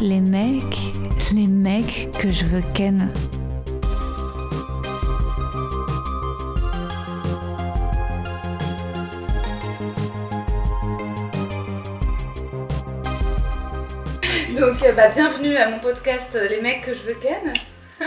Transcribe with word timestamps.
Les 0.00 0.20
mecs, 0.20 0.78
les 1.34 1.46
mecs 1.46 2.10
que 2.18 2.30
je 2.30 2.46
veux 2.46 2.62
ken. 2.74 3.12
Donc, 14.58 14.82
euh, 14.82 14.92
bah, 14.94 15.08
bienvenue 15.08 15.56
à 15.56 15.70
mon 15.70 15.78
podcast 15.78 16.34
euh, 16.34 16.48
Les 16.48 16.60
mecs 16.60 16.82
que 16.82 16.94
je 16.94 17.02
veux 17.02 17.14
ken. 17.14 17.52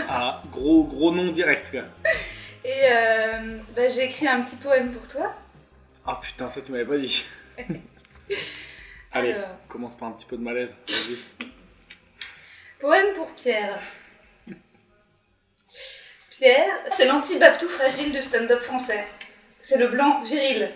Ah, 0.08 0.42
gros, 0.50 0.84
gros 0.84 1.12
nom 1.12 1.30
direct, 1.30 1.70
quoi. 1.70 1.82
Et 2.64 2.72
euh, 2.90 3.58
bah, 3.76 3.88
j'ai 3.88 4.04
écrit 4.04 4.26
un 4.26 4.42
petit 4.42 4.56
poème 4.56 4.92
pour 4.92 5.06
toi. 5.06 5.32
Ah 6.06 6.18
putain, 6.20 6.50
ça 6.50 6.60
tu 6.60 6.72
m'avais 6.72 6.84
pas 6.84 6.98
dit. 6.98 7.24
Allez, 9.12 9.32
Alors. 9.32 9.48
commence 9.68 9.96
par 9.96 10.08
un 10.08 10.12
petit 10.12 10.26
peu 10.26 10.36
de 10.36 10.42
malaise. 10.42 10.76
Vas-y. 10.88 11.53
Poème 12.84 13.14
pour 13.14 13.32
Pierre. 13.32 13.80
Pierre, 16.28 16.80
c'est 16.90 17.06
l'anti-baptou 17.06 17.66
fragile 17.66 18.12
du 18.12 18.20
stand-up 18.20 18.60
français. 18.60 19.06
C'est 19.62 19.78
le 19.78 19.88
blanc 19.88 20.20
viril. 20.22 20.68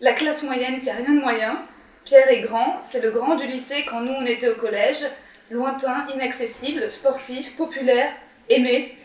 La 0.00 0.12
classe 0.12 0.42
moyenne 0.42 0.80
qui 0.80 0.90
a 0.90 0.94
rien 0.94 1.14
de 1.14 1.20
moyen. 1.20 1.64
Pierre 2.04 2.28
est 2.30 2.40
grand, 2.40 2.80
c'est 2.82 3.00
le 3.00 3.12
grand 3.12 3.36
du 3.36 3.46
lycée 3.46 3.84
quand 3.88 4.00
nous 4.00 4.10
on 4.10 4.26
était 4.26 4.48
au 4.48 4.56
collège. 4.56 5.06
Lointain, 5.52 6.08
inaccessible, 6.12 6.90
sportif, 6.90 7.54
populaire, 7.54 8.12
aimé. 8.48 8.98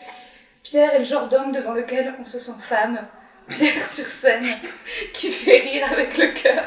Pierre 0.64 0.94
est 0.94 0.98
le 0.98 1.04
genre 1.04 1.28
d'homme 1.28 1.52
devant 1.52 1.74
lequel 1.74 2.12
on 2.18 2.24
se 2.24 2.40
sent 2.40 2.58
femme. 2.60 3.06
Pierre 3.50 3.86
sur 3.86 4.06
scène, 4.06 4.48
qui 5.12 5.30
fait 5.30 5.58
rire 5.58 5.92
avec 5.92 6.18
le 6.18 6.26
cœur. 6.32 6.64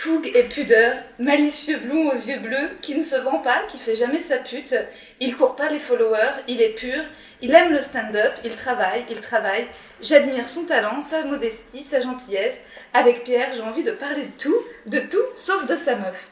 Fougue 0.00 0.30
et 0.32 0.44
pudeur, 0.44 0.94
malicieux 1.18 1.76
blond 1.78 2.08
aux 2.08 2.14
yeux 2.14 2.38
bleus, 2.38 2.70
qui 2.80 2.94
ne 2.94 3.02
se 3.02 3.16
vend 3.16 3.40
pas, 3.40 3.64
qui 3.66 3.78
fait 3.78 3.96
jamais 3.96 4.20
sa 4.20 4.36
pute. 4.36 4.76
Il 5.18 5.36
court 5.36 5.56
pas 5.56 5.70
les 5.70 5.80
followers, 5.80 6.40
il 6.46 6.62
est 6.62 6.76
pur, 6.76 7.02
il 7.42 7.52
aime 7.52 7.72
le 7.72 7.80
stand-up, 7.80 8.32
il 8.44 8.54
travaille, 8.54 9.04
il 9.10 9.18
travaille. 9.18 9.66
J'admire 10.00 10.48
son 10.48 10.66
talent, 10.66 11.00
sa 11.00 11.24
modestie, 11.24 11.82
sa 11.82 11.98
gentillesse. 11.98 12.60
Avec 12.94 13.24
Pierre, 13.24 13.52
j'ai 13.54 13.62
envie 13.62 13.82
de 13.82 13.90
parler 13.90 14.26
de 14.26 14.40
tout, 14.40 14.60
de 14.86 15.00
tout, 15.00 15.26
sauf 15.34 15.66
de 15.66 15.76
sa 15.76 15.96
meuf. 15.96 16.30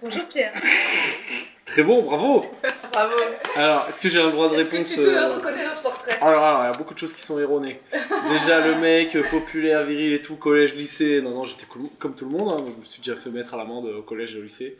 Bonjour 0.00 0.24
Pierre. 0.28 0.52
Très 1.68 1.82
bon, 1.82 2.02
bravo 2.02 2.44
Bravo. 2.92 3.14
Alors, 3.56 3.86
est-ce 3.88 4.00
que 4.00 4.08
j'ai 4.08 4.20
un 4.20 4.30
droit 4.30 4.48
de 4.48 4.56
Est-ce 4.56 4.70
que 4.70 4.76
réponse 4.76 4.92
tu 4.94 5.00
te 5.00 5.06
euh, 5.06 5.34
reconnais 5.36 5.64
dans 5.64 5.74
ce 5.74 5.82
portrait 5.82 6.18
Alors, 6.20 6.42
alors, 6.42 6.62
il 6.62 6.66
y 6.66 6.74
a 6.74 6.78
beaucoup 6.78 6.94
de 6.94 6.98
choses 6.98 7.12
qui 7.12 7.20
sont 7.22 7.38
erronées. 7.38 7.80
Déjà, 8.30 8.60
le 8.66 8.76
mec 8.76 9.14
euh, 9.14 9.22
populaire, 9.30 9.84
viril 9.84 10.12
et 10.14 10.22
tout, 10.22 10.36
collège, 10.36 10.74
lycée. 10.74 11.20
Non, 11.22 11.30
non, 11.30 11.44
j'étais 11.44 11.66
comme, 11.66 11.88
comme 11.98 12.14
tout 12.14 12.24
le 12.28 12.36
monde. 12.36 12.48
hein. 12.60 12.64
Je 12.74 12.80
me 12.80 12.84
suis 12.84 13.02
déjà 13.02 13.16
fait 13.16 13.30
mettre 13.30 13.54
à 13.54 13.56
l'amende 13.58 13.86
au 13.86 14.02
collège 14.02 14.34
et 14.34 14.38
au 14.38 14.42
lycée. 14.42 14.76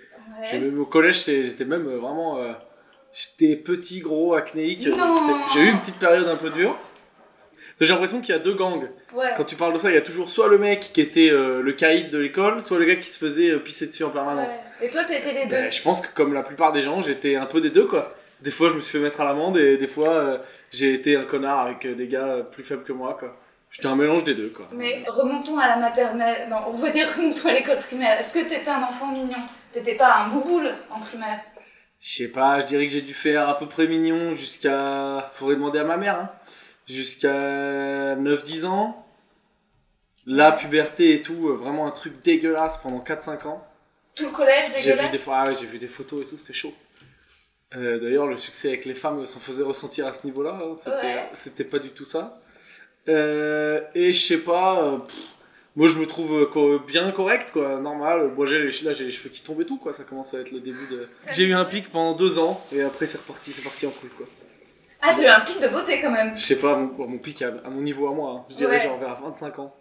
J'ai 0.50 0.58
Ouais. 0.58 0.64
même- 0.64 0.80
au 0.80 0.86
collège, 0.86 1.24
j'étais 1.24 1.44
j'étais 1.48 1.64
même 1.64 1.86
euh, 1.86 1.98
vraiment. 1.98 2.38
euh, 2.38 2.52
j'étais 3.12 3.56
petit, 3.56 4.00
gros, 4.00 4.34
acnéique. 4.34 4.86
Non. 4.86 5.16
C'était- 5.16 5.38
J'ai 5.54 5.60
eu 5.60 5.70
une 5.70 5.80
petite 5.80 5.98
période 5.98 6.26
un 6.26 6.36
peu 6.36 6.50
dure. 6.50 6.76
J'ai 7.80 7.92
l'impression 7.92 8.20
qu'il 8.20 8.34
y 8.34 8.36
a 8.36 8.40
deux 8.40 8.54
gangs. 8.54 8.88
Ouais. 9.14 9.32
Quand 9.36 9.44
tu 9.44 9.54
parles 9.54 9.72
de 9.72 9.78
ça, 9.78 9.90
il 9.90 9.94
y 9.94 9.98
a 9.98 10.02
toujours 10.02 10.30
soit 10.30 10.48
le 10.48 10.58
mec 10.58 10.90
qui 10.92 11.00
était 11.00 11.30
euh, 11.30 11.62
le 11.62 11.72
caïd 11.72 12.10
de 12.10 12.18
l'école, 12.18 12.60
soit 12.60 12.78
le 12.78 12.84
gars 12.84 12.96
qui 12.96 13.08
se 13.08 13.18
faisait 13.18 13.50
euh, 13.50 13.58
pisser 13.58 13.86
dessus 13.86 14.02
en 14.02 14.10
permanence. 14.10 14.50
Ouais. 14.80 14.88
Et 14.88 14.90
toi, 14.90 15.02
été 15.02 15.32
les 15.32 15.44
deux. 15.44 15.50
Ben, 15.50 15.70
je 15.70 15.82
pense 15.82 16.00
que 16.00 16.08
comme 16.12 16.32
la 16.34 16.42
plupart 16.42 16.72
des 16.72 16.80
gens, 16.80 17.00
j'étais 17.02 17.36
un 17.36 17.46
peu 17.46 17.60
des 17.60 17.70
deux 17.70 17.86
quoi. 17.86 18.14
Des 18.40 18.50
fois, 18.50 18.70
je 18.70 18.74
me 18.74 18.80
suis 18.80 18.98
fait 18.98 19.04
mettre 19.04 19.20
à 19.20 19.24
l'amende 19.24 19.56
et 19.58 19.76
des 19.76 19.86
fois, 19.86 20.10
euh, 20.10 20.38
j'ai 20.72 20.92
été 20.94 21.16
un 21.16 21.24
connard 21.24 21.60
avec 21.60 21.86
des 21.86 22.08
gars 22.08 22.46
plus 22.50 22.64
faibles 22.64 22.82
que 22.82 22.92
moi 22.92 23.16
quoi. 23.18 23.36
J'étais 23.70 23.86
un 23.86 23.96
mélange 23.96 24.24
des 24.24 24.34
deux 24.34 24.48
quoi. 24.48 24.68
Mais 24.72 25.04
remontons 25.06 25.58
à 25.58 25.68
la 25.68 25.76
maternelle. 25.76 26.48
Non, 26.50 26.56
on 26.68 26.76
va 26.76 26.90
dire 26.90 27.08
remontons 27.16 27.48
à 27.48 27.52
l'école 27.52 27.78
primaire. 27.78 28.18
Est-ce 28.20 28.34
que 28.34 28.40
t'étais 28.40 28.70
un 28.70 28.82
enfant 28.82 29.12
mignon? 29.12 29.38
T'étais 29.72 29.94
pas 29.94 30.24
un 30.24 30.28
bouboule 30.30 30.70
en 30.90 30.98
primaire? 30.98 31.40
Je 32.00 32.10
sais 32.10 32.28
pas, 32.28 32.60
je 32.60 32.66
dirais 32.66 32.86
que 32.86 32.92
j'ai 32.92 33.02
dû 33.02 33.14
faire 33.14 33.48
à 33.48 33.58
peu 33.58 33.66
près 33.66 33.86
mignon 33.86 34.32
jusqu'à. 34.32 35.30
Faudrait 35.32 35.56
demander 35.56 35.80
à 35.80 35.84
ma 35.84 35.96
mère, 35.96 36.20
hein. 36.20 36.30
Jusqu'à 36.88 38.16
9-10 38.16 38.64
ans. 38.66 39.04
La 40.26 40.52
puberté 40.52 41.14
et 41.14 41.22
tout, 41.22 41.48
euh, 41.48 41.54
vraiment 41.54 41.86
un 41.86 41.90
truc 41.90 42.20
dégueulasse 42.22 42.78
pendant 42.78 42.98
4-5 43.00 43.46
ans. 43.46 43.66
Tout 44.14 44.24
le 44.26 44.30
collège 44.30 44.70
J'ai 44.74 44.80
dégueulasse 44.90 45.06
vu 45.06 45.10
des 45.12 45.18
fois, 45.18 45.38
ah 45.38 45.48
ouais, 45.48 45.54
j'ai 45.58 45.66
vu 45.66 45.78
des 45.78 45.86
photos 45.88 46.22
et 46.22 46.26
tout, 46.26 46.36
c'était 46.36 46.52
chaud. 46.52 46.74
Euh, 47.76 47.98
D'ailleurs, 48.00 48.26
le 48.26 48.36
succès 48.36 48.68
avec 48.68 48.84
les 48.84 48.94
femmes 48.94 49.26
s'en 49.26 49.40
faisait 49.40 49.62
ressentir 49.62 50.06
à 50.06 50.12
ce 50.12 50.26
niveau-là. 50.26 50.58
hein, 50.62 50.74
C'était 50.76 50.96
Ouais. 50.96 51.28
c'était 51.32 51.64
pas 51.64 51.78
du 51.78 51.90
tout 51.90 52.04
ça. 52.04 52.40
Euh, 53.08 53.80
et 53.94 54.12
je 54.12 54.20
sais 54.20 54.38
pas, 54.38 54.82
euh, 54.82 54.98
pff, 54.98 55.14
moi 55.76 55.88
je 55.88 55.96
me 55.96 56.06
trouve 56.06 56.34
euh, 56.56 56.78
bien 56.86 57.10
correct, 57.12 57.50
quoi, 57.52 57.78
normal. 57.80 58.32
Moi 58.36 58.44
j'ai 58.46 58.58
les, 58.58 58.70
là 58.82 58.92
j'ai 58.92 59.04
les 59.04 59.10
cheveux 59.10 59.30
qui 59.30 59.40
tombent 59.40 59.62
et 59.62 59.66
tout, 59.66 59.78
quoi. 59.78 59.94
Ça 59.94 60.04
commence 60.04 60.34
à 60.34 60.40
être 60.40 60.50
le 60.50 60.60
début 60.60 60.86
de. 60.90 61.08
J'ai 61.32 61.44
eu 61.44 61.54
un 61.54 61.64
pic 61.64 61.88
pendant 61.90 62.12
deux 62.14 62.38
ans 62.38 62.62
et 62.72 62.82
après 62.82 63.06
c'est 63.06 63.18
reparti, 63.18 63.52
c'est 63.54 63.62
parti 63.62 63.86
en 63.86 63.90
couille, 63.90 64.10
quoi. 64.10 64.26
Ah, 65.00 65.14
t'as 65.16 65.22
eu 65.22 65.26
un 65.26 65.40
pic 65.40 65.60
de 65.60 65.68
beauté 65.68 66.00
quand 66.00 66.10
même. 66.10 66.36
Je 66.36 66.42
sais 66.42 66.56
pas, 66.58 66.74
mon, 66.76 67.06
mon 67.06 67.18
pic 67.18 67.40
à, 67.42 67.48
à 67.64 67.70
mon 67.70 67.80
niveau 67.80 68.08
à 68.08 68.12
moi, 68.14 68.30
hein. 68.32 68.44
je 68.50 68.56
dirais 68.56 68.76
Ouais. 68.78 68.82
genre 68.82 68.98
vers 68.98 69.14
25 69.20 69.58
ans. 69.60 69.74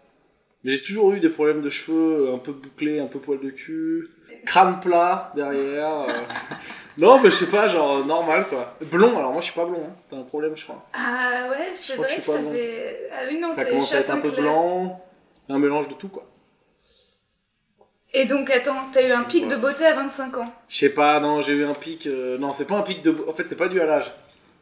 Mais 0.63 0.71
j'ai 0.73 0.81
toujours 0.81 1.11
eu 1.13 1.19
des 1.19 1.29
problèmes 1.29 1.61
de 1.61 1.69
cheveux, 1.69 2.27
euh, 2.29 2.35
un 2.35 2.39
peu 2.39 2.51
bouclés, 2.51 2.99
un 2.99 3.05
peu 3.07 3.19
poil 3.19 3.39
de 3.39 3.49
cul, 3.51 4.09
crâne 4.45 4.79
plat 4.79 5.31
derrière. 5.35 6.01
euh. 6.09 6.21
non, 6.97 7.19
mais 7.21 7.29
je 7.29 7.35
sais 7.35 7.47
pas, 7.47 7.67
genre 7.67 7.97
euh, 7.97 8.03
normal 8.03 8.45
quoi. 8.49 8.75
Blond, 8.91 9.17
alors 9.17 9.31
moi 9.31 9.39
je 9.41 9.45
suis 9.45 9.53
pas 9.53 9.65
blond, 9.65 9.83
hein. 9.87 9.95
t'as 10.09 10.17
un 10.17 10.23
problème 10.23 10.57
je 10.57 10.63
crois. 10.63 10.83
Ah 10.93 11.47
ouais, 11.49 11.69
c'est 11.73 11.95
vrai 11.95 12.15
que 12.15 12.21
je 12.21 12.31
t'avais. 12.31 13.09
Ah 13.13 13.21
oui, 13.29 13.39
non, 13.39 13.53
Ça 13.53 13.65
commence 13.65 13.93
à 13.93 13.99
être 13.99 14.09
un 14.09 14.19
peu 14.19 14.29
clair. 14.31 14.41
blanc, 14.43 15.03
c'est 15.43 15.53
un 15.53 15.59
mélange 15.59 15.87
de 15.87 15.93
tout 15.93 16.09
quoi. 16.09 16.25
Et 18.13 18.25
donc, 18.25 18.49
attends, 18.49 18.85
t'as 18.91 19.07
eu 19.07 19.11
un 19.11 19.23
pic 19.23 19.47
de 19.47 19.55
beauté 19.57 19.85
à 19.85 19.93
25 19.93 20.37
ans? 20.37 20.51
Je 20.67 20.75
sais 20.77 20.89
pas, 20.89 21.19
non, 21.19 21.41
j'ai 21.41 21.53
eu 21.53 21.65
un 21.65 21.73
pic. 21.73 22.07
euh, 22.07 22.37
non, 22.37 22.51
c'est 22.53 22.65
pas 22.65 22.75
un 22.77 22.81
pic 22.81 23.01
de. 23.03 23.15
En 23.27 23.33
fait, 23.33 23.47
c'est 23.47 23.57
pas 23.57 23.67
dû 23.67 23.79
à 23.79 23.85
l'âge. 23.85 24.11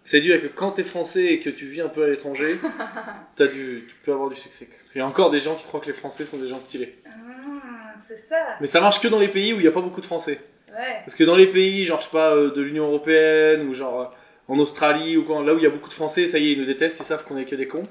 C'est 0.06 0.22
dû 0.22 0.32
à 0.34 0.38
que 0.38 0.46
quand 0.46 0.72
t'es 0.72 0.84
français 0.84 1.26
et 1.26 1.40
que 1.40 1.50
tu 1.50 1.66
vis 1.66 1.82
un 1.82 1.90
peu 1.90 2.04
à 2.04 2.08
l'étranger, 2.08 2.60
t'as 3.36 3.48
du, 3.48 3.86
tu 3.90 3.96
peux 4.04 4.14
avoir 4.14 4.30
du 4.30 4.36
succès. 4.36 4.70
Il 4.94 5.00
y 5.00 5.02
a 5.02 5.06
encore 5.06 5.32
des 5.32 5.40
gens 5.40 5.56
qui 5.56 5.64
croient 5.64 5.80
que 5.80 5.88
les 5.88 5.94
Français 5.94 6.28
sont 6.28 6.38
des 6.38 6.48
gens 6.48 6.60
stylés. 6.60 7.00
Ah, 7.08 7.96
c'est 8.08 8.20
ça. 8.20 8.56
Mais 8.62 8.68
ça 8.68 8.82
marche 8.82 9.02
que 9.02 9.08
dans 9.08 9.20
les 9.20 9.30
pays 9.30 9.52
où 9.52 9.60
il 9.60 9.66
y 9.66 9.68
a 9.68 9.72
pas 9.72 9.82
beaucoup 9.82 10.02
de 10.02 10.06
Français. 10.06 10.40
Ouais. 10.70 11.00
Parce 11.00 11.16
que 11.16 11.24
dans 11.24 11.36
les 11.36 11.48
pays, 11.48 11.86
genre, 11.86 12.00
je 12.02 12.06
sais 12.06 12.12
pas, 12.12 12.36
euh, 12.36 12.54
de 12.54 12.62
l'Union 12.62 12.86
Européenne 12.86 13.68
ou 13.68 13.74
genre 13.74 14.02
euh, 14.02 14.06
en 14.48 14.60
Australie 14.60 15.18
ou 15.18 15.24
quoi, 15.24 15.44
là 15.44 15.56
où 15.56 15.58
il 15.58 15.64
y 15.64 15.68
a 15.68 15.72
beaucoup 15.72 15.90
de 15.90 15.94
Français, 15.94 16.28
ça 16.28 16.38
y 16.38 16.50
est, 16.50 16.52
ils 16.52 16.60
nous 16.60 16.66
détestent, 16.66 17.00
ils 17.00 17.04
savent 17.04 17.24
qu'on 17.24 17.38
est 17.38 17.46
que 17.46 17.56
des 17.56 17.68
cons. 17.68 17.88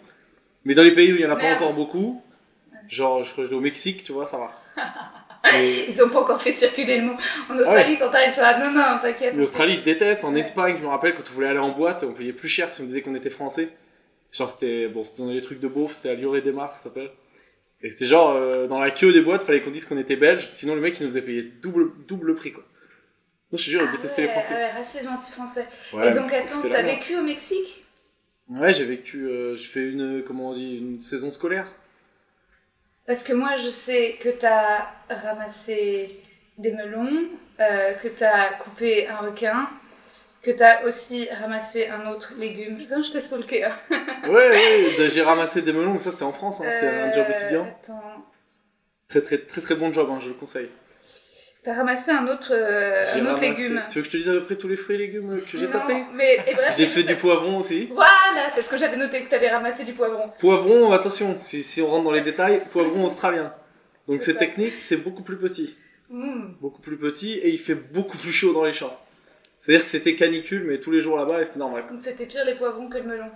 Mais 0.65 0.75
dans 0.75 0.85
les 0.85 0.95
pays 0.95 1.13
où 1.13 1.17
il 1.17 1.23
y 1.23 1.27
en 1.27 1.31
a 1.31 1.37
pas 1.37 1.57
encore 1.57 1.75
beaucoup, 1.75 2.23
genre, 2.89 3.25
je 3.25 3.33
crois 3.33 3.43
que 3.43 3.51
je 3.51 3.55
vais 3.55 3.59
au 3.59 3.63
Mexique, 3.63 4.05
tu 4.05 4.13
vois, 4.13 4.25
ça 4.25 4.39
va. 4.39 4.53
Et 5.55 5.87
Ils 5.91 6.03
ont 6.03 6.09
pas 6.09 6.21
encore 6.21 6.41
fait 6.41 6.53
circuler 6.53 6.99
le 7.01 7.07
mot. 7.07 7.15
En 7.51 7.59
Australie, 7.59 7.99
quand 7.99 8.09
t'arrives 8.09 8.33
sur 8.33 8.43
la. 8.43 8.59
Non, 8.59 8.73
non, 8.73 8.99
t'inquiète. 9.01 9.37
L'Australie, 9.37 9.75
ils 9.75 9.81
te 9.81 9.85
détestent. 9.85 10.25
En 10.25 10.33
Ouais. 10.33 10.41
Espagne, 10.41 10.77
je 10.79 10.83
me 10.83 10.89
rappelle, 10.89 11.15
quand 11.15 11.23
on 11.31 11.35
voulait 11.35 11.49
aller 11.49 11.59
en 11.59 11.71
boîte, 11.73 12.03
on 12.03 12.13
payait 12.13 12.33
plus 12.33 12.49
cher 12.49 12.73
si 12.73 12.81
on 12.81 12.85
disait 12.85 13.03
qu'on 13.03 13.15
était 13.15 13.31
français. 13.31 13.69
Genre, 14.33 14.49
c'était, 14.51 14.89
bon, 14.89 15.05
c'était 15.05 15.23
dans 15.23 15.29
les 15.31 15.41
trucs 15.41 15.61
de 15.61 15.69
beauf, 15.69 15.93
c'était 15.93 16.11
à 16.11 16.15
Lioré 16.15 16.41
des 16.41 16.51
Mars, 16.53 16.79
ça 16.79 16.85
s'appelle. 16.85 17.11
Et 17.83 17.91
c'était 17.91 18.07
genre, 18.07 18.35
euh, 18.35 18.67
dans 18.67 18.81
la 18.81 18.91
queue 18.91 19.13
des 19.13 19.21
boîtes, 19.21 19.43
fallait 19.43 19.61
qu'on 19.61 19.71
dise 19.71 19.85
qu'on 19.85 19.99
était 19.99 20.17
belge, 20.17 20.49
sinon 20.53 20.75
le 20.75 20.81
mec, 20.81 20.99
il 20.99 21.07
nous 21.07 21.17
avait 21.17 21.27
payé 21.27 21.43
double, 21.43 21.93
double 22.09 22.35
prix, 22.35 22.53
quoi. 22.53 22.65
Non, 23.53 23.59
je 23.59 23.65
te 23.67 23.71
jure, 23.71 23.83
il 23.83 23.89
Ah 23.91 23.93
détestait 23.97 24.23
ouais, 24.23 24.27
les 24.29 24.33
Français. 24.33 24.55
Ouais, 24.55 24.71
racisme 24.71 25.11
anti-français. 25.13 25.67
Et 26.03 26.11
donc, 26.13 26.33
attends, 26.33 26.63
t'as 26.69 26.83
vécu 26.83 27.17
au 27.17 27.23
Mexique? 27.23 27.85
Ouais, 28.49 28.73
j'ai 28.73 28.85
vécu, 28.87 29.27
euh, 29.29 29.55
j'ai 29.55 29.65
fait 29.69 29.81
une, 29.91 30.23
comment 30.27 30.51
on 30.51 30.55
dit, 30.55 30.79
une 30.79 31.01
saison 31.01 31.31
scolaire. 31.31 31.73
Parce 33.07 33.23
que 33.23 33.33
moi, 33.33 33.57
je 33.57 33.69
sais 33.69 34.17
que 34.21 34.29
t'as 34.31 34.87
ramassé 35.11 36.21
des 36.59 36.73
melons, 36.73 37.25
euh, 37.61 37.93
que 37.95 38.09
t'as 38.09 38.55
coupé 38.55 39.07
un 39.09 39.17
requin, 39.17 39.69
que 40.43 40.51
t'as 40.51 40.83
aussi 40.85 41.29
ramassé 41.31 41.89
un 41.89 42.11
autre 42.11 42.35
légume. 42.39 42.79
Putain, 42.79 43.03
je 43.03 43.11
t'ai 43.11 43.21
stalké. 43.21 43.65
Hein. 43.65 43.77
Ouais, 44.27 44.51
ouais, 44.51 45.11
j'ai 45.11 45.23
ramassé 45.23 45.61
des 45.63 45.73
melons, 45.73 45.93
mais 45.95 46.01
ça 46.01 46.13
c'était 46.13 46.23
en 46.25 46.33
France, 46.33 46.61
hein, 46.61 46.65
c'était 46.71 46.87
un 46.87 47.13
job 47.13 47.27
Euh, 47.29 47.39
étudiant. 47.41 47.65
Attends. 47.67 48.25
Très, 49.09 49.21
très, 49.21 49.39
très, 49.39 49.61
très 49.61 49.75
bon 49.75 49.93
job, 49.93 50.09
hein, 50.11 50.19
je 50.23 50.29
le 50.29 50.35
conseille. 50.35 50.71
T'as 51.65 51.73
ramassé 51.73 52.11
un 52.11 52.27
autre, 52.29 52.53
euh, 52.53 53.07
un 53.15 53.21
autre 53.23 53.35
ramassé- 53.41 53.63
légume. 53.63 53.83
Tu 53.89 53.95
veux 53.99 54.03
que 54.03 54.07
je 54.11 54.11
te 54.13 54.17
dise 54.19 54.29
à 54.29 54.33
peu 54.33 54.43
près 54.45 54.57
tous 54.57 54.69
les 54.69 54.77
fruits 54.77 54.97
et 54.97 54.99
légumes 54.99 55.41
que 55.51 55.57
j'ai 55.59 55.67
tapés 55.71 56.05
mais 56.13 56.35
et 56.47 56.55
bref, 56.55 56.75
J'ai 56.77 56.87
fait 56.87 57.01
c'est- 57.01 57.07
du 57.07 57.17
poivron 57.17 57.59
aussi. 57.59 57.87
Voilà, 57.95 58.51
c'est 58.51 58.61
ce 58.61 58.69
que 58.69 58.77
j'avais 58.77 58.97
noté 58.99 59.23
que 59.23 59.31
t'avais 59.31 59.49
ramassé 59.49 59.83
du 59.85 59.95
poivron. 59.95 60.31
Poivron, 60.39 60.93
attention, 60.93 61.37
si, 61.41 61.65
si 61.65 61.81
on 61.81 61.87
rentre 61.89 62.05
dans 62.05 62.13
les 62.13 62.21
détails, 62.21 62.61
poivron 62.71 63.07
australien. 63.07 63.51
Donc 64.09 64.21
C'est 64.21 64.33
c'est 64.33 64.39
technique, 64.39 64.73
c'est 64.73 64.99
beaucoup 64.99 65.23
plus 65.23 65.39
petit. 65.39 65.75
Hmm. 66.11 66.53
Beaucoup 66.61 66.83
plus 66.83 66.99
petit 66.99 67.33
et 67.39 67.49
il 67.49 67.59
fait 67.59 67.75
beaucoup 67.75 68.19
plus 68.19 68.31
chaud 68.33 68.53
dans 68.53 68.65
les 68.65 68.73
champs. 68.73 68.95
C'est-à-dire 69.63 69.85
que 69.85 69.89
c'était 69.91 70.15
canicule, 70.17 70.65
mais 70.65 70.79
tous 70.81 70.91
les 70.91 71.01
jours 71.01 71.17
là-bas 71.17 71.41
et 71.41 71.45
c'était 71.45 71.61
normal. 71.61 71.85
Donc 71.91 71.99
c'était 72.01 72.27
pire 72.27 72.45
les 72.45 72.55
poivrons 72.55 72.91
que 72.91 72.99
le 72.99 73.05
melon. 73.05 73.31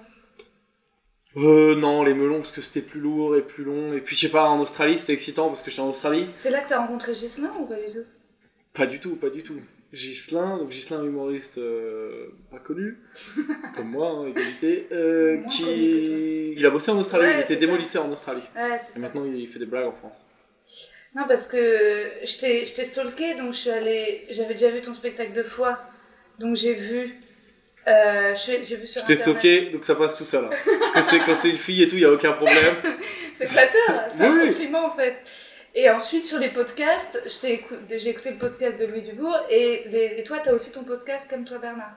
Euh, 1.39 1.75
non, 1.77 2.03
les 2.03 2.13
melons 2.13 2.41
parce 2.41 2.53
que 2.53 2.61
c'était 2.61 2.83
plus 2.83 3.01
lourd 3.01 3.37
et 3.37 3.41
plus 3.41 3.65
long. 3.65 3.95
Et 3.95 4.01
puis 4.03 4.17
je 4.17 4.21
sais 4.23 4.29
pas, 4.31 4.45
en 4.49 4.61
Australie 4.61 4.99
c'était 4.99 5.15
excitant 5.15 5.49
parce 5.49 5.63
que 5.63 5.71
j'étais 5.71 5.81
en 5.83 5.89
Australie. 5.89 6.27
C'est 6.35 6.51
là 6.51 6.61
que 6.61 6.69
t'as 6.69 6.79
rencontré 6.79 7.15
Gislin 7.15 7.51
ou 7.59 7.65
pas 7.65 7.77
du 7.77 7.87
tout? 7.91 8.05
Pas 8.75 8.87
du 8.87 9.01
tout, 9.01 9.17
pas 9.17 9.31
du 9.31 9.43
tout. 9.43 9.61
Gislin, 9.93 10.59
donc 10.59 10.71
Gislin 10.71 11.03
humoriste 11.03 11.57
euh, 11.57 12.27
pas 12.51 12.59
connu, 12.59 12.99
comme 13.77 13.89
moi, 13.91 14.11
hein, 14.11 14.27
égalité, 14.29 14.87
euh, 14.93 15.39
qui 15.51 16.53
il 16.57 16.67
a 16.67 16.71
bossé 16.71 16.91
en 16.91 16.99
Australie, 16.99 17.25
Ouais, 17.27 17.35
il 17.39 17.41
était 17.41 17.55
ça. 17.55 17.61
démolisseur 17.61 18.05
en 18.05 18.13
Australie. 18.13 18.43
Ouais, 18.55 18.77
Et 18.77 18.81
ça. 18.81 18.99
maintenant 18.99 19.25
il 19.25 19.49
fait 19.49 19.59
des 19.59 19.65
blagues 19.67 19.87
en 19.87 19.93
France. 19.93 20.27
Non, 21.17 21.23
parce 21.27 21.47
que 21.49 21.57
je 21.57 22.39
t'ai 22.39 22.67
stalké, 22.67 23.35
donc 23.37 23.55
je 23.55 23.59
suis 23.61 23.71
allée. 23.71 24.27
J'avais 24.29 24.53
déjà 24.53 24.71
vu 24.71 24.83
ton 24.83 24.93
spectacle 24.93 25.33
deux 25.33 25.43
fois, 25.43 25.81
donc 26.39 26.55
j'ai 26.55 26.75
vu. 26.75 27.15
euh, 27.89 28.35
j'ai 28.37 28.77
vu 28.77 28.85
sur 28.87 29.01
Je 29.01 29.07
t'ai 29.07 29.17
stocké, 29.17 29.71
donc 29.71 29.87
ça 29.87 29.95
passe 29.95 30.19
tout 30.19 30.27
seul. 30.27 30.45
hein. 30.45 30.51
Quand 30.93 31.01
c'est 31.03 31.19
quand 31.21 31.35
c'est 31.35 31.49
une 31.49 31.57
fille 31.57 31.83
et 31.83 31.89
tout, 31.89 31.95
il 31.97 32.03
y 32.03 32.05
a 32.05 32.13
aucun 32.13 32.33
problème. 32.33 32.75
C'est 33.39 33.47
flatteur, 33.47 34.05
c'est 34.15 34.23
un 34.25 34.33
Oui, 34.35 34.41
oui. 34.43 34.49
compliment 34.51 34.85
en 34.87 34.91
fait. 34.97 35.15
Et 35.81 35.89
ensuite 35.91 36.25
sur 36.25 36.41
les 36.41 36.49
podcasts, 36.49 37.23
j'ai 37.41 37.53
écouté 38.11 38.31
le 38.33 38.37
podcast 38.39 38.81
de 38.81 38.87
Louis 38.87 39.03
Dubourg 39.03 39.39
et, 39.49 39.85
les- 39.93 40.15
et 40.19 40.23
toi 40.25 40.39
t'as 40.43 40.53
aussi 40.53 40.73
ton 40.73 40.83
podcast 40.83 41.31
Comme 41.31 41.45
toi 41.45 41.59
Bernard. 41.59 41.93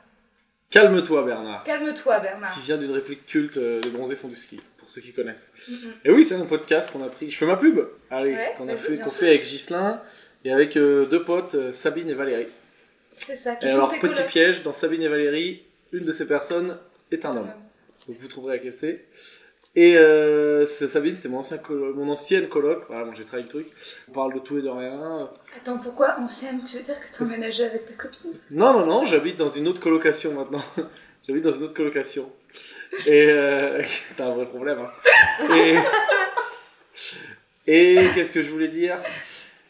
Calme-toi 0.69 1.23
Bernard. 1.25 1.63
Calme-toi 1.63 2.19
Bernard. 2.19 2.53
Qui 2.53 2.59
vient 2.61 2.77
d'une 2.77 2.91
réplique 2.91 3.25
culte 3.25 3.57
euh, 3.57 3.81
des 3.81 3.89
bronzés 3.89 4.15
font 4.15 4.27
du 4.27 4.35
ski, 4.35 4.59
pour 4.77 4.87
ceux 4.87 5.01
qui 5.01 5.13
connaissent. 5.13 5.49
Mm. 5.67 5.73
Et 6.05 6.11
oui, 6.11 6.23
c'est 6.23 6.35
un 6.35 6.45
podcast 6.45 6.91
qu'on 6.91 7.01
a 7.01 7.09
pris. 7.09 7.31
Je 7.31 7.37
fais 7.37 7.47
ma 7.47 7.57
pub. 7.57 7.79
Allez, 8.11 8.33
Ouais, 8.33 8.53
qu'on 8.55 8.69
a 8.69 8.77
fait, 8.77 8.97
qu'on 8.97 9.09
fait 9.09 9.29
avec 9.29 9.41
Ghislain 9.41 9.99
et 10.45 10.51
avec 10.51 10.77
euh, 10.77 11.07
deux 11.07 11.25
potes, 11.25 11.55
euh, 11.55 11.71
Sabine 11.71 12.07
et 12.09 12.13
Valérie. 12.13 12.47
C'est 13.17 13.35
ça, 13.35 13.55
qui 13.55 13.65
Et 13.65 13.69
sont 13.69 13.75
alors, 13.77 13.89
petit 13.89 13.99
colocs. 14.01 14.27
piège, 14.27 14.61
dans 14.63 14.73
Sabine 14.73 15.01
et 15.01 15.07
Valérie, 15.07 15.63
une 15.91 16.05
de 16.05 16.11
ces 16.11 16.27
personnes 16.27 16.77
est 17.11 17.25
un 17.25 17.35
homme. 17.35 17.51
Donc 18.07 18.17
vous 18.19 18.27
trouverez 18.27 18.57
laquelle 18.57 18.75
c'est. 18.75 19.05
Et 19.73 19.95
euh, 19.95 20.65
Sabine, 20.65 21.15
c'était 21.15 21.29
mon, 21.29 21.39
ancien 21.39 21.59
mon 21.69 22.09
ancienne 22.09 22.49
coloc. 22.49 22.83
Voilà, 22.89 23.05
bon, 23.05 23.15
j'ai 23.15 23.23
trahi 23.23 23.43
le 23.43 23.47
truc. 23.47 23.67
On 24.09 24.11
parle 24.11 24.33
de 24.33 24.39
tout 24.39 24.57
et 24.57 24.61
de 24.61 24.67
rien. 24.67 25.29
Attends, 25.55 25.77
pourquoi 25.77 26.19
ancienne? 26.19 26.61
Tu 26.63 26.77
veux 26.77 26.83
dire 26.83 26.99
que 26.99 27.05
t'as 27.17 27.23
emménagé 27.25 27.63
avec 27.63 27.85
ta 27.85 27.93
copine? 27.93 28.33
Non, 28.51 28.73
non, 28.73 28.85
non, 28.85 29.05
j'habite 29.05 29.37
dans 29.37 29.47
une 29.47 29.67
autre 29.69 29.81
colocation 29.81 30.33
maintenant. 30.33 30.63
j'habite 31.27 31.43
dans 31.43 31.51
une 31.51 31.63
autre 31.63 31.73
colocation. 31.73 32.29
Et 33.07 33.29
euh, 33.29 33.81
t'as 34.17 34.25
un 34.25 34.33
vrai 34.33 34.45
problème. 34.45 34.79
Hein. 34.79 35.83
Et, 37.67 37.95
et 37.95 38.09
qu'est-ce 38.13 38.33
que 38.33 38.41
je 38.41 38.51
voulais 38.51 38.67
dire? 38.67 38.97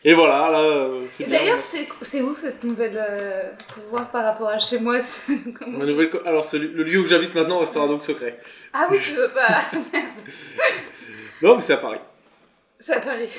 Et 0.04 0.14
voilà, 0.16 0.50
là, 0.52 0.60
euh, 0.62 1.06
c'est 1.08 1.30
d'ailleurs, 1.30 1.62
c'est 1.62 1.88
c'est 2.02 2.22
où 2.22 2.34
cette 2.34 2.64
nouvelle 2.64 2.98
euh, 2.98 3.52
pouvoir 3.72 4.10
par 4.10 4.24
rapport 4.24 4.48
à 4.50 4.58
chez 4.58 4.80
moi 4.80 4.98
Ma 5.68 5.86
nouvelle 5.86 6.10
co- 6.10 6.22
Alors, 6.26 6.44
le 6.54 6.84
lieu 6.84 7.00
où 7.00 7.06
j'habite 7.06 7.36
maintenant 7.36 7.60
restera 7.60 7.88
donc 7.88 8.02
secret. 8.02 8.38
Ah 8.74 8.88
oui, 8.90 8.98
tu 9.04 9.14
veux 9.14 9.30
pas 9.30 9.70
Non, 11.42 11.56
mais 11.56 11.62
c'est 11.62 11.74
à 11.74 11.78
Paris. 11.78 12.00
C'est 12.80 12.94
à 12.94 13.00
Paris. 13.00 13.32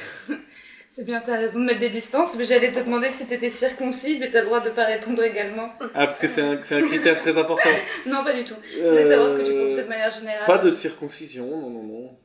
C'est 0.89 1.05
bien, 1.05 1.21
t'as 1.25 1.37
raison 1.39 1.59
de 1.59 1.65
mettre 1.65 1.81
des 1.81 1.89
distances, 1.89 2.37
mais 2.37 2.45
j'allais 2.45 2.71
te 2.71 2.79
demander 2.79 3.11
si 3.11 3.27
t'étais 3.27 3.49
circoncis, 3.51 4.19
mais 4.21 4.31
t'as 4.31 4.41
le 4.41 4.47
droit 4.47 4.61
de 4.61 4.71
pas 4.71 4.85
répondre 4.85 5.23
également. 5.25 5.73
Ah, 5.95 6.07
parce 6.07 6.19
que 6.21 6.29
c'est 6.29 6.43
un, 6.43 6.61
c'est 6.63 6.77
un 6.77 6.83
critère 6.83 7.19
très 7.19 7.37
important. 7.39 7.71
Non, 8.07 8.23
pas 8.23 8.35
du 8.35 8.45
tout. 8.45 8.55
Je 8.77 8.87
voulais 8.89 9.05
savoir 9.05 9.29
ce 9.31 9.37
que 9.37 9.43
tu 9.43 9.53
Euh, 9.53 9.63
pensais 9.65 9.83
de 9.85 9.89
manière 9.89 10.13
générale. 10.13 10.47
Pas 10.47 10.59
de 10.59 10.71
circoncision, 10.71 11.47
non, 11.47 11.71
non, 11.71 11.83
non. 11.83 12.19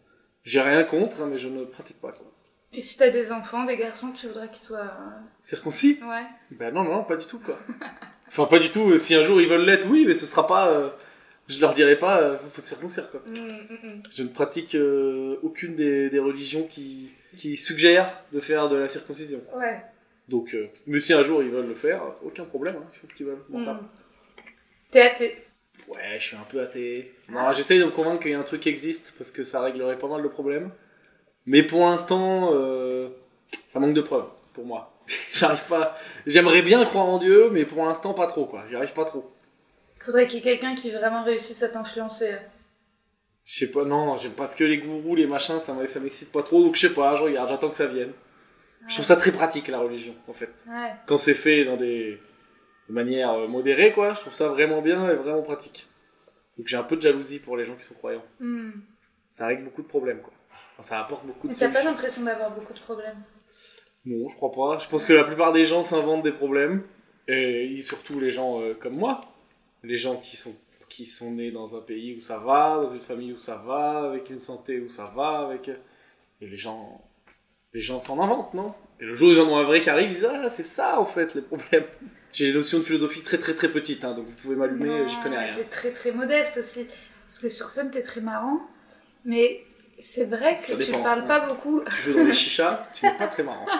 J'ai 0.43 0.61
rien 0.61 0.83
contre, 0.83 1.21
hein, 1.21 1.27
mais 1.31 1.37
je 1.37 1.47
ne 1.47 1.63
pratique 1.65 1.99
pas. 2.01 2.11
Quoi. 2.11 2.25
Et 2.77 2.81
si 2.83 2.97
t'as 2.97 3.09
des 3.09 3.31
enfants, 3.31 3.65
des 3.65 3.75
garçons, 3.75 4.11
tu 4.11 4.27
voudrais 4.27 4.49
qu'ils 4.49 4.61
soient. 4.61 4.79
euh, 4.85 5.19
Circoncis 5.39 5.99
Ouais. 6.01 6.23
Ben 6.51 6.71
non, 6.73 6.83
non, 6.83 7.03
pas 7.03 7.15
du 7.17 7.25
tout, 7.25 7.39
quoi. 7.39 7.57
Enfin, 8.27 8.45
pas 8.45 8.59
du 8.59 8.69
tout. 8.69 8.91
euh, 8.91 8.97
Si 8.97 9.15
un 9.15 9.23
jour 9.23 9.41
ils 9.41 9.47
veulent 9.47 9.65
l'être, 9.65 9.87
oui, 9.89 10.03
mais 10.05 10.13
ce 10.13 10.25
sera 10.25 10.45
pas. 10.45 10.69
euh, 10.69 10.89
je 11.47 11.59
leur 11.61 11.73
dirai 11.73 11.97
pas, 11.97 12.19
euh, 12.21 12.37
faut 12.51 12.61
se 12.61 12.67
circoncire, 12.67 13.09
quoi. 13.09 13.21
Mm, 13.25 13.33
mm, 13.33 13.87
mm. 13.95 14.03
Je 14.11 14.23
ne 14.23 14.27
pratique 14.27 14.75
euh, 14.75 15.37
aucune 15.43 15.75
des, 15.75 16.09
des 16.09 16.19
religions 16.19 16.67
qui, 16.67 17.09
qui 17.37 17.55
suggèrent 17.57 18.21
de 18.33 18.39
faire 18.41 18.67
de 18.69 18.75
la 18.75 18.87
circoncision. 18.87 19.41
Ouais. 19.55 19.81
Donc, 20.27 20.55
mais 20.87 20.99
si 20.99 21.13
un 21.13 21.23
jour 21.23 21.41
ils 21.41 21.49
veulent 21.49 21.69
le 21.69 21.75
faire, 21.75 22.01
aucun 22.23 22.43
problème, 22.43 22.75
hein, 22.77 22.85
ils 22.93 22.99
font 22.99 23.07
ce 23.07 23.15
qu'ils 23.15 23.25
veulent. 23.25 23.43
T'es 24.91 25.01
athée. 25.01 25.37
Ouais, 25.87 26.17
je 26.19 26.23
suis 26.25 26.35
un 26.35 26.45
peu 26.49 26.59
athée. 26.59 27.13
Non, 27.29 27.51
j'essaye 27.53 27.79
de 27.79 27.85
me 27.85 27.91
convaincre 27.91 28.19
qu'il 28.21 28.31
y 28.31 28.33
a 28.33 28.39
un 28.39 28.43
truc 28.43 28.59
qui 28.61 28.69
existe 28.69 29.13
parce 29.17 29.31
que 29.31 29.43
ça 29.45 29.61
réglerait 29.61 29.97
pas 29.97 30.07
mal 30.09 30.21
de 30.21 30.27
problèmes. 30.27 30.69
Mais 31.47 31.63
pour 31.63 31.79
l'instant, 31.79 32.51
euh, 32.53 33.09
ça 33.69 33.79
manque 33.79 33.95
de 33.95 34.01
preuves 34.01 34.27
pour 34.53 34.65
moi. 34.65 34.93
J'arrive 35.33 35.65
pas. 35.67 35.97
J'aimerais 36.27 36.61
bien 36.61 36.85
croire 36.85 37.05
en 37.05 37.17
Dieu, 37.17 37.49
mais 37.51 37.65
pour 37.65 37.83
l'instant, 37.85 38.13
pas 38.13 38.27
trop, 38.27 38.45
quoi. 38.45 38.65
J'y 38.69 38.75
arrive 38.75 38.93
pas 38.93 39.05
trop. 39.05 39.31
Faudrait 40.01 40.27
qu'il 40.27 40.37
y 40.37 40.41
ait 40.41 40.43
quelqu'un 40.43 40.75
qui 40.75 40.91
vraiment 40.91 41.23
réussisse 41.23 41.63
à 41.63 41.69
t'influencer. 41.69 42.35
Je 43.45 43.59
sais 43.59 43.71
pas, 43.71 43.85
non, 43.85 44.17
j'aime 44.17 44.33
pas 44.33 44.45
ce 44.45 44.57
que 44.57 44.65
les 44.65 44.77
gourous, 44.77 45.15
les 45.15 45.25
machins, 45.25 45.59
ça 45.59 45.73
m'excite 45.73 46.33
pas 46.33 46.43
trop, 46.43 46.61
donc 46.61 46.75
je 46.75 46.81
sais 46.81 46.93
pas, 46.93 47.15
je 47.15 47.23
regarde, 47.23 47.47
j'attends 47.49 47.69
que 47.69 47.77
ça 47.77 47.87
vienne. 47.87 48.11
Je 48.87 48.93
trouve 48.93 49.05
ça 49.05 49.15
très 49.15 49.31
pratique, 49.31 49.69
la 49.69 49.79
religion, 49.79 50.13
en 50.27 50.33
fait. 50.33 50.53
Ouais. 50.67 50.91
Quand 51.05 51.17
c'est 51.17 51.33
fait 51.33 51.63
dans 51.63 51.77
des, 51.77 52.19
de 52.89 52.93
manière 52.93 53.31
euh, 53.31 53.47
modérée, 53.47 53.93
quoi, 53.93 54.13
je 54.13 54.19
trouve 54.19 54.33
ça 54.33 54.49
vraiment 54.49 54.81
bien 54.81 55.09
et 55.09 55.15
vraiment 55.15 55.41
pratique. 55.41 55.87
Donc 56.57 56.67
j'ai 56.67 56.77
un 56.77 56.83
peu 56.83 56.97
de 56.97 57.01
jalousie 57.01 57.39
pour 57.39 57.55
les 57.55 57.65
gens 57.65 57.75
qui 57.75 57.83
sont 57.83 57.95
croyants. 57.95 58.25
Mm. 58.39 58.71
Ça 59.31 59.47
règle 59.47 59.63
beaucoup 59.63 59.81
de 59.81 59.87
problèmes, 59.87 60.21
quoi. 60.21 60.33
Ça 60.81 60.99
apporte 60.99 61.25
beaucoup 61.25 61.47
de 61.47 61.53
Mais 61.53 61.57
t'as 61.57 61.69
pas 61.69 61.83
l'impression 61.83 62.23
d'avoir 62.23 62.51
beaucoup 62.51 62.73
de 62.73 62.79
problèmes. 62.79 63.23
Non, 64.05 64.29
je 64.29 64.35
crois 64.35 64.51
pas. 64.51 64.79
Je 64.79 64.87
pense 64.87 65.05
que 65.05 65.13
la 65.13 65.23
plupart 65.23 65.51
des 65.51 65.65
gens 65.65 65.83
s'inventent 65.83 66.23
des 66.23 66.31
problèmes. 66.31 66.83
Et 67.27 67.81
surtout 67.81 68.19
les 68.19 68.31
gens 68.31 68.61
euh, 68.61 68.73
comme 68.73 68.95
moi. 68.95 69.21
Les 69.83 69.97
gens 69.97 70.17
qui 70.17 70.37
sont, 70.37 70.55
qui 70.89 71.05
sont 71.05 71.31
nés 71.31 71.51
dans 71.51 71.75
un 71.75 71.81
pays 71.81 72.15
où 72.15 72.19
ça 72.19 72.37
va, 72.37 72.77
dans 72.77 72.93
une 72.93 73.01
famille 73.01 73.33
où 73.33 73.37
ça 73.37 73.57
va, 73.57 74.03
avec 74.03 74.29
une 74.29 74.39
santé 74.39 74.79
où 74.79 74.89
ça 74.89 75.11
va, 75.15 75.39
avec... 75.39 75.69
Et 75.69 76.47
les 76.47 76.57
gens... 76.57 77.01
Les 77.73 77.81
gens 77.81 77.99
s'en 77.99 78.21
inventent, 78.21 78.53
non? 78.53 78.73
Et 78.99 79.05
le 79.05 79.15
jour 79.15 79.29
où 79.29 79.31
ils 79.33 79.39
en 79.39 79.49
ont 79.49 79.57
un 79.57 79.63
vrai 79.63 79.81
qui 79.81 79.89
arrive, 79.89 80.09
ils 80.09 80.15
disent 80.15 80.25
Ah, 80.31 80.49
c'est 80.49 80.63
ça 80.63 80.99
en 80.99 81.05
fait 81.05 81.35
les 81.35 81.41
problèmes. 81.41 81.85
J'ai 82.31 82.47
des 82.47 82.53
notions 82.53 82.79
de 82.79 82.83
philosophie 82.83 83.21
très 83.21 83.37
très 83.37 83.53
très 83.53 83.69
petites, 83.69 84.03
hein, 84.05 84.13
donc 84.13 84.25
vous 84.25 84.35
pouvez 84.37 84.55
m'allumer, 84.55 85.07
j'y 85.07 85.21
connais 85.21 85.37
rien. 85.37 85.55
T'es 85.55 85.63
très 85.65 85.91
très 85.91 86.11
modeste 86.11 86.57
aussi. 86.57 86.87
Parce 87.27 87.39
que 87.39 87.49
sur 87.49 87.67
scène, 87.67 87.91
t'es 87.91 88.01
très 88.01 88.21
marrant. 88.21 88.61
Mais 89.25 89.65
c'est 89.99 90.25
vrai 90.25 90.59
que 90.65 90.73
tu 90.73 90.91
dépend, 90.91 91.01
parles 91.03 91.25
pas 91.27 91.39
beaucoup. 91.41 91.81
Tu 91.95 92.01
joues 92.11 92.13
dans 92.19 92.25
les 92.25 92.33
chichas, 92.33 92.87
tu 92.93 93.05
n'es 93.05 93.13
pas 93.13 93.27
très 93.27 93.43
marrant. 93.43 93.65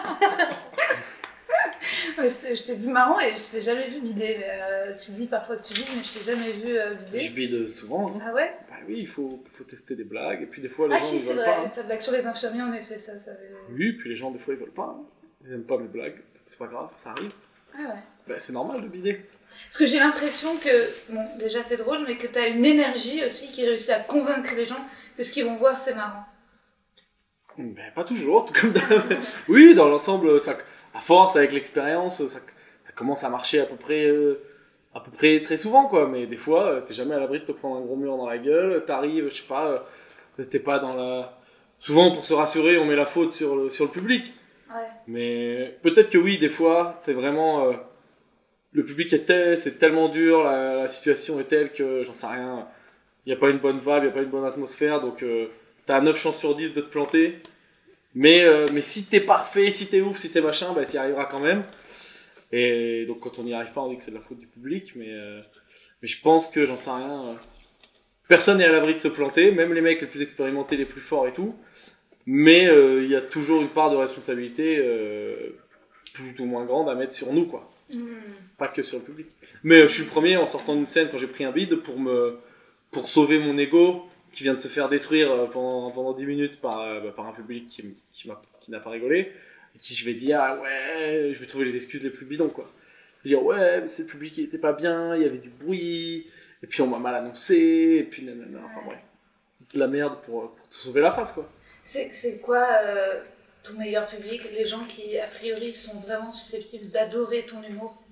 Je 2.18 2.42
t'ai- 2.42 2.56
je 2.56 2.74
vu 2.74 2.90
marrant 2.92 3.20
et 3.20 3.38
je 3.38 3.52
t'ai 3.52 3.62
jamais 3.62 3.88
vu 3.88 4.02
bider. 4.02 4.38
Euh, 4.44 4.94
tu 4.94 5.12
dis 5.12 5.28
parfois 5.28 5.56
que 5.58 5.62
tu 5.64 5.74
bides, 5.74 5.86
mais 5.96 6.04
je 6.04 6.18
t'ai 6.18 6.26
jamais 6.26 6.52
vu 6.52 6.76
euh, 6.78 6.96
Je 7.00 7.06
bider. 7.06 7.30
bide 7.30 7.68
souvent. 7.70 8.10
hein. 8.16 8.20
Ah 8.28 8.34
ouais? 8.34 8.54
Bah 8.70 8.76
oui, 8.88 8.98
il 9.00 9.08
faut, 9.08 9.44
faut 9.54 9.64
tester 9.64 9.96
des 9.96 10.04
blagues, 10.04 10.42
et 10.42 10.46
puis 10.48 10.62
des 10.62 10.68
fois 10.70 10.88
les 10.88 10.96
Ah 10.96 10.98
gens 10.98 11.04
si, 11.06 11.18
ils 11.18 11.22
c'est 11.22 11.28
veulent 11.30 11.38
vrai. 11.38 11.46
pas. 11.46 11.62
hein. 11.62 11.70
Ta 11.74 11.84
blague 11.84 12.02
sur 12.02 12.12
les 12.14 12.26
infirmiers, 12.26 12.64
en 12.64 12.74
effet, 12.74 12.98
ça. 13.00 13.14
ça 13.24 13.32
Oui, 13.72 13.94
puis 13.94 14.10
les 14.10 14.16
gens, 14.16 14.32
des 14.32 14.40
fois, 14.40 14.54
ils 14.56 14.60
veulent 14.60 14.72
pas. 14.72 14.96
hein. 15.00 15.04
Ils 15.46 15.54
aiment 15.54 15.64
pas 15.66 15.78
mes 15.78 15.88
blagues. 15.88 16.18
C'est 16.46 16.58
pas 16.60 16.68
grave, 16.68 16.90
ça 16.98 17.12
arrive. 17.12 17.32
Ah 17.78 17.82
ouais. 17.82 18.04
Bah, 18.28 18.36
c'est 18.40 18.54
normal 18.54 18.82
de 18.82 18.88
bider. 18.88 19.22
Parce 19.66 19.78
que 19.78 19.86
j'ai 19.86 20.00
l'impression 20.00 20.58
que, 20.58 20.90
bon, 21.14 21.26
déjà 21.40 21.64
t'es 21.64 21.78
drôle, 21.78 22.04
mais 22.06 22.18
que 22.18 22.28
t'as 22.28 22.50
une 22.50 22.66
énergie 22.66 23.24
aussi 23.26 23.52
qui 23.52 23.66
réussit 23.66 23.92
à 23.92 24.00
convaincre 24.00 24.54
les 24.56 24.66
gens 24.66 24.86
que 25.16 25.24
ce 25.24 25.32
qu'ils 25.32 25.46
vont 25.46 25.56
voir 25.56 25.80
c'est 25.80 25.96
marrant. 25.96 26.26
Ben, 27.58 27.92
pas 27.96 28.04
toujours, 28.04 28.46
tout 28.46 28.54
comme 28.60 28.72
d'hab. 28.72 29.18
Oui, 29.48 29.74
dans 29.74 29.88
l'ensemble, 29.90 30.40
ça, 30.40 30.58
à 30.94 31.00
force, 31.00 31.36
avec 31.36 31.52
l'expérience, 31.52 32.24
ça, 32.28 32.40
ça 32.84 32.92
commence 32.94 33.24
à 33.24 33.30
marcher 33.30 33.60
à 33.62 33.66
peu 33.66 33.76
près. 33.76 34.06
euh, 34.06 34.40
à 34.94 35.00
peu 35.00 35.12
près 35.12 35.40
très 35.42 35.58
souvent, 35.58 35.86
quoi. 35.88 36.08
Mais 36.08 36.26
des 36.28 36.38
fois, 36.38 36.66
euh, 36.68 36.82
t'es 36.82 36.94
jamais 36.94 37.16
à 37.16 37.20
l'abri 37.20 37.40
de 37.40 37.46
te 37.46 37.52
prendre 37.52 37.78
un 37.78 37.82
gros 37.82 37.96
mur 37.96 38.18
dans 38.18 38.28
la 38.28 38.38
gueule. 38.38 38.84
T'arrives, 38.86 39.30
je 39.30 39.36
sais 39.36 39.48
pas, 39.48 39.86
euh, 40.40 40.44
t'es 40.46 40.60
pas 40.60 40.80
dans 40.80 40.96
la. 40.96 41.38
Souvent, 41.80 42.12
pour 42.12 42.26
se 42.26 42.34
rassurer, 42.34 42.78
on 42.78 42.86
met 42.86 42.96
la 42.96 43.06
faute 43.06 43.34
sur 43.34 43.56
le, 43.56 43.70
sur 43.70 43.86
le 43.86 43.92
public. 43.92 44.34
Mais 45.08 45.78
peut-être 45.82 46.10
que 46.10 46.18
oui, 46.18 46.38
des 46.38 46.50
fois, 46.50 46.94
c'est 46.98 47.14
vraiment. 47.14 47.70
euh, 47.70 47.74
le 48.74 48.86
public 48.86 49.12
est 49.14 49.26
tel, 49.26 49.58
c'est 49.58 49.78
tellement 49.80 50.10
dur, 50.10 50.44
la, 50.44 50.76
la 50.76 50.88
situation 50.88 51.40
est 51.40 51.46
telle 51.46 51.72
que 51.72 52.04
j'en 52.04 52.14
sais 52.14 52.28
rien. 52.28 52.68
Il 53.26 53.30
n'y 53.30 53.34
a 53.34 53.40
pas 53.40 53.50
une 53.50 53.60
bonne 53.60 53.80
vibe, 53.80 53.98
il 53.98 54.02
n'y 54.04 54.08
a 54.08 54.12
pas 54.12 54.22
une 54.22 54.30
bonne 54.30 54.46
atmosphère, 54.46 55.00
donc 55.00 55.24
euh, 55.24 55.48
t'as 55.86 56.02
9 56.02 56.18
chances 56.20 56.38
sur 56.38 56.56
10 56.56 56.74
de 56.74 56.82
te 56.82 56.90
planter. 56.90 57.40
Mais, 58.16 58.44
euh, 58.44 58.66
mais 58.74 58.82
si 58.82 59.06
t'es 59.06 59.20
parfait, 59.20 59.72
si 59.72 59.90
t'es 59.90 60.02
ouf, 60.02 60.18
si 60.18 60.30
t'es 60.32 60.42
machin, 60.42 60.74
bah 60.74 60.86
t'y 60.86 60.98
arriveras 60.98 61.26
quand 61.26 61.40
même. 61.42 61.64
Et 62.52 63.06
donc 63.08 63.20
quand 63.20 63.40
on 63.40 63.44
n'y 63.44 63.54
arrive 63.54 63.74
pas, 63.74 63.82
on 63.82 63.90
dit 63.90 63.96
que 63.98 64.02
c'est 64.02 64.12
de 64.12 64.16
la 64.16 64.22
faute 64.22 64.40
du 64.40 64.48
public, 64.48 64.94
mais, 64.96 65.12
euh, 65.12 65.42
mais 66.02 66.08
je 66.08 66.22
pense 66.22 66.48
que 66.50 66.66
j'en 66.66 66.78
sais 66.78 66.92
rien. 66.92 67.26
euh, 67.30 67.34
personne 68.28 68.58
n'est 68.60 68.66
à 68.66 68.72
l'abri 68.72 68.96
de 68.96 69.00
se 69.00 69.08
planter, 69.08 69.52
même 69.52 69.74
les 69.74 69.82
mecs 69.82 70.02
les 70.02 70.08
plus 70.08 70.22
expérimentés, 70.22 70.78
les 70.78 70.86
plus 70.86 71.02
forts 71.02 71.28
et 71.28 71.34
tout. 71.34 71.56
Mais 72.30 72.68
euh, 72.68 73.04
il 73.04 73.10
y 73.10 73.16
a 73.16 73.22
toujours 73.22 73.62
une 73.62 73.70
part 73.70 73.90
de 73.90 73.96
responsabilité 73.96 74.78
euh, 74.80 75.56
plus 76.14 76.36
ou 76.40 76.46
moins 76.46 76.66
grande 76.66 76.90
à 76.90 76.94
mettre 76.94 77.14
sur 77.14 77.32
nous, 77.32 77.46
quoi. 77.46 77.72
Hmm. 77.90 78.04
Pas 78.58 78.68
que 78.68 78.84
sur 78.84 78.98
le 78.98 79.04
public. 79.06 79.28
Mais 79.64 79.80
euh, 79.80 79.88
je 79.88 79.94
suis 79.94 80.04
le 80.04 80.10
premier 80.10 80.36
en 80.36 80.46
sortant 80.46 80.76
d'une 80.76 80.88
scène 80.88 81.08
quand 81.10 81.18
j'ai 81.18 81.28
pris 81.28 81.46
un 81.46 81.54
bide 81.54 81.78
pour 81.78 81.98
me 81.98 82.38
pour 82.92 83.08
sauver 83.08 83.40
mon 83.40 83.58
ego 83.58 84.04
qui 84.34 84.44
vient 84.44 84.54
de 84.54 84.60
se 84.60 84.68
faire 84.68 84.90
détruire 84.90 85.32
euh, 85.32 85.46
pendant, 85.46 85.90
pendant 85.92 86.14
10 86.14 86.26
minutes 86.26 86.60
par, 86.60 86.80
bah, 87.02 87.14
par 87.16 87.28
un 87.28 87.32
public 87.32 87.68
qui, 87.70 87.96
qui 88.12 88.30
n'a 88.70 88.80
pas 88.80 88.90
rigolé. 88.90 89.32
Et 89.74 89.80
qui 89.80 89.96
je 89.96 90.04
vais 90.04 90.14
dire, 90.14 90.42
ah 90.42 90.60
ouais, 90.62 91.32
je 91.34 91.40
vais 91.40 91.46
trouver 91.46 91.64
les 91.64 91.78
excuses 91.78 92.04
les 92.04 92.10
plus 92.10 92.26
bidons, 92.26 92.50
quoi. 92.50 92.70
Dire 93.24 93.44
ouais, 93.44 93.82
mais 93.82 93.88
c'est 93.88 94.04
le 94.04 94.08
public 94.10 94.34
qui 94.34 94.42
était 94.42 94.58
pas 94.58 94.74
bien, 94.74 95.16
il 95.16 95.22
y 95.22 95.26
avait 95.26 95.38
du 95.38 95.50
bruit, 95.50 96.28
et 96.64 96.68
puis 96.68 96.82
on 96.82 96.88
m'a 96.88 97.00
mal 97.00 97.16
annoncé, 97.16 97.98
et 98.00 98.04
puis 98.04 98.24
nanana, 98.24 98.60
enfin 98.66 98.80
bref. 98.86 99.02
De 99.74 99.80
la 99.80 99.88
merde 99.88 100.20
pour, 100.26 100.56
pour 100.56 100.70
te 100.70 100.76
sauver 100.76 101.02
la 101.02 101.12
face, 101.12 101.34
quoi. 101.34 101.50
C'est 101.88 102.10
c'est 102.12 102.40
quoi 102.40 102.68
euh, 102.84 103.22
ton 103.64 103.78
meilleur 103.78 104.08
public? 104.08 104.44
Les 104.52 104.66
gens 104.66 104.84
qui, 104.84 105.18
a 105.18 105.28
priori, 105.28 105.72
sont 105.72 105.98
vraiment 106.02 106.32
susceptibles 106.32 106.90
d'adorer 106.90 107.46
ton 107.46 107.64
humour, 107.64 108.04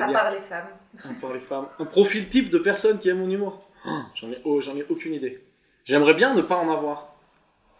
à 0.00 0.12
part 0.12 0.32
les 0.32 0.42
femmes. 0.42 0.66
à 1.04 1.20
part 1.20 1.32
les 1.32 1.38
femmes, 1.38 1.68
un 1.78 1.84
profil 1.84 2.28
type 2.28 2.50
de 2.50 2.58
personne 2.58 2.98
qui 2.98 3.08
aime 3.10 3.18
mon 3.20 3.30
humour? 3.30 3.62
Oh, 3.86 3.90
J'en 4.16 4.32
ai, 4.32 4.38
oh, 4.44 4.60
j'en 4.60 4.76
ai 4.76 4.84
aucune 4.90 5.14
idée. 5.14 5.40
J'aimerais 5.84 6.14
bien 6.14 6.34
ne 6.34 6.42
pas 6.42 6.56
en 6.56 6.68
avoir. 6.72 7.14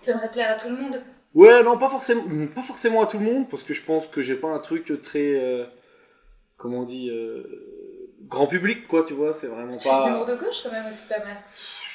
T'aimerais 0.03 0.31
plaire 0.31 0.53
à 0.53 0.55
tout 0.55 0.69
le 0.69 0.77
monde? 0.77 1.03
Ouais, 1.35 1.65
non, 1.65 1.77
pas 1.77 1.89
forcément, 1.89 2.23
pas 2.55 2.63
forcément 2.63 3.03
à 3.03 3.07
tout 3.07 3.19
le 3.19 3.25
monde, 3.25 3.49
parce 3.51 3.65
que 3.65 3.75
je 3.75 3.83
pense 3.83 4.07
que 4.07 4.23
j'ai 4.23 4.37
pas 4.37 4.49
un 4.49 4.61
truc 4.61 5.03
très, 5.03 5.35
euh, 5.43 5.65
comment 6.57 6.81
on 6.81 6.85
dit, 6.85 7.11
euh, 7.11 7.43
grand 8.29 8.47
public, 8.47 8.87
quoi, 8.87 9.03
tu 9.05 9.15
vois, 9.15 9.33
c'est 9.33 9.49
vraiment 9.49 9.77
Tu 9.77 9.89
fais 9.89 9.95
de 9.95 10.07
l'humour 10.07 10.25
pas... 10.25 10.35
de 10.35 10.39
gauche, 10.39 10.63
quand 10.63 10.71
même, 10.71 10.87
aussi 10.87 11.09
pas 11.09 11.19
mal. 11.19 11.37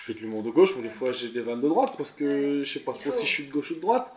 Je 0.07 0.13
fais 0.13 0.19
de 0.19 0.23
l'humour 0.23 0.41
de 0.43 0.51
gauche, 0.51 0.73
mais 0.77 0.83
des 0.83 0.89
fois 0.89 1.11
j'ai 1.11 1.27
des 1.29 1.41
vannes 1.41 1.59
de 1.59 1.67
droite, 1.67 1.95
parce 1.97 2.13
que 2.13 2.63
je 2.63 2.71
sais 2.71 2.79
pas 2.79 2.93
trop 2.93 3.11
si 3.11 3.25
je 3.25 3.29
suis 3.31 3.43
de 3.47 3.51
gauche 3.51 3.71
ou 3.71 3.75
de 3.75 3.81
droite. 3.81 4.07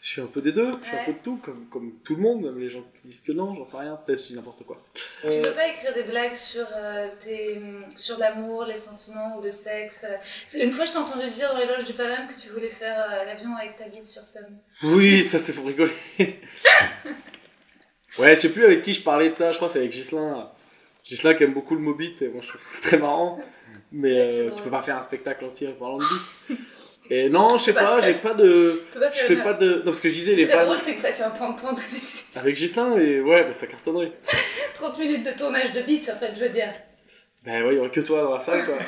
Je 0.00 0.10
suis 0.10 0.20
un 0.20 0.26
peu 0.26 0.40
des 0.40 0.50
deux, 0.52 0.70
je 0.82 0.86
suis 0.88 0.96
un 0.96 1.04
peu 1.04 1.12
de 1.12 1.18
tout, 1.22 1.36
comme, 1.36 1.66
comme 1.68 1.92
tout 2.04 2.14
le 2.16 2.22
monde, 2.22 2.42
même 2.42 2.58
les 2.58 2.70
gens 2.70 2.82
qui 2.82 3.06
disent 3.08 3.22
que 3.22 3.30
non, 3.32 3.54
j'en 3.54 3.64
sais 3.64 3.76
rien, 3.78 3.96
peut-être 4.04 4.20
je 4.20 4.26
dis 4.28 4.34
n'importe 4.34 4.64
quoi. 4.64 4.78
Tu 4.94 5.02
Euh, 5.28 5.42
veux 5.42 5.52
pas 5.54 5.68
écrire 5.68 5.94
des 5.94 6.02
blagues 6.04 6.34
sur, 6.34 6.66
euh, 6.76 7.08
tes, 7.20 7.60
sur 7.96 8.18
l'amour, 8.18 8.64
les 8.64 8.74
sentiments 8.76 9.36
ou 9.38 9.42
le 9.42 9.50
sexe 9.52 10.04
euh, 10.08 10.16
qu'une 10.60 10.72
fois, 10.72 10.84
je 10.84 10.92
t'ai 10.92 10.98
entendu 10.98 11.28
dire 11.30 11.52
dans 11.52 11.58
les 11.58 11.66
loges 11.66 11.84
du 11.84 11.92
Paname 11.94 12.26
que 12.28 12.40
tu 12.40 12.48
voulais 12.50 12.68
faire 12.68 12.98
euh, 13.00 13.24
l'avion 13.24 13.54
avec 13.56 13.76
ta 13.76 13.84
bite 13.88 14.04
sur 14.06 14.22
scène. 14.22 14.58
Oui, 14.82 15.22
ça 15.24 15.38
c'est 15.40 15.52
pour 15.52 15.66
rigoler. 15.66 15.92
ouais, 18.18 18.34
je 18.34 18.40
sais 18.40 18.52
plus 18.52 18.64
avec 18.64 18.82
qui 18.82 18.94
je 18.94 19.02
parlais 19.02 19.30
de 19.30 19.36
ça, 19.36 19.50
je 19.52 19.56
crois 19.56 19.68
que 19.68 19.72
c'est 19.72 19.78
avec 19.80 19.92
Gislin. 19.92 20.50
Gislin 21.04 21.34
qui 21.34 21.44
aime 21.44 21.52
beaucoup 21.54 21.74
le 21.74 21.80
mot 21.80 21.94
beat, 21.94 22.22
et 22.22 22.28
moi 22.28 22.40
je 22.42 22.48
trouve 22.48 22.60
ça 22.60 22.78
très 22.80 22.98
marrant. 22.98 23.40
Mais 23.92 24.20
euh, 24.20 24.50
tu 24.50 24.62
peux 24.62 24.70
pas 24.70 24.82
faire 24.82 24.96
un 24.96 25.02
spectacle 25.02 25.44
entier 25.44 25.68
en 25.68 25.72
parlant 25.72 25.98
de 25.98 26.04
beat. 26.04 26.58
Et 27.10 27.28
non, 27.28 27.58
je 27.58 27.64
sais 27.64 27.74
pas 27.74 28.00
j'ai 28.00 28.14
pas 28.14 28.32
de. 28.32 28.84
Tu 28.86 28.92
peux 28.94 29.00
pas 29.00 29.10
Je 29.10 29.18
faire 29.18 29.26
fais 29.26 29.42
pas 29.42 29.52
de. 29.52 29.74
Non, 29.76 29.84
parce 29.84 30.00
que 30.00 30.08
je 30.08 30.14
disais 30.14 30.34
les 30.34 30.46
vannes 30.46 30.66
drôle, 30.66 30.78
c'est 30.82 30.94
que 30.94 31.16
tu 31.16 31.22
entendre 31.22 31.56
30 31.56 31.78
avec 31.78 32.00
Gislin. 32.00 32.40
avec 32.40 32.56
Gislin, 32.56 32.98
et 32.98 33.20
ouais, 33.20 33.44
bah, 33.44 33.52
ça 33.52 33.66
cartonnerait. 33.66 34.12
30 34.74 34.98
minutes 34.98 35.26
de 35.26 35.36
tournage 35.36 35.72
de 35.72 35.82
beats, 35.82 36.10
en 36.12 36.16
fait, 36.16 36.32
je 36.34 36.40
veux 36.40 36.48
dire. 36.48 36.72
Ben 37.44 37.64
ouais, 37.64 37.74
il 37.74 37.76
y 37.76 37.80
aurait 37.80 37.90
que 37.90 38.00
toi 38.00 38.22
dans 38.22 38.34
la 38.34 38.40
salle, 38.40 38.64
quoi. 38.64 38.78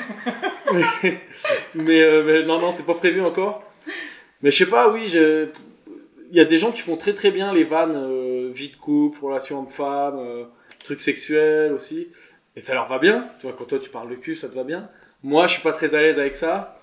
mais 0.72 0.82
mais, 1.74 2.00
euh, 2.02 2.22
mais 2.24 2.42
non, 2.44 2.60
non, 2.60 2.70
c'est 2.70 2.86
pas 2.86 2.94
prévu 2.94 3.20
encore. 3.20 3.64
Mais 4.42 4.50
je 4.50 4.58
sais 4.64 4.70
pas, 4.70 4.88
oui, 4.90 5.08
je... 5.08 5.48
il 6.30 6.36
y 6.36 6.40
a 6.40 6.44
des 6.44 6.58
gens 6.58 6.70
qui 6.70 6.80
font 6.80 6.96
très 6.96 7.14
très 7.14 7.30
bien 7.30 7.52
les 7.52 7.64
vannes 7.64 7.96
euh, 7.96 8.50
vie 8.52 8.68
de 8.68 8.76
couple, 8.76 9.24
relation 9.24 9.58
homme-femme, 9.58 10.18
euh, 10.18 10.44
trucs 10.82 11.00
sexuels 11.00 11.72
aussi. 11.72 12.08
Et 12.56 12.60
ça 12.60 12.74
leur 12.74 12.86
va 12.86 12.98
bien. 12.98 13.28
Tu 13.40 13.46
vois, 13.46 13.54
quand 13.56 13.64
toi 13.64 13.78
tu 13.78 13.90
parles 13.90 14.10
de 14.10 14.14
cul, 14.16 14.34
ça 14.34 14.48
te 14.48 14.54
va 14.54 14.64
bien. 14.64 14.88
Moi, 15.22 15.46
je 15.46 15.54
suis 15.54 15.62
pas 15.62 15.72
très 15.72 15.94
à 15.94 16.00
l'aise 16.02 16.18
avec 16.18 16.36
ça. 16.36 16.80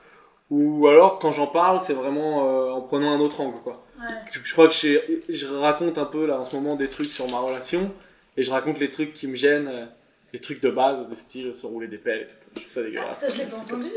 Ou 0.49 0.87
alors, 0.87 1.17
quand 1.19 1.31
j'en 1.31 1.47
parle, 1.47 1.79
c'est 1.79 1.93
vraiment 1.93 2.45
euh, 2.49 2.71
en 2.71 2.81
prenant 2.81 3.11
un 3.13 3.19
autre 3.21 3.39
angle, 3.39 3.59
quoi. 3.63 3.85
Ouais. 3.99 4.05
Je 4.33 4.39
je 4.43 4.51
crois 4.53 4.67
que 4.67 4.73
je 4.73 5.45
raconte 5.47 5.97
un 5.97 6.05
peu 6.05 6.25
là 6.25 6.39
en 6.39 6.43
ce 6.43 6.55
moment 6.55 6.75
des 6.75 6.87
trucs 6.89 7.11
sur 7.11 7.29
ma 7.29 7.39
relation 7.39 7.91
et 8.35 8.43
je 8.43 8.51
raconte 8.51 8.79
les 8.79 8.91
trucs 8.91 9.13
qui 9.13 9.27
me 9.27 9.35
gênent, 9.35 9.67
euh, 9.69 9.85
les 10.33 10.39
trucs 10.39 10.61
de 10.61 10.69
base, 10.69 11.07
de 11.07 11.15
style 11.15 11.53
se 11.53 11.65
rouler 11.67 11.87
des 11.87 11.97
pelles 11.99 12.23
et 12.23 12.27
tout. 12.27 12.35
Je 12.55 12.61
trouve 12.61 12.71
ça 12.73 12.79
Ah, 12.81 12.83
dégueulasse. 12.83 13.19
ça, 13.19 13.29
je 13.29 13.37
l'ai 13.37 13.45
pas 13.45 13.57
entendu. 13.57 13.89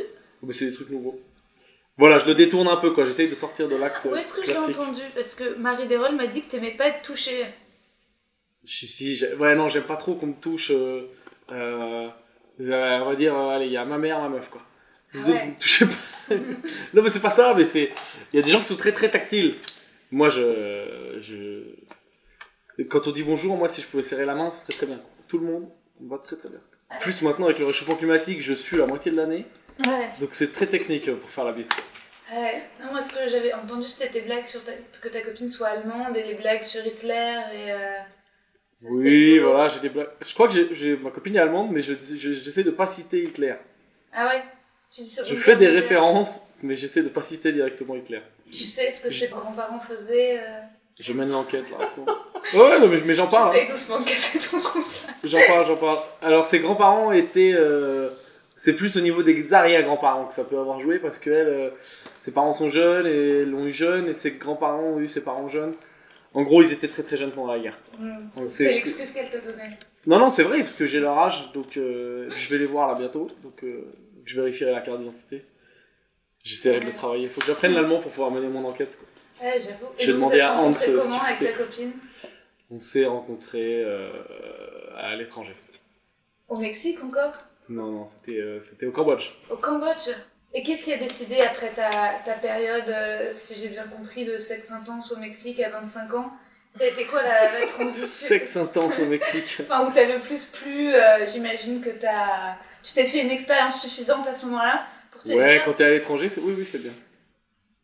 Mais 0.43 0.53
c'est 0.53 0.67
des 0.67 0.73
trucs 0.73 0.91
nouveaux. 0.91 1.19
Voilà, 1.97 2.19
je 2.19 2.27
le 2.27 2.35
détourne 2.35 2.69
un 2.69 2.77
peu 2.77 2.91
quoi, 2.93 3.05
j'essaye 3.05 3.29
de 3.29 3.35
sortir 3.35 3.67
de 3.69 3.77
l'axe 3.77 4.07
Où 4.11 4.15
est-ce 4.15 4.35
que 4.35 4.45
je 4.45 4.51
l'ai 4.53 4.59
entendu? 4.59 5.01
Parce 5.15 5.35
que 5.35 5.57
Marie 5.57 5.87
Desrolles 5.87 6.15
m'a 6.17 6.27
dit 6.29 6.43
que 6.43 6.51
t'aimais 6.51 6.73
pas 6.77 6.87
être 6.89 7.03
touchée. 7.03 7.47
Si, 8.63 8.87
si, 8.87 9.25
ouais, 9.39 9.55
non, 9.57 9.69
j'aime 9.69 9.85
pas 9.85 9.97
trop 9.97 10.15
qu'on 10.15 10.27
me 10.29 10.35
touche. 10.41 10.71
euh, 10.71 11.03
euh, 11.53 12.09
on 12.59 13.05
va 13.11 13.15
dire, 13.17 13.37
euh, 13.37 13.49
allez, 13.51 13.67
il 13.67 13.73
y 13.73 13.77
a 13.77 13.85
ma 13.85 13.99
mère, 13.99 14.21
ma 14.21 14.29
meuf 14.29 14.49
quoi. 14.49 14.63
Les 15.13 15.21
Ah 15.21 15.29
autres, 15.29 15.33
ouais. 15.33 15.41
vous 15.45 15.51
me 15.51 15.59
touchez 15.61 15.87
pas. 15.87 16.35
non, 16.95 17.03
mais 17.03 17.11
c'est 17.11 17.21
pas 17.21 17.31
ça, 17.31 17.55
mais 17.57 17.65
c'est. 17.65 17.91
Il 18.33 18.37
y 18.37 18.39
a 18.39 18.43
des 18.43 18.51
gens 18.51 18.61
qui 18.61 18.67
sont 18.67 18.77
très 18.77 18.93
très 18.93 19.11
tactiles. 19.11 19.57
Moi, 20.11 20.29
je. 20.29 21.19
je... 21.21 22.85
Quand 22.85 23.07
on 23.07 23.13
dit 23.13 23.23
bonjour, 23.23 23.57
moi, 23.57 23.69
si 23.69 23.81
je 23.83 23.87
pouvais 23.87 24.03
serrer 24.03 24.25
la 24.25 24.35
main, 24.35 24.51
ce 24.51 24.63
serait 24.67 24.73
très 24.77 24.87
bien. 24.87 25.01
Tout 25.29 25.39
le 25.39 25.47
monde, 25.47 25.69
on 26.03 26.09
va 26.09 26.19
très 26.19 26.37
très 26.37 26.49
bien. 26.49 26.61
Plus 27.01 27.23
maintenant, 27.23 27.47
avec 27.47 27.59
le 27.59 27.67
réchauffement 27.67 27.95
climatique, 27.97 28.41
je 28.43 28.55
suis 28.55 28.77
la 28.77 28.87
moitié 28.87 29.11
de 29.13 29.17
l'année. 29.17 29.47
Ouais. 29.87 30.11
Donc 30.21 30.31
c'est 30.33 30.53
très 30.53 30.67
technique 30.67 31.09
euh, 31.09 31.17
pour 31.17 31.31
faire 31.31 31.45
la 31.45 31.53
bise. 31.53 31.69
Ouais. 32.33 32.63
Non, 32.81 32.91
moi, 32.93 33.01
ce 33.01 33.13
que 33.13 33.29
j'avais 33.29 33.53
entendu, 33.53 33.87
c'était 33.87 34.09
tes 34.11 34.21
blagues 34.23 34.47
sur 34.47 34.63
ta... 34.65 34.73
que 34.73 35.09
ta 35.09 35.21
copine 35.23 35.49
soit 35.49 35.69
allemande 35.69 36.17
et 36.17 36.23
les 36.25 36.35
blagues 36.35 36.63
sur 36.63 36.85
Hitler 36.87 37.41
et. 37.53 37.73
euh, 37.73 37.99
ça, 38.75 38.89
Oui, 38.91 39.39
voilà, 39.39 39.69
j'ai 39.69 39.81
des 39.81 39.89
blagues. 39.89 40.09
Je 40.21 40.35
crois 40.35 40.49
que 40.49 40.55
j'ai- 40.73 40.97
ma 40.97 41.11
copine 41.11 41.37
est 41.37 41.39
allemande, 41.39 41.71
mais 41.73 41.83
je- 41.83 41.95
je- 41.95 42.33
j'essaie 42.33 42.65
de 42.65 42.71
pas 42.71 42.87
citer 42.87 43.23
Hitler. 43.23 43.55
Ah 44.13 44.27
ouais? 44.29 44.43
Tu 44.91 45.03
dis 45.03 45.19
Je 45.29 45.35
fais 45.35 45.57
des 45.57 45.67
euh, 45.67 45.73
références, 45.75 46.41
mais 46.63 46.77
j'essaie 46.77 47.03
de 47.03 47.09
pas 47.09 47.23
citer 47.23 47.53
directement 47.53 47.95
Hitler. 47.97 48.21
Tu 48.53 48.65
sais 48.65 48.93
ce 48.93 49.01
que 49.03 49.11
ses 49.11 49.29
grands-parents 49.29 49.81
faisaient 49.81 50.39
euh, 50.39 50.61
Je 51.01 51.13
mène 51.13 51.31
l'enquête 51.31 51.71
là 51.71 51.79
en 51.81 51.87
ce 51.87 51.99
moment. 52.01 52.13
Ouais, 52.55 52.79
non, 52.79 52.89
mais, 52.89 53.01
mais 53.07 53.15
j'en 53.15 53.27
parle. 53.27 53.49
hein. 53.49 53.53
J'essaye 53.55 53.69
doucement 53.69 54.01
de 54.01 54.05
casser 54.05 54.39
ton 54.39 54.61
couple. 54.61 54.85
J'en 55.25 55.41
parle, 55.47 55.67
j'en 55.67 55.77
parle. 55.77 55.99
Alors, 56.21 56.45
ses 56.45 56.59
grands-parents 56.61 57.11
étaient. 57.11 57.55
euh, 57.57 58.11
c'est 58.57 58.75
plus 58.75 58.97
au 58.99 59.01
niveau 59.01 59.23
des 59.23 59.53
arrière-grands-parents 59.55 60.27
que 60.27 60.35
ça 60.35 60.45
peut 60.45 60.59
avoir 60.59 60.79
joué 60.79 60.99
parce 60.99 61.19
que 61.19 61.31
elle, 61.31 61.49
euh, 61.49 61.71
ses 62.21 62.31
parents 62.33 62.53
sont 62.53 62.69
jeunes 62.69 63.07
et 63.07 63.45
l'ont 63.47 63.65
eu 63.67 63.73
jeune 63.73 64.09
et 64.09 64.13
ses 64.15 64.33
grands-parents 64.33 64.79
ont 64.83 65.01
eu 65.01 65.09
ses 65.09 65.23
parents 65.23 65.49
jeunes. 65.49 65.73
En 66.35 66.43
gros, 66.43 66.63
ils 66.63 66.73
étaient 66.73 66.89
très 66.89 67.03
très 67.05 67.17
jeunes 67.17 67.31
pendant 67.33 67.53
la 67.53 67.59
guerre. 67.61 67.79
Hmm, 67.99 68.29
c'est- 68.49 68.73
l'excuse 68.73 69.13
qu'elle 69.13 69.31
t'a 69.31 69.39
donnée. 69.39 69.71
Non, 70.07 70.19
non, 70.19 70.31
c'est 70.31 70.43
vrai 70.43 70.61
parce 70.61 70.75
que 70.75 70.85
j'ai 70.85 71.01
leur 71.01 71.17
âge 71.19 71.51
donc 71.55 71.77
euh, 71.77 72.29
je 72.31 72.51
vais 72.51 72.59
les 72.59 72.67
voir 72.67 72.89
là 72.89 72.95
bientôt. 72.99 73.29
Donc, 73.43 73.63
euh, 73.63 73.85
je 74.25 74.35
vérifierai 74.37 74.73
la 74.73 74.81
carte 74.81 74.99
d'identité. 75.01 75.45
J'essaierai 76.43 76.81
de 76.81 76.87
le 76.87 76.93
travailler. 76.93 77.29
Faut 77.29 77.41
que 77.41 77.47
j'apprenne 77.47 77.73
l'allemand 77.73 78.01
pour 78.01 78.11
pouvoir 78.11 78.31
mener 78.31 78.49
mon 78.49 78.65
enquête. 78.67 78.97
quoi. 78.99 79.07
Ouais, 79.47 79.59
j'avoue. 79.59 79.87
Et 79.99 80.05
J'ai 80.05 80.13
demandé 80.13 80.41
à 80.41 80.61
Hans, 80.61 80.71
euh, 80.71 80.99
comment 81.01 81.21
avec 81.23 81.39
ta 81.39 81.53
copine 81.65 81.93
On 82.71 82.81
s'est 82.81 83.07
rencontrés 83.07 83.83
euh, 83.85 84.11
à 84.97 85.15
l'étranger. 85.17 85.55
Au 86.49 86.59
Mexique 86.59 87.03
encore? 87.03 87.35
Non, 87.69 87.91
non, 87.93 88.07
c'était 88.07 88.43
c'était 88.61 88.85
au 88.87 88.93
Cambodge. 88.93 89.31
Au 89.49 89.57
Cambodge? 89.57 90.11
Et 90.57 90.63
qu'est-ce 90.63 90.85
qui 90.85 90.93
a 90.93 90.97
décidé 90.97 91.41
après 91.41 91.71
ta, 91.71 92.21
ta 92.25 92.35
période, 92.35 92.89
euh, 92.89 93.29
si 93.33 93.59
j'ai 93.61 93.69
bien 93.69 93.85
compris, 93.89 94.25
de 94.25 94.39
sexe 94.39 94.71
intense 94.71 95.13
au 95.13 95.17
Mexique 95.19 95.59
à 95.61 95.69
25 95.71 96.15
ans? 96.15 96.33
Ça 96.71 96.85
a 96.85 96.87
été 96.87 97.07
quoi 97.07 97.23
la, 97.23 97.61
la 97.61 97.67
transition? 97.67 98.07
Sexe 98.29 98.57
intense 98.57 98.99
au 99.01 99.07
Mexique. 99.07 99.59
Enfin, 99.63 99.85
où 99.87 99.93
t'as 99.93 100.05
le 100.07 100.21
plus 100.21 100.45
plu, 100.45 100.95
euh, 100.95 101.27
j'imagine 101.27 101.81
que 101.81 101.91
t'as... 101.91 102.57
Tu 102.85 102.93
t'es 102.93 103.07
fait 103.07 103.21
une 103.23 103.31
expérience 103.31 103.83
suffisante 103.83 104.27
à 104.29 104.35
ce 104.35 104.47
moment-là 104.47 104.87
pour 105.11 105.23
te 105.23 105.33
Ouais, 105.33 105.55
dire... 105.55 105.65
quand 105.65 105.73
t'es 105.73 105.85
à 105.85 105.91
l'étranger, 105.91 106.29
c'est 106.29 106.41
oui, 106.41 106.55
oui, 106.57 106.65
c'est 106.67 106.79
bien. 106.83 106.93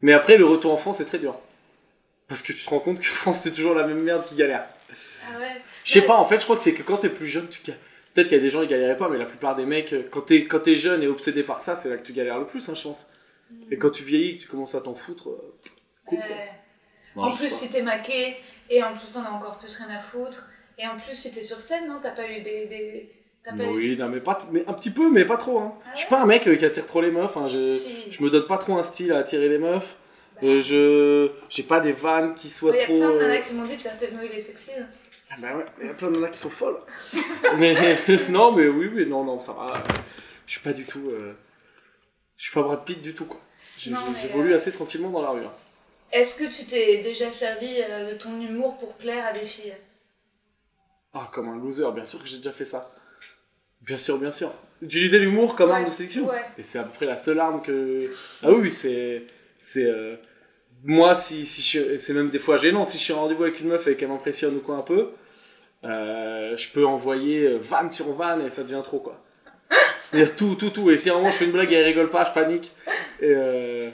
Mais 0.03 0.13
après, 0.13 0.37
le 0.37 0.45
retour 0.45 0.73
en 0.73 0.77
France, 0.77 0.99
c'est 0.99 1.07
très 1.07 1.19
dur. 1.19 1.41
Parce 2.29 2.43
que 2.43 2.53
tu 2.53 2.65
te 2.65 2.71
rends 2.71 2.79
compte 2.81 3.01
que 3.01 3.07
France, 3.07 3.41
c'est 3.43 3.51
toujours 3.53 3.75
la 3.75 3.85
même 3.87 4.01
merde 4.03 4.25
qui 4.25 4.37
galère. 4.37 4.67
Ah 5.27 5.39
ouais 5.41 5.57
Je 5.85 5.91
sais 5.93 6.03
pas, 6.03 6.17
en 6.17 6.25
fait, 6.25 6.39
je 6.39 6.45
crois 6.45 6.55
que 6.55 6.63
c'est 6.63 6.75
que 6.75 6.83
quand 6.85 6.99
t'es 6.99 7.09
plus 7.09 7.27
jeune, 7.29 7.49
tu 7.49 7.61
ga- 7.65 7.75
Peut-être 8.15 8.31
il 8.33 8.35
y 8.35 8.39
a 8.39 8.41
des 8.41 8.51
gens 8.51 8.61
qui 8.63 8.67
galéraient 8.69 8.97
pas, 8.97 9.09
mais 9.09 9.19
la 9.19 9.25
plupart 9.25 9.55
des 9.57 9.65
mecs, 9.67 9.93
euh, 9.93 10.03
quand 10.11 10.23
t'es 10.23 10.45
quand 10.47 10.61
t'es 10.61 10.75
jeune 10.75 11.03
et 11.03 11.07
obsédé 11.07 11.43
par 11.43 11.63
ça, 11.63 11.75
c'est 11.77 11.89
là 11.89 11.97
que 11.97 12.05
tu 12.07 12.13
galères 12.13 12.39
le 12.39 12.47
plus, 12.47 12.69
hein, 12.69 12.75
je 12.75 12.83
pense. 12.83 13.07
Et 13.71 13.77
quand 13.79 13.91
tu 13.91 14.03
vieillis, 14.05 14.37
que 14.39 14.43
tu 14.43 14.49
commences 14.49 14.75
à 14.75 14.81
t'en 14.81 14.95
foutre, 14.95 15.29
euh, 15.31 15.55
c'est 15.63 16.05
cool. 16.07 16.19
Non, 17.17 17.25
en 17.25 17.35
plus, 17.37 17.49
si 17.53 17.71
t'es 17.71 17.83
maqué, 17.83 18.37
et 18.69 18.83
en 18.83 18.95
plus 18.95 19.13
t'en 19.13 19.25
as 19.25 19.31
encore 19.31 19.59
plus 19.59 19.77
rien 19.79 19.89
à 19.97 20.01
foutre, 20.01 20.49
et 20.79 20.87
en 20.87 20.97
plus 20.97 21.15
si 21.15 21.33
t'es 21.35 21.43
sur 21.43 21.59
scène, 21.61 21.89
non 21.89 21.99
T'as 22.03 22.13
pas 22.13 22.29
eu 22.31 22.41
des... 22.43 22.67
des... 22.67 23.13
T'as 23.43 23.57
pas 23.57 23.65
eu... 23.65 23.69
Oui, 23.69 23.97
non, 23.97 24.09
mais, 24.09 24.21
pas 24.21 24.35
t- 24.35 24.45
mais 24.53 24.65
un 24.67 24.73
petit 24.75 24.91
peu, 24.91 25.11
mais 25.11 25.25
pas 25.25 25.37
trop. 25.39 25.59
Hein. 25.59 25.73
Ah 25.87 25.91
Je 25.95 26.01
suis 26.01 26.09
pas 26.09 26.21
un 26.21 26.27
mec 26.27 26.47
euh, 26.47 26.57
qui 26.57 26.65
attire 26.65 26.87
trop 26.87 27.01
les 27.01 27.11
meufs. 27.11 27.37
Hein. 27.37 27.47
Je, 27.49 27.65
Si. 27.65 28.11
je 28.13 28.23
me 28.23 28.29
donne 28.31 28.47
pas 28.47 28.59
trop 28.59 28.77
un 28.77 28.83
style 28.83 29.13
à 29.13 29.19
attirer 29.19 29.49
les 29.49 29.59
meufs. 29.59 29.97
Bah, 30.35 30.47
Euh, 30.49 30.61
je 30.61 31.31
j'ai 31.49 31.63
pas 31.65 31.81
des 31.81 31.93
vannes 31.93 32.35
qui 32.35 32.49
soient 32.51 32.73
Il 32.75 32.79
y 32.79 32.83
a 32.83 32.85
trop. 32.85 32.99
plein 32.99 33.13
de 33.13 33.19
nanas 33.19 33.39
qui 33.41 33.55
m'ont 33.55 33.65
dit 33.67 33.77
Pierre 33.77 33.99
Thévenot 33.99 34.23
il 34.25 34.33
est 34.33 34.41
sexy. 34.41 34.73
Ah 35.31 35.37
bah 35.39 35.57
ouais, 35.57 35.65
il 35.81 35.87
y 35.87 35.91
a 35.91 35.95
plein 35.95 36.09
de 36.11 36.15
nanas 36.17 36.31
qui 36.31 36.39
sont 36.39 36.51
folles. 36.51 36.79
mais 37.59 37.75
non, 38.29 38.53
mais 38.53 38.67
oui, 38.69 38.91
oui, 38.93 39.07
non, 39.07 39.25
non, 39.25 39.39
ça 39.39 39.53
va. 39.53 39.83
Je 40.47 40.53
suis 40.53 40.61
pas 40.61 40.73
du 40.73 40.85
tout. 40.85 41.09
euh, 41.11 41.35
Je 42.37 42.45
suis 42.45 42.53
pas 42.55 42.63
Brad 42.63 42.85
Pitt 42.85 43.01
du 43.01 43.15
tout, 43.15 43.27
quoi. 43.27 43.41
Mais, 43.87 43.93
J'évolue 44.21 44.53
euh, 44.53 44.57
assez 44.57 44.73
tranquillement 44.73 45.11
dans 45.11 45.23
la 45.23 45.31
rue. 45.31 45.45
hein. 45.45 45.53
Est-ce 46.13 46.35
que 46.35 46.51
tu 46.53 46.67
t'es 46.67 46.99
déjà 46.99 47.31
servi 47.31 47.77
euh, 47.89 48.13
de 48.13 48.19
ton 48.19 48.41
humour 48.41 48.77
pour 48.79 48.95
plaire 48.95 49.25
à 49.27 49.33
des 49.33 49.45
filles? 49.45 49.75
Ah, 51.15 51.29
comme 51.33 51.49
un 51.49 51.57
loser, 51.57 51.87
bien 51.95 52.05
sûr 52.05 52.21
que 52.23 52.29
j'ai 52.29 52.39
déjà 52.39 52.53
fait 52.53 52.65
ça. 52.65 52.91
Bien 53.83 53.97
sûr, 53.97 54.19
bien 54.19 54.31
sûr. 54.31 54.53
Utiliser 54.83 55.19
l'humour 55.19 55.55
comme 55.55 55.71
arme 55.71 55.85
Ouais, 55.85 55.89
de 55.91 55.95
séduction. 55.95 56.27
Ouais. 56.29 56.43
Et 56.59 56.63
c'est 56.63 56.79
à 56.79 56.83
peu 56.83 56.91
près 56.91 57.07
la 57.07 57.17
seule 57.17 57.39
arme 57.39 57.63
que. 57.63 58.11
Ah 58.43 58.51
oui, 58.51 58.63
oui, 58.63 58.71
c'est. 58.71 59.25
C'est. 59.61 59.85
euh, 59.85 60.17
Moi, 60.85 61.15
si, 61.15 61.47
si 61.47 61.63
je... 61.63 61.99
c'est 61.99 62.13
même 62.15 62.31
des 62.31 62.39
fois 62.39 62.57
gênant, 62.57 62.85
si 62.85 62.99
je 62.99 63.03
suis 63.05 63.13
en 63.13 63.21
rendez-vous 63.21 63.45
avec 63.45 63.61
une 63.61 63.69
meuf 63.69 63.87
et 63.87 63.97
qu'elle 63.97 64.09
m'impressionne 64.09 64.57
ou 64.57 64.61
quoi 64.61 64.77
un 64.77 64.83
peu, 64.83 65.11
euh, 65.85 66.57
je 66.57 66.69
peux 66.71 66.85
envoyer 66.85 67.47
euh, 67.47 67.59
vanne 67.59 67.91
sur 67.91 68.13
vanne 68.13 68.45
et 68.47 68.51
ça 68.51 68.63
devient 68.63 68.83
trop 68.85 69.01
quoi. 69.01 69.23
C'est-à-dire 70.11 70.37
tout, 70.37 70.55
tout, 70.57 70.71
tout. 70.71 70.91
Et 70.91 70.97
si 70.97 71.11
à 71.11 71.15
un 71.15 71.17
moment 71.17 71.31
je 71.31 71.37
fais 71.37 71.45
une 71.47 71.53
blague 71.53 71.73
et 71.73 71.77
elle 71.77 71.87
rigole 71.87 72.11
pas, 72.11 72.25
je 72.25 72.33
panique. 72.33 72.73
Et 73.21 73.33
euh... 73.33 73.91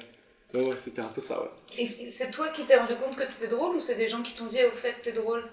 ouais, 0.55 0.63
c'était 0.79 1.03
un 1.03 1.09
peu 1.09 1.21
ça, 1.21 1.41
ouais. 1.43 1.51
Et 1.79 2.11
c'est 2.11 2.31
toi 2.31 2.49
qui 2.49 2.65
t'es 2.65 2.77
rendu 2.77 2.97
compte 2.97 3.17
que 3.17 3.25
t'étais 3.25 3.49
drôle 3.49 3.77
ou 3.77 3.79
c'est 3.79 3.97
des 3.97 4.09
gens 4.09 4.23
qui 4.23 4.35
t'ont 4.35 4.47
dit 4.47 4.65
au 4.65 4.75
fait 4.75 4.95
t'es 5.03 5.13
drôle? 5.13 5.45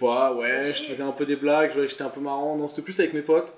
Ouais, 0.00 0.28
ouais, 0.34 0.58
Aussi. 0.58 0.82
je 0.84 0.88
faisais 0.88 1.02
un 1.02 1.12
peu 1.12 1.24
des 1.24 1.36
blagues, 1.36 1.68
je 1.68 1.74
voyais 1.74 1.86
que 1.86 1.92
j'étais 1.92 2.02
un 2.02 2.10
peu 2.10 2.20
marrant. 2.20 2.56
Non, 2.56 2.66
c'était 2.68 2.82
plus 2.82 2.98
avec 2.98 3.14
mes 3.14 3.22
potes. 3.22 3.54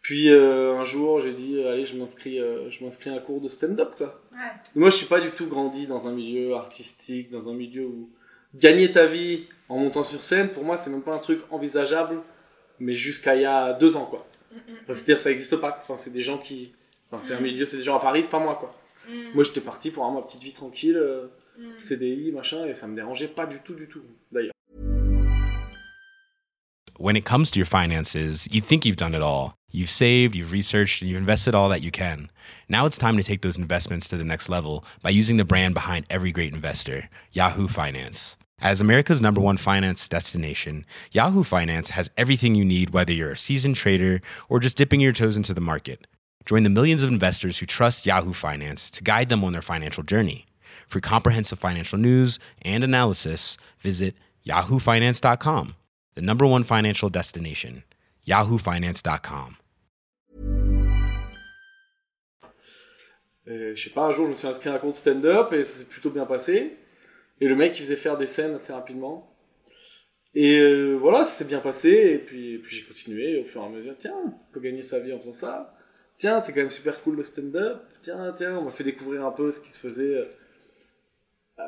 Puis 0.00 0.30
euh, 0.30 0.76
un 0.76 0.84
jour, 0.84 1.20
j'ai 1.20 1.32
dit, 1.32 1.64
allez, 1.64 1.86
je 1.86 1.96
m'inscris, 1.96 2.38
euh, 2.38 2.70
je 2.70 2.84
m'inscris 2.84 3.10
à 3.10 3.14
un 3.14 3.18
cours 3.18 3.40
de 3.40 3.48
stand-up, 3.48 3.94
quoi. 3.96 4.20
Ouais. 4.32 4.38
Moi, 4.74 4.90
je 4.90 4.96
suis 4.96 5.06
pas 5.06 5.20
du 5.20 5.30
tout 5.30 5.46
grandi 5.46 5.86
dans 5.86 6.06
un 6.06 6.12
milieu 6.12 6.54
artistique, 6.54 7.30
dans 7.30 7.48
un 7.48 7.54
milieu 7.54 7.86
où 7.86 8.10
gagner 8.54 8.92
ta 8.92 9.06
vie 9.06 9.46
en 9.68 9.78
montant 9.78 10.02
sur 10.02 10.22
scène, 10.22 10.50
pour 10.50 10.64
moi, 10.64 10.76
c'est 10.76 10.90
même 10.90 11.02
pas 11.02 11.14
un 11.14 11.18
truc 11.18 11.40
envisageable, 11.50 12.20
mais 12.80 12.94
jusqu'à 12.94 13.34
il 13.34 13.42
y 13.42 13.46
a 13.46 13.72
deux 13.72 13.96
ans, 13.96 14.06
quoi. 14.06 14.26
Mm, 14.52 14.56
mm, 14.56 14.76
Enfin, 14.82 14.92
c'est-à-dire, 14.94 15.20
ça 15.20 15.30
existe 15.30 15.56
pas. 15.56 15.78
Enfin, 15.80 15.96
c'est 15.96 16.12
des 16.12 16.22
gens 16.22 16.38
qui. 16.38 16.72
Enfin, 17.10 17.22
c'est 17.24 17.34
un 17.34 17.40
milieu, 17.40 17.64
c'est 17.64 17.78
des 17.78 17.82
gens 17.82 17.96
à 17.96 18.00
Paris, 18.00 18.22
c'est 18.22 18.30
pas 18.30 18.38
moi, 18.38 18.56
quoi. 18.56 18.74
mm, 19.08 19.34
Moi, 19.34 19.44
j'étais 19.44 19.60
parti 19.60 19.90
pour 19.90 20.04
avoir 20.04 20.20
ma 20.20 20.26
petite 20.26 20.42
vie 20.42 20.52
tranquille, 20.52 20.96
euh, 20.96 21.26
mm. 21.58 21.78
CDI, 21.78 22.32
machin, 22.32 22.66
et 22.66 22.74
ça 22.74 22.86
me 22.86 22.94
dérangeait 22.94 23.28
pas 23.28 23.46
du 23.46 23.58
tout, 23.60 23.74
du 23.74 23.88
tout, 23.88 24.02
d'ailleurs. 24.30 24.52
when 26.98 27.16
it 27.16 27.24
comes 27.24 27.50
to 27.50 27.58
your 27.58 27.66
finances, 27.66 28.48
you 28.52 28.60
think 28.60 28.84
you've 28.86 28.96
done 28.96 29.14
it 29.14 29.22
all. 29.22 29.54
You've 29.70 29.90
saved, 29.90 30.36
you've 30.36 30.52
researched, 30.52 31.02
and 31.02 31.10
you've 31.10 31.18
invested 31.18 31.54
all 31.54 31.68
that 31.68 31.82
you 31.82 31.90
can. 31.90 32.30
Now 32.68 32.86
it's 32.86 32.96
time 32.96 33.16
to 33.16 33.22
take 33.22 33.42
those 33.42 33.56
investments 33.58 34.08
to 34.08 34.16
the 34.16 34.24
next 34.24 34.48
level 34.48 34.84
by 35.02 35.10
using 35.10 35.36
the 35.36 35.44
brand 35.44 35.74
behind 35.74 36.06
every 36.08 36.30
great 36.30 36.54
investor, 36.54 37.08
Yahoo 37.32 37.66
Finance. 37.66 38.36
As 38.64 38.80
America's 38.80 39.20
number 39.20 39.42
one 39.42 39.58
finance 39.58 40.08
destination, 40.08 40.86
Yahoo 41.12 41.42
Finance 41.44 41.90
has 41.90 42.10
everything 42.16 42.54
you 42.54 42.64
need, 42.64 42.94
whether 42.94 43.12
you're 43.12 43.32
a 43.32 43.36
seasoned 43.36 43.76
trader 43.76 44.22
or 44.48 44.58
just 44.58 44.78
dipping 44.78 45.02
your 45.02 45.12
toes 45.12 45.36
into 45.36 45.52
the 45.52 45.60
market. 45.60 46.06
Join 46.46 46.62
the 46.62 46.70
millions 46.70 47.02
of 47.02 47.10
investors 47.10 47.58
who 47.58 47.66
trust 47.66 48.06
Yahoo 48.06 48.32
Finance 48.32 48.88
to 48.92 49.04
guide 49.04 49.28
them 49.28 49.44
on 49.44 49.52
their 49.52 49.60
financial 49.60 50.02
journey. 50.02 50.46
For 50.88 50.98
comprehensive 50.98 51.58
financial 51.58 51.98
news 51.98 52.38
and 52.62 52.82
analysis, 52.82 53.58
visit 53.80 54.14
yahoofinance.com, 54.46 55.74
the 56.14 56.22
number 56.22 56.46
one 56.46 56.64
financial 56.64 57.10
destination, 57.10 57.82
yahoofinance.com. 58.26 59.58
Et 63.46 63.50
euh, 63.50 63.76
je 63.76 63.82
sais 63.84 63.90
pas, 63.90 64.06
un 64.06 64.12
jour, 64.12 64.24
je 64.24 64.32
me 64.32 64.36
suis 64.36 64.48
inscrit 64.48 64.70
à 64.70 64.74
un 64.76 64.78
compte 64.78 64.96
stand-up 64.96 65.52
et 65.52 65.64
ça 65.64 65.80
s'est 65.80 65.84
plutôt 65.84 66.08
bien 66.08 66.24
passé. 66.24 66.78
Et 67.44 67.46
le 67.46 67.56
mec, 67.56 67.78
il 67.78 67.82
faisait 67.82 67.96
faire 67.96 68.16
des 68.16 68.26
scènes 68.26 68.54
assez 68.54 68.72
rapidement. 68.72 69.30
Et 70.34 70.56
euh, 70.60 70.94
voilà, 70.94 71.26
ça 71.26 71.32
s'est 71.32 71.44
bien 71.44 71.58
passé. 71.58 71.90
Et 71.90 72.16
puis, 72.16 72.56
puis 72.56 72.74
j'ai 72.74 72.84
continué 72.84 73.38
au 73.38 73.44
fur 73.44 73.60
et 73.60 73.66
à 73.66 73.68
mesure. 73.68 73.94
Tiens, 73.98 74.14
on 74.24 74.52
peut 74.54 74.60
gagner 74.60 74.80
sa 74.80 74.98
vie 74.98 75.12
en 75.12 75.18
faisant 75.18 75.34
ça. 75.34 75.74
Tiens, 76.16 76.38
c'est 76.38 76.54
quand 76.54 76.60
même 76.60 76.70
super 76.70 77.02
cool 77.02 77.16
le 77.16 77.22
stand-up. 77.22 77.82
Tiens, 78.00 78.32
tiens, 78.34 78.56
on 78.56 78.62
m'a 78.62 78.70
fait 78.70 78.82
découvrir 78.82 79.26
un 79.26 79.30
peu 79.30 79.50
ce 79.50 79.60
qui 79.60 79.68
se 79.68 79.78
faisait. 79.78 80.26
Euh, 81.58 81.64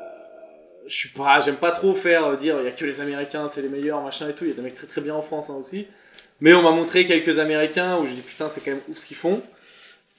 je 0.87 0.95
suis 0.95 1.09
pas, 1.09 1.41
j'aime 1.41 1.57
pas 1.57 1.71
trop 1.71 1.93
faire 1.93 2.25
euh, 2.25 2.35
dire 2.37 2.57
il 2.59 2.65
y 2.65 2.67
a 2.69 2.71
que 2.71 2.83
les 2.83 2.99
Américains, 2.99 3.47
c'est 3.47 3.61
les 3.61 3.69
meilleurs, 3.69 4.01
machin 4.01 4.27
et 4.29 4.33
tout. 4.33 4.45
Il 4.45 4.49
y 4.49 4.53
a 4.53 4.55
des 4.55 4.63
mecs 4.63 4.73
très 4.73 4.87
très 4.87 5.01
bien 5.01 5.13
en 5.13 5.21
France 5.21 5.51
hein, 5.51 5.57
aussi. 5.59 5.85
Mais 6.41 6.55
on 6.55 6.63
m'a 6.63 6.71
montré 6.71 7.05
quelques 7.05 7.37
Américains 7.37 7.99
où 7.99 8.07
j'ai 8.07 8.15
dit 8.15 8.21
putain, 8.21 8.49
c'est 8.49 8.61
quand 8.61 8.71
même 8.71 8.81
ouf 8.89 8.97
ce 8.97 9.05
qu'ils 9.05 9.15
font. 9.15 9.43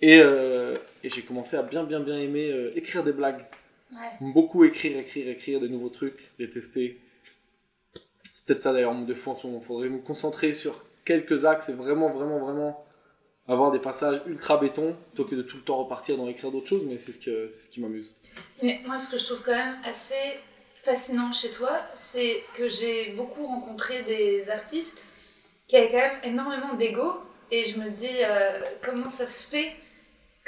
Et, 0.02 0.22
j'ai 1.02 1.22
commencé 1.22 1.56
à 1.56 1.62
bien 1.62 1.82
bien 1.82 1.98
bien 1.98 2.16
aimer 2.16 2.70
écrire 2.76 3.02
des 3.02 3.10
blagues. 3.12 3.44
Ouais. 3.92 4.32
Beaucoup 4.32 4.64
écrire, 4.64 4.98
écrire, 4.98 5.28
écrire 5.28 5.60
des 5.60 5.68
nouveaux 5.68 5.88
trucs, 5.88 6.30
les 6.38 6.50
tester. 6.50 7.00
C'est 8.34 8.44
peut-être 8.44 8.62
ça 8.62 8.72
d'ailleurs 8.72 8.94
mon 8.94 9.04
défaut 9.04 9.30
en 9.30 9.34
ce 9.34 9.46
moment. 9.46 9.60
Faudrait 9.60 9.88
me 9.88 9.98
concentrer 9.98 10.52
sur 10.52 10.84
quelques 11.04 11.44
axes 11.44 11.68
et 11.68 11.72
vraiment, 11.72 12.10
vraiment, 12.10 12.38
vraiment 12.38 12.84
avoir 13.46 13.70
des 13.70 13.78
passages 13.78 14.20
ultra 14.26 14.58
béton 14.58 14.94
plutôt 15.14 15.28
que 15.28 15.34
de 15.34 15.42
tout 15.42 15.56
le 15.56 15.62
temps 15.62 15.78
repartir 15.78 16.18
dans 16.18 16.28
écrire 16.28 16.50
d'autres 16.50 16.68
choses. 16.68 16.84
Mais 16.86 16.98
c'est 16.98 17.12
ce, 17.12 17.18
que, 17.18 17.48
c'est 17.48 17.66
ce 17.66 17.70
qui 17.70 17.80
m'amuse. 17.80 18.14
Mais 18.62 18.80
moi, 18.86 18.98
ce 18.98 19.08
que 19.08 19.18
je 19.18 19.24
trouve 19.24 19.42
quand 19.42 19.56
même 19.56 19.76
assez 19.84 20.14
fascinant 20.74 21.32
chez 21.32 21.50
toi, 21.50 21.80
c'est 21.94 22.42
que 22.54 22.68
j'ai 22.68 23.12
beaucoup 23.12 23.46
rencontré 23.46 24.02
des 24.02 24.50
artistes 24.50 25.06
qui 25.66 25.76
avaient 25.76 25.90
quand 25.90 25.96
même 25.96 26.20
énormément 26.24 26.74
d'ego. 26.74 27.14
Et 27.50 27.64
je 27.64 27.80
me 27.80 27.88
dis, 27.88 28.06
euh, 28.22 28.60
comment 28.82 29.08
ça 29.08 29.26
se 29.26 29.46
fait 29.46 29.72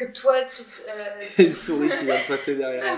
que 0.06 0.12
toi, 0.12 0.42
tu. 0.42 0.62
euh, 0.62 1.22
Il 1.38 1.44
y 1.44 1.46
a 1.46 1.50
une 1.50 1.54
souris 1.56 1.90
qui 1.98 2.06
va 2.06 2.14
me 2.18 2.28
passer 2.28 2.54
derrière. 2.54 2.96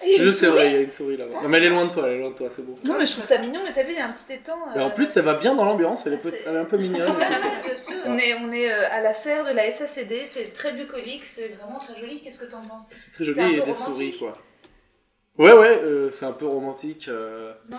Il 0.00 0.08
y 0.10 0.14
a 0.14 0.18
une 0.18 0.26
Je 0.26 0.30
sais, 0.30 0.46
il 0.48 0.54
y 0.54 0.76
a 0.76 0.80
une 0.80 0.90
souris 0.90 1.16
là-bas. 1.16 1.42
Non, 1.42 1.48
mais 1.48 1.58
elle 1.58 1.64
est 1.64 1.68
loin 1.70 1.86
de 1.86 1.90
toi, 1.92 2.04
elle 2.06 2.14
est 2.14 2.18
loin 2.20 2.30
de 2.30 2.34
toi, 2.36 2.48
c'est 2.50 2.62
beau. 2.64 2.78
Non, 2.84 2.96
mais 2.98 3.06
je 3.06 3.12
trouve 3.12 3.24
ça 3.24 3.38
mignon, 3.38 3.60
mais 3.64 3.72
t'as 3.72 3.82
vu, 3.82 3.90
il 3.90 3.96
y 3.98 4.00
a 4.00 4.06
un 4.06 4.12
petit 4.12 4.32
étang. 4.32 4.56
Et 4.76 4.78
en 4.78 4.86
euh, 4.88 4.90
plus, 4.90 5.06
ça 5.08 5.22
va 5.22 5.34
bien 5.34 5.54
dans 5.56 5.64
l'ambiance, 5.64 6.06
elle, 6.06 6.14
est 6.14 6.24
Ah, 6.24 6.28
elle 6.46 6.54
est 6.54 6.58
un 6.58 6.64
peu 6.66 6.76
mignonne. 6.76 7.16
Bien 7.64 7.76
sûr, 7.76 7.96
on 8.04 8.16
est, 8.16 8.34
on 8.34 8.52
est 8.52 8.70
euh, 8.72 8.88
à 8.90 9.00
la 9.00 9.12
serre 9.12 9.44
de 9.44 9.50
la 9.52 9.70
SACD, 9.72 10.24
c'est 10.24 10.52
très 10.52 10.72
bucolique, 10.72 11.24
c'est 11.24 11.48
vraiment 11.60 11.78
très 11.80 11.98
joli. 11.98 12.20
Qu'est-ce 12.20 12.38
que 12.38 12.50
t'en 12.50 12.62
penses? 12.62 12.84
C'est 12.92 13.12
très 13.12 13.24
joli, 13.24 13.56
et 13.56 13.62
des 13.62 13.74
souris 13.74 14.16
quoi. 14.16 14.34
Ouais, 15.36 15.54
ouais, 15.56 15.80
euh, 15.82 16.10
c'est 16.10 16.26
un 16.26 16.32
peu 16.32 16.46
romantique. 16.46 17.06
euh, 17.08 17.52
Non? 17.68 17.78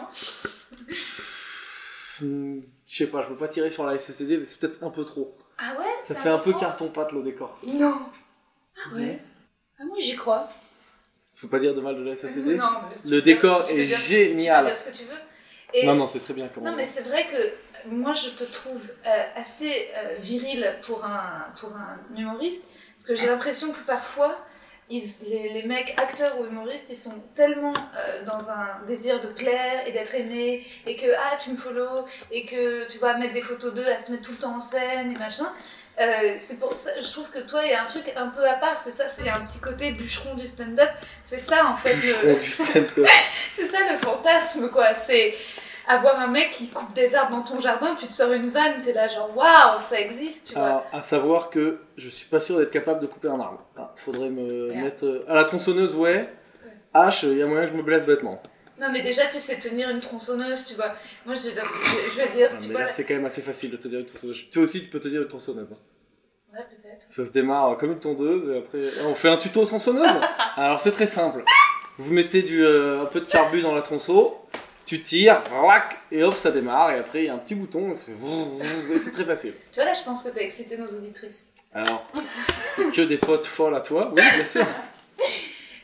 Je 2.21 2.59
sais 2.85 3.07
pas, 3.07 3.21
je 3.21 3.29
veux 3.29 3.35
pas 3.35 3.47
tirer 3.47 3.69
sur 3.69 3.85
la 3.85 3.97
SSD, 3.97 4.37
mais 4.37 4.45
c'est 4.45 4.59
peut-être 4.59 4.83
un 4.83 4.89
peu 4.89 5.05
trop. 5.05 5.37
Ah 5.57 5.73
ouais? 5.79 5.85
Ça 6.03 6.15
fait 6.15 6.29
un 6.29 6.37
peu 6.39 6.51
trop? 6.51 6.59
carton-pâte 6.59 7.11
le 7.13 7.21
décor. 7.23 7.57
Non 7.65 7.97
Ah 8.85 8.95
ouais 8.95 9.19
Ah, 9.79 9.85
moi 9.85 9.97
j'y 9.99 10.15
crois. 10.15 10.49
Faut 11.35 11.47
pas 11.47 11.59
dire 11.59 11.73
de 11.73 11.81
mal 11.81 11.95
de 11.95 12.03
la 12.03 12.15
SSD. 12.15 12.55
Non, 12.55 12.69
mais 12.89 12.95
Le 12.95 13.01
peux 13.01 13.07
dire- 13.09 13.35
décor 13.35 13.63
tu 13.63 13.73
peux 13.73 13.79
est 13.79 13.85
dire- 13.85 13.97
génial. 13.97 14.57
Tu 14.65 14.69
peux 14.71 14.75
dire 14.75 14.77
ce 14.77 14.89
que 14.91 14.97
tu 14.97 15.03
veux. 15.05 15.19
Et- 15.73 15.85
Non, 15.85 15.95
non, 15.95 16.07
c'est 16.07 16.19
très 16.19 16.33
bien. 16.33 16.49
Non, 16.61 16.73
mais 16.75 16.87
c'est 16.87 17.03
vrai 17.03 17.25
que 17.27 17.89
moi, 17.89 18.13
je 18.13 18.29
te 18.31 18.43
trouve 18.43 18.81
euh, 19.05 19.23
assez 19.35 19.87
euh, 19.95 20.15
viril 20.19 20.75
pour 20.85 21.05
un, 21.05 21.47
pour 21.59 21.73
un 21.75 21.97
humoriste, 22.17 22.67
parce 22.95 23.05
que 23.05 23.15
j'ai 23.15 23.27
l'impression 23.27 23.71
que 23.71 23.79
parfois, 23.85 24.43
ils- 24.89 25.03
les, 25.29 25.53
les 25.53 25.63
mecs 25.63 25.93
acteurs 25.97 26.39
ou 26.41 26.45
humoristes, 26.47 26.89
ils 26.89 26.95
sont 26.97 27.23
tellement 27.35 27.73
euh, 27.95 28.23
dans 28.25 28.49
un 28.49 28.81
désir 28.87 29.21
de 29.21 29.27
plaire 29.27 29.87
et 29.87 29.91
d'être 29.91 30.13
aimés, 30.15 30.65
et 30.87 30.95
que 30.97 31.05
ah, 31.17 31.37
tu 31.39 31.51
me 31.51 31.55
follow, 31.55 32.03
et 32.31 32.45
que 32.45 32.89
tu 32.91 32.97
vas 32.97 33.15
mettre 33.17 33.33
des 33.33 33.41
photos 33.43 33.73
d'eux, 33.73 33.85
à 33.87 34.01
se 34.03 34.11
mettre 34.11 34.23
tout 34.23 34.31
le 34.33 34.39
temps 34.39 34.55
en 34.55 34.59
scène 34.59 35.11
et 35.15 35.19
machin. 35.19 35.49
Euh, 35.99 36.37
c'est 36.39 36.57
pour 36.59 36.77
ça, 36.77 36.91
je 37.01 37.11
trouve 37.11 37.29
que 37.29 37.39
toi, 37.39 37.61
il 37.65 37.71
y 37.71 37.73
a 37.73 37.83
un 37.83 37.85
truc 37.85 38.11
un 38.15 38.27
peu 38.27 38.47
à 38.47 38.53
part. 38.53 38.79
C'est 38.79 38.91
ça, 38.91 39.09
c'est 39.09 39.27
un 39.29 39.41
petit 39.41 39.59
côté 39.59 39.91
bûcheron 39.91 40.35
du 40.35 40.47
stand-up. 40.47 40.89
C'est 41.21 41.39
ça, 41.39 41.65
en 41.65 41.75
fait. 41.75 41.93
Bûcheron 41.95 42.27
le- 42.35 42.39
du 42.39 42.49
stand-up. 42.49 43.07
c'est 43.55 43.67
ça 43.67 43.79
le 43.91 43.97
fantasme, 43.97 44.69
quoi. 44.69 44.93
C'est 44.93 45.33
avoir 45.87 46.19
un 46.19 46.27
mec 46.27 46.51
qui 46.51 46.69
coupe 46.69 46.93
des 46.93 47.15
arbres 47.15 47.35
dans 47.37 47.41
ton 47.43 47.59
jardin, 47.59 47.95
puis 47.95 48.07
te 48.07 48.11
sort 48.13 48.31
une 48.31 48.49
vanne, 48.49 48.79
t'es 48.79 48.93
là 48.93 49.07
genre 49.07 49.35
waouh, 49.35 49.79
ça 49.89 49.99
existe, 49.99 50.49
tu 50.49 50.53
vois. 50.53 50.85
À 50.93 51.01
savoir 51.01 51.49
que 51.49 51.79
je 51.97 52.07
suis 52.09 52.27
pas 52.27 52.39
sûr 52.39 52.57
d'être 52.59 52.69
capable 52.71 53.01
de 53.01 53.07
couper 53.07 53.27
un 53.27 53.39
arbre. 53.39 53.65
Ah, 53.75 53.91
faudrait 53.95 54.29
me 54.29 54.71
mettre. 54.73 55.05
euh, 55.05 55.25
À 55.27 55.33
la 55.33 55.43
tronçonneuse, 55.45 55.95
ouais. 55.95 56.29
Hache, 56.93 57.23
il 57.23 57.37
y 57.37 57.41
a 57.43 57.45
moyen 57.47 57.65
que 57.65 57.71
je 57.71 57.77
me 57.77 57.83
blesse 57.83 58.05
bêtement. 58.05 58.41
Non, 58.79 58.87
mais 58.93 59.01
déjà, 59.01 59.25
tu 59.27 59.39
sais 59.39 59.57
tenir 59.59 59.89
une 59.89 59.99
tronçonneuse, 59.99 60.63
tu 60.63 60.75
vois. 60.75 60.93
Moi, 61.25 61.35
je, 61.35 61.49
je, 61.49 62.11
je 62.13 62.17
vais 62.17 62.29
dire, 62.29 62.49
Ah, 62.53 62.57
tu 62.57 62.69
mais 62.69 62.75
vois. 62.75 62.87
c'est 62.87 63.03
quand 63.03 63.13
même 63.15 63.25
assez 63.25 63.41
facile 63.41 63.71
de 63.71 63.77
te 63.77 63.87
dire 63.89 63.99
une 63.99 64.05
tronçonneuse. 64.05 64.45
Toi 64.51 64.63
aussi, 64.63 64.81
tu 64.81 64.87
peux 64.87 64.99
te 65.01 65.07
dire 65.09 65.21
une 65.21 65.27
tronçonneuse. 65.27 65.73
hein. 65.73 65.77
Ouais, 66.53 66.65
peut-être. 66.69 67.03
Ça 67.05 67.25
se 67.25 67.31
démarre 67.31 67.77
comme 67.77 67.91
une 67.91 67.99
tondeuse 67.99 68.49
et 68.49 68.57
après 68.57 69.03
on 69.05 69.15
fait 69.15 69.29
un 69.29 69.37
tuto 69.37 69.65
tronçonneuse. 69.65 70.09
Alors 70.55 70.79
c'est 70.81 70.91
très 70.91 71.05
simple. 71.05 71.43
Vous 71.97 72.11
mettez 72.13 72.41
du, 72.41 72.65
euh, 72.65 73.01
un 73.03 73.05
peu 73.05 73.19
de 73.19 73.25
carbu 73.25 73.61
dans 73.61 73.75
la 73.75 73.81
tronçon, 73.81 74.33
tu 74.85 75.01
tires, 75.01 75.41
rac, 75.51 75.97
et 76.11 76.23
hop 76.23 76.33
ça 76.33 76.49
démarre 76.49 76.91
et 76.91 76.99
après 76.99 77.23
il 77.23 77.25
y 77.25 77.29
a 77.29 77.33
un 77.33 77.37
petit 77.37 77.55
bouton 77.55 77.91
et 77.91 78.99
c'est 78.99 79.11
très 79.11 79.25
facile. 79.25 79.53
Tu 79.71 79.79
vois, 79.79 79.85
là, 79.85 79.93
je 79.93 80.03
pense 80.03 80.23
que 80.23 80.29
t'as 80.29 80.41
excité 80.41 80.77
nos 80.77 80.87
auditrices. 80.87 81.51
Alors 81.73 82.09
c'est 82.75 82.91
que 82.91 83.01
des 83.01 83.17
potes 83.17 83.45
folles 83.45 83.75
à 83.75 83.81
toi, 83.81 84.11
oui 84.15 84.21
bien 84.35 84.45
sûr. 84.45 84.65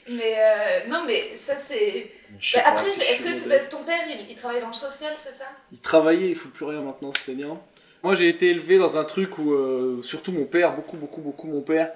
Mais 0.08 0.36
euh, 0.38 0.88
non, 0.88 1.04
mais 1.06 1.36
ça, 1.36 1.56
c'est. 1.56 2.12
Bah, 2.54 2.62
après, 2.66 2.88
est-ce 2.90 3.24
que 3.24 3.34
c'est 3.34 3.48
modeste. 3.48 3.50
parce 3.50 3.66
que 3.66 3.72
ton 3.72 3.84
père, 3.84 4.02
il, 4.08 4.30
il 4.30 4.36
travaille 4.36 4.62
dans 4.62 4.68
le 4.68 4.74
social, 4.74 5.14
c'est 5.18 5.34
ça? 5.34 5.46
Il 5.72 5.80
travaillait, 5.80 6.30
il 6.30 6.36
fout 6.36 6.54
plus 6.54 6.66
rien 6.66 6.82
maintenant 6.82 7.12
ce 7.12 7.22
feignant. 7.22 7.66
Moi 8.06 8.14
j'ai 8.14 8.30
été 8.30 8.52
élevé 8.52 8.78
dans 8.78 9.00
un 9.00 9.04
truc 9.04 9.40
où 9.40 9.52
euh, 9.54 10.00
surtout 10.04 10.32
mon 10.32 10.46
père, 10.46 10.76
beaucoup 10.76 10.96
beaucoup 10.96 11.22
beaucoup 11.22 11.48
mon 11.48 11.62
père, 11.62 11.92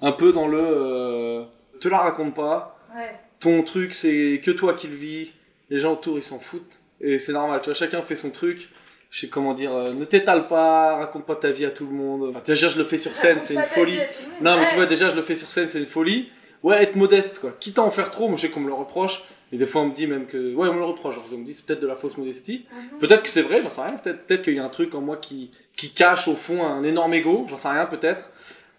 un 0.00 0.10
peu 0.10 0.32
dans 0.32 0.48
le 0.48 0.58
euh, 0.60 1.44
te 1.78 1.86
la 1.86 1.98
raconte 1.98 2.34
pas. 2.34 2.76
Ouais. 2.96 3.14
ton 3.38 3.62
truc 3.62 3.94
c'est 3.94 4.40
que 4.42 4.50
toi 4.50 4.74
qui 4.74 4.88
le 4.88 4.96
vis, 4.96 5.32
les 5.70 5.78
gens 5.78 5.92
autour 5.92 6.18
ils 6.18 6.24
s'en 6.24 6.40
foutent 6.40 6.80
et 7.00 7.20
c'est 7.20 7.32
normal, 7.32 7.60
tu 7.62 7.66
vois, 7.66 7.74
chacun 7.74 8.02
fait 8.02 8.16
son 8.16 8.30
truc. 8.30 8.70
Je 9.10 9.20
sais 9.20 9.28
comment 9.28 9.54
dire, 9.54 9.72
euh, 9.72 9.92
ne 9.92 10.04
t'étale 10.04 10.48
pas, 10.48 10.96
raconte 10.96 11.26
pas 11.26 11.36
ta 11.36 11.52
vie 11.52 11.64
à 11.64 11.70
tout 11.70 11.86
le 11.86 11.92
monde. 11.92 12.30
Enfin, 12.30 12.40
déjà 12.44 12.66
je 12.66 12.76
le 12.76 12.82
fais 12.82 12.98
sur 12.98 13.14
scène, 13.14 13.38
c'est 13.44 13.54
une 13.54 13.62
folie. 13.62 14.00
Non 14.40 14.58
mais 14.58 14.66
tu 14.66 14.74
vois 14.74 14.86
déjà 14.86 15.10
je 15.10 15.14
le 15.14 15.22
fais 15.22 15.36
sur 15.36 15.48
scène, 15.48 15.68
c'est 15.68 15.78
une 15.78 15.86
folie. 15.86 16.32
Ouais, 16.64 16.82
être 16.82 16.96
modeste 16.96 17.38
quoi. 17.38 17.52
Quitte 17.60 17.78
à 17.78 17.82
en 17.82 17.92
faire 17.92 18.10
trop, 18.10 18.26
moi 18.26 18.36
je 18.36 18.48
sais 18.48 18.50
qu'on 18.50 18.58
me 18.58 18.66
le 18.66 18.74
reproche. 18.74 19.22
Et 19.52 19.58
des 19.58 19.66
fois 19.66 19.82
on 19.82 19.88
me 19.88 19.94
dit 19.94 20.06
même 20.06 20.26
que 20.26 20.54
ouais 20.54 20.68
on 20.68 20.72
me 20.74 20.78
le 20.78 20.84
reproche, 20.84 21.14
genre, 21.14 21.24
on 21.32 21.36
me 21.38 21.44
dit 21.44 21.52
c'est 21.54 21.66
peut-être 21.66 21.80
de 21.82 21.86
la 21.86 21.96
fausse 21.96 22.16
modestie. 22.16 22.64
Ah. 22.72 22.76
Peut-être 23.00 23.22
que 23.22 23.28
c'est 23.28 23.42
vrai, 23.42 23.60
j'en 23.62 23.70
sais 23.70 23.82
rien. 23.82 23.92
Peut-être 23.98 24.26
peut 24.26 24.36
qu'il 24.38 24.54
y 24.54 24.58
a 24.58 24.64
un 24.64 24.68
truc 24.70 24.94
en 24.94 25.00
moi 25.00 25.16
qui, 25.18 25.50
qui 25.76 25.90
cache 25.90 26.26
au 26.28 26.34
fond 26.36 26.64
un 26.64 26.82
énorme 26.82 27.12
ego, 27.14 27.46
j'en 27.48 27.56
sais 27.56 27.68
rien 27.68 27.86
peut-être. 27.86 28.30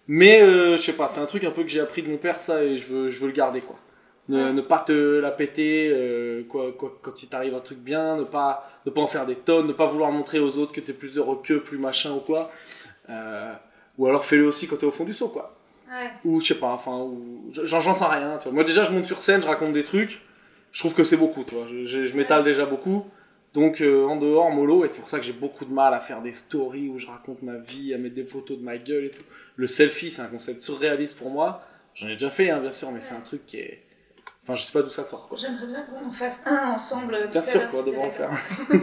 Mais 0.08 0.42
euh, 0.42 0.76
je 0.76 0.82
sais 0.82 0.92
pas, 0.92 1.08
c'est 1.08 1.20
un 1.20 1.26
truc 1.26 1.44
un 1.44 1.50
peu 1.50 1.62
que 1.62 1.68
j'ai 1.70 1.80
appris 1.80 2.02
de 2.02 2.10
mon 2.10 2.18
père 2.18 2.36
ça 2.36 2.62
et 2.62 2.76
je 2.76 2.86
veux, 2.92 3.08
je 3.10 3.18
veux 3.20 3.28
le 3.28 3.32
garder 3.32 3.60
quoi. 3.60 3.76
Ne, 4.28 4.42
Ouais. 4.46 4.52
ne 4.54 4.60
pas 4.62 4.78
te 4.78 4.92
la 5.20 5.30
péter 5.30 5.90
euh, 5.92 6.44
quoi, 6.48 6.72
quoi, 6.72 6.98
quand 7.02 7.22
il 7.22 7.28
t'arrive 7.28 7.54
un 7.54 7.60
truc 7.60 7.78
bien, 7.78 8.16
ne 8.16 8.24
pas, 8.24 8.70
ne 8.86 8.90
pas 8.90 9.02
en 9.02 9.06
faire 9.06 9.26
des 9.26 9.34
tonnes, 9.34 9.66
ne 9.66 9.72
pas 9.74 9.84
vouloir 9.86 10.10
montrer 10.12 10.38
aux 10.40 10.56
autres 10.56 10.72
que 10.72 10.80
t'es 10.80 10.94
plus 10.94 11.18
heureux 11.18 11.40
qu'eux, 11.44 11.60
plus 11.62 11.76
machin 11.78 12.12
ou 12.12 12.20
quoi. 12.20 12.50
Euh, 13.10 13.52
ou 13.98 14.06
alors 14.06 14.24
fais-le 14.24 14.46
aussi 14.46 14.66
quand 14.66 14.76
t'es 14.76 14.86
au 14.86 14.90
fond 14.90 15.04
du 15.04 15.12
seau 15.12 15.28
quoi. 15.28 15.54
Ouais. 15.88 16.10
Ou 16.24 16.40
je 16.40 16.46
sais 16.46 16.54
pas, 16.54 16.68
enfin, 16.72 16.96
ou, 16.98 17.44
j'en 17.50 17.82
sais 17.94 18.04
rien. 18.06 18.38
Tu 18.38 18.44
vois. 18.44 18.52
Moi 18.54 18.64
déjà 18.64 18.84
je 18.84 18.92
monte 18.92 19.04
sur 19.06 19.20
scène, 19.22 19.42
je 19.42 19.46
raconte 19.46 19.72
des 19.74 19.84
trucs, 19.84 20.20
je 20.74 20.80
trouve 20.80 20.94
que 20.94 21.04
c'est 21.04 21.16
beaucoup, 21.16 21.44
tu 21.44 21.54
vois. 21.54 21.66
Je, 21.70 21.86
je- 21.86 22.04
je 22.04 22.14
m'étale 22.16 22.44
déjà 22.44 22.66
beaucoup. 22.66 23.06
Donc 23.54 23.80
euh, 23.80 24.04
en 24.04 24.16
dehors, 24.16 24.50
mollo, 24.50 24.84
et 24.84 24.88
c'est 24.88 25.00
pour 25.00 25.08
ça 25.08 25.18
que 25.20 25.24
j'ai 25.24 25.32
beaucoup 25.32 25.64
de 25.64 25.72
mal 25.72 25.94
à 25.94 26.00
faire 26.00 26.20
des 26.20 26.32
stories 26.32 26.88
où 26.88 26.98
je 26.98 27.06
raconte 27.06 27.40
ma 27.42 27.56
vie, 27.56 27.94
à 27.94 27.98
mettre 27.98 28.16
des 28.16 28.24
photos 28.24 28.58
de 28.58 28.62
ma 28.64 28.76
gueule 28.76 29.04
et 29.04 29.10
tout. 29.10 29.22
Le 29.56 29.66
selfie, 29.68 30.10
c'est 30.10 30.22
un 30.22 30.26
concept 30.26 30.62
surréaliste 30.62 31.16
pour 31.16 31.30
moi. 31.30 31.62
J'en 31.94 32.08
ai 32.08 32.14
déjà 32.14 32.30
fait, 32.30 32.50
hein, 32.50 32.58
bien 32.58 32.72
sûr, 32.72 32.90
mais 32.90 33.00
c'est 33.00 33.14
un 33.14 33.20
truc 33.20 33.46
qui 33.46 33.58
est. 33.58 33.80
Enfin, 34.42 34.56
je 34.56 34.64
sais 34.64 34.72
pas 34.72 34.82
d'où 34.82 34.90
ça 34.90 35.04
sort. 35.04 35.30
J'aimerais 35.36 35.68
bien 35.68 35.82
qu'on 35.84 36.04
en 36.06 36.10
fasse 36.10 36.42
un 36.44 36.72
ensemble. 36.72 37.16
Bien 37.30 37.40
sûr, 37.42 37.70
quoi, 37.70 37.82
le 37.86 37.92
d'accord. 37.92 38.12
faire. 38.12 38.30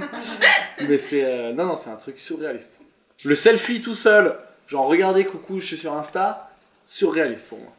mais 0.88 0.97
c'est. 0.97 1.25
euh, 1.25 1.51
Non, 1.54 1.65
non, 1.65 1.75
c'est 1.75 1.89
un 1.89 1.97
truc 1.97 2.17
surréaliste. 2.17 2.80
Le 3.25 3.36
selfie 3.36 3.82
tout 3.82 3.93
seul, 3.95 4.38
genre 4.67 4.88
regardez, 4.88 5.25
coucou, 5.25 5.60
je 5.60 5.65
suis 5.65 5.77
sur 5.77 5.93
Insta, 5.97 6.49
surréaliste 6.86 7.49
pour 7.49 7.60
moi. 7.60 7.73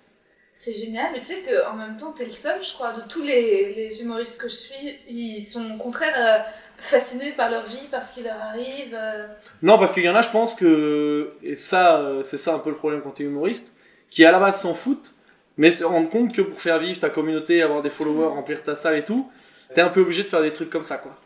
C'est 0.55 0.75
génial, 0.75 1.07
mais 1.13 1.21
tu 1.21 1.27
sais 1.27 1.43
qu'en 1.43 1.75
même 1.75 1.97
temps, 1.97 2.13
t'es 2.13 2.25
le 2.25 2.31
seul, 2.31 2.63
je 2.63 2.73
crois, 2.75 2.93
de 2.93 3.01
tous 3.09 3.23
les, 3.23 3.75
les 3.75 4.03
humoristes 4.03 4.41
que 4.41 4.49
je 4.49 4.55
suis, 4.55 4.99
ils 5.09 5.45
sont 5.47 5.75
au 5.75 5.79
contraire 5.79 6.15
euh, 6.17 6.39
fascinés 6.77 7.33
par 7.33 7.51
leur 7.51 7.65
vie, 7.67 7.89
par 7.91 8.05
ce 8.05 8.15
qui 8.15 8.23
leur 8.23 8.41
arrive. 8.41 8.95
euh. 8.95 9.27
Non, 9.63 9.79
parce 9.79 9.93
qu'il 9.93 10.05
y 10.05 10.09
en 10.09 10.15
a, 10.15 10.23
je 10.23 10.29
pense 10.31 10.55
que, 10.55 11.33
et 11.43 11.57
ça, 11.57 11.97
euh, 11.99 12.23
c'est 12.23 12.39
ça 12.39 12.55
un 12.55 12.59
peu 12.59 12.71
le 12.71 12.77
problème 12.77 13.01
quand 13.03 13.11
t'es 13.13 13.25
humoriste, 13.25 13.73
qui 14.11 14.25
à 14.25 14.31
la 14.31 14.39
base 14.39 14.61
s'en 14.61 14.75
foutent, 14.75 15.13
mais 15.57 15.71
se 15.71 15.85
rendent 15.85 16.11
compte 16.11 16.33
que 16.35 16.43
pour 16.43 16.61
faire 16.61 16.79
vivre 16.79 17.01
ta 17.01 17.11
communauté, 17.11 17.63
avoir 17.63 17.83
des 17.83 17.91
followers, 17.91 18.29
remplir 18.29 18.63
ta 18.63 18.75
salle 18.77 18.97
et 18.99 19.05
tout, 19.05 19.31
t'es 19.75 19.81
un 19.81 19.89
peu 19.89 20.01
obligé 20.03 20.23
de 20.23 20.29
faire 20.29 20.43
des 20.43 20.53
trucs 20.53 20.71
comme 20.71 20.85
ça, 20.85 20.99
quoi. 20.99 21.19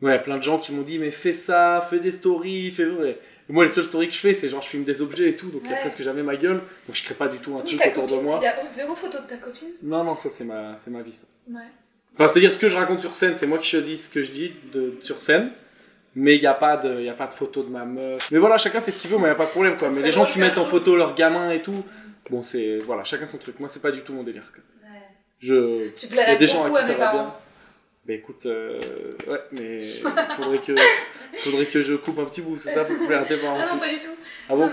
Ouais, 0.00 0.20
plein 0.20 0.38
de 0.38 0.42
gens 0.42 0.58
qui 0.58 0.72
m'ont 0.72 0.82
dit, 0.82 0.98
mais 0.98 1.12
fais 1.12 1.32
ça, 1.32 1.86
fais 1.88 2.00
des 2.00 2.10
stories, 2.12 2.72
fais. 2.72 2.86
ouais. 2.86 3.20
Moi, 3.52 3.64
les 3.64 3.70
seules 3.70 3.84
stories 3.84 4.08
que 4.08 4.14
je 4.14 4.18
fais, 4.18 4.32
c'est 4.32 4.48
genre 4.48 4.62
je 4.62 4.68
filme 4.68 4.84
des 4.84 5.02
objets 5.02 5.28
et 5.28 5.36
tout, 5.36 5.50
donc 5.50 5.62
il 5.64 5.70
y 5.70 5.74
a 5.74 5.76
presque 5.76 6.02
jamais 6.02 6.22
ma 6.22 6.36
gueule, 6.36 6.56
donc 6.86 6.94
je 6.94 7.02
crée 7.04 7.14
pas 7.14 7.28
du 7.28 7.38
tout 7.38 7.54
un 7.54 7.62
Ni 7.62 7.76
truc 7.76 7.80
ta 7.80 7.88
autour 7.90 8.02
copine, 8.04 8.18
de 8.18 8.22
moi. 8.22 8.38
il 8.40 8.44
y 8.44 8.48
a 8.48 8.70
zéro 8.70 8.94
photo 8.94 9.20
de 9.20 9.26
ta 9.26 9.36
copine. 9.36 9.68
Non, 9.82 10.02
non, 10.04 10.16
ça 10.16 10.30
c'est 10.30 10.44
ma, 10.44 10.76
c'est 10.78 10.90
ma 10.90 11.02
vie, 11.02 11.14
ça. 11.14 11.26
Ouais. 11.50 11.60
Enfin, 12.14 12.28
c'est-à-dire 12.28 12.52
ce 12.52 12.58
que 12.58 12.68
je 12.68 12.76
raconte 12.76 13.00
sur 13.00 13.14
scène, 13.14 13.34
c'est 13.36 13.46
moi 13.46 13.58
qui 13.58 13.68
choisis 13.68 14.06
ce 14.06 14.10
que 14.10 14.22
je 14.22 14.30
dis 14.32 14.52
de, 14.72 14.94
sur 15.00 15.20
scène. 15.20 15.50
Mais 16.14 16.36
il 16.36 16.40
n'y 16.40 16.46
a, 16.46 16.52
pas 16.52 16.76
de- 16.76 17.00
y 17.00 17.08
a 17.08 17.14
pas 17.14 17.26
de 17.26 17.32
photo 17.32 17.62
de 17.62 17.70
ma 17.70 17.86
meuf. 17.86 18.30
Mais 18.30 18.38
voilà, 18.38 18.58
chacun 18.58 18.82
fait 18.82 18.90
ce 18.90 18.98
qu'il 18.98 19.08
veut, 19.10 19.16
moi, 19.16 19.28
il 19.28 19.30
n'y 19.30 19.34
a 19.34 19.38
pas 19.38 19.46
de 19.46 19.50
problème. 19.50 19.76
Quoi. 19.78 19.88
Ça 19.88 19.96
Mais 19.96 20.02
les 20.06 20.12
gens 20.12 20.26
qui 20.26 20.38
mettent 20.38 20.58
en 20.58 20.64
photo 20.66 20.94
leurs 20.94 21.14
gamins 21.14 21.50
et 21.50 21.62
tout, 21.62 21.84
bon, 22.30 22.42
c'est. 22.42 22.76
Voilà, 22.84 23.02
chacun 23.04 23.26
son 23.26 23.38
truc. 23.38 23.58
Moi, 23.60 23.68
c'est 23.70 23.80
pas 23.80 23.90
du 23.90 24.02
tout 24.02 24.12
mon 24.12 24.22
délire. 24.22 24.52
quoi. 24.52 24.62
Ouais. 24.90 24.98
Je. 25.40 25.88
Tu 25.98 26.06
plairais 26.08 26.36
beaucoup 26.36 26.76
à 26.76 26.86
mes 26.86 26.94
parents. 26.94 27.34
Bah 28.06 28.14
écoute, 28.14 28.46
euh, 28.46 28.80
ouais, 29.28 29.40
mais 29.52 29.80
faudrait 30.36 30.58
que, 30.58 30.74
faudrait 31.38 31.66
que 31.66 31.82
je 31.82 31.94
coupe 31.94 32.18
un 32.18 32.24
petit 32.24 32.40
bout, 32.40 32.58
c'est 32.58 32.74
ça, 32.74 32.84
tes 32.84 32.94
parents 32.96 33.56
Ah 33.58 33.62
aussi. 33.62 33.74
non, 33.74 33.78
pas 33.80 33.88
du 33.88 33.98
tout. 34.00 34.16
Ah 34.48 34.54
bon 34.56 34.66
non, 34.66 34.72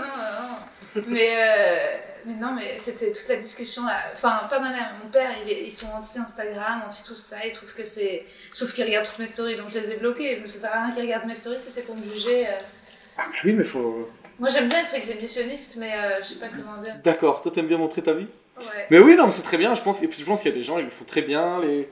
non. 0.96 1.02
mais, 1.06 1.30
euh, 1.36 1.96
mais 2.26 2.34
non, 2.34 2.52
mais 2.56 2.76
c'était 2.76 3.12
toute 3.12 3.28
la 3.28 3.36
discussion 3.36 3.84
là. 3.84 3.98
Enfin, 4.12 4.40
pas 4.50 4.58
ma 4.58 4.70
mère, 4.70 4.94
mon 5.04 5.08
père, 5.10 5.30
il 5.46 5.52
est- 5.52 5.62
ils 5.62 5.70
sont 5.70 5.86
anti-Instagram, 5.96 6.82
anti 6.84 7.04
tout 7.04 7.14
ça. 7.14 7.36
Ils 7.46 7.52
trouvent 7.52 7.72
que 7.72 7.84
c'est. 7.84 8.24
Sauf 8.50 8.72
qu'ils 8.74 8.84
regardent 8.84 9.06
toutes 9.06 9.20
mes 9.20 9.28
stories, 9.28 9.54
donc 9.54 9.68
je 9.72 9.78
les 9.78 9.92
ai 9.92 9.96
bloqués. 9.96 10.38
Mais 10.40 10.46
ça 10.48 10.58
sert 10.58 10.74
à 10.74 10.82
rien 10.84 10.92
qu'ils 10.92 11.02
regardent 11.02 11.26
mes 11.26 11.36
stories, 11.36 11.58
c'est 11.60 11.86
pour 11.86 11.94
me 11.96 12.02
juger. 12.02 12.48
euh. 12.48 12.52
Ah 13.16 13.22
bah 13.28 13.38
oui, 13.44 13.52
mais 13.52 13.62
faut. 13.64 14.10
Moi 14.40 14.48
j'aime 14.48 14.68
bien 14.68 14.80
être 14.80 14.94
exhibitionniste, 14.94 15.76
mais 15.78 15.92
euh, 15.94 16.18
je 16.22 16.28
sais 16.30 16.40
pas 16.40 16.48
comment 16.48 16.78
dire. 16.82 16.96
D'accord, 17.04 17.42
toi 17.42 17.52
t'aimes 17.52 17.68
bien 17.68 17.78
montrer 17.78 18.02
ta 18.02 18.12
vie? 18.12 18.26
Ouais. 18.58 18.86
Mais 18.90 18.98
oui, 18.98 19.14
non, 19.14 19.26
mais 19.26 19.32
c'est 19.32 19.42
très 19.42 19.56
bien. 19.56 19.72
Je 19.76 19.82
pense, 19.82 20.02
et 20.02 20.08
puis 20.08 20.18
je 20.18 20.24
pense 20.24 20.42
qu'il 20.42 20.50
y 20.50 20.54
a 20.54 20.58
des 20.58 20.64
gens, 20.64 20.78
ils 20.78 20.84
le 20.86 20.90
font 20.90 21.04
très 21.04 21.22
bien. 21.22 21.60
Les, 21.60 21.88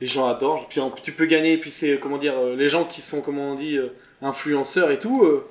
les 0.00 0.06
gens 0.06 0.26
adorent. 0.28 0.68
Puis 0.68 0.80
tu 1.02 1.12
peux 1.12 1.26
gagner. 1.26 1.56
Puis 1.58 1.70
c'est 1.70 1.98
comment 2.00 2.18
dire, 2.18 2.36
euh, 2.38 2.56
les 2.56 2.68
gens 2.68 2.84
qui 2.84 3.00
sont, 3.00 3.20
comment 3.22 3.50
on 3.52 3.54
dit, 3.54 3.76
euh, 3.76 3.88
influenceurs 4.22 4.90
et 4.90 4.98
tout. 4.98 5.24
euh, 5.24 5.46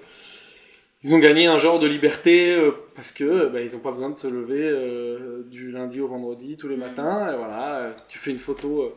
ils 1.02 1.16
ont 1.16 1.20
gagné 1.20 1.48
un 1.48 1.58
genre 1.58 1.80
de 1.80 1.88
liberté 1.88 2.54
euh, 2.56 2.72
parce 2.96 3.14
que 3.14 3.48
bah, 3.48 3.62
ils 3.62 3.72
n'ont 3.74 3.80
pas 3.80 3.92
besoin 3.92 4.10
de 4.10 4.18
se 4.18 4.28
lever 4.28 4.60
euh, 4.62 5.44
du 5.50 5.72
lundi 5.72 6.02
au 6.02 6.08
vendredi 6.10 6.58
tous 6.58 6.68
les 6.68 6.76
Mhm. 6.76 6.82
matins. 6.82 7.32
Et 7.32 7.38
voilà, 7.38 7.96
tu 8.10 8.20
fais 8.20 8.32
une 8.32 8.38
photo. 8.38 8.94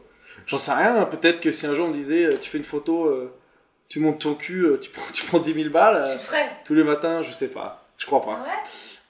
J'en 0.47 0.59
sais 0.59 0.73
rien. 0.73 0.97
hein, 0.97 1.05
Peut-être 1.05 1.41
que 1.41 1.53
si 1.53 1.67
un 1.67 1.75
jour 1.75 1.87
on 1.87 1.91
me 1.91 1.97
disait, 1.97 2.29
tu 2.41 2.51
fais 2.51 2.59
une 2.59 2.65
photo, 2.65 3.31
tu 3.89 4.01
montes 4.01 4.21
ton 4.21 4.35
cul, 4.35 4.67
tu 4.81 4.91
prends, 4.95 5.13
tu 5.13 5.25
prends 5.27 5.39
10 5.39 5.53
000 5.55 5.71
balles 5.71 6.05
tous 6.65 6.75
les 6.75 6.83
matins. 6.85 7.23
Je 7.23 7.31
sais 7.33 7.49
pas. 7.49 7.87
Je 7.97 8.07
crois 8.07 8.23
pas. 8.23 8.39
Ah 8.41 8.45
Ouais. 8.49 8.59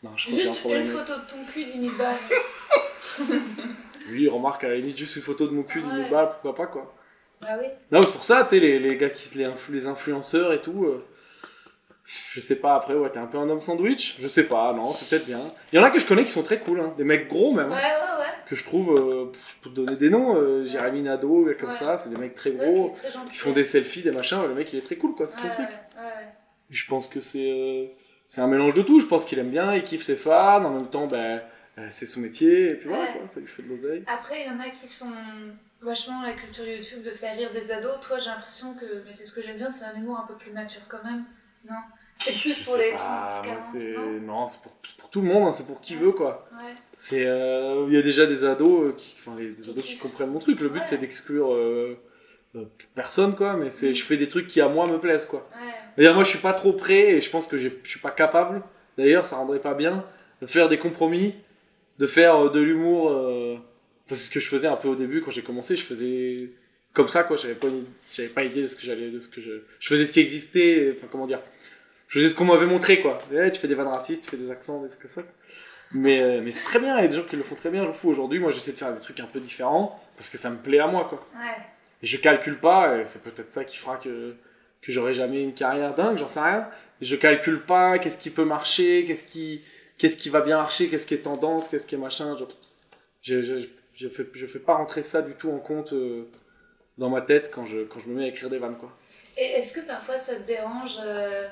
Non, 0.03 0.11
je 0.17 0.27
crois 0.27 0.39
Juste 0.39 0.65
une 0.65 0.87
photo 0.89 1.13
de 1.21 1.31
ton 1.31 1.45
cul, 1.51 1.65
10 1.65 1.81
000 1.81 1.97
balles. 1.97 2.17
Oui, 4.11 4.29
remarque, 4.29 4.65
à 4.65 4.69
la 4.69 4.77
limite, 4.77 4.97
juste 4.97 5.17
une 5.17 5.23
photo 5.23 5.47
de 5.47 5.53
mon 5.53 5.62
cul, 5.62 5.81
10 5.81 5.87
000 5.87 5.99
Ouais. 6.03 6.11
balles, 6.11 6.31
pourquoi 6.31 6.55
pas, 6.55 6.67
quoi. 6.67 6.95
Bah 7.41 7.49
oui. 7.61 7.67
Non, 7.91 8.03
c'est 8.03 8.12
pour 8.12 8.25
ça, 8.25 8.43
tu 8.45 8.51
sais, 8.51 8.61
les, 8.61 8.79
les 8.79 8.97
gars 8.97 9.11
qui 9.11 9.27
se 9.29 9.37
les, 9.38 9.45
influ- 9.47 9.73
les 9.73 9.87
influenceurs 9.87 10.53
et 10.53 10.61
tout, 10.61 10.85
euh, 10.85 11.05
je 12.33 12.41
sais 12.41 12.57
pas, 12.57 12.75
après, 12.75 12.95
ouais, 12.95 13.11
t'es 13.11 13.19
un 13.19 13.27
peu 13.27 13.38
un 13.38 13.49
homme 13.49 13.61
sandwich 13.61 14.17
Je 14.21 14.29
sais 14.29 14.45
pas, 14.45 14.73
non, 14.75 14.93
c'est 14.93 15.09
peut-être 15.09 15.27
bien. 15.27 15.41
Il 15.73 15.77
y 15.77 15.79
en 15.79 15.85
a 15.85 15.91
que 15.91 15.99
je 15.99 16.07
connais 16.07 16.25
qui 16.25 16.31
sont 16.31 16.43
très 16.43 16.59
cool, 16.61 16.81
hein, 16.81 16.95
des 16.97 17.05
mecs 17.05 17.29
gros 17.29 17.53
même, 17.53 17.71
Ouais, 17.71 17.77
hein, 17.77 18.17
ouais, 18.19 18.23
ouais. 18.25 18.31
que 18.47 18.55
je 18.55 18.65
trouve, 18.65 18.95
euh, 18.97 19.33
je 19.47 19.55
peux 19.62 19.71
te 19.71 19.75
donner 19.75 19.97
des 19.97 20.11
noms, 20.11 20.37
euh, 20.37 20.65
Jérémy 20.67 21.03
gars 21.45 21.55
comme 21.55 21.71
Ouais. 21.71 21.75
ça, 21.75 21.97
c'est 21.97 22.11
des 22.11 22.17
mecs 22.17 22.35
très 22.35 22.51
gros, 22.53 22.91
est 22.91 22.93
très 22.93 23.11
qui 23.31 23.37
font 23.38 23.53
des 23.53 23.65
selfies, 23.65 24.03
des 24.03 24.11
machins, 24.12 24.43
le 24.47 24.55
mec 24.55 24.73
il 24.73 24.79
est 24.79 24.83
très 24.83 24.97
cool, 24.97 25.15
quoi, 25.15 25.27
c'est 25.27 25.43
Ouais, 25.47 25.49
son 25.51 25.62
truc. 25.62 25.71
ouais, 25.71 26.03
ouais. 26.05 26.27
Je 26.71 26.87
pense 26.87 27.09
que 27.09 27.21
c'est 27.21 27.51
euh, 27.51 27.87
c'est 28.29 28.41
un 28.41 28.47
mélange 28.47 28.75
de 28.75 28.83
tout, 28.83 28.99
je 29.01 29.07
pense 29.07 29.25
qu'il 29.25 29.38
aime 29.38 29.51
bien, 29.51 29.75
il 29.75 29.83
kiffe 29.83 30.03
ses 30.03 30.17
fans, 30.17 30.65
en 30.65 30.71
même 30.71 30.88
temps, 30.88 31.07
ben, 31.07 31.43
c'est 31.89 32.07
son 32.07 32.21
métier, 32.21 32.71
et 32.71 32.75
puis 32.75 32.89
voilà, 32.89 33.05
Ouais. 33.05 33.19
quoi, 33.19 33.29
ça 33.29 33.41
lui 33.41 33.47
fait 33.49 33.63
de 33.63 33.69
l'oseille. 33.69 34.03
Après, 34.07 34.43
il 34.43 34.47
y 34.47 34.51
en 34.51 34.61
a 34.61 34.69
qui 34.71 34.89
sont 34.89 35.11
vachement 35.81 36.23
la 36.23 36.33
culture 36.35 36.67
YouTube 36.67 37.03
de 37.03 37.11
faire 37.11 37.37
rire 37.37 37.51
des 37.53 37.73
ados. 37.73 37.99
Toi, 38.01 38.19
j'ai 38.19 38.31
l'impression 38.31 38.75
que, 38.75 39.03
mais 39.05 39.13
c'est 39.13 39.25
ce 39.25 39.33
que 39.33 39.43
j'aime 39.43 39.57
bien, 39.57 39.73
c'est 39.73 39.85
un 39.85 39.95
humour 39.97 40.19
un 40.23 40.27
peu 40.27 40.37
plus 40.37 40.53
mature 40.53 40.83
quand 40.89 41.03
même. 41.05 41.25
Non? 41.69 41.77
C'est 42.17 42.33
plus 42.39 42.59
Je 42.61 42.65
pour 42.65 42.77
les 42.77 42.91
pas, 42.93 42.97
30, 42.99 43.33
moi, 43.33 43.43
40, 43.45 43.63
c'est- 43.63 43.93
non? 43.97 44.21
Non, 44.21 44.47
c'est 44.47 44.61
pour, 44.63 44.73
pour 44.99 45.11
tout 45.11 45.23
le 45.23 45.29
monde, 45.29 45.49
hein, 45.49 45.53
c'est 45.53 45.67
pour 45.67 45.81
qui 45.81 45.95
veut, 45.95 46.13
quoi. 46.13 46.49
Ouais. 46.53 46.73
C'est, 46.93 47.25
euh, 47.25 47.87
il 47.89 47.95
y 47.95 47.97
a 47.99 48.03
déjà 48.03 48.27
des 48.27 48.45
ados 48.45 48.83
euh, 48.91 48.93
qui, 48.97 49.17
enfin, 49.19 49.35
les- 49.39 49.51
des 49.51 49.71
ados 49.71 49.83
qui 49.85 49.97
comprennent 49.97 50.31
mon 50.31 50.39
truc. 50.39 50.61
Le 50.61 50.69
but 50.69 50.83
c'est 50.85 50.99
d'exclure 50.99 51.53
euh, 51.55 51.99
euh, 52.55 52.65
personne, 52.95 53.35
quoi. 53.35 53.57
Mais 53.57 53.71
c'est, 53.71 53.91
Mm. 53.91 53.95
je 53.95 54.05
fais 54.05 54.17
des 54.19 54.29
trucs 54.29 54.47
qui 54.47 54.61
à 54.61 54.69
moi 54.69 54.87
me 54.87 54.99
plaisent, 54.99 55.25
quoi. 55.25 55.49
D'ailleurs, 55.97 56.15
moi, 56.15 56.23
je 56.25 56.29
suis 56.31 56.39
pas 56.41 56.53
trop 56.53 56.73
prêt 56.75 57.13
et 57.13 57.21
je 57.21 57.31
pense 57.31 57.47
que 57.47 57.57
je 57.57 57.69
suis 57.85 58.01
pas 58.01 58.11
capable. 58.11 58.63
D'ailleurs, 58.99 59.25
ça 59.25 59.37
rendrait 59.37 59.61
pas 59.61 59.75
bien 59.75 60.05
de 60.43 60.47
faire 60.47 60.69
des 60.69 60.79
compromis, 60.79 61.35
de 62.03 62.07
faire 62.07 62.35
euh, 62.47 62.51
de 62.51 62.61
l'humour. 62.61 63.11
euh, 63.11 63.55
enfin, 64.05 64.15
c'est 64.15 64.27
ce 64.27 64.31
que 64.31 64.41
je 64.41 64.49
faisais 64.49 64.67
un 64.67 64.77
peu 64.77 64.88
au 64.88 64.97
début 64.97 65.21
quand 65.23 65.31
j'ai 65.31 65.43
commencé. 65.43 65.77
Je 65.77 65.85
faisais 65.85 66.51
comme 66.93 67.09
ça, 67.09 67.23
quoi. 67.25 67.37
J'avais 67.37 67.55
pas, 67.55 67.69
une- 67.69 67.87
j'avais 68.12 68.29
pas 68.29 68.43
idée 68.45 68.62
de 68.62 68.69
ce 68.69 68.77
que 68.77 68.83
j'allais, 68.83 69.11
de 69.11 69.21
ce 69.21 69.29
que 69.29 69.41
je, 69.41 69.53
je 69.79 69.88
faisais 69.88 70.05
ce 70.05 70.12
qui 70.12 70.21
existait. 70.21 70.93
Enfin, 70.97 71.07
comment 71.11 71.27
dire. 71.27 71.41
Je 72.09 72.19
faisais 72.19 72.29
ce 72.29 72.35
qu'on 72.35 72.45
m'avait 72.45 72.67
montré, 72.67 73.01
quoi. 73.01 73.17
Eh, 73.33 73.51
tu 73.51 73.59
fais 73.61 73.69
des 73.69 73.75
vannes 73.75 73.87
racistes, 73.88 74.25
tu 74.25 74.31
fais 74.31 74.37
des 74.37 74.51
accents, 74.51 74.83
des 74.83 74.88
trucs 74.88 75.01
comme 75.01 75.11
ça. 75.11 75.23
Mais, 75.95 76.21
euh, 76.23 76.41
mais 76.43 76.51
c'est 76.51 76.65
très 76.65 76.79
bien, 76.79 76.99
il 76.99 77.03
y 77.03 77.05
a 77.05 77.09
des 77.09 77.17
gens 77.17 77.23
qui 77.23 77.37
le 77.37 77.43
font 77.43 77.55
très 77.55 77.71
bien, 77.71 77.87
je 77.87 77.93
fous. 77.93 78.09
Aujourd'hui, 78.11 78.38
moi, 78.38 78.51
j'essaie 78.51 78.73
de 78.73 78.79
faire 78.79 78.93
des 78.95 79.01
trucs 79.01 79.21
un 79.21 79.27
peu 79.27 79.41
différents 79.41 80.03
parce 80.17 80.29
que 80.29 80.37
ça 80.38 80.51
me 80.51 80.57
plaît 80.57 80.79
à 80.81 80.87
moi, 80.88 81.07
quoi. 81.09 81.27
Ouais. 81.35 81.57
Et 82.03 82.07
je 82.07 82.17
calcule 82.19 82.59
pas, 82.59 82.99
et 82.99 83.05
c'est 83.07 83.23
peut-être 83.23 83.53
ça 83.53 83.65
qui 83.65 83.77
fera 83.79 83.97
que, 83.99 84.35
que 84.83 84.91
j'aurai 84.93 85.15
jamais 85.15 85.43
une 85.43 85.55
carrière 85.55 85.95
dingue, 85.95 86.19
j'en 86.19 86.29
sais 86.29 86.41
rien. 86.41 86.67
Et 87.01 87.05
je 87.05 87.17
calcule 87.17 87.61
pas 87.61 87.99
qu'est-ce 87.99 88.19
qui 88.19 88.31
peut 88.31 88.45
marcher, 88.45 89.05
qu'est-ce 89.07 89.25
qui, 89.25 89.62
qu'est-ce 90.03 90.17
qui 90.17 90.31
va 90.31 90.41
bien 90.41 90.57
marcher, 90.57 90.88
qu'est-ce 90.88 91.07
qui 91.07 91.15
est 91.15 91.23
tendance, 91.23 91.69
qu'est-ce 91.69 91.87
qui 91.87 91.95
est 91.95 91.99
machin. 91.99 92.37
Je, 93.23 93.41
je, 93.41 93.61
je, 93.61 93.67
je 93.95 94.09
fais, 94.09 94.27
je 94.35 94.47
fais 94.47 94.59
pas 94.59 94.75
rentrer 94.75 95.05
ça 95.05 95.23
du 95.23 95.35
tout 95.35 95.49
en 95.49 95.61
compte 95.61 95.93
euh, 95.93 96.29
dans 96.99 97.09
ma 97.09 97.21
tête 97.23 97.53
quand 97.55 97.67
je, 97.67 97.85
quand 97.85 98.01
je 98.01 98.09
me 98.09 98.17
mets 98.17 98.25
à 98.25 98.27
écrire 98.27 98.51
des 98.51 98.59
vannes, 98.59 98.77
quoi. 98.77 98.91
Et 99.37 99.45
est-ce 99.45 99.73
que 99.73 99.81
parfois 99.87 100.19
ça 100.19 100.35
te 100.35 100.43
dérange, 100.43 100.99
euh, 101.05 101.47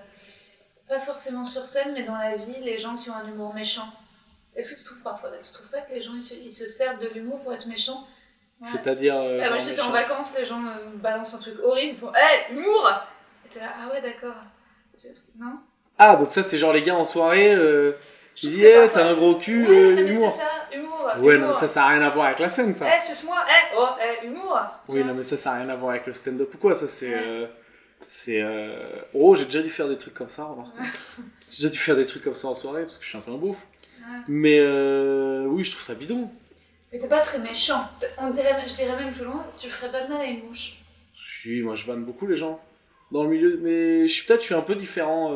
pas 0.89 0.99
forcément 0.99 1.45
sur 1.45 1.65
scène, 1.65 1.93
mais 1.95 2.03
dans 2.03 2.17
la 2.17 2.35
vie, 2.35 2.57
les 2.63 2.77
gens 2.77 2.97
qui 2.97 3.09
ont 3.09 3.15
un 3.15 3.29
humour 3.29 3.55
méchant? 3.55 3.87
Est-ce 4.57 4.73
que 4.75 4.79
tu 4.81 4.85
trouves 4.85 5.03
parfois, 5.05 5.31
tu 5.31 5.53
trouves 5.53 5.71
pas 5.71 5.83
que 5.83 5.93
les 5.95 6.01
gens 6.01 6.15
ils 6.17 6.23
se, 6.23 6.35
ils 6.35 6.51
se 6.51 6.67
servent 6.67 6.99
de 6.99 7.07
l'humour 7.15 7.39
pour 7.45 7.55
être 7.55 7.69
méchants? 7.69 8.05
Ouais. 8.61 8.69
C'est-à-dire. 8.73 9.15
euh, 9.17 9.41
Ah, 9.45 9.49
moi, 9.51 9.59
j'étais 9.59 9.81
en 9.81 9.93
vacances, 9.93 10.33
les 10.37 10.45
gens 10.45 10.59
me 10.59 10.97
balancent 10.97 11.35
un 11.35 11.39
truc 11.39 11.55
horrible, 11.63 11.93
ils 11.95 11.99
font 11.99 12.13
Hé, 12.13 12.53
humour 12.53 12.91
Et 13.47 13.49
t'es 13.49 13.61
là, 13.61 13.73
ah 13.81 13.93
ouais, 13.93 14.03
d'accord. 14.03 14.35
Non? 15.39 15.61
Ah, 15.99 16.17
donc 16.17 16.33
ça, 16.33 16.43
c'est 16.43 16.59
genre 16.59 16.73
les 16.73 16.83
gars 16.83 16.97
en 16.97 17.05
soirée, 17.05 17.55
euh, 17.55 17.93
Je 18.37 18.49
parfois, 18.81 19.01
t'as 19.03 19.11
un 19.11 19.15
gros 19.15 19.35
cul, 19.37 19.67
Ouais, 19.67 19.77
euh, 19.77 19.91
non, 19.97 20.03
mais 20.03 20.11
humour. 20.13 20.31
c'est 20.31 20.39
ça, 20.39 20.51
humour. 20.77 21.05
Ouais, 21.19 21.35
humour. 21.35 21.41
non, 21.41 21.47
mais 21.49 21.53
ça, 21.55 21.69
ça 21.69 21.81
n'a 21.81 21.89
rien 21.89 22.03
à 22.03 22.11
voir 22.11 22.27
avec 22.27 22.39
la 22.39 22.49
scène, 22.49 22.75
ça. 22.75 22.87
Eh, 22.95 22.99
suce-moi, 23.01 23.37
eh, 23.49 23.75
oh, 23.77 23.89
eh, 24.23 24.27
humour. 24.27 24.59
Oui, 24.89 25.05
non, 25.05 25.15
mais 25.15 25.23
ça, 25.23 25.37
ça 25.37 25.51
n'a 25.51 25.57
rien 25.59 25.69
à 25.69 25.77
voir 25.77 25.91
avec 25.91 26.07
le 26.07 26.13
stand-up 26.13 26.55
ou 26.55 26.59
quoi. 26.59 26.75
Ça, 26.75 26.87
c'est. 26.89 27.09
Ouais. 27.09 27.21
euh, 27.23 27.47
c'est. 28.01 28.41
euh, 28.41 28.87
Oh, 29.15 29.35
j'ai 29.35 29.45
déjà 29.47 29.61
dû 29.61 29.71
faire 29.71 29.89
des 29.89 29.99
trucs 29.99 30.15
comme 30.15 30.29
ça, 30.29 30.45
remarque. 30.45 30.75
J'ai 31.51 31.59
déjà 31.65 31.69
dû 31.71 31.79
faire 31.79 31.97
des 31.97 32.07
trucs 32.07 32.23
comme 32.25 32.35
ça 32.35 32.49
en 32.49 32.55
soirée 32.55 32.83
parce 32.83 32.97
que 32.99 33.05
je 33.05 33.09
suis 33.11 33.19
un 33.19 33.23
peu 33.23 33.33
un. 33.33 33.35
Ouais. 33.37 33.55
Mais 34.29 34.61
oui, 35.47 35.65
je 35.65 35.73
trouve 35.73 35.83
ça 35.83 35.95
bidon. 35.95 36.31
Mais 36.93 36.99
t'es 36.99 37.09
pas 37.09 37.21
très 37.21 37.39
méchant. 37.39 37.89
On 38.19 38.31
dirait, 38.31 38.57
je 38.67 38.75
dirais 38.75 38.97
même 38.97 39.13
plus 39.13 39.25
loin, 39.25 39.45
tu 39.59 39.69
ferais 39.69 39.93
pas 39.93 40.03
de 40.05 40.09
mal 40.13 40.21
à 40.23 40.25
une 40.25 40.45
mouche. 40.47 40.79
Si, 41.43 41.61
moi, 41.63 41.75
je 41.77 41.85
vanne 41.87 42.05
beaucoup 42.05 42.27
les 42.27 42.37
gens. 42.37 42.61
Dans 43.13 43.23
le 43.25 43.29
milieu. 43.31 43.59
Mais 43.63 44.07
je 44.07 44.13
suis 44.13 44.25
peut-être 44.27 44.41
je 44.41 44.47
suis 44.47 44.55
un 44.55 44.61
peu 44.63 44.75
différent 44.77 45.33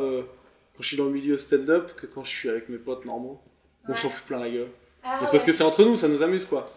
quand 0.75 0.83
je 0.83 0.87
suis 0.87 0.97
dans 0.97 1.05
le 1.05 1.11
milieu 1.11 1.37
stand-up 1.37 1.95
que 1.95 2.05
quand 2.05 2.23
je 2.23 2.29
suis 2.29 2.49
avec 2.49 2.69
mes 2.69 2.77
potes 2.77 3.05
normaux. 3.05 3.41
On 3.87 3.95
s'en 3.95 4.09
fout 4.09 4.25
plein 4.27 4.39
la 4.39 4.49
gueule. 4.49 4.69
Ah, 5.03 5.19
c'est 5.23 5.31
parce 5.31 5.43
que 5.43 5.51
c'est 5.51 5.63
entre 5.63 5.83
nous, 5.83 5.95
ça 5.95 6.07
nous 6.07 6.23
amuse 6.23 6.45
quoi. 6.45 6.71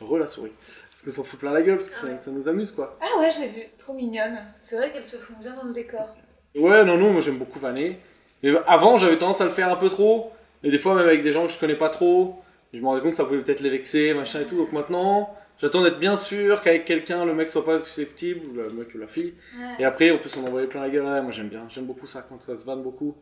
Re 0.00 0.18
la 0.18 0.26
souris. 0.26 0.52
Parce 0.90 1.02
que 1.02 1.10
s'en 1.10 1.22
fout 1.24 1.38
plein 1.38 1.52
la 1.52 1.62
gueule, 1.62 1.76
parce 1.76 1.88
que 1.88 1.94
Ah 2.12 2.18
ça, 2.18 2.30
nous 2.30 2.48
amuse 2.48 2.72
quoi. 2.72 2.98
Ah 3.00 3.20
ouais, 3.20 3.30
je 3.30 3.40
l'ai 3.40 3.48
vue. 3.48 3.66
Trop 3.78 3.94
mignonne. 3.94 4.38
C'est 4.58 4.76
vrai 4.76 4.90
qu'elles 4.92 5.04
se 5.04 5.16
font 5.16 5.34
bien 5.40 5.54
dans 5.54 5.64
le 5.64 5.72
décor. 5.72 6.16
Ouais, 6.56 6.84
non, 6.84 6.96
non, 6.96 7.12
moi 7.12 7.20
j'aime 7.20 7.38
beaucoup 7.38 7.58
vanner. 7.58 8.00
Mais 8.42 8.52
avant, 8.66 8.96
j'avais 8.96 9.18
tendance 9.18 9.40
à 9.40 9.44
le 9.44 9.50
faire 9.50 9.70
un 9.70 9.76
peu 9.76 9.88
trop. 9.88 10.32
Et 10.62 10.70
des 10.70 10.78
fois, 10.78 10.94
même 10.94 11.06
avec 11.06 11.22
des 11.22 11.32
gens 11.32 11.46
que 11.46 11.52
je 11.52 11.58
connais 11.58 11.76
pas 11.76 11.88
trop, 11.88 12.42
je 12.72 12.80
me 12.80 12.86
rendais 12.86 13.00
compte 13.00 13.10
que 13.10 13.16
ça 13.16 13.24
pouvait 13.24 13.40
peut-être 13.42 13.60
les 13.60 13.70
vexer, 13.70 14.14
machin 14.14 14.40
et 14.40 14.44
tout. 14.44 14.56
Donc 14.56 14.72
maintenant, 14.72 15.36
J'attends 15.60 15.82
d'être 15.82 15.98
bien 15.98 16.16
sûr 16.16 16.62
qu'avec 16.62 16.84
quelqu'un, 16.84 17.24
le 17.24 17.34
mec 17.34 17.50
soit 17.50 17.64
pas 17.64 17.78
susceptible, 17.80 18.46
ou 18.46 18.54
le 18.54 18.68
mec 18.70 18.94
ou 18.94 18.98
la 18.98 19.08
fille. 19.08 19.34
Ouais. 19.58 19.74
Et 19.80 19.84
après, 19.84 20.12
on 20.12 20.18
peut 20.18 20.28
s'en 20.28 20.44
envoyer 20.44 20.68
plein 20.68 20.82
la 20.82 20.88
gueule. 20.90 21.04
Ouais, 21.04 21.20
moi 21.20 21.32
j'aime 21.32 21.48
bien. 21.48 21.66
J'aime 21.68 21.84
beaucoup 21.84 22.06
ça 22.06 22.24
quand 22.28 22.40
ça 22.40 22.54
se 22.54 22.64
vanne 22.64 22.82
beaucoup. 22.82 23.16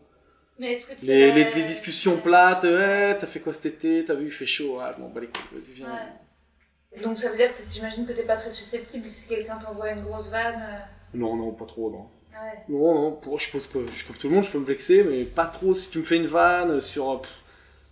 Mais 0.58 0.72
est-ce 0.72 0.86
que 0.86 0.98
tu 0.98 1.06
Les, 1.06 1.32
les, 1.32 1.62
discussions 1.62 2.16
plates. 2.18 2.64
Ouais, 2.64 3.16
t'as 3.18 3.26
fait 3.26 3.40
quoi 3.40 3.52
cet 3.52 3.66
été? 3.66 4.04
T'as 4.04 4.14
vu, 4.14 4.26
il 4.26 4.32
fait 4.32 4.46
chaud. 4.46 4.78
Ouais, 4.78 4.90
bon, 4.98 5.08
bah 5.10 5.20
les 5.20 5.26
couilles, 5.26 5.58
vas-y, 5.58 5.72
viens. 5.74 5.86
Ouais. 5.86 7.02
Donc 7.02 7.18
ça 7.18 7.28
veut 7.30 7.36
dire 7.36 7.54
que 7.54 7.60
j'imagine 7.68 8.06
que 8.06 8.12
t'es 8.12 8.22
pas 8.22 8.36
très 8.36 8.48
susceptible 8.50 9.06
si 9.08 9.26
quelqu'un 9.28 9.58
t'envoie 9.58 9.90
une 9.90 10.02
grosse 10.02 10.30
vanne. 10.30 10.62
euh, 10.62 10.78
Non, 11.14 11.36
non, 11.36 11.52
pas 11.52 11.66
trop, 11.66 11.90
non. 11.90 12.08
Ouais. 12.32 12.64
Non, 12.68 12.94
non, 12.94 13.12
pour, 13.12 13.38
je 13.38 13.50
pense 13.50 13.66
que 13.66 13.78
je 13.94 14.04
comme 14.06 14.16
tout 14.16 14.28
le 14.28 14.34
monde, 14.34 14.44
je 14.44 14.50
peux 14.50 14.58
me 14.58 14.64
vexer, 14.64 15.02
mais 15.04 15.24
pas 15.24 15.46
trop 15.46 15.74
si 15.74 15.88
tu 15.90 15.98
me 15.98 16.02
fais 16.02 16.16
une 16.16 16.26
vanne 16.26 16.80
sur, 16.80 17.10
euh, 17.10 17.18
pff, 17.18 17.30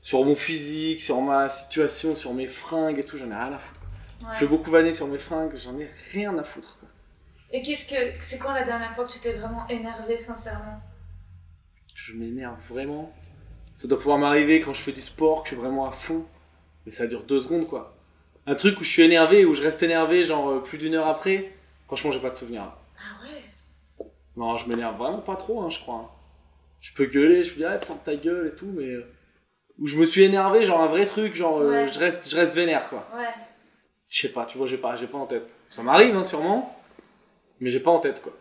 sur 0.00 0.24
mon 0.24 0.34
physique, 0.34 1.02
sur 1.02 1.20
ma 1.20 1.48
situation, 1.50 2.14
sur 2.14 2.32
mes 2.32 2.46
fringues 2.46 2.98
et 2.98 3.04
tout, 3.04 3.16
j'en 3.18 3.30
ai 3.30 3.34
rien 3.34 3.52
à 3.52 3.58
foutre. 3.58 3.80
quoi. 3.80 4.28
Ouais. 4.28 4.34
Je 4.34 4.38
fais 4.40 4.46
beaucoup 4.46 4.70
vanner 4.70 4.92
sur 4.94 5.06
mes 5.06 5.18
fringues, 5.18 5.52
j'en 5.56 5.78
ai 5.78 5.88
rien 6.12 6.36
à 6.38 6.44
foutre. 6.44 6.78
quoi. 6.80 6.88
Et 7.52 7.60
qu'est-ce 7.60 7.86
que 7.86 7.94
c'est 8.22 8.38
quand 8.38 8.52
la 8.52 8.64
dernière 8.64 8.92
fois 8.94 9.04
que 9.06 9.12
tu 9.12 9.18
t'es 9.20 9.34
vraiment 9.34 9.66
énervé 9.68 10.16
sincèrement? 10.16 10.80
Je 11.94 12.14
m'énerve 12.16 12.58
vraiment. 12.68 13.12
Ça 13.72 13.88
doit 13.88 13.98
pouvoir 13.98 14.18
m'arriver 14.18 14.60
quand 14.60 14.72
je 14.72 14.80
fais 14.80 14.92
du 14.92 15.00
sport, 15.00 15.42
que 15.42 15.48
je 15.50 15.54
suis 15.54 15.60
vraiment 15.62 15.86
à 15.86 15.90
fond, 15.90 16.24
mais 16.84 16.92
ça 16.92 17.06
dure 17.06 17.24
deux 17.24 17.40
secondes 17.40 17.66
quoi. 17.66 17.96
Un 18.46 18.54
truc 18.54 18.78
où 18.80 18.84
je 18.84 18.90
suis 18.90 19.02
énervé, 19.02 19.44
où 19.44 19.54
je 19.54 19.62
reste 19.62 19.82
énervé, 19.82 20.22
genre 20.22 20.48
euh, 20.50 20.60
plus 20.62 20.76
d'une 20.78 20.94
heure 20.94 21.06
après, 21.08 21.52
franchement, 21.86 22.10
j'ai 22.10 22.20
pas 22.20 22.30
de 22.30 22.36
souvenir. 22.36 22.62
Ah 22.98 23.24
ouais? 23.24 24.06
Non, 24.36 24.56
je 24.56 24.68
m'énerve 24.68 24.96
vraiment 24.98 25.20
pas 25.20 25.36
trop, 25.36 25.62
hein, 25.62 25.70
je 25.70 25.78
crois. 25.78 25.94
hein. 25.96 26.08
Je 26.80 26.92
peux 26.94 27.06
gueuler, 27.06 27.42
je 27.42 27.50
peux 27.52 27.56
dire, 27.58 27.72
eh, 27.80 27.84
ferme 27.84 27.98
ta 28.04 28.14
gueule 28.14 28.48
et 28.52 28.54
tout, 28.56 28.70
mais. 28.76 28.84
euh, 28.84 29.06
Où 29.78 29.86
je 29.86 29.96
me 29.96 30.04
suis 30.06 30.22
énervé, 30.22 30.64
genre 30.64 30.80
un 30.82 30.86
vrai 30.88 31.06
truc, 31.06 31.34
genre 31.34 31.58
euh, 31.60 31.70
Ouais. 31.86 31.88
je, 31.92 31.98
reste, 31.98 32.28
je 32.28 32.36
reste 32.36 32.54
vénère, 32.54 32.88
quoi. 32.90 33.08
Ouais. 33.14 33.24
Je 34.10 34.20
sais 34.20 34.28
pas, 34.32 34.44
tu 34.44 34.58
vois, 34.58 34.66
j'ai 34.66 34.76
pas, 34.76 34.94
pas 34.94 35.18
en 35.18 35.26
tête. 35.26 35.50
Ça 35.70 35.82
m'arrive, 35.82 36.14
hein, 36.14 36.22
sûrement, 36.22 36.78
mais 37.60 37.70
j'ai 37.70 37.80
pas 37.80 37.90
en 37.90 37.98
tête, 38.00 38.20
quoi. 38.20 38.32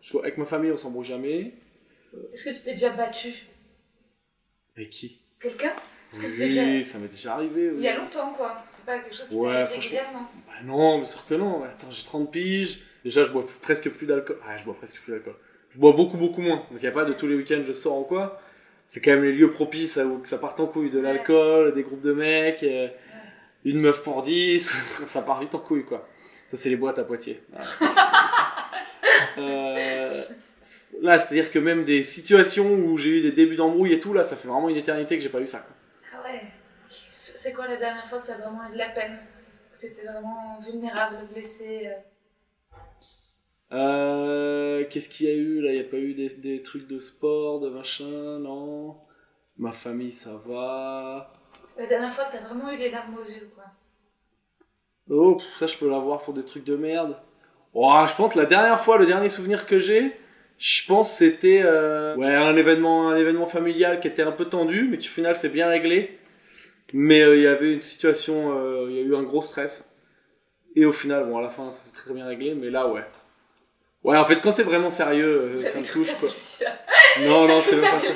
Je 0.00 0.18
avec 0.18 0.36
ma 0.38 0.44
famille, 0.44 0.72
on 0.72 0.76
s'embrouille 0.76 1.04
jamais. 1.06 1.54
Est-ce 2.32 2.44
que 2.44 2.50
tu 2.50 2.62
t'es 2.62 2.72
déjà 2.72 2.90
battu 2.90 3.32
Avec 4.76 4.90
qui? 4.90 5.18
Quelqu'un? 5.40 5.72
Oui, 6.14 6.28
déjà 6.38 6.82
ça 6.82 6.98
m'est 6.98 7.08
déjà 7.08 7.34
arrivé. 7.34 7.70
oui. 7.70 7.76
il 7.78 7.82
y 7.82 7.88
a 7.88 7.96
longtemps 7.96 8.32
quoi. 8.34 8.62
C'est 8.66 8.84
pas 8.84 8.98
quelque 8.98 9.14
chose 9.16 9.28
qui 9.28 9.34
Ouais, 9.34 9.64
régulièrement. 9.64 10.28
Bah 10.46 10.52
non, 10.64 10.98
mais 10.98 11.06
sûr 11.06 11.26
que 11.26 11.34
non. 11.34 11.62
Attends, 11.64 11.90
j'ai 11.90 12.04
30 12.04 12.30
piges. 12.30 12.80
Déjà, 13.02 13.24
je 13.24 13.30
bois 13.30 13.46
plus- 13.46 13.56
presque 13.60 13.88
plus 13.90 14.06
d'alcool. 14.06 14.38
Ah, 14.46 14.56
je 14.58 14.64
bois 14.64 14.74
presque 14.76 15.00
plus 15.00 15.12
d'alcool. 15.12 15.34
Je 15.70 15.78
bois 15.78 15.92
beaucoup, 15.92 16.18
beaucoup 16.18 16.42
moins. 16.42 16.56
Donc, 16.58 16.66
il 16.72 16.80
n'y 16.82 16.86
a 16.86 16.92
pas 16.92 17.04
de 17.06 17.14
tous 17.14 17.26
les 17.26 17.34
week-ends, 17.34 17.62
je 17.66 17.72
sors 17.72 17.98
ou 17.98 18.04
quoi. 18.04 18.40
C'est 18.84 19.00
quand 19.00 19.12
même 19.12 19.24
les 19.24 19.32
lieux 19.32 19.50
propices 19.50 19.96
à 19.96 20.04
où 20.06 20.18
que 20.18 20.28
ça 20.28 20.36
parte 20.38 20.60
en 20.60 20.66
couille. 20.66 20.90
De 20.90 20.98
Ouais. 20.98 21.02
l'alcool, 21.04 21.72
des 21.74 21.82
groupes 21.82 22.02
de 22.02 22.12
mecs, 22.12 22.62
euh, 22.62 22.88
une 23.64 23.80
meuf 23.80 24.02
pour 24.02 24.22
10. 24.22 24.70
ça 25.06 25.22
part 25.22 25.40
vite 25.40 25.54
en 25.54 25.60
couille, 25.60 25.84
quoi. 25.86 26.06
Ça, 26.46 26.56
c'est 26.58 26.68
les 26.68 26.76
boîtes 26.76 26.98
à 26.98 27.04
Poitiers. 27.04 27.42
C'est- 27.78 27.84
Euh, 29.38 30.22
Là, 31.00 31.18
c'est-à-dire 31.18 31.50
que 31.50 31.58
même 31.58 31.84
des 31.84 32.02
situations 32.02 32.70
où 32.70 32.96
j'ai 32.98 33.10
eu 33.10 33.22
des 33.22 33.32
débuts 33.32 33.56
d'embrouille 33.56 33.92
et 33.94 34.00
tout, 34.00 34.12
là, 34.12 34.22
ça 34.22 34.36
fait 34.36 34.48
vraiment 34.48 34.68
une 34.68 34.76
éternité 34.76 35.16
que 35.16 35.22
j'ai 35.22 35.30
pas 35.30 35.40
eu 35.40 35.46
ça. 35.46 35.60
Quoi. 35.60 35.74
Ah 36.14 36.22
ouais. 36.24 36.42
C'est 36.86 37.52
quoi 37.52 37.66
la 37.66 37.76
dernière 37.76 38.06
fois 38.06 38.18
que 38.18 38.26
t'as 38.26 38.38
vraiment 38.38 38.68
eu 38.68 38.72
de 38.72 38.78
la 38.78 38.90
peine? 38.90 39.18
Que 39.72 39.78
t'étais 39.78 40.04
vraiment 40.04 40.58
vulnérable, 40.60 41.16
blessé 41.30 41.88
euh? 41.88 41.94
Euh, 43.72 44.84
Qu'est-ce 44.90 45.08
qu'il 45.08 45.26
y 45.26 45.30
a 45.30 45.34
eu 45.34 45.60
là? 45.62 45.72
Il 45.72 45.80
n'y 45.80 45.86
a 45.86 45.88
pas 45.88 45.96
eu 45.96 46.14
des, 46.14 46.28
des 46.28 46.62
trucs 46.62 46.86
de 46.86 46.98
sport, 46.98 47.60
de 47.60 47.70
machin, 47.70 48.38
non? 48.38 48.98
Ma 49.56 49.72
famille, 49.72 50.12
ça 50.12 50.34
va. 50.44 51.32
La 51.78 51.86
dernière 51.86 52.12
fois 52.12 52.26
que 52.26 52.32
t'as 52.32 52.42
vraiment 52.42 52.70
eu 52.70 52.76
les 52.76 52.90
larmes 52.90 53.14
aux 53.14 53.22
yeux 53.22 53.50
quoi. 53.54 53.64
Oh, 55.08 55.38
ça 55.56 55.66
je 55.66 55.76
peux 55.76 55.88
l'avoir 55.88 56.22
pour 56.22 56.34
des 56.34 56.44
trucs 56.44 56.64
de 56.64 56.76
merde. 56.76 57.16
Oh, 57.72 58.04
je 58.06 58.14
pense 58.14 58.34
la 58.34 58.44
dernière 58.44 58.80
fois, 58.80 58.98
le 58.98 59.06
dernier 59.06 59.30
souvenir 59.30 59.66
que 59.66 59.78
j'ai, 59.78 60.14
je 60.64 60.86
pense 60.86 61.16
c'était 61.16 61.60
euh, 61.64 62.14
ouais, 62.14 62.32
un 62.36 62.54
événement, 62.56 63.08
un 63.10 63.16
événement 63.16 63.46
familial 63.46 63.98
qui 63.98 64.06
était 64.06 64.22
un 64.22 64.30
peu 64.30 64.44
tendu, 64.44 64.86
mais 64.88 64.96
qui 64.96 65.08
au 65.08 65.10
final 65.12 65.34
s'est 65.34 65.48
bien 65.48 65.66
réglé. 65.66 66.18
Mais 66.92 67.20
euh, 67.22 67.34
il 67.36 67.42
y 67.42 67.46
avait 67.48 67.72
une 67.72 67.80
situation, 67.82 68.56
euh, 68.56 68.86
il 68.88 68.94
y 68.96 68.98
a 69.00 69.02
eu 69.02 69.16
un 69.16 69.24
gros 69.24 69.42
stress. 69.42 69.92
Et 70.76 70.84
au 70.84 70.92
final, 70.92 71.24
bon, 71.24 71.38
à 71.38 71.42
la 71.42 71.50
fin, 71.50 71.72
ça 71.72 71.80
s'est 71.90 71.96
très 71.96 72.14
bien 72.14 72.26
réglé, 72.26 72.54
mais 72.54 72.70
là, 72.70 72.86
ouais. 72.86 73.02
Ouais, 74.04 74.16
en 74.16 74.24
fait, 74.24 74.36
quand 74.40 74.52
c'est 74.52 74.62
vraiment 74.62 74.90
sérieux, 74.90 75.56
ça 75.56 75.80
me 75.80 75.84
touche, 75.84 76.14
quoi. 76.14 76.28
Non, 77.20 77.46
non, 77.48 77.60
c'était 77.60 77.76
même 77.76 77.90
pas 77.90 78.00
ça. 78.00 78.12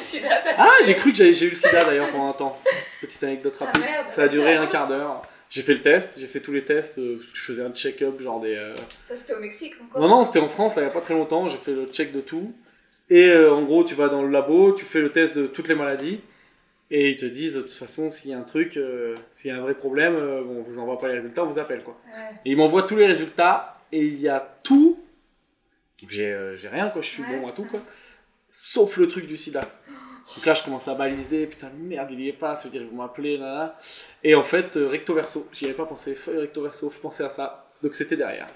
Ah, 0.56 0.70
j'ai 0.84 0.94
cru 0.94 1.10
que 1.12 1.16
j'avais- 1.18 1.32
j'ai 1.34 1.46
eu 1.46 1.50
le 1.50 1.56
sida 1.56 1.84
d'ailleurs 1.84 2.08
pendant 2.10 2.30
un 2.30 2.32
temps. 2.32 2.58
Petite 3.00 3.22
anecdote 3.24 3.54
Ah, 3.60 3.64
rapide. 3.66 3.82
merde, 3.82 4.08
ça 4.08 4.22
a 4.22 4.28
duré 4.28 4.54
un 4.56 4.66
quart 4.66 4.86
d'heure. 4.88 5.22
J'ai 5.48 5.62
fait 5.62 5.74
le 5.74 5.82
test, 5.82 6.18
j'ai 6.18 6.26
fait 6.26 6.40
tous 6.40 6.52
les 6.52 6.64
tests, 6.64 6.98
euh, 6.98 7.16
parce 7.18 7.30
que 7.30 7.36
je 7.38 7.42
faisais 7.42 7.62
un 7.62 7.72
check-up, 7.72 8.20
genre 8.20 8.40
des. 8.40 8.56
euh, 8.56 8.74
Ça 9.02 9.16
c'était 9.16 9.34
au 9.34 9.38
Mexique 9.40 9.74
encore 9.80 10.00
Non, 10.02 10.08
non, 10.08 10.24
c'était 10.24 10.40
en 10.40 10.48
France, 10.48 10.74
là, 10.76 10.82
il 10.82 10.86
y 10.86 10.88
a 10.88 10.92
pas 10.92 11.00
très 11.00 11.14
longtemps, 11.14 11.48
j'ai 11.48 11.58
fait 11.58 11.72
le 11.72 11.86
check 11.86 12.12
de 12.12 12.20
tout. 12.20 12.52
Et 13.10 13.28
euh, 13.28 13.52
en 13.54 13.62
gros, 13.62 13.84
tu 13.84 13.94
vas 13.94 14.08
dans 14.08 14.22
le 14.22 14.30
labo, 14.30 14.72
tu 14.72 14.84
fais 14.84 15.00
le 15.00 15.12
test 15.12 15.36
de 15.38 15.46
toutes 15.46 15.68
les 15.68 15.76
maladies, 15.76 16.20
et 16.90 17.10
ils 17.10 17.16
te 17.16 17.26
disent, 17.26 17.54
de 17.54 17.60
toute 17.62 17.70
façon, 17.70 18.10
s'il 18.10 18.32
y 18.32 18.34
a 18.34 18.38
un 18.38 18.42
truc, 18.42 18.76
euh, 18.76 19.14
s'il 19.32 19.50
y 19.50 19.54
a 19.54 19.56
un 19.56 19.60
vrai 19.60 19.74
problème, 19.74 20.16
euh, 20.16 20.42
bon, 20.42 20.58
on 20.58 20.62
vous 20.62 20.78
envoie 20.80 20.98
pas 20.98 21.06
les 21.08 21.14
résultats, 21.14 21.44
on 21.44 21.48
vous 21.48 21.58
appelle, 21.60 21.82
quoi. 21.84 21.96
Ouais. 22.06 22.34
Et 22.44 22.50
ils 22.50 22.56
m'envoient 22.56 22.82
tous 22.82 22.96
les 22.96 23.06
résultats, 23.06 23.80
et 23.92 24.04
il 24.04 24.20
y 24.20 24.28
a 24.28 24.58
tout. 24.64 24.98
Donc 26.02 26.10
j'ai 26.10 26.32
euh, 26.32 26.56
j'ai 26.56 26.68
rien, 26.68 26.90
quoi, 26.90 27.00
je 27.02 27.06
suis 27.08 27.22
Ouais. 27.22 27.38
bon 27.40 27.46
à 27.46 27.52
tout, 27.52 27.64
quoi. 27.64 27.80
Sauf 28.50 28.96
le 28.96 29.06
truc 29.06 29.26
du 29.28 29.36
sida. 29.36 29.60
Donc 30.34 30.44
là, 30.44 30.54
je 30.54 30.62
commence 30.64 30.88
à 30.88 30.94
baliser, 30.94 31.46
putain, 31.46 31.70
merde, 31.78 32.10
il 32.10 32.20
y 32.20 32.28
est 32.28 32.32
pas, 32.32 32.54
veut 32.54 32.70
dire, 32.70 32.82
ils 32.82 32.88
vont 32.88 32.96
m'appeler, 32.96 33.36
là, 33.36 33.54
là. 33.54 33.78
Et 34.24 34.34
en 34.34 34.42
fait, 34.42 34.76
euh, 34.76 34.88
recto 34.88 35.14
verso, 35.14 35.48
j'y 35.52 35.66
avais 35.66 35.74
pas 35.74 35.86
pensé, 35.86 36.14
feuille 36.14 36.38
recto 36.38 36.62
verso, 36.62 36.90
faut 36.90 37.00
penser 37.00 37.22
à 37.22 37.30
ça. 37.30 37.66
Donc 37.82 37.94
c'était 37.94 38.16
derrière. 38.16 38.46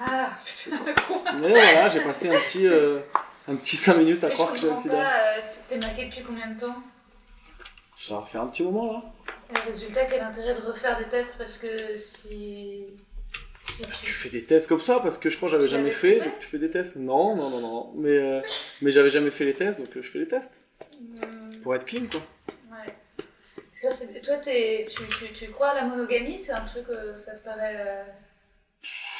Ah 0.00 0.30
putain 0.44 0.78
le 0.86 0.94
con 1.06 1.22
Mais 1.40 1.48
voilà, 1.48 1.88
j'ai 1.88 2.00
passé 2.00 2.28
un 2.28 2.38
petit, 2.40 2.66
euh, 2.66 3.00
un 3.48 3.56
petit 3.56 3.76
5 3.76 3.96
minutes 3.96 4.22
à 4.22 4.28
Mais 4.28 4.34
je 4.34 4.38
croire 4.38 4.52
que 4.52 4.58
j'avais 4.58 4.72
comprends 4.74 4.82
sida. 4.82 4.94
pas, 4.94 5.36
euh, 5.36 5.38
c'était 5.40 5.78
marqué 5.84 6.04
depuis 6.06 6.22
combien 6.22 6.46
de 6.52 6.60
temps 6.60 6.76
Ça 7.94 8.14
va 8.14 8.22
faire 8.24 8.42
un 8.42 8.46
petit 8.46 8.62
moment 8.62 8.92
là. 8.92 9.02
Et 9.50 9.58
résultat, 9.66 10.04
quel 10.06 10.20
intérêt 10.20 10.54
de 10.54 10.60
refaire 10.60 10.96
des 10.98 11.08
tests 11.08 11.36
parce 11.36 11.58
que 11.58 11.96
si. 11.96 12.94
Tu 13.60 14.12
fais 14.12 14.28
des 14.30 14.44
tests 14.44 14.68
comme 14.68 14.80
ça 14.80 15.00
parce 15.00 15.18
que 15.18 15.30
je 15.30 15.36
crois 15.36 15.48
que 15.48 15.52
j'avais 15.56 15.68
jamais 15.68 15.90
fait. 15.90 16.20
Donc 16.20 16.38
tu 16.40 16.46
fais 16.46 16.58
des 16.58 16.70
tests 16.70 16.96
Non, 16.96 17.34
non, 17.36 17.50
non, 17.50 17.60
non. 17.60 17.92
Mais, 17.96 18.10
euh, 18.10 18.40
mais 18.82 18.90
j'avais 18.90 19.10
jamais 19.10 19.30
fait 19.30 19.44
les 19.44 19.54
tests 19.54 19.80
donc 19.80 19.96
euh, 19.96 20.02
je 20.02 20.08
fais 20.08 20.18
les 20.20 20.28
tests. 20.28 20.64
Hmm, 21.00 21.50
Pour 21.62 21.74
être 21.74 21.84
clean 21.84 22.06
quoi. 22.10 22.20
ouais. 22.70 22.94
Ça, 23.74 23.90
c'est- 23.90 24.20
Toi, 24.22 24.36
t'es- 24.38 24.86
tu, 24.88 25.02
tu, 25.08 25.32
tu 25.32 25.50
crois 25.50 25.68
à 25.70 25.74
la 25.74 25.84
monogamie? 25.84 26.40
C'est 26.42 26.52
un 26.52 26.64
truc, 26.64 26.86
euh, 26.88 27.14
ça 27.14 27.34
te 27.38 27.44
paraît. 27.44 27.76
euh, 27.78 28.04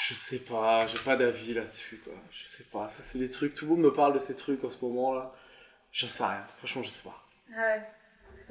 Je 0.00 0.14
sais 0.14 0.38
pas, 0.38 0.86
j'ai 0.86 0.98
pas 0.98 1.16
d'avis 1.16 1.54
là-dessus 1.54 1.96
quoi. 2.04 2.14
Je 2.30 2.46
sais 2.46 2.64
pas. 2.72 2.88
Ça 2.88 3.02
c'est 3.02 3.18
des 3.18 3.30
trucs, 3.30 3.54
tout 3.54 3.64
le 3.66 3.72
monde 3.72 3.80
me 3.80 3.92
parle 3.92 4.14
de 4.14 4.18
ces 4.20 4.36
trucs 4.36 4.62
en 4.64 4.70
ce 4.70 4.84
moment 4.84 5.14
là. 5.14 5.32
Je 5.90 6.06
sais 6.06 6.22
rien, 6.24 6.44
franchement 6.58 6.82
je 6.82 6.90
sais 6.90 7.02
pas. 7.02 7.24
Ouais. 7.50 7.82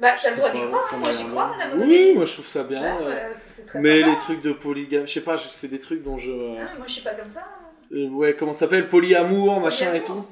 Bah, 0.00 0.14
t'as 0.22 0.30
le 0.30 0.36
droit 0.36 0.50
d'y 0.50 0.60
croire, 0.60 0.96
moi 0.98 1.10
j'y 1.10 1.24
crois 1.26 1.50
la 1.58 1.76
Oui, 1.76 2.14
moi 2.14 2.24
je 2.24 2.32
trouve 2.34 2.46
ça 2.46 2.62
bien. 2.62 2.98
Ouais, 2.98 3.04
euh, 3.04 3.32
c'est 3.34 3.66
très 3.66 3.80
mais 3.80 4.00
sympa. 4.00 4.10
les 4.12 4.16
trucs 4.18 4.42
de 4.42 4.52
polygame, 4.52 5.06
je 5.06 5.12
sais 5.12 5.20
pas, 5.22 5.36
c'est 5.36 5.66
des 5.68 5.78
trucs 5.80 6.02
dont 6.04 6.18
je. 6.18 6.30
euh, 6.30 6.56
Ah, 6.60 6.76
moi 6.76 6.86
je 6.86 6.92
suis 6.92 7.02
pas 7.02 7.14
comme 7.14 7.26
ça. 7.28 7.40
hein. 7.40 7.66
euh, 7.92 8.08
ouais, 8.10 8.34
comment 8.36 8.52
ça 8.52 8.60
s'appelle? 8.60 8.88
Polyamour, 8.88 9.60
machin 9.60 9.92
et 9.94 10.02
tout. 10.04 10.12
Polyamour. 10.12 10.26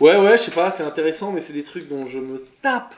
Ouais. 0.00 0.20
Ouais, 0.20 0.28
ouais, 0.30 0.36
je 0.36 0.42
sais 0.42 0.50
pas, 0.52 0.70
c'est 0.70 0.84
intéressant, 0.84 1.32
mais 1.32 1.40
c'est 1.40 1.52
des 1.52 1.62
trucs 1.64 1.88
dont 1.88 2.06
je 2.06 2.18
me 2.18 2.38
tape 2.62 2.94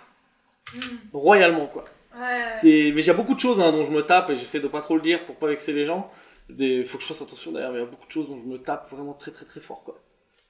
Hmm. 0.74 0.78
royalement, 1.12 1.66
quoi. 1.66 1.84
Ouais. 2.18 2.44
C'est... 2.48 2.90
Mais 2.94 3.02
il 3.02 3.06
y 3.06 3.10
a 3.10 3.14
beaucoup 3.14 3.34
de 3.34 3.38
choses 3.40 3.60
hein, 3.60 3.70
dont 3.70 3.84
je 3.84 3.90
me 3.92 4.00
tape, 4.02 4.30
et 4.30 4.36
j'essaie 4.36 4.58
de 4.60 4.66
pas 4.66 4.80
trop 4.80 4.96
le 4.96 5.02
dire 5.02 5.24
pour 5.24 5.36
pas 5.36 5.46
vexer 5.46 5.72
les 5.72 5.84
gens. 5.84 6.10
Des... 6.48 6.84
Faut 6.84 6.96
que 6.98 7.02
je 7.04 7.08
fasse 7.08 7.22
attention 7.22 7.52
d'ailleurs, 7.52 7.70
mais 7.70 7.78
il 7.78 7.82
y 7.82 7.84
a 7.84 7.88
beaucoup 7.88 8.06
de 8.06 8.10
choses 8.12 8.28
dont 8.28 8.38
je 8.38 8.44
me 8.44 8.58
tape 8.58 8.88
vraiment 8.90 9.12
très 9.12 9.30
très 9.30 9.44
très 9.44 9.60
fort, 9.60 9.84
quoi. 9.84 10.00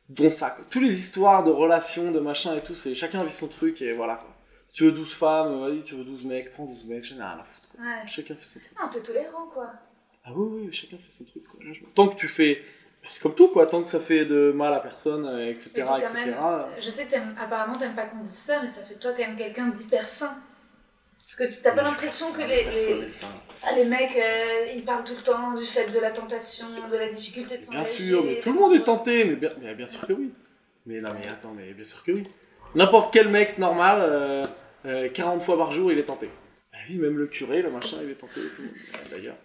Dont 0.08 0.30
ça, 0.30 0.50
quoi. 0.50 0.64
Toutes 0.70 0.82
les 0.82 0.98
histoires 0.98 1.44
de 1.44 1.50
relations, 1.50 2.10
de 2.10 2.20
machin 2.20 2.54
et 2.56 2.60
tout, 2.62 2.74
c'est 2.74 2.94
chacun 2.94 3.22
vit 3.24 3.32
son 3.32 3.48
truc, 3.48 3.82
et 3.82 3.90
voilà, 3.92 4.14
quoi. 4.14 4.28
Tu 4.74 4.84
veux 4.84 4.92
12 4.92 5.14
femmes, 5.14 5.60
vas-y, 5.60 5.82
tu 5.82 5.94
veux 5.94 6.04
12 6.04 6.24
mecs, 6.24 6.52
prends 6.52 6.64
12 6.66 6.84
mecs, 6.84 7.04
j'en 7.04 7.14
ai 7.16 7.18
rien 7.22 7.38
à 7.40 7.44
foutre, 7.44 7.68
quoi. 7.68 7.80
Ouais. 7.84 8.06
Chacun 8.06 8.34
fait 8.34 8.44
son 8.44 8.58
truc. 8.58 8.72
Non, 8.78 8.88
t'es 8.90 9.02
tolérant 9.02 9.46
quoi. 9.46 9.70
Ah 10.24 10.30
oui, 10.34 10.62
oui, 10.66 10.72
chacun 10.72 10.96
fait 10.98 11.10
son 11.10 11.24
truc, 11.24 11.46
quoi. 11.46 11.60
Tant 11.94 12.08
que 12.08 12.16
tu 12.16 12.26
fais... 12.28 12.60
C'est 13.06 13.22
comme 13.22 13.34
tout, 13.34 13.48
quoi. 13.48 13.66
Tant 13.66 13.82
que 13.82 13.88
ça 13.88 14.00
fait 14.00 14.24
de 14.24 14.50
mal 14.54 14.72
à 14.74 14.80
personne, 14.80 15.26
euh, 15.26 15.50
etc., 15.50 15.70
t'es 15.74 15.82
quand 15.82 15.98
etc. 15.98 16.14
même- 16.26 16.34
Je 16.80 16.88
sais 16.88 17.06
que 17.06 17.14
apparemment 17.38 17.76
t'aimes 17.78 17.94
pas 17.94 18.06
qu'on 18.06 18.18
dise 18.20 18.32
ça, 18.32 18.60
mais 18.62 18.68
ça 18.68 18.82
fait 18.82 18.94
de 18.94 18.98
toi 18.98 19.12
quand 19.12 19.18
même 19.26 19.36
quelqu'un 19.36 19.68
d'hyper 19.68 20.08
sain. 20.08 20.34
Parce 21.18 21.36
que 21.36 21.44
t'as 21.62 21.72
pas 21.72 21.82
l'impression 21.82 22.32
que 22.32 22.40
les, 22.40 22.64
les, 22.64 23.06
ah, 23.62 23.72
les 23.76 23.84
mecs 23.84 24.16
euh, 24.16 24.72
ils 24.74 24.84
parlent 24.84 25.04
tout 25.04 25.14
le 25.16 25.22
temps 25.22 25.54
du 25.54 25.64
fait 25.64 25.86
de 25.90 25.98
la 26.00 26.10
tentation, 26.10 26.66
de 26.90 26.96
la 26.96 27.08
difficulté 27.10 27.56
de 27.58 27.60
Bien 27.62 27.84
s'engager. 27.84 28.04
sûr, 28.04 28.24
mais 28.24 28.40
tout 28.40 28.52
le 28.52 28.58
monde 28.60 28.74
est 28.74 28.82
tenté, 28.84 29.24
mais 29.24 29.36
bien, 29.36 29.50
mais 29.60 29.74
bien 29.74 29.86
sûr 29.86 30.06
que 30.06 30.12
oui. 30.14 30.32
Mais 30.86 31.00
non, 31.00 31.10
mais 31.18 31.26
attends, 31.30 31.52
mais 31.56 31.72
bien 31.72 31.84
sûr 31.84 32.02
que 32.02 32.12
oui. 32.12 32.24
N'importe 32.74 33.12
quel 33.12 33.28
mec 33.28 33.56
normal, 33.58 33.98
euh, 34.00 34.44
euh, 34.86 35.08
40 35.08 35.42
fois 35.42 35.56
par 35.58 35.70
jour, 35.72 35.90
il 35.92 35.98
est 35.98 36.04
tenté. 36.04 36.26
Bah 36.72 36.78
oui, 36.88 36.96
même 36.96 37.16
le 37.18 37.26
curé, 37.26 37.62
le 37.62 37.70
machin, 37.70 37.98
il 38.02 38.10
est 38.10 38.14
tenté 38.14 38.40
et 38.40 38.48
tout, 38.56 38.62
euh, 38.62 38.98
d'ailleurs. 39.14 39.36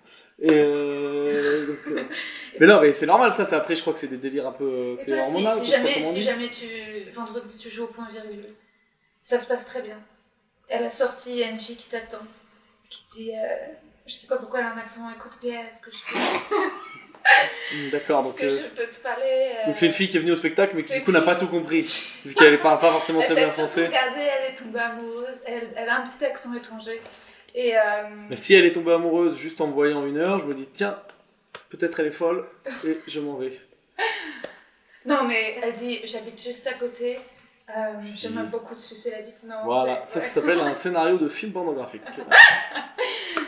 Et 0.41 0.47
euh, 0.51 1.67
donc, 1.67 1.79
euh, 1.87 2.03
Mais 2.59 2.67
non, 2.67 2.79
mais 2.81 2.93
c'est 2.93 3.05
normal, 3.05 3.33
ça, 3.35 3.43
c'est 3.45 3.55
après, 3.55 3.75
je 3.75 3.81
crois 3.81 3.91
que 3.93 3.99
c'est 3.99 4.07
des 4.07 4.17
délires 4.17 4.47
un 4.47 4.51
peu. 4.53 4.63
euh, 4.65 4.95
C'est 4.95 5.11
si, 5.11 5.19
hormonal, 5.19 5.59
si 5.59 5.71
jamais, 5.71 6.01
si 6.01 6.21
jamais 6.21 6.49
tu, 6.49 6.65
vendredi 7.13 7.57
tu 7.57 7.69
joues 7.69 7.83
au 7.83 7.87
point 7.87 8.07
virgule, 8.07 8.45
ça 9.21 9.37
se 9.37 9.47
passe 9.47 9.65
très 9.65 9.81
bien. 9.81 9.99
À 10.71 10.79
la 10.79 10.89
sortie, 10.89 11.31
il 11.31 11.37
y 11.37 11.43
a 11.43 11.49
une 11.49 11.59
fille 11.59 11.75
qui 11.75 11.89
t'attend. 11.89 12.19
qui 12.89 13.03
dit 13.11 13.31
euh, 13.31 13.55
Je 14.07 14.13
sais 14.13 14.27
pas 14.27 14.37
pourquoi 14.37 14.59
elle 14.59 14.65
a 14.67 14.73
un 14.73 14.77
accent 14.77 15.09
écoute-pierre, 15.13 15.65
est-ce 15.67 15.81
que 15.81 15.91
je 15.91 15.97
peux, 16.13 16.55
D'accord, 17.91 18.23
donc 18.23 18.35
que 18.35 18.49
je 18.49 18.63
peux 18.75 18.87
te 18.87 18.99
parler 18.99 19.51
euh, 19.63 19.67
donc 19.67 19.77
c'est 19.77 19.85
une 19.85 19.93
fille 19.93 20.07
qui 20.09 20.17
est 20.17 20.19
venue 20.19 20.31
au 20.31 20.35
spectacle 20.35 20.73
mais 20.75 20.81
qui 20.83 20.93
du 20.93 21.01
coup 21.01 21.11
n'a 21.11 21.21
pas 21.21 21.35
tout 21.35 21.47
compris 21.47 21.81
vu 22.25 22.33
qu'elle 22.33 22.59
parle 22.59 22.79
pas 22.79 22.91
forcément 22.91 23.21
très 23.21 23.35
bien 23.35 23.47
français. 23.47 23.85
regardé, 23.87 24.19
elle 24.21 24.51
est 24.51 24.55
tombée 24.55 24.79
amoureuse, 24.79 25.43
elle, 25.45 25.69
elle 25.75 25.89
a 25.89 25.97
un 25.97 26.01
petit 26.07 26.23
accent 26.25 26.53
étranger. 26.55 26.99
Et 27.55 27.77
euh, 27.77 27.81
Mais 28.29 28.35
si 28.35 28.53
elle 28.55 28.65
est 28.65 28.71
tombée 28.71 28.93
amoureuse 28.93 29.37
juste 29.37 29.59
en 29.61 29.67
me 29.67 29.71
voyant 29.73 30.05
une 30.05 30.17
heure, 30.17 30.39
je 30.39 30.45
me 30.45 30.53
dis 30.53 30.67
tiens, 30.71 30.99
peut-être 31.69 31.99
elle 31.99 32.07
est 32.07 32.11
folle 32.11 32.45
et 32.85 32.97
je 33.07 33.19
m'en 33.19 33.35
vais. 33.37 33.51
non, 35.05 35.23
mais 35.25 35.57
elle 35.61 35.73
dit 35.73 35.99
J'habite 36.05 36.41
juste 36.41 36.65
à 36.67 36.73
côté, 36.73 37.17
euh, 37.69 37.91
Oui. 38.03 38.13
beaucoup 38.51 38.75
te 38.75 38.79
sucer 38.79 39.11
la 39.11 39.21
bite. 39.21 39.43
Non, 39.43 39.55
Voilà, 39.65 40.01
ça, 40.05 40.19
ouais. 40.19 40.25
s'appelle 40.25 40.59
un 40.59 40.73
scénario 40.83 41.17
de 41.17 41.27
film 41.29 41.51
pornographique. 41.51 42.01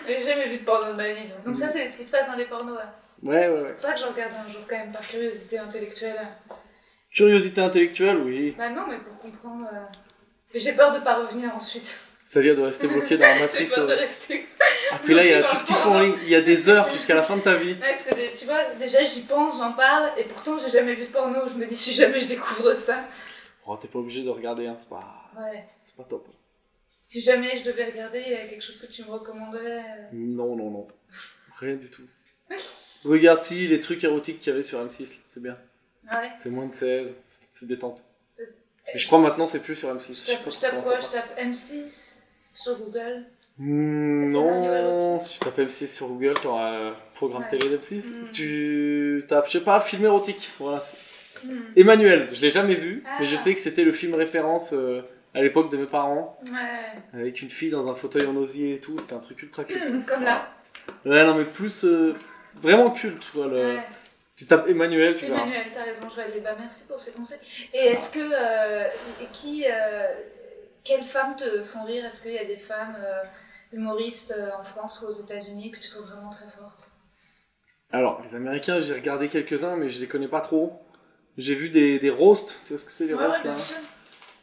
J'ai 0.07 0.23
jamais 0.23 0.47
vu 0.47 0.57
de 0.57 0.63
porno 0.63 0.91
de 0.91 0.97
ma 0.97 1.09
vie. 1.09 1.27
Donc, 1.27 1.45
donc 1.45 1.55
ça, 1.55 1.69
c'est 1.69 1.85
ce 1.87 1.97
qui 1.97 2.03
se 2.03 2.11
passe 2.11 2.27
dans 2.27 2.35
les 2.35 2.45
pornos. 2.45 2.77
hein. 2.81 2.89
Ouais, 3.23 3.47
ouais, 3.47 3.62
ouais. 3.62 3.73
Faudra 3.75 3.93
que 3.93 3.99
je 3.99 4.05
regarde 4.05 4.34
un 4.45 4.47
jour 4.49 4.62
quand 4.67 4.77
même 4.77 4.91
par 4.91 5.05
curiosité 5.05 5.57
intellectuelle. 5.60 6.19
Curiosité 7.12 7.62
intellectuelle, 7.62 8.17
oui. 8.17 8.55
Bah 8.57 8.69
non, 8.69 8.88
mais 8.88 8.97
pour 8.97 9.17
comprendre. 9.19 9.67
euh, 9.73 9.79
J'ai 10.55 10.73
peur 10.73 10.91
de 10.91 10.99
pas 11.03 11.15
revenir 11.23 11.53
ensuite. 11.55 11.99
Ça 12.23 12.39
vient 12.39 12.53
de 12.53 12.62
rester 12.62 12.88
bloqué 12.88 13.17
dans 13.17 13.25
la 13.27 13.39
matrice. 13.41 13.75
peur 13.75 13.86
de 13.86 13.91
euh. 13.91 13.95
rester. 13.95 14.47
Ah, 14.91 14.99
puis 15.03 15.13
là, 15.13 15.23
il 15.25 15.29
y 15.29 15.34
a 15.34 15.43
tout 15.43 15.55
ce 15.55 15.62
le 15.62 15.67
qu'il 15.67 15.75
faut 15.75 15.89
en 15.89 15.93
porno. 15.93 16.05
ligne. 16.05 16.17
Il 16.23 16.29
y 16.29 16.36
a 16.36 16.41
des 16.41 16.69
heures 16.69 16.89
jusqu'à 16.91 17.13
la 17.15 17.21
fin 17.23 17.36
de 17.38 17.41
ta 17.41 17.55
vie. 17.55 17.73
Ouais, 17.73 17.79
Parce 17.79 18.03
que 18.03 18.38
tu 18.38 18.45
vois, 18.45 18.63
déjà 18.79 19.03
j'y 19.03 19.21
pense, 19.23 19.57
j'en 19.57 19.73
parle, 19.73 20.12
et 20.17 20.23
pourtant 20.23 20.57
j'ai 20.57 20.69
jamais 20.69 20.93
vu 20.95 21.05
de 21.05 21.12
porno. 21.12 21.47
Je 21.47 21.55
me 21.57 21.65
dis 21.65 21.75
si 21.77 21.93
jamais 21.93 22.19
je 22.19 22.27
découvre 22.27 22.73
ça. 22.73 23.03
Oh, 23.67 23.77
t'es 23.79 23.88
pas 23.88 23.99
obligé 23.99 24.23
de 24.23 24.29
regarder, 24.29 24.65
hein, 24.67 24.75
c'est 24.75 24.89
pas, 24.89 25.29
Ouais. 25.38 25.65
c'est 25.79 25.95
pas 25.95 26.03
top. 26.03 26.27
Si 27.05 27.19
jamais 27.21 27.55
je 27.57 27.63
devais 27.63 27.86
regarder, 27.86 28.23
il 28.25 28.31
y 28.31 28.36
a 28.36 28.47
quelque 28.47 28.62
chose 28.63 28.79
que 28.79 28.88
tu 28.88 29.03
me 29.03 29.12
recommanderais. 29.12 29.79
euh, 29.79 30.07
Non, 30.13 30.55
non, 30.55 30.71
non. 30.71 30.88
Rien 31.57 31.75
du 31.75 31.89
tout. 31.89 32.03
Regarde 33.05 33.41
si 33.41 33.67
les 33.67 33.79
trucs 33.79 34.03
érotiques 34.03 34.39
qu'il 34.39 34.51
y 34.51 34.53
avait 34.53 34.63
sur 34.63 34.79
M6, 34.85 35.15
c'est 35.27 35.41
bien. 35.41 35.57
Ouais. 36.11 36.29
C'est 36.37 36.49
moins 36.49 36.65
de 36.67 36.71
16, 36.73 37.15
c'est 37.27 37.67
détente. 37.67 38.03
Mais 38.93 38.99
je 38.99 39.05
crois 39.07 39.19
maintenant 39.19 39.45
c'est 39.45 39.59
plus 39.59 39.75
sur 39.75 39.93
M6. 39.93 40.25
Je 40.29 40.33
tape, 40.59 40.73
je 40.75 40.81
quoi 40.83 40.99
Je 40.99 41.07
tape 41.07 41.39
M6 41.39 42.19
sur 42.53 42.77
Google. 42.77 43.23
Hmm, 43.57 44.29
non, 44.31 45.19
si 45.19 45.33
tu 45.33 45.39
tapes 45.45 45.59
M6 45.59 45.87
sur 45.87 46.07
Google, 46.07 46.33
t'auras 46.41 46.89
un 46.89 46.95
programme 47.13 47.43
Ouais. 47.43 47.47
télé 47.49 47.69
d'M6. 47.77 48.11
Hmm. 48.13 48.23
Si 48.23 48.31
tu 48.33 49.23
tapes, 49.27 49.47
je 49.47 49.51
sais 49.53 49.61
pas, 49.61 49.79
film 49.79 50.03
érotique, 50.05 50.49
voilà. 50.59 50.81
Hmm. 51.45 51.59
Emmanuel, 51.75 52.29
je 52.33 52.41
l'ai 52.41 52.49
jamais 52.49 52.75
vu, 52.75 53.03
Ah. 53.05 53.17
mais 53.19 53.25
je 53.25 53.35
sais 53.35 53.53
que 53.53 53.59
c'était 53.61 53.83
le 53.83 53.91
film 53.91 54.15
référence 54.15 54.73
euh, 54.73 55.01
à 55.33 55.41
l'époque 55.41 55.71
de 55.71 55.77
mes 55.77 55.85
parents, 55.85 56.39
Ouais. 56.51 57.19
avec 57.19 57.41
une 57.41 57.49
fille 57.49 57.69
dans 57.69 57.87
un 57.87 57.95
fauteuil 57.95 58.25
en 58.25 58.35
osier 58.35 58.75
et 58.75 58.79
tout, 58.79 58.97
c'était 58.99 59.13
un 59.13 59.19
truc 59.19 59.41
ultra. 59.43 59.63
Hmm, 59.63 60.03
Comme 60.05 60.23
là. 60.23 60.49
Ouais, 61.05 61.23
non, 61.25 61.35
mais 61.35 61.45
plus 61.45 61.83
euh, 61.85 62.15
vraiment 62.55 62.91
culte, 62.91 63.29
quoi. 63.31 63.47
le- 63.47 63.55
Ouais. 63.77 63.83
Tu 64.35 64.47
tapes 64.47 64.67
Emmanuel, 64.67 65.15
tu 65.15 65.25
verras. 65.25 65.41
Emmanuel, 65.41 65.65
t'as 65.73 65.83
raison, 65.83 66.09
je 66.09 66.15
vais 66.15 66.23
aller. 66.23 66.39
Bah, 66.39 66.55
merci 66.57 66.85
pour 66.85 66.99
ces 66.99 67.11
conseils. 67.11 67.37
Et 67.73 67.77
est-ce 67.87 68.09
que. 68.09 68.19
euh, 68.19 68.87
qui. 69.31 69.65
euh, 69.69 70.07
quelles 70.83 71.03
femmes 71.03 71.35
te 71.35 71.61
font 71.63 71.83
rire? 71.83 72.05
Est-ce 72.05 72.21
qu'il 72.23 72.31
y 72.33 72.39
a 72.39 72.45
des 72.45 72.57
femmes 72.57 72.95
euh, 72.99 73.21
humoristes 73.71 74.33
en 74.59 74.63
France 74.63 75.03
ou 75.03 75.07
aux 75.09 75.23
États-Unis 75.23 75.69
que 75.71 75.79
tu 75.79 75.89
trouves 75.89 76.07
vraiment 76.07 76.29
très 76.31 76.47
fortes? 76.49 76.89
Alors, 77.91 78.21
les 78.23 78.33
Américains, 78.35 78.79
j'ai 78.79 78.93
regardé 78.93 79.27
quelques-uns, 79.27 79.75
mais 79.75 79.89
je 79.89 79.99
les 79.99 80.07
connais 80.07 80.27
pas 80.29 80.39
trop. 80.41 80.81
J'ai 81.37 81.53
vu 81.55 81.69
des, 81.69 81.99
des 81.99 82.09
roasts, 82.09 82.59
tu 82.65 82.69
vois 82.73 82.77
ce 82.79 82.85
que 82.85 82.91
c'est 82.91 83.05
les 83.05 83.13
Ouais, 83.13 83.19
ouais, 83.19 83.27
roasts 83.27 83.43
là? 83.43 83.51
bien 83.51 83.57
sûr. 83.57 83.75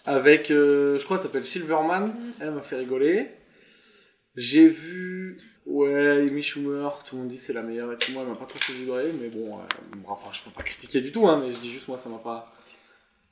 Avec, 0.07 0.49
je 0.49 1.03
crois, 1.05 1.16
ça 1.16 1.25
s'appelle 1.25 1.44
Silverman. 1.44 2.07
Mm. 2.09 2.33
Elle 2.40 2.51
m'a 2.53 2.62
fait 2.62 2.77
rigoler. 2.77 3.31
J'ai 4.37 4.68
vu, 4.68 5.38
ouais, 5.69 6.27
Amy 6.29 6.43
Schumer, 6.43 7.03
tout 7.05 7.17
le 7.17 7.23
monde 7.23 7.31
dit 7.31 7.39
c'est 7.39 7.53
la 7.53 7.63
meilleure 7.63 7.93
et 7.93 7.99
tout. 7.99 8.13
Moi, 8.13 8.23
elle 8.23 8.29
m'a 8.29 8.37
pas 8.37 8.47
trop 8.47 8.59
fait 8.59 8.73
vibrer, 8.73 9.13
mais 9.13 9.29
bon, 9.29 9.59
euh, 9.59 9.63
bon, 9.97 10.09
enfin, 10.09 10.31
je 10.33 10.43
peux 10.43 10.51
pas 10.51 10.63
critiquer 10.63 11.01
du 11.01 11.13
tout, 11.13 11.27
hein, 11.29 11.39
mais 11.41 11.53
je 11.53 11.59
dis 11.59 11.71
juste, 11.73 11.89
moi, 11.89 11.99
ça 11.99 12.09
m'a 12.09 12.19
pas, 12.19 12.53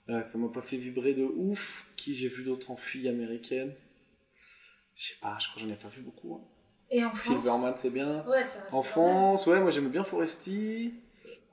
euh, 0.09 0.23
ça 0.23 0.39
m'a 0.39 0.49
pas 0.49 0.63
fait 0.63 0.77
vibrer 0.77 1.15
de 1.15 1.25
ouf. 1.25 1.87
Qui 1.97 2.15
j'ai 2.15 2.29
vu 2.29 2.45
d'autres 2.45 2.71
en 2.71 2.77
filles 2.77 3.09
américaines 3.09 3.75
Je 4.95 5.09
sais 5.09 5.15
pas, 5.21 5.37
je 5.41 5.49
crois 5.49 5.63
que 5.63 5.69
j'en 5.69 5.75
ai 5.75 5.79
pas 5.79 5.89
vu 5.89 6.03
beaucoup. 6.03 6.35
hein. 6.35 6.45
Et 6.91 7.05
en 7.05 7.13
France? 7.13 7.21
Silverman, 7.43 7.75
c'est 7.77 7.91
bien. 7.91 8.25
Ouais, 8.29 8.45
ça 8.45 8.61
En 8.73 8.83
France, 8.83 9.47
ouais, 9.49 9.59
moi 9.59 9.71
j'aime 9.73 9.89
bien 9.89 10.05
Foresti. 10.05 10.95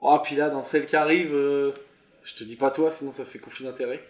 Oh, 0.00 0.18
puis 0.22 0.36
là, 0.36 0.48
dans 0.50 0.62
celle 0.62 0.86
qui 0.86 0.94
arrive, 0.94 1.34
euh, 1.34 1.72
je 2.22 2.34
te 2.34 2.44
dis 2.44 2.54
pas 2.56 2.70
toi, 2.70 2.90
sinon 2.92 3.10
ça 3.10 3.24
fait 3.24 3.40
conflit 3.40 3.64
d'intérêt. 3.64 4.00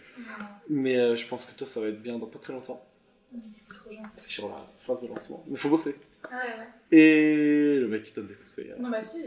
Mais 0.69 0.97
euh, 0.97 1.15
je 1.15 1.25
pense 1.25 1.45
que 1.45 1.53
toi, 1.53 1.65
ça 1.65 1.79
va 1.79 1.87
être 1.87 2.01
bien 2.01 2.19
dans 2.19 2.27
pas 2.27 2.37
très 2.37 2.53
longtemps, 2.53 2.85
trop 3.69 3.91
gentil. 3.91 4.23
sur 4.33 4.49
la 4.49 4.57
phase 4.85 5.01
de 5.01 5.07
lancement. 5.07 5.43
Mais 5.47 5.57
faut 5.57 5.69
bosser. 5.69 5.95
Ah 6.31 6.35
ouais, 6.35 6.53
ouais. 6.59 6.97
Et 6.97 7.79
le 7.79 7.87
mec 7.87 8.03
qui 8.03 8.13
donne 8.13 8.27
des 8.27 8.35
conseils. 8.35 8.71
hein. 8.71 8.75
Non, 8.79 8.89
bah 8.89 9.03
si. 9.03 9.25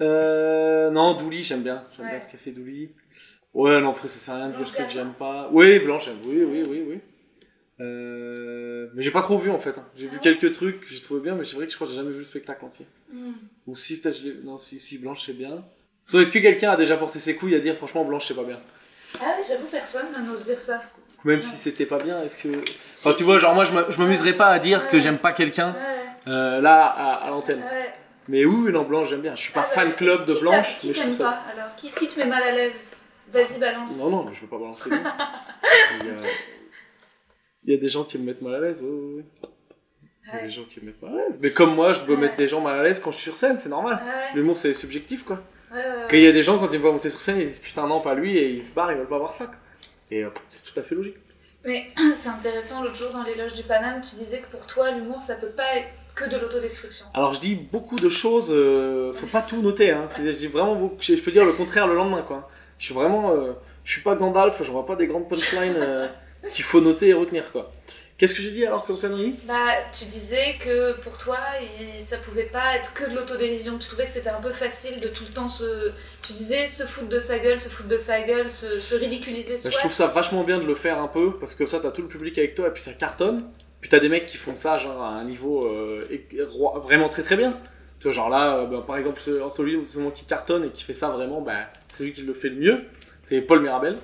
Euh, 0.00 0.90
non, 0.90 1.14
Douli, 1.14 1.42
j'aime 1.42 1.62
bien. 1.62 1.84
J'aime 1.96 2.06
Ouais. 2.06 2.10
bien 2.12 2.20
ce 2.20 2.28
qu'a 2.28 2.38
fait 2.38 2.50
Douli. 2.52 2.90
Ouais, 3.52 3.80
non, 3.80 3.90
après, 3.90 4.08
ça 4.08 4.18
sert 4.18 4.34
à 4.34 4.36
rien 4.38 4.48
de 4.50 4.56
dire 4.56 4.66
ce 4.66 4.82
que 4.82 4.90
j'aime 4.90 5.12
pas. 5.18 5.48
Oui, 5.52 5.78
Blanche, 5.80 6.06
j'aime. 6.06 6.18
Oui, 6.24 6.42
oui, 6.44 6.62
oui, 6.68 6.84
oui. 6.88 7.00
Euh, 7.80 8.88
mais 8.94 9.02
j'ai 9.02 9.10
pas 9.10 9.22
trop 9.22 9.38
vu 9.38 9.50
en 9.50 9.58
fait. 9.58 9.70
hein. 9.70 9.84
J'ai 9.96 10.06
Ah 10.06 10.10
vu 10.10 10.16
ouais 10.16 10.22
quelques 10.22 10.52
trucs 10.52 10.80
que 10.82 10.88
j'ai 10.88 11.00
trouvé 11.00 11.20
bien, 11.20 11.34
mais 11.34 11.44
c'est 11.44 11.56
vrai 11.56 11.64
que 11.66 11.70
je 11.72 11.76
crois 11.76 11.86
que 11.86 11.92
j'ai 11.92 11.98
jamais 11.98 12.12
vu 12.12 12.18
le 12.18 12.24
spectacle 12.24 12.64
entier. 12.64 12.86
Hmm. 13.12 13.32
Ou 13.66 13.76
si, 13.76 14.00
peut-être 14.00 14.18
je 14.18 14.24
l'ai. 14.24 14.34
Non, 14.44 14.58
si, 14.58 14.78
si, 14.78 14.98
Blanche, 14.98 15.24
c'est 15.26 15.32
bien. 15.32 15.64
So, 16.04 16.20
est-ce 16.20 16.32
que 16.32 16.38
quelqu'un 16.38 16.72
a 16.72 16.76
déjà 16.76 16.96
porté 16.96 17.18
ses 17.18 17.36
couilles 17.36 17.54
à 17.54 17.60
dire 17.60 17.76
franchement 17.76 18.04
Blanche, 18.04 18.26
c'est 18.28 18.34
pas 18.34 18.44
bien? 18.44 18.60
Ah 19.20 19.34
oui, 19.38 19.44
j'avoue, 19.48 19.66
personne 19.66 20.06
n'ose 20.26 20.44
dire 20.44 20.60
ça. 20.60 20.80
Même 21.24 21.42
si 21.42 21.56
c'était 21.56 21.86
pas 21.86 21.98
bien, 22.02 22.22
est-ce 22.22 22.36
que. 22.38 22.48
Si, 22.94 23.08
Enfin, 23.08 23.12
tu 23.12 23.18
si. 23.18 23.22
vois, 23.24 23.38
genre 23.38 23.54
moi, 23.54 23.64
je 23.64 23.72
m'a- 23.72 23.86
je 23.90 23.98
m'amuserais 23.98 24.32
pas 24.34 24.46
à 24.48 24.58
dire 24.58 24.88
que 24.88 24.96
Ouais. 24.96 25.02
j'aime 25.02 25.18
pas 25.18 25.32
quelqu'un 25.32 25.72
Ouais, 25.72 25.78
euh, 26.28 26.60
là 26.60 26.84
à, 26.84 27.26
à 27.26 27.30
l'antenne. 27.30 27.60
ouais. 27.60 27.92
Mais 28.28 28.44
oui, 28.44 28.70
non, 28.70 28.82
Blanche, 28.84 29.08
j'aime 29.08 29.22
bien. 29.22 29.34
Je 29.34 29.40
suis 29.42 29.52
pas 29.52 29.66
Ah 29.68 29.74
fan 29.74 29.92
club 29.94 30.24
de 30.24 30.34
qui 30.34 30.40
Blanche, 30.40 30.76
Qui 30.78 30.88
mais 30.88 30.94
je 30.94 30.98
t'aime 31.00 31.08
trouve 31.14 31.26
ça. 31.26 31.32
pas 31.32 31.42
alors 31.60 31.74
qui, 31.74 31.90
qui 31.90 32.06
te 32.06 32.18
met 32.20 32.26
mal 32.26 32.42
à 32.42 32.52
l'aise? 32.52 32.90
Vas-y, 33.32 33.58
balance. 33.58 33.98
Non, 33.98 34.10
non, 34.10 34.24
mais 34.28 34.34
je 34.34 34.40
veux 34.42 34.46
pas 34.46 34.58
balancer. 34.58 34.88
lui. 34.90 34.98
Il 36.02 36.06
y, 36.06 36.10
a... 36.10 36.14
il 37.64 37.72
y 37.72 37.76
a 37.76 37.80
des 37.80 37.88
gens 37.88 38.04
qui 38.04 38.18
me 38.18 38.24
mettent 38.24 38.42
mal 38.42 38.54
à 38.56 38.60
l'aise, 38.60 38.82
oui. 38.84 39.24
Il 40.26 40.34
y 40.34 40.38
a 40.38 40.42
des 40.42 40.50
gens 40.50 40.64
qui 40.70 40.80
me 40.80 40.86
mettent 40.86 41.02
mal 41.02 41.12
à 41.18 41.24
l'aise. 41.24 41.40
Mais 41.42 41.50
comme 41.50 41.74
moi, 41.74 41.92
je 41.92 42.02
peux 42.02 42.14
mettre 42.16 42.36
des 42.36 42.46
gens 42.46 42.60
mal 42.60 42.78
à 42.78 42.82
l'aise 42.84 43.00
quand 43.00 43.10
je 43.10 43.16
suis 43.16 43.30
sur 43.30 43.36
scène, 43.38 43.58
c'est 43.58 43.68
normal. 43.68 44.00
L'humour, 44.34 44.56
c'est 44.58 44.74
subjectif, 44.74 45.24
quoi. 45.24 45.40
ouais, 45.72 45.78
ouais, 45.78 46.06
Quand 46.08 46.16
il 46.16 46.22
y 46.22 46.28
a 46.28 46.32
des 46.32 46.42
gens, 46.42 46.58
quand 46.58 46.68
ils 46.70 46.76
me 46.78 46.82
voient 46.82 46.92
monter 46.92 47.10
sur 47.10 47.20
scène, 47.20 47.38
ils 47.40 47.46
disent 47.46 47.58
putain, 47.58 47.86
non, 47.88 48.00
pas 48.00 48.14
lui, 48.14 48.36
et 48.36 48.50
ils 48.50 48.64
se 48.64 48.70
barrent, 48.72 48.92
ils 48.92 48.98
veulent 48.98 49.08
pas 49.08 49.18
voir 49.18 49.34
ça. 49.34 49.46
quoi. 49.46 49.56
Et 50.12 50.22
euh, 50.24 50.30
c'est 50.48 50.72
tout 50.72 50.78
à 50.78 50.82
fait 50.84 50.94
logique. 50.94 51.16
Mais 51.64 51.88
c'est 52.14 52.28
intéressant, 52.28 52.82
l'autre 52.82 52.94
jour 52.96 53.10
dans 53.10 53.22
l'éloge 53.24 53.54
du 53.54 53.62
Paname, 53.64 54.00
tu 54.02 54.14
disais 54.14 54.40
que 54.40 54.48
pour 54.48 54.66
toi, 54.66 54.90
l'humour, 54.92 55.20
ça 55.20 55.34
peut 55.34 55.48
pas 55.50 55.76
être 55.76 55.88
que 56.14 56.28
de 56.28 56.36
l'autodestruction. 56.36 57.06
Alors, 57.14 57.32
je 57.34 57.40
dis 57.40 57.54
beaucoup 57.54 57.96
de 57.96 58.08
choses, 58.08 58.48
euh, 58.50 59.12
faut 59.12 59.26
pas 59.26 59.42
tout 59.42 59.60
noter, 59.62 59.90
hein. 59.90 60.06
Je 60.16 60.30
dis 60.30 60.46
vraiment 60.46 60.74
beaucoup, 60.76 60.96
je 61.00 61.14
je 61.16 61.22
peux 61.22 61.32
dire 61.32 61.44
le 61.44 61.52
contraire 61.52 61.86
le 61.86 61.94
lendemain, 61.94 62.22
quoi. 62.22 62.48
Je 62.78 62.86
suis 62.86 62.94
vraiment. 62.94 63.32
euh, 63.32 63.52
je 63.84 63.92
suis 63.92 64.02
pas 64.02 64.14
Gandalf, 64.14 64.62
je 64.62 64.70
vois 64.70 64.86
pas 64.86 64.96
des 64.96 65.06
grandes 65.06 65.28
punchlines 65.28 65.74
euh, 65.76 66.06
qu'il 66.48 66.64
faut 66.64 66.80
noter 66.80 67.08
et 67.08 67.14
retenir, 67.14 67.50
quoi. 67.52 67.72
Qu'est-ce 68.18 68.34
que 68.34 68.42
j'ai 68.42 68.50
dit 68.50 68.66
alors 68.66 68.84
comme 68.84 68.98
connerie? 68.98 69.34
Bah, 69.48 69.72
tu 69.98 70.04
disais 70.04 70.56
que 70.62 70.92
pour 71.00 71.16
toi, 71.16 71.38
ça 72.00 72.18
pouvait 72.18 72.44
pas 72.52 72.76
être 72.76 72.92
que 72.92 73.08
de 73.08 73.14
l'autodérision. 73.14 73.78
Tu 73.78 73.88
trouvais 73.88 74.04
que 74.04 74.10
c'était 74.10 74.28
un 74.28 74.42
peu 74.42 74.52
facile 74.52 75.00
de 75.00 75.08
tout 75.08 75.24
le 75.26 75.32
temps 75.32 75.48
se. 75.48 75.90
Tu 76.22 76.34
disais 76.34 76.66
se 76.66 76.82
foutre 76.84 77.08
de 77.08 77.18
sa 77.18 77.38
gueule, 77.38 77.58
se 77.58 77.70
foutre 77.70 77.88
de 77.88 77.96
sa 77.96 78.20
gueule, 78.20 78.50
se, 78.50 78.78
se 78.80 78.94
ridiculiser 78.94 79.54
Bah, 79.54 79.70
je 79.72 79.78
trouve 79.78 79.92
ça 79.92 80.06
vachement 80.08 80.44
bien 80.44 80.58
de 80.58 80.64
le 80.66 80.74
faire 80.74 80.98
un 81.00 81.08
peu, 81.08 81.38
parce 81.38 81.54
que 81.54 81.64
ça, 81.64 81.80
t'as 81.80 81.92
tout 81.92 82.02
le 82.02 82.08
public 82.08 82.36
avec 82.36 82.54
toi, 82.54 82.68
et 82.68 82.70
puis 82.72 82.82
ça 82.82 82.92
cartonne. 82.92 83.48
Puis 83.80 83.88
t'as 83.88 83.98
des 83.98 84.08
mecs 84.08 84.26
qui 84.26 84.36
font 84.36 84.54
ça, 84.54 84.76
genre, 84.76 85.00
à 85.02 85.08
un 85.10 85.24
niveau 85.24 85.66
euh, 85.66 86.04
vraiment 86.82 87.08
très 87.08 87.22
très 87.22 87.36
bien. 87.36 87.58
Tu 87.98 88.04
vois, 88.04 88.12
genre 88.12 88.28
là, 88.28 88.58
euh, 88.58 88.66
bah, 88.66 88.84
par 88.86 88.96
exemple, 88.96 89.20
ce- 89.20 89.48
celui 89.50 89.86
celui 89.86 90.10
qui 90.12 90.24
cartonne 90.24 90.64
et 90.64 90.68
qui 90.70 90.84
fait 90.84 90.92
ça 90.92 91.08
vraiment, 91.10 91.40
bah, 91.40 91.70
c'est 91.88 92.04
lui 92.04 92.12
qui 92.12 92.22
le 92.22 92.34
fait 92.34 92.48
le 92.50 92.56
mieux. 92.56 92.80
C'est 93.22 93.40
Paul 93.40 93.60
Mirabel. 93.62 93.96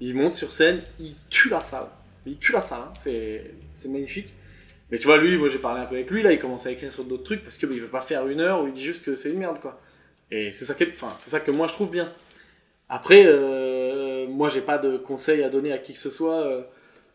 Il 0.00 0.14
monte 0.14 0.34
sur 0.34 0.52
scène, 0.52 0.80
il 0.98 1.14
tue 1.30 1.48
la 1.48 1.60
salle. 1.60 1.86
Il 2.26 2.36
tue 2.38 2.52
la 2.52 2.60
salle, 2.60 2.80
hein. 2.86 2.92
c'est 2.96 3.88
magnifique. 3.88 4.34
Mais 4.90 4.98
tu 4.98 5.04
vois, 5.06 5.16
lui, 5.18 5.36
moi 5.38 5.48
j'ai 5.48 5.58
parlé 5.58 5.80
un 5.82 5.86
peu 5.86 5.94
avec 5.94 6.10
lui, 6.10 6.22
là, 6.22 6.32
il 6.32 6.38
commence 6.38 6.66
à 6.66 6.70
écrire 6.70 6.92
sur 6.92 7.04
d'autres 7.04 7.22
trucs, 7.24 7.42
parce 7.42 7.56
que 7.58 7.66
bah, 7.66 7.74
veut 7.74 7.86
pas 7.86 8.00
faire 8.00 8.26
une 8.28 8.40
heure 8.40 8.62
où 8.62 8.66
il 8.66 8.72
dit 8.74 8.82
juste 8.84 9.04
que 9.04 9.14
c'est 9.14 9.30
une 9.30 9.38
merde, 9.38 9.58
quoi. 9.60 9.80
Et 10.30 10.52
c'est 10.52 10.64
ça, 10.64 10.74
c'est 11.18 11.30
ça 11.30 11.40
que 11.40 11.50
moi 11.50 11.66
je 11.66 11.72
trouve 11.74 11.90
bien. 11.90 12.10
Après, 12.88 13.24
euh, 13.26 14.26
moi, 14.28 14.48
j'ai 14.48 14.60
pas 14.60 14.78
de 14.78 14.96
conseils 14.96 15.42
à 15.42 15.48
donner 15.48 15.72
à 15.72 15.78
qui 15.78 15.92
que 15.94 15.98
ce 15.98 16.10
soit 16.10 16.42
euh, 16.42 16.62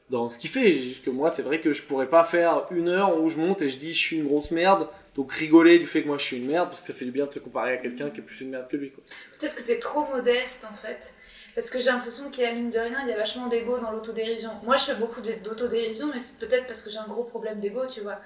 dans 0.10 0.28
ce 0.30 0.40
qu'il 0.40 0.50
fait. 0.50 0.76
Que 1.06 1.10
moi, 1.10 1.30
c'est 1.30 1.42
vrai 1.44 1.62
que 1.62 1.74
je 1.74 1.82
pourrais 1.84 2.08
pas 2.10 2.24
faire 2.24 2.66
une 2.72 2.88
heure 2.90 3.20
où 3.22 3.30
je 3.30 3.38
monte 3.38 3.62
et 3.62 3.70
je 3.70 3.78
dis 3.78 3.94
je 3.94 4.00
suis 4.00 4.18
une 4.18 4.26
grosse 4.28 4.52
merde, 4.52 4.88
donc 5.16 5.32
rigoler 5.34 5.80
du 5.80 5.88
fait 5.88 6.02
que 6.04 6.08
moi 6.08 6.18
je 6.18 6.24
suis 6.24 6.38
une 6.38 6.48
merde, 6.48 6.70
parce 6.70 6.82
que 6.82 6.88
ça 6.88 6.94
fait 6.94 7.06
du 7.06 7.12
bien 7.12 7.26
de 7.26 7.34
se 7.34 7.40
comparer 7.40 7.74
à 7.74 7.78
quelqu'un 7.78 8.10
qui 8.10 8.20
est 8.20 8.24
plus 8.24 8.42
une 8.42 8.50
merde 8.50 8.68
que 8.70 8.78
lui. 8.78 8.92
Peut-être 9.38 9.56
que 9.56 9.64
t'es 9.64 9.80
trop 9.80 10.06
modeste 10.08 10.66
en 10.72 10.76
fait. 10.76 11.14
Parce 11.56 11.72
que 11.72 11.80
j'ai 11.80 11.88
l'impression 11.88 12.30
qu'il 12.30 12.44
y 12.44 12.46
a 12.46 12.54
mine 12.54 12.70
de 12.70 12.78
rien, 12.80 13.00
il 13.04 13.10
y 13.10 13.12
a 13.12 13.18
vachement 13.18 13.48
d'ego 13.48 13.80
dans 13.80 13.92
l'autodérision. 13.92 14.52
Moi 14.64 14.78
je 14.78 14.86
fais 14.86 14.96
beaucoup 14.96 15.20
d'autodérision, 15.20 16.08
mais 16.14 16.20
c'est 16.22 16.38
peut-être 16.38 16.68
parce 16.68 16.82
que 16.84 16.90
j'ai 16.90 17.00
un 17.00 17.08
gros 17.08 17.24
problème 17.24 17.60
d'ego, 17.60 17.82
tu 17.88 18.02
vois. 18.02 18.20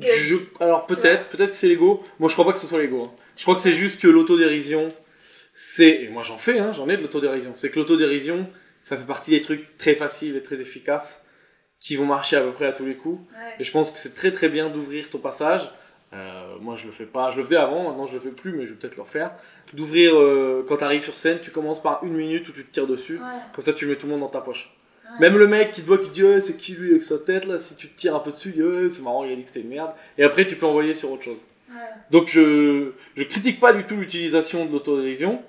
Que- 0.00 0.10
Je- 0.10 0.36
alors 0.58 0.86
peut-être, 0.86 1.28
peut-être 1.28 1.50
que 1.52 1.56
c'est 1.56 1.68
l'ego. 1.68 2.02
Moi, 2.18 2.28
je 2.28 2.34
crois 2.34 2.44
pas 2.46 2.52
que 2.52 2.58
ce 2.58 2.66
soit 2.66 2.80
l'ego. 2.80 3.04
hein. 3.06 3.12
Je 3.36 3.42
crois 3.42 3.54
que 3.54 3.60
c'est 3.60 3.72
juste 3.72 4.00
que 4.00 4.08
l'autodérision, 4.08 4.88
c'est 5.52 6.02
et 6.02 6.08
moi 6.08 6.22
j'en 6.22 6.38
fais, 6.38 6.58
hein, 6.58 6.72
j'en 6.72 6.88
ai 6.88 6.96
de 6.96 7.02
l'autodérision. 7.02 7.52
C'est 7.56 7.70
que 7.70 7.78
l'autodérision, 7.78 8.48
ça 8.80 8.96
fait 8.96 9.04
partie 9.06 9.30
des 9.32 9.42
trucs 9.42 9.76
très 9.78 9.94
faciles 9.94 10.34
et 10.36 10.42
très 10.42 10.60
efficaces 10.60 11.21
qui 11.82 11.96
vont 11.96 12.06
marcher 12.06 12.36
à 12.36 12.42
peu 12.42 12.52
près 12.52 12.66
à 12.66 12.72
tous 12.72 12.84
les 12.84 12.94
coups. 12.94 13.20
Ouais. 13.32 13.56
Et 13.58 13.64
je 13.64 13.72
pense 13.72 13.90
que 13.90 13.98
c'est 13.98 14.14
très 14.14 14.30
très 14.30 14.48
bien 14.48 14.70
d'ouvrir 14.70 15.10
ton 15.10 15.18
passage. 15.18 15.68
Euh, 16.14 16.56
moi 16.60 16.76
je 16.76 16.86
le 16.86 16.92
fais 16.92 17.06
pas, 17.06 17.30
je 17.30 17.38
le 17.38 17.44
faisais 17.44 17.56
avant, 17.56 17.88
maintenant 17.88 18.06
je 18.06 18.14
le 18.14 18.20
fais 18.20 18.30
plus, 18.30 18.52
mais 18.52 18.66
je 18.66 18.70
vais 18.70 18.76
peut-être 18.76 18.96
le 18.96 19.02
refaire. 19.02 19.32
D'ouvrir 19.72 20.14
euh, 20.14 20.64
quand 20.68 20.76
tu 20.76 20.84
arrives 20.84 21.02
sur 21.02 21.18
scène, 21.18 21.38
tu 21.40 21.50
commences 21.50 21.82
par 21.82 22.04
une 22.04 22.12
minute 22.12 22.48
où 22.48 22.52
tu 22.52 22.64
te 22.64 22.70
tires 22.70 22.86
dessus. 22.86 23.16
Ouais. 23.16 23.40
Comme 23.54 23.64
ça 23.64 23.72
tu 23.72 23.86
mets 23.86 23.96
tout 23.96 24.06
le 24.06 24.12
monde 24.12 24.20
dans 24.20 24.28
ta 24.28 24.40
poche. 24.42 24.70
Ouais. 25.04 25.20
Même 25.20 25.38
le 25.38 25.46
mec 25.46 25.72
qui 25.72 25.82
te 25.82 25.86
voit 25.86 25.98
qui 25.98 26.08
te 26.08 26.12
dit 26.12 26.40
c'est 26.40 26.56
qui 26.56 26.72
lui 26.74 26.90
avec 26.90 27.04
sa 27.04 27.18
tête 27.18 27.46
là, 27.46 27.58
si 27.58 27.74
tu 27.74 27.88
te 27.88 27.98
tires 27.98 28.14
un 28.14 28.20
peu 28.20 28.30
dessus, 28.30 28.54
Ouais, 28.62 28.88
c'est 28.88 29.02
marrant, 29.02 29.24
il 29.24 29.32
a 29.32 29.36
dit 29.36 29.42
que 29.42 29.48
c'était 29.48 29.62
une 29.62 29.70
merde. 29.70 29.90
Et 30.18 30.22
après 30.22 30.46
tu 30.46 30.54
peux 30.56 30.66
envoyer 30.66 30.94
sur 30.94 31.10
autre 31.10 31.24
chose. 31.24 31.38
Donc 32.10 32.28
je, 32.28 32.92
je 33.14 33.24
critique 33.24 33.58
pas 33.58 33.72
du 33.72 33.84
tout 33.84 33.96
l'utilisation 33.96 34.66
de 34.66 34.72
l'autodérision, 34.72 35.42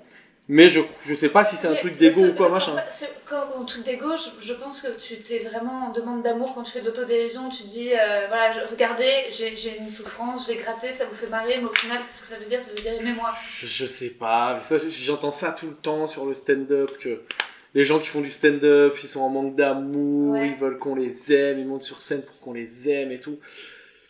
mais 0.48 0.68
je, 0.68 0.80
je 1.04 1.14
sais 1.14 1.30
pas 1.30 1.42
si 1.42 1.56
c'est 1.56 1.66
un 1.66 1.70
Mais 1.72 1.78
truc 1.78 1.96
d'ego 1.96 2.22
ou 2.26 2.34
quoi 2.34 2.48
en 2.48 2.52
machin. 2.52 2.76
fait, 2.76 2.90
c'est- 2.92 3.10
quand, 3.24 3.48
en 3.56 3.64
truc 3.64 3.82
d'ego, 3.84 4.08
je, 4.16 4.46
je 4.46 4.52
pense 4.54 4.82
que 4.82 4.88
tu 4.98 5.16
t'es 5.18 5.38
vraiment 5.38 5.86
en 5.86 5.90
demande 5.92 6.22
d'amour 6.22 6.54
quand 6.54 6.62
tu 6.62 6.72
fais 6.72 6.80
de 6.80 6.86
l'autodérision. 6.86 7.48
Tu 7.48 7.62
dis, 7.64 7.92
euh, 7.94 8.26
voilà, 8.28 8.50
je- 8.50 8.60
regardez, 8.70 9.10
j'ai 9.30 9.56
j'ai 9.56 9.78
une 9.78 9.88
souffrance, 9.90 10.46
je 10.46 10.52
vais 10.52 10.58
gratter, 10.58 10.92
ça 10.92 11.06
vous 11.06 11.14
fait 11.14 11.28
marrer, 11.28 11.56
mais 11.58 11.64
au 11.64 11.72
final, 11.72 11.98
qu'est-ce 11.98 12.20
que 12.20 12.26
ça 12.28 12.36
veut 12.36 12.44
dire? 12.46 12.60
Ça 12.60 12.70
veut 12.70 12.76
dire 12.82 12.92
aimez-moi. 12.92 13.32
Je, 13.58 13.66
je 13.66 13.86
sais 13.86 14.10
pas, 14.10 14.54
mais 14.54 14.60
ça, 14.60 14.76
j'entends 14.88 15.32
ça 15.32 15.52
tout 15.52 15.66
le 15.68 15.74
temps 15.76 16.06
sur 16.06 16.26
le 16.26 16.34
stand-up, 16.34 16.98
que 16.98 17.22
les 17.72 17.82
gens 17.82 17.98
qui 17.98 18.08
font 18.08 18.20
du 18.20 18.30
stand-up, 18.30 18.94
ils 19.02 19.08
sont 19.08 19.20
en 19.20 19.30
manque 19.30 19.54
d'amour, 19.56 20.34
Ouais. 20.34 20.48
ils 20.48 20.56
veulent 20.56 20.78
qu'on 20.78 20.94
les 20.94 21.32
aime, 21.32 21.58
ils 21.58 21.66
montent 21.66 21.82
sur 21.82 22.02
scène 22.02 22.22
pour 22.22 22.38
qu'on 22.40 22.52
les 22.52 22.88
aime 22.90 23.10
et 23.12 23.18
tout. 23.18 23.38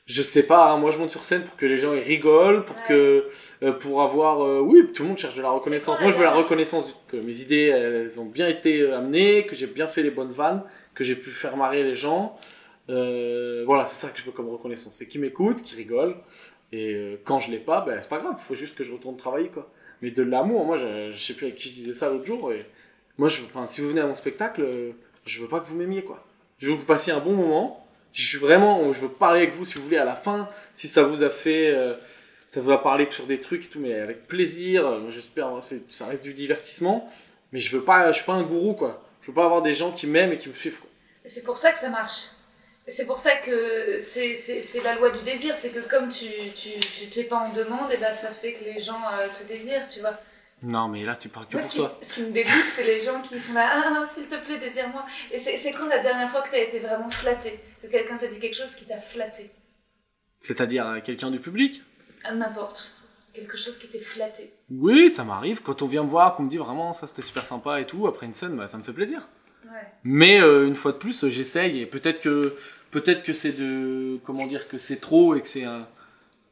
Je 0.06 0.20
sais 0.20 0.42
pas, 0.42 0.70
hein, 0.70 0.76
moi 0.78 0.90
je 0.90 0.98
monte 0.98 1.10
sur 1.10 1.24
scène 1.24 1.44
pour 1.44 1.56
que 1.56 1.64
les 1.64 1.78
gens 1.78 1.94
ils 1.94 2.00
rigolent, 2.02 2.64
pour 2.66 2.76
Ouais. 2.76 2.82
que 2.88 3.28
euh, 3.62 3.72
pour 3.72 4.02
avoir 4.02 4.42
euh, 4.44 4.60
oui, 4.60 4.86
tout 4.92 5.02
le 5.02 5.08
monde 5.08 5.18
cherche 5.18 5.34
de 5.34 5.40
la 5.42 5.50
reconnaissance. 5.50 5.98
Moi 6.00 6.10
je 6.10 6.16
veux 6.18 6.24
la 6.24 6.32
reconnaissance 6.34 6.94
que 7.08 7.16
mes 7.16 7.40
idées 7.40 7.68
elles 7.68 8.20
ont 8.20 8.26
bien 8.26 8.48
été 8.48 8.80
euh, 8.82 8.98
amenées, 8.98 9.46
que 9.46 9.54
j'ai 9.56 9.66
bien 9.66 9.86
fait 9.86 10.02
les 10.02 10.10
bonnes 10.10 10.32
vannes, 10.32 10.62
que 10.94 11.04
j'ai 11.04 11.14
pu 11.16 11.30
faire 11.30 11.56
marrer 11.56 11.82
les 11.82 11.94
gens. 11.94 12.38
Euh, 12.90 13.62
voilà, 13.64 13.86
c'est 13.86 13.98
ça 14.06 14.12
que 14.12 14.18
je 14.18 14.24
veux 14.24 14.32
comme 14.32 14.50
reconnaissance, 14.50 14.92
c'est 14.92 15.08
qu'ils 15.08 15.22
m'écoutent, 15.22 15.62
qu'ils 15.62 15.78
rigolent. 15.78 16.16
Et 16.72 17.18
quand 17.24 17.38
je 17.40 17.50
l'ai 17.50 17.58
pas, 17.58 17.80
ben 17.80 17.98
c'est 18.02 18.08
pas 18.10 18.18
grave, 18.18 18.34
faut 18.38 18.54
juste 18.54 18.76
que 18.76 18.84
je 18.84 18.92
retourne 18.92 19.16
travailler 19.16 19.48
quoi. 19.48 19.70
Mais 20.02 20.10
de 20.10 20.22
l'amour, 20.22 20.66
moi 20.66 20.76
je, 20.76 21.12
je 21.12 21.18
sais 21.18 21.32
plus 21.32 21.46
avec 21.46 21.56
qui 21.58 21.70
je 21.70 21.74
disais 21.74 21.94
ça 21.94 22.10
l'autre 22.10 22.26
jour. 22.26 22.52
Et 22.52 22.66
moi, 23.16 23.28
je, 23.28 23.40
enfin, 23.44 23.66
si 23.66 23.80
vous 23.80 23.88
venez 23.88 24.00
à 24.00 24.06
mon 24.06 24.14
spectacle, 24.14 24.66
je 25.24 25.40
veux 25.40 25.48
pas 25.48 25.60
que 25.60 25.68
vous 25.68 25.76
m'aimiez 25.76 26.02
quoi. 26.02 26.22
Je 26.58 26.66
veux 26.66 26.74
que 26.74 26.80
vous 26.80 26.86
passiez 26.86 27.12
un 27.12 27.20
bon 27.20 27.32
moment. 27.32 27.83
Je 28.14 28.26
suis 28.26 28.38
vraiment, 28.38 28.90
je 28.92 29.00
veux 29.00 29.08
parler 29.08 29.40
avec 29.42 29.54
vous 29.54 29.64
si 29.66 29.74
vous 29.74 29.82
voulez 29.84 29.98
à 29.98 30.04
la 30.04 30.14
fin, 30.16 30.48
si 30.72 30.88
ça 30.88 31.02
vous 31.02 31.22
a 31.22 31.30
fait, 31.30 31.66
euh, 31.68 31.94
ça 32.46 32.60
vous 32.60 32.70
a 32.70 32.80
parlé 32.82 33.06
sur 33.10 33.26
des 33.26 33.40
trucs 33.40 33.64
et 33.66 33.68
tout, 33.68 33.80
mais 33.80 33.94
avec 34.00 34.26
plaisir. 34.28 35.10
J'espère, 35.10 35.50
c'est- 35.60 35.82
ça 35.92 36.06
reste 36.06 36.22
du 36.22 36.32
divertissement. 36.32 37.10
Mais 37.52 37.58
je 37.58 37.76
veux 37.76 37.84
pas, 37.84 38.10
je 38.12 38.16
suis 38.16 38.24
pas 38.24 38.32
un 38.32 38.42
gourou 38.42 38.72
quoi. 38.74 39.04
Je 39.20 39.28
veux 39.28 39.34
pas 39.34 39.44
avoir 39.44 39.62
des 39.62 39.72
gens 39.74 39.92
qui 39.92 40.06
m'aiment 40.06 40.32
et 40.32 40.38
qui 40.38 40.48
me 40.48 40.54
suivent 40.54 40.78
quoi. 40.78 40.90
C'est 41.24 41.42
pour 41.42 41.56
ça 41.56 41.72
que 41.72 41.78
ça 41.78 41.88
marche. 41.90 42.26
C'est 42.86 43.06
pour 43.06 43.16
ça 43.18 43.34
que 43.36 43.96
c'est 43.98 44.82
la 44.84 44.94
loi 44.96 45.10
du 45.10 45.22
désir. 45.22 45.56
C'est 45.56 45.70
que 45.70 45.80
comme 45.88 46.08
tu 46.08 46.26
tu, 46.54 46.70
tu 46.80 47.08
te 47.08 47.14
fais 47.14 47.24
pas 47.24 47.36
en 47.36 47.52
demande, 47.52 47.90
et 47.92 47.96
ben 47.96 48.12
ça 48.12 48.30
fait 48.30 48.52
que 48.54 48.64
les 48.64 48.78
gens 48.80 49.00
euh, 49.18 49.28
te 49.28 49.42
désirent, 49.48 49.88
tu 49.88 50.00
vois. 50.00 50.18
Non, 50.64 50.88
mais 50.88 51.04
là 51.04 51.14
tu 51.14 51.28
parles 51.28 51.46
que 51.46 51.52
Moi, 51.52 51.62
ce 51.62 51.66
pour 51.66 51.72
qui, 51.74 51.78
toi. 51.78 51.98
ce 52.00 52.14
qui 52.14 52.22
me 52.22 52.30
dégoûte, 52.30 52.66
c'est 52.68 52.84
les 52.84 52.98
gens 53.00 53.20
qui 53.20 53.38
sont 53.38 53.52
là, 53.52 53.68
ah, 53.70 54.06
s'il 54.12 54.26
te 54.26 54.36
plaît, 54.44 54.58
désire-moi. 54.58 55.04
Et 55.30 55.38
c'est 55.38 55.72
quand 55.72 55.86
la 55.86 55.98
dernière 55.98 56.28
fois 56.30 56.40
que 56.42 56.48
tu 56.48 56.54
as 56.56 56.62
été 56.62 56.78
vraiment 56.80 57.10
flatté, 57.10 57.60
que 57.82 57.86
quelqu'un 57.88 58.16
t'a 58.16 58.26
dit 58.26 58.40
quelque 58.40 58.56
chose 58.56 58.74
qui 58.74 58.86
t'a 58.86 58.98
flatté. 58.98 59.50
C'est-à-dire 60.40 60.86
euh, 60.88 61.00
quelqu'un 61.00 61.30
du 61.30 61.38
public? 61.38 61.82
Ah, 62.24 62.34
N'importe. 62.34 62.94
Quelque 63.34 63.56
chose 63.56 63.76
qui 63.78 63.88
t'est 63.88 63.98
flatté. 63.98 64.52
Oui, 64.70 65.10
ça 65.10 65.24
m'arrive 65.24 65.60
quand 65.60 65.82
on 65.82 65.86
vient 65.86 66.04
me 66.04 66.08
voir, 66.08 66.34
qu'on 66.36 66.44
me 66.44 66.50
dit 66.50 66.56
vraiment 66.56 66.92
ça 66.92 67.06
c'était 67.06 67.22
super 67.22 67.44
sympa 67.44 67.80
et 67.80 67.86
tout. 67.86 68.06
Après 68.06 68.26
une 68.26 68.32
scène, 68.34 68.56
bah, 68.56 68.68
ça 68.68 68.78
me 68.78 68.82
fait 68.84 68.92
plaisir. 68.92 69.28
Ouais. 69.64 69.70
Mais 70.04 70.40
euh, 70.40 70.66
une 70.66 70.76
fois 70.76 70.92
de 70.92 70.98
plus, 70.98 71.26
j'essaye 71.28 71.80
et 71.80 71.86
peut-être 71.86 72.20
que 72.20 72.54
peut-être 72.92 73.22
que 73.24 73.32
c'est 73.32 73.52
de 73.52 74.18
comment 74.24 74.46
dire 74.46 74.68
que 74.68 74.78
c'est 74.78 74.96
trop 75.00 75.34
et 75.34 75.40
que 75.42 75.48
c'est 75.48 75.64
un, 75.64 75.88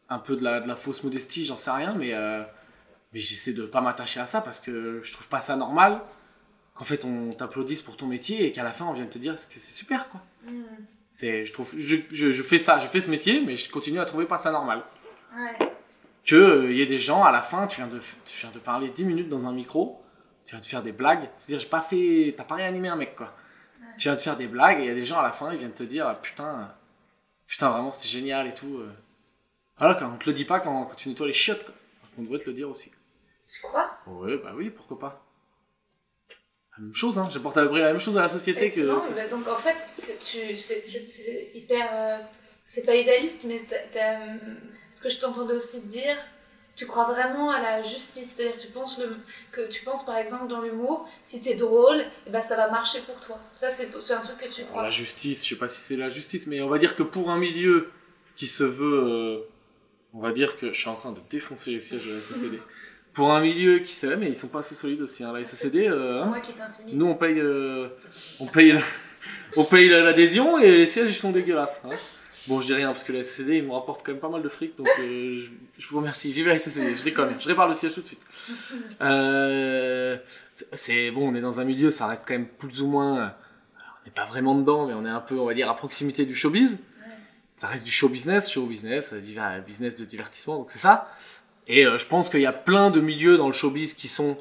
un 0.08 0.18
peu 0.18 0.34
de 0.36 0.42
la, 0.42 0.58
de 0.60 0.66
la 0.66 0.74
fausse 0.76 1.04
modestie, 1.04 1.44
j'en 1.44 1.56
sais 1.56 1.70
rien, 1.70 1.94
mais 1.94 2.14
euh, 2.14 2.42
mais 3.12 3.20
j'essaie 3.20 3.52
de 3.52 3.64
pas 3.66 3.80
m'attacher 3.80 4.20
à 4.20 4.26
ça 4.26 4.40
parce 4.40 4.60
que 4.60 5.00
je 5.02 5.12
trouve 5.12 5.28
pas 5.28 5.40
ça 5.40 5.56
normal 5.56 6.00
qu'en 6.74 6.84
fait 6.84 7.04
on 7.04 7.30
t'applaudisse 7.30 7.82
pour 7.82 7.96
ton 7.96 8.06
métier 8.06 8.46
et 8.46 8.52
qu'à 8.52 8.62
la 8.64 8.72
fin 8.72 8.86
on 8.86 8.92
vienne 8.92 9.08
te 9.10 9.18
dire 9.18 9.34
que 9.34 9.38
c'est 9.38 9.58
super 9.60 10.08
quoi. 10.08 10.20
Hmm. 10.46 10.62
C'est 11.10 11.44
je 11.44 11.52
trouve 11.52 11.74
je, 11.76 11.96
je, 12.10 12.30
je 12.30 12.42
fais 12.42 12.58
ça, 12.58 12.78
je 12.78 12.86
fais 12.86 13.00
ce 13.02 13.10
métier, 13.10 13.42
mais 13.44 13.56
je 13.56 13.70
continue 13.70 14.00
à 14.00 14.04
trouver 14.06 14.24
pas 14.24 14.38
ça 14.38 14.50
normal. 14.50 14.82
Ouais. 15.36 15.68
Que 16.24 16.68
il 16.70 16.76
y 16.76 16.80
ait 16.80 16.86
des 16.86 16.98
gens 16.98 17.24
à 17.24 17.32
la 17.32 17.42
fin, 17.42 17.66
tu 17.66 17.76
viens 17.78 17.88
de 17.88 17.98
tu 18.24 18.38
viens 18.40 18.50
de 18.50 18.58
parler 18.58 18.88
10 18.88 19.04
minutes 19.04 19.28
dans 19.28 19.46
un 19.46 19.52
micro, 19.52 20.02
tu 20.46 20.52
viens 20.52 20.60
de 20.60 20.64
faire 20.64 20.82
des 20.82 20.92
blagues, 20.92 21.28
c'est-à-dire 21.36 21.60
j'ai 21.60 21.68
pas 21.68 21.80
fait 21.82 22.32
t'as 22.36 22.44
pas 22.44 22.54
réanimé 22.54 22.88
un 22.88 22.96
mec 22.96 23.14
quoi. 23.16 23.34
Tu 23.98 24.04
viens 24.08 24.14
de 24.14 24.20
faire 24.20 24.36
des 24.38 24.46
blagues 24.46 24.78
et 24.80 24.84
il 24.84 24.86
y 24.86 24.90
a 24.90 24.94
des 24.94 25.04
gens 25.04 25.18
à 25.18 25.22
la 25.22 25.32
fin, 25.32 25.52
ils 25.52 25.58
viennent 25.58 25.74
te 25.74 25.82
dire 25.82 26.18
putain, 26.22 26.60
euh, 26.60 26.64
putain 27.46 27.68
vraiment 27.70 27.92
c'est 27.92 28.08
génial 28.08 28.46
et 28.46 28.54
tout. 28.54 28.78
euh. 28.78 28.90
Voilà 29.78 29.96
quand 29.96 30.10
on 30.10 30.16
te 30.16 30.24
le 30.26 30.32
dit 30.32 30.44
pas 30.46 30.60
quand, 30.60 30.86
quand 30.86 30.94
tu 30.94 31.08
nettoies 31.10 31.26
les 31.26 31.32
chiottes 31.34 31.64
quoi. 31.64 31.74
On 32.18 32.22
devrait 32.22 32.38
te 32.38 32.46
le 32.46 32.54
dire 32.54 32.70
aussi. 32.70 32.90
Tu 33.52 33.60
crois? 33.60 33.90
Ouais 34.06 34.38
bah 34.38 34.52
oui 34.54 34.70
pourquoi 34.70 34.98
pas. 34.98 35.26
La 36.78 36.84
même 36.84 36.94
chose 36.94 37.18
hein, 37.18 37.28
j'apporte 37.30 37.58
à 37.58 37.62
peu 37.62 37.70
près 37.70 37.80
la 37.80 37.92
même 37.92 38.00
chose 38.00 38.16
à 38.16 38.22
la 38.22 38.28
société 38.28 38.70
que. 38.70 38.86
Bah, 38.86 39.28
donc 39.28 39.46
en 39.46 39.56
fait, 39.56 39.76
c'est 39.86 41.50
hyper. 41.54 41.88
euh, 41.92 42.18
c'est 42.64 42.86
pas 42.86 42.94
idéaliste, 42.94 43.44
mais 43.44 43.58
hum, 43.58 44.56
ce 44.88 45.02
que 45.02 45.10
je 45.10 45.18
t'entendais 45.18 45.54
aussi 45.54 45.82
dire, 45.82 46.16
tu 46.74 46.86
crois 46.86 47.04
vraiment 47.04 47.50
à 47.50 47.60
la 47.60 47.82
justice. 47.82 48.34
C'est-à-dire 48.34 48.56
tu 48.58 48.68
penses 48.68 48.98
le, 48.98 49.16
que 49.50 49.68
tu 49.68 49.84
penses 49.84 50.06
par 50.06 50.16
exemple 50.16 50.46
dans 50.46 50.62
l'humour, 50.62 51.06
si 51.22 51.40
t'es 51.40 51.54
drôle, 51.54 52.02
eh 52.26 52.30
ben, 52.30 52.40
ça 52.40 52.56
va 52.56 52.70
marcher 52.70 53.00
pour 53.00 53.20
toi. 53.20 53.38
Ça, 53.52 53.68
c'est 53.68 53.90
un 53.94 54.20
truc 54.20 54.38
que 54.38 54.48
tu 54.48 54.62
Alors, 54.62 54.70
crois. 54.70 54.82
la 54.84 54.90
justice, 54.90 55.44
je 55.44 55.50
sais 55.50 55.58
pas 55.58 55.68
si 55.68 55.80
c'est 55.80 55.96
la 55.96 56.08
justice, 56.08 56.46
mais 56.46 56.62
on 56.62 56.68
va 56.68 56.78
dire 56.78 56.96
que 56.96 57.02
pour 57.02 57.30
un 57.30 57.38
milieu 57.38 57.90
qui 58.34 58.46
se 58.46 58.64
veut, 58.64 59.04
euh, 59.04 59.40
on 60.14 60.20
va 60.20 60.32
dire 60.32 60.56
que 60.56 60.72
je 60.72 60.78
suis 60.78 60.88
en 60.88 60.94
train 60.94 61.12
de 61.12 61.20
défoncer 61.28 61.72
les 61.72 61.80
sièges 61.80 62.06
de 62.06 62.14
la 62.14 62.22
SACD. 62.22 62.58
Pour 63.14 63.32
un 63.32 63.40
milieu 63.40 63.80
qui 63.80 63.94
se, 63.94 64.06
mais 64.06 64.28
ils 64.28 64.36
sont 64.36 64.48
pas 64.48 64.60
assez 64.60 64.74
solides 64.74 65.02
aussi. 65.02 65.22
Hein. 65.22 65.32
La 65.32 65.44
SACD, 65.44 65.86
euh, 65.88 66.20
C'est 66.22 66.28
moi 66.28 66.40
qui 66.40 66.52
nous 66.94 67.06
on 67.06 67.14
paye, 67.14 67.38
euh, 67.38 67.88
on 68.40 68.46
paye, 68.46 68.72
la- 68.72 68.80
on 69.56 69.64
paye 69.64 69.88
la- 69.88 70.00
l'adhésion 70.00 70.58
et 70.58 70.70
les 70.78 70.86
sièges 70.86 71.10
ils 71.10 71.14
sont 71.14 71.30
dégueulasses. 71.30 71.82
hein. 71.84 71.90
Bon, 72.48 72.60
je 72.60 72.66
dis 72.66 72.74
rien 72.74 72.88
parce 72.88 73.04
que 73.04 73.12
la 73.12 73.22
SACD 73.22 73.58
ils 73.58 73.62
me 73.64 73.72
rapportent 73.72 74.04
quand 74.04 74.12
même 74.12 74.20
pas 74.20 74.28
mal 74.30 74.42
de 74.42 74.48
fric, 74.48 74.76
donc 74.76 74.88
euh, 74.98 75.38
je, 75.38 75.50
je 75.82 75.88
vous 75.88 75.98
remercie. 75.98 76.32
Vive 76.32 76.48
la 76.48 76.58
SACD, 76.58 76.96
je 76.96 77.04
déconne, 77.04 77.34
je 77.38 77.46
répare 77.48 77.68
le 77.68 77.74
siège 77.74 77.94
tout 77.94 78.00
de 78.00 78.06
suite. 78.06 78.22
Euh, 79.00 80.16
c'est 80.72 81.10
bon, 81.10 81.28
on 81.30 81.34
est 81.34 81.40
dans 81.40 81.60
un 81.60 81.64
milieu, 81.64 81.90
ça 81.90 82.06
reste 82.06 82.24
quand 82.26 82.34
même 82.34 82.46
plus 82.48 82.82
ou 82.82 82.86
moins. 82.88 83.14
alors, 83.16 83.32
on 84.02 84.04
n'est 84.06 84.10
pas 84.14 84.24
vraiment 84.24 84.54
dedans, 84.54 84.86
mais 84.86 84.94
on 84.94 85.04
est 85.04 85.08
un 85.10 85.20
peu, 85.20 85.38
on 85.38 85.46
va 85.46 85.54
dire, 85.54 85.68
à 85.70 85.76
proximité 85.76 86.24
du 86.24 86.34
showbiz. 86.34 86.78
Ça 87.56 87.68
reste 87.68 87.84
du 87.84 87.92
show 87.92 88.08
business, 88.08 88.50
show 88.50 88.66
business, 88.66 89.14
business 89.66 89.98
de 90.00 90.04
divertissement, 90.04 90.56
donc 90.56 90.70
c'est 90.70 90.78
ça. 90.80 91.08
Et 91.68 91.86
euh, 91.86 91.96
je 91.98 92.06
pense 92.06 92.28
qu'il 92.28 92.40
y 92.40 92.46
a 92.46 92.52
plein 92.52 92.90
de 92.90 93.00
milieux 93.00 93.36
dans 93.38 93.46
le 93.46 93.52
showbiz 93.52 93.94
qui 93.94 94.08
sont 94.08 94.36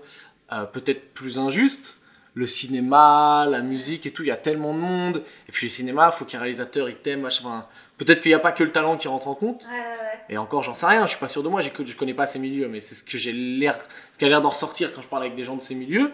euh, 0.52 0.66
peut-être 0.66 1.14
plus 1.14 1.38
injustes. 1.40 1.98
Le 2.34 2.46
cinéma, 2.46 3.46
la 3.50 3.60
musique 3.60 4.06
et 4.06 4.12
tout, 4.12 4.24
il 4.24 4.28
y 4.28 4.32
a 4.32 4.38
tellement 4.38 4.74
de 4.74 4.80
monde. 4.80 5.24
Et 5.50 5.52
puis 5.52 5.68
le 5.68 5.70
cinéma, 5.72 6.12
faut 6.12 6.24
qu'il 6.24 6.34
y 6.34 6.38
ait 6.38 6.40
un 6.40 6.44
réalisateur, 6.44 6.90
il 6.90 6.96
t'aime, 6.96 7.22
machin. 7.22 7.44
Enfin, 7.46 7.68
peut-être 7.98 8.22
qu'il 8.22 8.30
n'y 8.32 8.36
a 8.36 8.40
pas 8.40 8.54
que 8.54 8.64
le 8.64 8.72
talent 8.72 8.96
qui 8.98 9.08
rentre 9.10 9.28
en 9.28 9.36
compte. 9.36 9.62
Ouais, 9.64 9.68
ouais, 9.70 9.78
ouais. 9.78 10.20
Et 10.30 10.38
encore, 10.38 10.64
j'en 10.64 10.74
sais 10.74 10.86
rien, 10.86 11.06
je 11.06 11.12
suis 11.12 11.20
pas 11.20 11.28
sûr 11.28 11.44
de 11.44 11.50
moi, 11.50 11.60
j'ai- 11.62 11.74
je 11.86 11.96
connais 11.98 12.14
pas 12.14 12.26
ces 12.26 12.40
milieux, 12.40 12.70
mais 12.70 12.80
c'est 12.80 12.96
ce 12.96 13.04
que 13.04 13.18
j'ai 13.18 13.34
l'air, 13.34 13.78
ce 14.14 14.18
qui 14.18 14.24
a 14.24 14.30
l'air 14.30 14.42
d'en 14.42 14.50
ressortir 14.50 14.94
quand 14.94 15.02
je 15.02 15.10
parle 15.10 15.24
avec 15.24 15.36
des 15.36 15.44
gens 15.44 15.58
de 15.58 15.62
ces 15.62 15.76
milieux. 15.76 16.10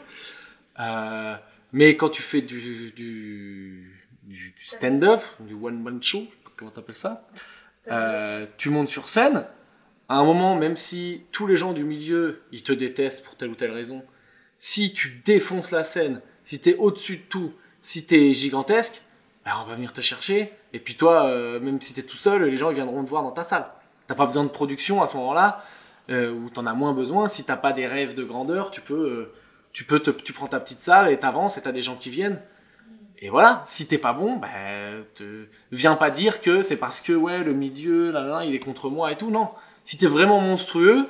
Euh, 0.80 1.36
mais 1.72 1.96
quand 1.96 2.10
tu 2.10 2.24
fais 2.24 2.42
du, 2.42 2.60
du, 2.62 2.92
du, 4.24 4.54
du 4.58 4.66
stand-up, 4.66 5.22
du 5.40 5.54
one-man 5.54 6.02
show, 6.02 6.24
comment 6.56 6.72
t'appelles 6.72 6.96
ça, 6.96 7.28
euh, 7.92 8.48
tu 8.58 8.72
montes 8.72 8.90
sur 8.90 9.08
scène, 9.08 9.46
à 10.10 10.16
un 10.16 10.24
moment, 10.24 10.56
même 10.56 10.76
si 10.76 11.24
tous 11.32 11.48
les 11.48 11.56
gens 11.56 11.74
du 11.74 11.84
milieu, 11.84 12.42
ils 12.52 12.64
te 12.64 12.72
détestent 12.72 13.24
pour 13.24 13.36
telle 13.36 13.50
ou 13.50 13.56
telle 13.56 13.72
raison, 13.72 14.04
si 14.58 14.94
tu 14.94 15.22
défonces 15.26 15.72
la 15.72 15.84
scène, 15.84 16.22
si 16.44 16.60
t'es 16.60 16.76
au-dessus 16.76 17.18
de 17.18 17.24
tout, 17.24 17.54
si 17.82 18.06
t'es 18.06 18.34
gigantesque, 18.34 19.02
ben 19.46 19.54
on 19.62 19.66
va 19.66 19.76
venir 19.76 19.94
te 19.94 20.02
chercher. 20.02 20.54
Et 20.74 20.80
puis 20.80 20.96
toi, 20.96 21.28
euh, 21.28 21.60
même 21.60 21.80
si 21.82 21.94
t'es 21.94 22.04
tout 22.04 22.18
seul, 22.18 22.44
les 22.44 22.58
gens 22.58 22.70
ils 22.70 22.76
viendront 22.76 23.04
te 23.04 23.10
voir 23.10 23.24
dans 23.24 23.32
ta 23.32 23.44
salle. 23.44 23.66
T'as 24.08 24.16
pas 24.16 24.26
besoin 24.26 24.44
de 24.44 24.50
production 24.50 25.02
à 25.02 25.08
ce 25.08 25.18
moment-là, 25.18 25.64
euh, 26.10 26.32
ou 26.32 26.50
t'en 26.50 26.66
as 26.66 26.74
moins 26.74 26.94
besoin. 26.94 27.28
Si 27.28 27.44
t'as 27.44 27.58
pas 27.58 27.74
des 27.74 27.88
rêves 27.88 28.14
de 28.16 28.24
grandeur, 28.24 28.72
tu 28.72 28.82
peux, 28.82 28.94
euh, 28.94 29.34
tu 29.74 29.84
peux 29.84 30.00
tu 30.00 30.34
prends 30.34 30.48
ta 30.48 30.60
petite 30.60 30.80
salle 30.80 31.10
et 31.10 31.20
t'avances 31.20 31.58
et 31.58 31.62
t'as 31.62 31.72
des 31.72 31.82
gens 31.82 31.96
qui 31.96 32.10
viennent. 32.10 32.42
Et 33.20 33.30
voilà, 33.30 33.64
si 33.66 33.88
t'es 33.88 33.98
pas 33.98 34.14
bon, 34.14 34.38
ben, 34.38 35.04
te, 35.16 35.46
viens 35.72 35.96
pas 35.96 36.12
dire 36.12 36.40
que 36.40 36.62
c'est 36.62 36.78
parce 36.78 37.02
que 37.02 37.14
ouais 37.14 37.40
le 37.40 37.54
milieu, 37.54 38.12
là, 38.12 38.22
là, 38.22 38.46
il 38.46 38.54
est 38.54 38.60
contre 38.60 38.90
moi 38.90 39.12
et 39.12 39.18
tout. 39.18 39.32
Non, 39.32 39.50
si 39.88 39.98
t'es 39.98 40.08
vraiment 40.08 40.42
monstrueux, 40.42 41.08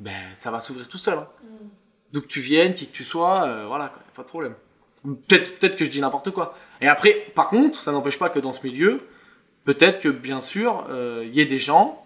ben 0.00 0.22
ça 0.34 0.50
va 0.50 0.60
s'ouvrir 0.60 0.86
tout 0.86 0.98
seul. 0.98 1.16
hein. 1.18 1.28
Mm. 1.42 1.66
D'où 2.12 2.20
que 2.20 2.26
tu 2.26 2.40
viennes, 2.40 2.74
qui 2.74 2.86
que 2.86 2.92
tu 2.92 3.04
sois, 3.04 3.44
euh, 3.46 3.66
voilà, 3.66 3.88
quoi, 3.88 4.02
pas 4.14 4.22
de 4.22 4.28
problème. 4.28 4.54
Peut-être 5.28 5.58
peut 5.58 5.68
que 5.70 5.84
je 5.84 5.90
dis 5.90 6.00
n'importe 6.02 6.30
quoi. 6.30 6.54
Et 6.82 6.88
après, 6.88 7.12
par 7.34 7.48
contre, 7.48 7.78
ça 7.78 7.90
n'empêche 7.92 8.18
pas 8.18 8.28
que 8.28 8.38
dans 8.38 8.52
ce 8.52 8.62
milieu, 8.66 9.00
peut-être 9.64 9.98
que 10.00 10.08
bien 10.10 10.40
sûr, 10.42 10.84
euh, 10.90 11.22
il 11.26 11.34
y 11.34 11.40
ait 11.40 11.46
des 11.46 11.58
gens 11.58 12.04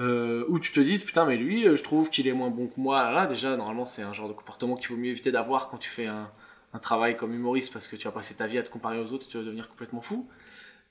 euh, 0.00 0.44
où 0.48 0.58
tu 0.58 0.72
te 0.72 0.80
dises 0.80 1.04
putain, 1.04 1.24
mais 1.26 1.36
lui, 1.36 1.68
euh, 1.68 1.76
je 1.76 1.82
trouve 1.84 2.10
qu'il 2.10 2.26
est 2.26 2.32
moins 2.32 2.50
bon 2.50 2.66
que 2.66 2.80
moi. 2.80 3.02
Là, 3.04 3.12
là, 3.12 3.26
déjà, 3.26 3.56
normalement, 3.56 3.84
c'est 3.84 4.02
un 4.02 4.12
genre 4.12 4.28
de 4.28 4.32
comportement 4.32 4.74
qu'il 4.74 4.88
vaut 4.88 4.96
mieux 4.96 5.10
éviter 5.10 5.30
d'avoir 5.30 5.68
quand 5.68 5.76
tu 5.78 5.90
fais 5.90 6.06
un, 6.06 6.28
un 6.72 6.78
travail 6.80 7.16
comme 7.16 7.32
humoriste 7.34 7.72
parce 7.72 7.86
que 7.86 7.94
tu 7.94 8.04
vas 8.08 8.12
passer 8.12 8.34
ta 8.34 8.48
vie 8.48 8.58
à 8.58 8.62
te 8.64 8.70
comparer 8.70 8.98
aux 8.98 9.12
autres, 9.12 9.28
tu 9.28 9.36
vas 9.38 9.44
devenir 9.44 9.68
complètement 9.68 10.00
fou. 10.00 10.26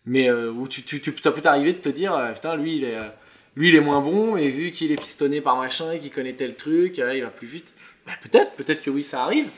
Mais 0.06 0.30
euh, 0.30 0.52
où 0.52 0.68
tu, 0.68 0.84
tu, 0.84 1.02
tu- 1.02 1.14
ça 1.22 1.32
peut 1.32 1.42
t'arriver 1.42 1.74
de 1.74 1.80
te 1.80 1.90
dire, 1.90 2.14
euh, 2.14 2.32
putain, 2.34 2.56
lui 2.56 2.78
il, 2.78 2.84
est, 2.86 2.96
euh, 2.96 3.10
lui, 3.56 3.70
il 3.70 3.76
est 3.76 3.82
moins 3.82 4.02
bon, 4.02 4.38
et 4.38 4.50
vu 4.50 4.72
qu'il 4.72 4.92
est 4.92 4.96
pistonné 4.96 5.42
par 5.42 5.58
machin 5.58 5.92
et 5.92 6.00
qu'il 6.00 6.12
connaît 6.12 6.34
tel 6.34 6.56
truc, 6.56 7.00
euh, 7.00 7.16
il 7.16 7.24
va 7.24 7.30
plus 7.30 7.48
vite. 7.48 7.74
Bah, 8.06 8.14
peut-être, 8.24 8.54
peut-être 8.54 8.82
que 8.82 8.90
oui, 8.90 9.04
ça 9.04 9.24
arrive. 9.24 9.50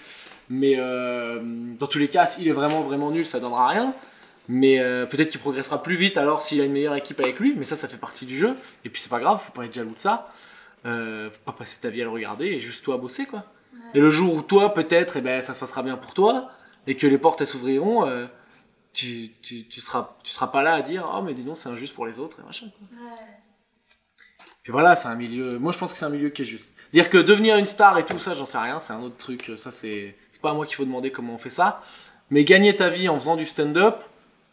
Mais 0.50 0.76
euh, 0.78 1.39
dans 1.80 1.88
tous 1.88 2.00
les 2.00 2.08
cas, 2.08 2.26
s'il 2.26 2.48
est 2.48 2.54
vraiment, 2.54 2.82
vraiment 2.82 3.12
nul, 3.12 3.26
ça 3.26 3.39
donnera 3.39 3.68
rien. 3.68 3.94
Mais 4.50 4.80
euh, 4.80 5.06
peut-être 5.06 5.30
qu'il 5.30 5.39
progressera 5.39 5.82
plus 5.82 5.96
vite 5.96 6.18
alors 6.18 6.41
s'il 6.41 6.60
a 6.60 6.66
une 6.66 6.74
meilleure 6.74 6.96
équipe 6.96 7.20
avec 7.22 7.39
lui. 7.39 7.54
Mais 7.56 7.64
ça, 7.64 7.76
ça 7.76 7.88
fait 7.88 7.98
partie 7.98 8.26
du 8.26 8.38
jeu. 8.38 8.56
Et 8.84 8.89
puis 8.89 9.02
c'est 9.02 9.10
pas 9.10 9.20
grave, 9.20 9.41
faut 9.41 9.54
pas 9.54 9.66
être 9.66 9.74
jaloux 9.74 9.94
de 9.94 10.00
ça. 10.00 10.34
Faut 10.84 11.44
pas 11.46 11.54
passer 11.54 11.80
ta 11.80 11.89
vie 11.89 12.02
à 12.02 12.04
le 12.04 12.10
regarder 12.10 12.48
et 12.48 12.60
juste 12.60 12.84
toi 12.84 12.98
bosser 12.98 13.26
quoi. 13.26 13.46
Et 13.94 14.02
le 14.02 14.10
jour 14.10 14.34
où 14.34 14.41
toi, 14.41 14.74
peut-être, 14.74 15.16
eh 15.16 15.22
ben, 15.22 15.41
ça 15.41 15.54
se 15.54 15.60
passera 15.60 15.82
bien 15.82 15.96
pour 15.96 16.14
toi 16.14 16.50
et 16.88 16.98
que 16.98 17.08
les 17.08 17.18
portes 17.18 17.46
s'ouvriront, 17.46 18.28
tu, 18.91 19.30
tu, 19.41 19.66
tu, 19.66 19.80
seras, 19.80 20.18
tu 20.24 20.34
seras 20.34 20.48
pas 20.48 20.62
là 20.62 20.74
à 20.74 20.82
dire 20.82 21.10
Oh, 21.16 21.22
mais 21.22 21.34
dis 21.34 21.44
donc, 21.44 21.56
c'est 21.56 21.70
injuste 21.70 21.96
pour 21.96 22.06
les 22.06 22.20
autres 22.20 22.41
et 22.41 22.46
machin. 22.46 22.68
quoi. 22.78 22.98
Puis 24.64 24.72
voilà, 24.72 24.95
c'est 24.95 25.09
un 25.09 25.16
milieu. 25.16 25.59
Moi, 25.59 25.72
je 25.74 25.78
pense 25.78 25.91
que 25.91 25.97
c'est 25.97 26.05
un 26.05 26.09
milieu 26.09 26.30
qui 26.30 26.41
est 26.41 26.45
juste. 26.45 26.72
Dire 26.93 27.09
que 27.09 27.18
devenir 27.18 27.57
une 27.57 27.66
star 27.66 27.97
et 27.97 28.05
tout 28.05 28.20
ça, 28.20 28.34
j'en 28.34 28.45
sais 28.45 28.57
rien, 28.57 28.80
c'est 28.80 28.93
un 28.93 29.01
autre 29.01 29.18
truc. 29.18 29.51
Ça, 29.57 29.72
c'est 29.72 30.16
c'est 30.30 30.41
pas 30.41 30.51
à 30.51 30.53
moi 30.53 30.66
qu'il 30.66 30.76
faut 30.76 30.86
demander 30.86 31.11
comment 31.11 31.34
on 31.34 31.38
fait 31.38 31.49
ça. 31.49 31.84
Mais 32.30 32.45
gagner 32.45 32.76
ta 32.76 32.89
vie 32.89 33.09
en 33.09 33.20
faisant 33.20 33.36
du 33.36 33.45
stand-up, 33.45 34.03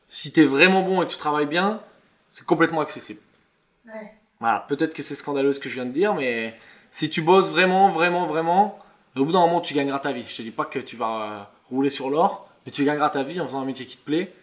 si 0.06 0.32
t'es 0.32 0.44
vraiment 0.44 0.82
bon 0.82 1.02
et 1.02 1.06
que 1.06 1.12
tu 1.12 1.16
travailles 1.16 1.46
bien, 1.46 1.80
c'est 2.28 2.44
complètement 2.44 2.80
accessible. 2.80 3.20
Ouais. 3.86 4.14
Voilà, 4.40 4.64
peut-être 4.68 4.94
que 4.94 5.02
c'est 5.02 5.14
scandaleux 5.14 5.52
ce 5.52 5.60
que 5.60 5.68
je 5.68 5.74
viens 5.74 5.86
de 5.86 5.92
dire, 5.92 6.14
mais 6.14 6.58
si 6.90 7.08
tu 7.08 7.22
bosses 7.22 7.50
vraiment, 7.50 7.90
vraiment, 7.90 8.26
vraiment, 8.26 8.78
au 9.16 9.24
bout 9.24 9.32
d'un 9.32 9.40
moment, 9.40 9.60
tu 9.60 9.74
gagneras 9.74 10.00
ta 10.00 10.12
vie. 10.12 10.24
Je 10.26 10.36
te 10.36 10.42
dis 10.42 10.50
pas 10.50 10.64
que 10.64 10.78
tu 10.78 10.96
vas 10.96 11.22
euh, 11.22 11.42
rouler 11.70 11.90
sur 11.90 12.10
l'or, 12.10 12.50
mais 12.66 12.72
tu 12.72 12.84
gagneras 12.84 13.10
ta 13.10 13.22
vie 13.22 13.40
en 13.40 13.46
faisant 13.46 13.60
un 13.60 13.64
métier 13.64 13.86
qui 13.86 13.98
te 13.98 14.04
plaît, 14.04 14.34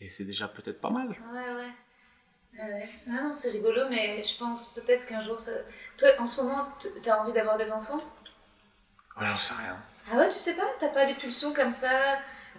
et 0.00 0.08
c'est 0.08 0.24
déjà 0.24 0.46
peut-être 0.46 0.80
pas 0.80 0.90
mal. 0.90 1.08
Ouais, 1.08 1.14
ouais. 1.56 1.70
Ouais, 2.58 2.64
ouais. 2.72 2.88
Non, 3.06 3.24
non, 3.24 3.32
c'est 3.32 3.50
rigolo, 3.50 3.88
mais 3.88 4.22
je 4.22 4.36
pense 4.36 4.66
peut-être 4.74 5.06
qu'un 5.06 5.20
jour 5.20 5.38
ça. 5.40 5.52
Toi, 5.98 6.08
en 6.18 6.26
ce 6.26 6.40
moment, 6.42 6.66
t- 6.78 6.88
t'as 7.02 7.20
envie 7.20 7.32
d'avoir 7.32 7.56
des 7.56 7.72
enfants? 7.72 8.00
Ouais, 9.16 9.26
j'en 9.26 9.36
sais 9.36 9.54
rien. 9.54 9.76
Ah 10.10 10.16
ouais, 10.16 10.28
tu 10.28 10.38
sais 10.38 10.54
pas? 10.54 10.66
T'as 10.78 10.88
pas 10.88 11.04
des 11.06 11.14
pulsions 11.14 11.52
comme 11.52 11.72
ça? 11.72 11.90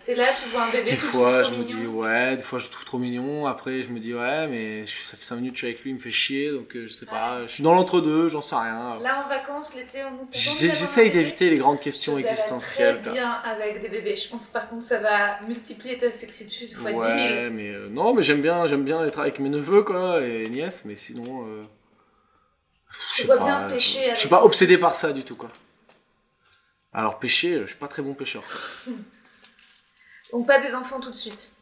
T'es 0.01 0.15
là, 0.15 0.25
tu 0.41 0.47
vois 0.49 0.63
un 0.63 0.71
bébé, 0.71 0.91
Des 0.91 0.97
tu 0.97 1.05
le 1.05 1.11
fois, 1.11 1.43
je 1.43 1.51
me 1.51 1.63
dis, 1.63 1.85
ouais, 1.85 2.37
des 2.37 2.43
fois, 2.43 2.59
je 2.59 2.65
le 2.65 2.71
trouve 2.71 2.85
trop 2.85 2.97
mignon. 2.97 3.45
Après, 3.47 3.83
je 3.83 3.89
me 3.89 3.99
dis, 3.99 4.13
ouais, 4.13 4.47
mais 4.47 4.85
je- 4.85 5.05
ça 5.05 5.17
fait 5.17 5.23
5 5.25 5.35
minutes 5.37 5.53
que 5.53 5.57
je 5.57 5.65
suis 5.65 5.67
avec 5.67 5.81
lui, 5.83 5.89
il 5.89 5.93
me 5.95 5.99
fait 5.99 6.11
chier, 6.11 6.51
donc 6.51 6.75
euh, 6.75 6.87
je 6.87 6.93
sais 6.93 7.05
pas. 7.05 7.41
Je 7.47 7.51
suis 7.53 7.63
dans 7.63 7.73
l'entre-deux, 7.73 8.27
j'en 8.27 8.41
sais 8.41 8.55
rien. 8.55 8.97
Là, 8.99 9.23
en 9.25 9.27
vacances, 9.27 9.75
l'été, 9.75 10.03
on 10.03 10.11
nous 10.11 10.27
J'essaye 10.31 11.11
d'éviter 11.11 11.49
les 11.49 11.57
grandes 11.57 11.79
questions 11.79 12.15
Je 12.15 12.21
existentielles. 12.21 13.01
Très 13.01 13.11
bien 13.11 13.29
avec 13.31 13.81
des 13.81 13.89
bébés. 13.89 14.15
Je 14.15 14.29
pense 14.29 14.47
par 14.49 14.69
contre 14.69 14.83
ça 14.83 14.99
va 14.99 15.41
multiplier 15.41 15.97
ta 15.97 16.11
sexitude 16.13 16.73
fois 16.73 16.91
10 16.91 16.97
000. 16.99 17.11
Ouais, 17.11 17.49
mais 17.49 17.69
euh, 17.73 17.89
non, 17.89 18.13
mais 18.13 18.23
j'aime 18.23 18.41
bien, 18.41 18.65
j'aime 18.67 18.83
bien 18.83 19.03
être 19.05 19.19
avec 19.19 19.39
mes 19.39 19.49
neveux, 19.49 19.83
quoi, 19.83 20.21
et 20.23 20.43
nièces, 20.49 20.85
mais 20.85 20.95
sinon. 20.95 21.45
euh, 21.47 21.63
Je 23.15 23.23
vois 23.25 23.37
pas, 23.37 23.43
bien 23.45 23.61
pêcher 23.67 23.99
Je 24.01 24.05
avec 24.05 24.17
suis 24.17 24.29
pas 24.29 24.43
obsédé 24.43 24.77
par 24.77 24.91
ça 24.93 25.11
du 25.11 25.23
tout, 25.23 25.35
quoi. 25.35 25.49
Alors, 26.93 27.19
pêcher, 27.19 27.59
je 27.61 27.65
suis 27.67 27.75
pas 27.75 27.87
très 27.87 28.01
bon 28.01 28.13
pêcheur. 28.13 28.43
quoi. 28.43 28.93
Donc 30.31 30.47
pas 30.47 30.59
des 30.59 30.75
enfants 30.75 30.99
tout 30.99 31.09
de 31.11 31.15
suite. 31.15 31.53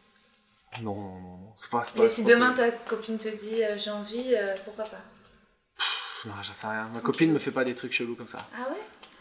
Non, 0.81 0.93
non, 0.95 1.19
non, 1.21 1.53
c'est 1.55 1.69
pas. 1.69 1.81
pas- 1.81 1.91
Mais 1.99 2.07
si 2.07 2.23
demain 2.23 2.51
ta 2.53 2.71
copine 2.71 3.17
te 3.17 3.29
dit 3.29 3.63
euh, 3.63 3.77
j'ai 3.77 3.91
envie, 3.91 4.35
euh, 4.35 4.55
pourquoi 4.65 4.85
pas? 4.85 5.01
Non, 6.25 6.33
j'en 6.41 6.53
sais 6.53 6.67
rien. 6.67 6.89
Ma 6.93 7.01
copine 7.01 7.31
me 7.31 7.39
fait 7.39 7.51
pas 7.51 7.63
des 7.63 7.75
trucs 7.75 7.93
chelous 7.93 8.15
comme 8.15 8.27
ça. 8.27 8.39
Ah 8.55 8.69
ouais? 8.71 8.77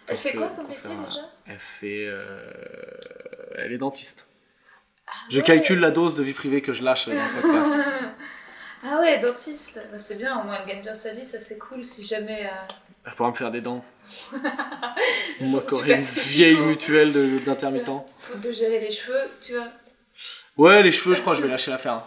Elle 0.08 0.14
Donc, 0.16 0.22
fait 0.22 0.32
quoi 0.32 0.46
euh, 0.46 0.56
comme 0.56 0.68
métier 0.68 0.90
déjà? 0.96 1.20
Elle 1.46 1.58
fait. 1.58 2.06
euh, 2.06 2.50
Elle 3.56 3.72
est 3.72 3.78
dentiste. 3.78 4.26
ah 5.06 5.10
Je 5.30 5.38
ouais. 5.38 5.44
calcule 5.44 5.80
la 5.80 5.90
dose 5.90 6.14
de 6.16 6.22
vie 6.22 6.32
privée 6.32 6.62
que 6.62 6.72
je 6.72 6.82
lâche 6.82 7.08
dans 7.08 7.14
le 7.14 7.40
podcast. 7.42 7.72
Ah 8.86 9.00
ouais, 9.00 9.18
dentiste. 9.18 9.80
Bah, 9.90 9.98
c'est 9.98 10.16
bien, 10.16 10.40
au 10.40 10.44
moins 10.44 10.56
elle 10.60 10.68
gagne 10.68 10.82
bien 10.82 10.94
sa 10.94 11.12
vie, 11.12 11.24
ça 11.24 11.40
c'est 11.40 11.58
cool 11.58 11.82
si 11.82 12.04
jamais. 12.04 12.44
euh, 12.46 12.74
Elle 13.06 13.12
pourra 13.14 13.30
me 13.30 13.34
faire 13.34 13.50
des 13.50 13.60
dents. 13.60 13.84
Moi 15.40 15.62
qui 15.66 15.74
aurais 15.74 15.94
une 15.98 16.02
vieille 16.02 16.58
mutuelle 16.58 17.12
de- 17.12 17.38
d'intermittent. 17.38 17.90
Faut 18.18 18.38
de 18.38 18.52
gérer 18.52 18.80
les 18.80 18.90
cheveux, 18.90 19.22
tu 19.40 19.54
vois. 19.54 19.68
Ouais, 20.56 20.82
les 20.82 20.92
cheveux, 20.92 21.14
je 21.14 21.20
crois 21.20 21.32
que 21.34 21.38
je 21.38 21.44
vais 21.44 21.50
lâcher 21.50 21.70
l'affaire. 21.70 21.94
hein. 21.94 22.04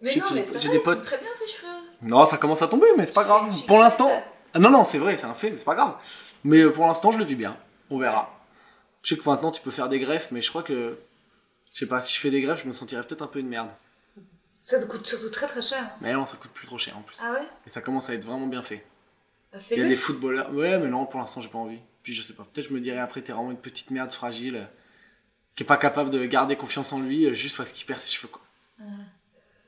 Mais 0.00 0.14
non, 0.16 0.24
mais 0.32 0.46
ça 0.46 0.58
j'ai 0.58 0.68
des 0.68 0.78
potes. 0.80 1.02
très 1.02 1.18
bien 1.18 1.28
tes 1.36 1.46
cheveux. 1.46 1.66
Non, 2.02 2.24
ça 2.24 2.36
commence 2.38 2.62
à 2.62 2.68
tomber, 2.68 2.86
mais 2.96 3.04
c'est 3.04 3.12
pas 3.14 3.24
grave. 3.24 3.52
Pour 3.66 3.80
l'instant. 3.80 4.22
Ah 4.54 4.58
non, 4.60 4.70
non, 4.70 4.84
c'est 4.84 4.98
vrai, 4.98 5.16
c'est 5.16 5.26
un 5.26 5.34
fait, 5.34 5.50
mais 5.50 5.58
c'est 5.58 5.64
pas 5.64 5.74
grave. 5.74 5.94
Mais 6.44 6.58
euh, 6.60 6.72
pour 6.72 6.86
l'instant, 6.86 7.10
je 7.10 7.18
le 7.18 7.24
vis 7.24 7.34
bien. 7.34 7.56
On 7.90 7.98
verra. 7.98 8.32
Je 9.02 9.14
sais 9.14 9.20
que 9.20 9.28
maintenant, 9.28 9.50
tu 9.50 9.60
peux 9.60 9.70
faire 9.72 9.88
des 9.88 9.98
greffes, 9.98 10.28
mais 10.30 10.40
je 10.40 10.48
crois 10.50 10.62
que. 10.62 10.96
Je 11.72 11.78
sais 11.80 11.86
pas, 11.86 12.00
si 12.00 12.14
je 12.14 12.20
fais 12.20 12.30
des 12.30 12.40
greffes, 12.40 12.62
je 12.62 12.68
me 12.68 12.72
sentirais 12.72 13.02
peut-être 13.02 13.22
un 13.22 13.26
peu 13.26 13.40
une 13.40 13.48
merde. 13.48 13.68
Ça 14.60 14.78
te 14.80 14.86
coûte 14.86 15.06
surtout 15.06 15.30
très 15.30 15.46
très 15.46 15.62
cher. 15.62 15.88
Mais 16.00 16.12
non, 16.12 16.26
ça 16.26 16.36
coûte 16.36 16.50
plus 16.50 16.66
trop 16.66 16.78
cher 16.78 16.96
en 16.98 17.02
plus. 17.02 17.16
Ah 17.20 17.32
ouais? 17.32 17.46
Et 17.66 17.70
ça 17.70 17.80
commence 17.80 18.10
à 18.10 18.14
être 18.14 18.24
vraiment 18.24 18.46
bien 18.46 18.62
fait. 18.62 18.84
Bah, 19.52 19.58
Il 19.70 19.78
y 19.78 19.82
a 19.82 19.88
des 19.88 19.94
footballeurs. 19.94 20.52
Ouais, 20.52 20.78
mais 20.78 20.88
non, 20.88 21.06
pour 21.06 21.20
l'instant, 21.20 21.40
j'ai 21.40 21.48
pas 21.48 21.58
envie. 21.58 21.78
Puis 22.02 22.14
je 22.14 22.22
sais 22.22 22.32
pas, 22.32 22.46
peut-être 22.52 22.68
je 22.68 22.74
me 22.74 22.80
dirais 22.80 22.98
après, 23.00 23.22
t'es 23.22 23.32
vraiment 23.32 23.50
une 23.50 23.58
petite 23.58 23.90
merde 23.90 24.10
fragile, 24.10 24.56
euh, 24.56 24.64
qui 25.54 25.62
est 25.62 25.66
pas 25.66 25.76
capable 25.76 26.10
de 26.10 26.24
garder 26.26 26.56
confiance 26.56 26.92
en 26.92 27.00
lui 27.00 27.26
euh, 27.26 27.34
juste 27.34 27.56
parce 27.56 27.70
qu'il 27.72 27.86
perd 27.86 28.00
ses 28.00 28.10
cheveux, 28.10 28.28
quoi. 28.28 28.42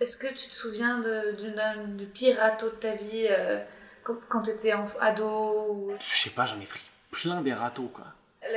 Est-ce 0.00 0.16
que 0.16 0.28
tu 0.28 0.48
te 0.48 0.54
souviens 0.54 0.98
de- 0.98 1.96
du, 1.96 2.06
pire 2.06 2.38
râteau 2.38 2.70
de 2.70 2.74
ta 2.76 2.94
vie 2.94 3.26
euh, 3.28 3.60
quand, 4.02 4.16
quand 4.28 4.42
tu 4.42 4.50
étais 4.50 4.72
ado 5.00 5.74
ou... 5.74 5.92
Je 5.98 6.16
sais 6.22 6.30
pas, 6.30 6.46
j'en 6.46 6.58
ai 6.60 6.64
pris 6.64 6.80
plein 7.10 7.42
des 7.42 7.52
râteaux, 7.52 7.90
quoi. 7.92 8.06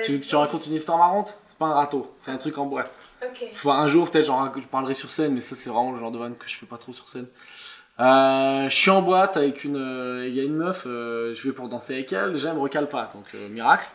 Tu, 0.04 0.18
tu 0.20 0.36
racontes 0.38 0.68
une 0.68 0.76
histoire 0.76 0.98
marrante? 0.98 1.36
C'est 1.44 1.58
pas 1.58 1.66
un 1.66 1.74
râteau, 1.74 2.16
c'est 2.18 2.32
un 2.32 2.38
truc 2.38 2.58
en 2.58 2.66
boîte. 2.66 2.94
Ok. 3.30 3.48
Faut 3.54 3.72
un 3.72 3.88
jour, 3.88 4.10
peut-être, 4.10 4.26
je 4.60 4.68
parlerai 4.68 4.94
sur 4.94 5.10
scène, 5.10 5.34
mais 5.34 5.42
ça, 5.42 5.56
c'est 5.56 5.70
vraiment 5.70 5.92
le 5.92 5.98
genre 6.00 6.12
de 6.12 6.18
vanne 6.18 6.36
que 6.36 6.48
je 6.48 6.56
fais 6.56 6.66
pas 6.66 6.78
trop 6.78 6.94
sur 6.94 7.08
scène. 7.10 7.28
Euh, 8.00 8.68
je 8.70 8.76
suis 8.76 8.90
en 8.90 9.02
boîte 9.02 9.38
avec 9.38 9.64
une. 9.64 9.78
euh, 9.78 10.28
Il 10.28 10.34
y 10.36 10.40
a 10.40 10.44
une 10.44 10.56
meuf, 10.56 10.84
euh, 10.88 11.34
je 11.36 11.48
vais 11.48 11.54
pour 11.54 11.70
danser 11.70 11.94
avec 11.94 12.12
elle, 12.12 12.34
déjà, 12.34 12.50
elle 12.50 12.56
me 12.56 12.62
recale 12.62 12.90
pas, 12.90 13.12
donc 13.14 13.26
miracle. 13.52 13.86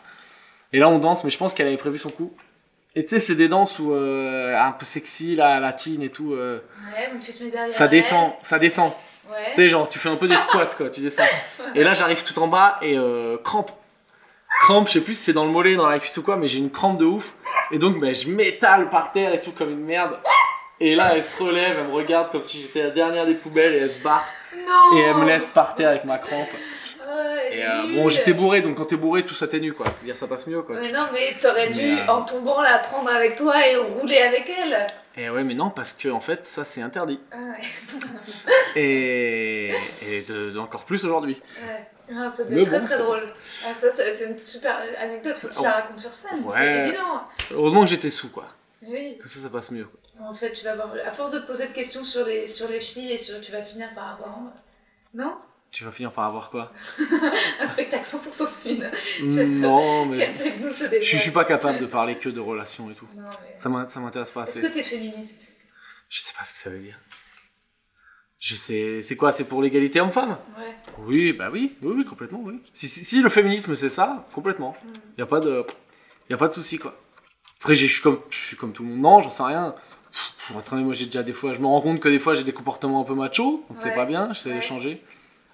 Et 0.71 0.79
là, 0.79 0.87
on 0.89 0.99
danse, 0.99 1.23
mais 1.23 1.29
je 1.29 1.37
pense 1.37 1.53
qu'elle 1.53 1.67
avait 1.67 1.77
prévu 1.77 1.97
son 1.97 2.09
coup. 2.09 2.31
Et 2.95 3.03
tu 3.03 3.09
sais, 3.09 3.19
c'est 3.19 3.35
des 3.35 3.47
danses 3.49 3.77
où 3.79 3.93
un 3.93 4.71
peu 4.71 4.85
sexy, 4.85 5.35
la 5.35 5.59
latine 5.59 6.01
et 6.01 6.09
tout. 6.09 6.33
euh, 6.33 6.59
Ouais, 6.95 7.11
donc 7.11 7.21
tu 7.21 7.33
te 7.33 7.43
mets 7.43 7.49
derrière 7.49 7.67
ça 7.69 7.85
elle. 7.85 7.89
descend, 7.91 8.31
ça 8.43 8.57
descend. 8.59 8.91
Ouais. 9.29 9.45
Tu 9.49 9.53
sais, 9.55 9.69
genre, 9.69 9.87
tu 9.89 9.99
fais 9.99 10.09
un 10.09 10.15
peu 10.15 10.27
des 10.27 10.37
squats, 10.37 10.69
quoi, 10.77 10.89
tu 10.89 11.01
descends. 11.01 11.23
Et 11.75 11.83
là, 11.83 11.93
j'arrive 11.93 12.23
tout 12.23 12.37
en 12.39 12.47
bas 12.47 12.79
et 12.81 12.97
euh, 12.97 13.37
crampe. 13.43 13.71
Crampe, 14.61 14.87
je 14.87 14.93
sais 14.93 15.01
plus 15.01 15.13
si 15.15 15.23
c'est 15.23 15.33
dans 15.33 15.45
le 15.45 15.51
mollet, 15.51 15.75
dans 15.75 15.87
la 15.87 15.99
cuisse 15.99 16.17
ou 16.17 16.23
quoi, 16.23 16.35
mais 16.35 16.47
j'ai 16.47 16.59
une 16.59 16.71
crampe 16.71 16.97
de 16.97 17.05
ouf. 17.05 17.33
Et 17.71 17.79
donc, 17.79 17.99
ben, 17.99 18.13
je 18.13 18.29
m'étale 18.29 18.89
par 18.89 19.11
terre 19.11 19.33
et 19.33 19.41
tout 19.41 19.51
comme 19.51 19.71
une 19.71 19.85
merde. 19.85 20.17
Et 20.81 20.95
là, 20.95 21.11
elle 21.15 21.23
se 21.23 21.41
relève, 21.41 21.77
elle 21.79 21.87
me 21.87 21.93
regarde 21.93 22.31
comme 22.31 22.41
si 22.41 22.61
j'étais 22.61 22.83
la 22.83 22.89
dernière 22.91 23.25
des 23.25 23.33
poubelles 23.35 23.73
et 23.73 23.77
elle 23.79 23.89
se 23.89 24.01
barre. 24.01 24.25
Non 24.55 24.97
Et 24.97 25.01
elle 25.01 25.15
me 25.15 25.25
laisse 25.25 25.47
par 25.47 25.75
terre 25.75 25.89
avec 25.89 26.05
ma 26.05 26.17
crampe. 26.17 26.47
Ouais, 26.51 27.57
Et 27.57 27.65
euh, 27.65 27.95
bon, 27.95 28.09
j'étais 28.09 28.33
bourré, 28.33 28.61
donc 28.61 28.77
quand 28.77 28.85
t'es 28.85 28.95
bourré, 28.95 29.25
tout 29.25 29.33
s'atténue, 29.33 29.73
quoi. 29.73 29.87
C'est-à-dire, 29.87 30.15
ça 30.15 30.27
passe 30.27 30.45
mieux, 30.45 30.61
quoi. 30.61 30.75
Mais 30.79 30.91
non, 30.91 31.07
mais 31.11 31.35
t'aurais 31.39 31.71
dû, 31.71 31.81
euh, 31.81 32.07
en 32.07 32.21
tombant, 32.23 32.61
la 32.61 32.77
prendre 32.79 33.09
avec 33.09 33.35
toi 33.35 33.55
et 33.67 33.75
rouler 33.77 34.19
avec 34.19 34.49
elle. 34.49 34.85
Et 35.17 35.29
ouais, 35.29 35.43
mais 35.43 35.55
non, 35.55 35.69
parce 35.69 35.91
que 35.91 36.07
en 36.09 36.19
fait, 36.19 36.45
ça, 36.45 36.63
c'est 36.65 36.81
interdit. 36.81 37.19
Ah 37.31 37.37
ouais. 37.37 37.99
Et, 38.75 39.69
et 40.07 40.21
de 40.21 40.53
plus 40.85 41.03
aujourd'hui. 41.03 41.41
ouais. 41.61 41.87
Ah, 42.11 42.29
ça 42.29 42.43
Mais 42.49 42.61
être 42.61 42.67
très 42.69 42.79
bon, 42.79 42.85
très 42.85 42.97
drôle. 42.97 43.33
Ah, 43.65 43.73
ça, 43.75 43.87
c'est 43.93 44.25
une 44.29 44.37
super 44.37 44.75
anecdote, 44.99 45.37
faut 45.37 45.47
que 45.47 45.53
tu 45.53 45.59
Oh. 45.59 45.63
la 45.63 45.73
racontes 45.73 45.99
sur 45.99 46.11
scène, 46.13 46.43
c'est 46.55 46.87
évident. 46.87 47.23
Heureusement 47.51 47.81
que 47.83 47.89
j'étais 47.89 48.09
sous, 48.09 48.29
quoi. 48.29 48.47
Oui. 48.81 49.17
Que 49.21 49.27
ça, 49.29 49.39
ça 49.39 49.49
passe 49.49 49.71
mieux, 49.71 49.85
quoi. 49.85 49.99
En 50.27 50.33
fait, 50.33 50.51
tu 50.51 50.63
vas 50.65 50.71
avoir, 50.71 50.89
à 51.05 51.11
force 51.13 51.31
de 51.31 51.39
te 51.39 51.47
poser 51.47 51.67
de 51.67 51.71
questions 51.71 52.03
sur 52.03 52.25
les, 52.25 52.45
sur 52.47 52.67
les 52.67 52.79
filles 52.81 53.13
et 53.13 53.17
sur, 53.17 53.39
tu 53.41 53.51
vas 53.51 53.61
finir 53.63 53.93
par 53.93 54.13
avoir, 54.13 54.39
non? 55.13 55.35
Tu 55.71 55.83
vas 55.83 55.91
finir 55.91 56.11
par 56.11 56.25
avoir 56.25 56.49
quoi? 56.49 56.73
Un 57.59 57.67
spectacle 57.67 58.03
100% 58.03 58.47
féminin. 58.63 58.89
Non, 59.45 60.07
mais 60.07 60.15
je, 60.15 61.01
je 61.03 61.17
suis 61.17 61.29
pas 61.31 61.45
capable 61.45 61.79
de 61.79 61.85
parler 61.85 62.17
que 62.17 62.27
de 62.29 62.39
relations 62.39 62.89
et 62.89 62.95
tout. 62.95 63.05
Non, 63.15 63.29
mais... 63.43 63.53
Ça 63.55 63.69
m'in- 63.69 63.85
ça 63.85 63.99
m'intéresse 63.99 64.31
pas 64.31 64.43
Est-ce 64.43 64.59
assez. 64.59 64.67
que 64.67 64.73
t'es 64.73 64.83
féministe? 64.83 65.47
Je 66.09 66.19
sais 66.21 66.33
pas 66.37 66.43
ce 66.43 66.53
que 66.53 66.59
ça 66.59 66.71
veut 66.71 66.79
dire. 66.79 66.95
Je 68.39 68.55
sais. 68.55 69.01
C'est 69.03 69.15
quoi 69.17 69.31
C'est 69.31 69.43
pour 69.43 69.61
l'égalité 69.61 69.99
homme-femme? 69.99 70.37
Ouais. 70.57 70.75
Oui, 70.99 71.33
bah 71.33 71.49
oui, 71.51 71.75
oui, 71.81 71.93
oui, 71.97 72.05
complètement, 72.05 72.41
oui. 72.43 72.59
Si, 72.71 72.87
si, 72.87 73.03
si 73.03 73.21
le 73.21 73.29
féminisme 73.29 73.75
c'est 73.75 73.89
ça, 73.89 74.25
complètement. 74.33 74.75
Mm. 74.83 75.19
Y 75.19 75.21
a 75.21 75.25
pas 75.25 75.39
de, 75.39 75.65
y 76.29 76.33
a 76.33 76.37
pas 76.37 76.47
de 76.47 76.53
souci 76.53 76.77
quoi. 76.77 76.97
Après, 77.59 77.75
je 77.75 77.85
suis 77.85 78.01
comme, 78.01 78.19
je 78.29 78.37
suis 78.39 78.55
comme 78.55 78.71
tout 78.71 78.83
le 78.83 78.89
monde. 78.89 78.99
Non, 78.99 79.19
j'en 79.19 79.29
sais 79.29 79.43
rien. 79.43 79.75
Pff, 80.11 80.55
honnête, 80.55 80.85
moi 80.85 80.93
j'ai 80.93 81.05
déjà 81.05 81.21
des 81.23 81.33
fois, 81.33 81.53
je 81.53 81.59
me 81.59 81.65
rends 81.67 81.81
compte 81.81 81.99
que 81.99 82.07
des 82.09 82.19
fois 82.19 82.33
j'ai 82.33 82.43
des 82.45 82.53
comportements 82.53 83.01
un 83.01 83.03
peu 83.03 83.13
macho, 83.13 83.65
donc 83.69 83.77
c'est 83.79 83.89
Ouais. 83.89 83.95
pas 83.95 84.05
bien. 84.05 84.31
J'essaie 84.33 84.49
de 84.51 84.55
Ouais. 84.55 84.61
changer. 84.61 85.01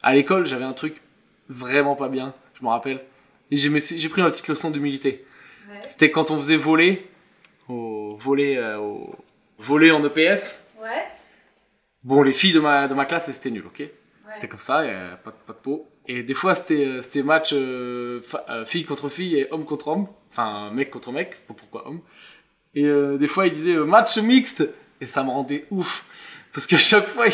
À 0.04 0.14
l'école, 0.14 0.46
j'avais 0.46 0.64
un 0.66 0.74
truc 0.74 1.02
vraiment 1.50 1.96
pas 1.96 2.08
bien, 2.10 2.34
je 2.60 2.64
me 2.64 2.70
rappelle. 2.70 3.04
Et 3.52 3.58
j'ai 3.58 3.70
pris 4.10 4.22
une 4.22 4.30
petite 4.32 4.48
leçon 4.48 4.70
d'humilité. 4.72 5.26
C'était 5.82 6.12
quand 6.12 6.30
on 6.32 6.38
faisait 6.38 6.56
voler, 6.58 7.08
au 7.68 8.16
voler, 8.16 8.56
euh, 8.58 8.78
au 8.78 9.16
voler 9.58 9.90
en 9.92 10.04
EPS. 10.06 10.60
Ouais. 10.82 11.04
Bon, 12.06 12.22
les 12.22 12.32
filles 12.32 12.54
de 12.54 12.60
ma, 12.60 12.88
de 12.88 12.94
ma 12.94 13.06
classe, 13.06 13.32
c'était 13.32 13.50
nul, 13.52 13.64
ok 13.66 13.80
Ouais. 13.80 14.32
C'était 14.34 14.48
comme 14.48 14.60
ça, 14.60 14.84
y 14.86 14.90
a 14.90 15.18
pas, 15.18 15.32
pas 15.32 15.54
de 15.54 15.58
peau. 15.60 15.88
Et 16.08 16.24
des 16.24 16.34
fois, 16.34 16.56
c'était 16.56 16.86
euh, 16.86 17.24
match 17.24 17.50
euh, 17.54 18.22
euh, 18.50 18.66
fille 18.66 18.84
contre 18.86 19.08
fille 19.08 19.38
et 19.38 19.48
homme 19.52 19.66
contre 19.66 19.88
homme. 19.90 20.08
Enfin, 20.32 20.72
mec 20.72 20.90
contre 20.90 21.12
mec, 21.12 21.42
pourquoi 21.48 21.88
homme. 21.88 22.00
Et 22.74 22.86
euh, 22.86 23.18
des 23.18 23.28
fois, 23.28 23.46
ils 23.46 23.54
disaient 23.54 23.76
euh, 23.76 23.86
match 23.86 24.18
mixte. 24.18 24.68
Et 25.02 25.06
ça 25.06 25.24
me 25.24 25.30
rendait 25.30 25.66
ouf. 25.70 26.06
Parce 26.54 26.66
qu'à 26.66 26.78
chaque 26.78 27.06
fois, 27.08 27.26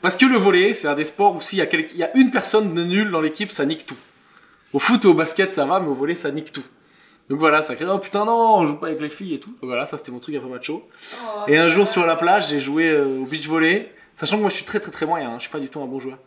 parce 0.00 0.16
que 0.16 0.24
le 0.24 0.36
volet, 0.36 0.72
c'est 0.72 0.88
un 0.88 0.94
des 0.94 1.04
sports 1.04 1.36
où 1.36 1.40
s'il 1.40 1.58
y 1.58 1.62
a, 1.62 1.66
il 1.70 1.96
y 1.96 2.02
a 2.02 2.16
une 2.16 2.30
personne 2.30 2.72
de 2.74 2.82
nulle 2.84 3.10
dans 3.10 3.20
l'équipe, 3.20 3.50
ça 3.50 3.66
nique 3.66 3.84
tout. 3.84 3.96
Au 4.72 4.78
foot 4.78 5.04
et 5.04 5.08
au 5.08 5.14
basket, 5.14 5.52
ça 5.52 5.64
va, 5.66 5.80
mais 5.80 5.88
au 5.88 5.94
volet, 5.94 6.14
ça 6.14 6.30
nique 6.30 6.52
tout. 6.52 6.64
Donc 7.28 7.40
voilà, 7.40 7.60
ça 7.60 7.74
crée, 7.74 7.86
oh 7.86 7.98
putain, 7.98 8.24
non, 8.24 8.58
on 8.58 8.64
joue 8.64 8.76
pas 8.76 8.86
avec 8.86 9.00
les 9.00 9.10
filles 9.10 9.34
et 9.34 9.40
tout. 9.40 9.50
Donc 9.50 9.64
voilà, 9.64 9.84
ça 9.84 9.98
c'était 9.98 10.12
mon 10.12 10.18
truc 10.18 10.34
un 10.36 10.40
peu 10.40 10.48
macho. 10.48 10.88
Oh, 11.24 11.44
Et 11.48 11.56
un 11.58 11.68
jour 11.68 11.86
sur 11.86 12.06
la 12.06 12.16
plage, 12.16 12.48
j'ai 12.48 12.60
joué 12.60 12.98
au 12.98 13.24
beach 13.24 13.46
volley, 13.48 13.92
sachant 14.14 14.36
que 14.36 14.40
moi 14.42 14.50
je 14.50 14.56
suis 14.56 14.64
très 14.64 14.80
très 14.80 14.90
très 14.90 15.06
moyen, 15.06 15.30
hein, 15.30 15.34
je 15.38 15.42
suis 15.42 15.50
pas 15.50 15.60
du 15.60 15.68
tout 15.68 15.80
un 15.82 15.86
bon 15.86 15.98
joueur. 15.98 16.18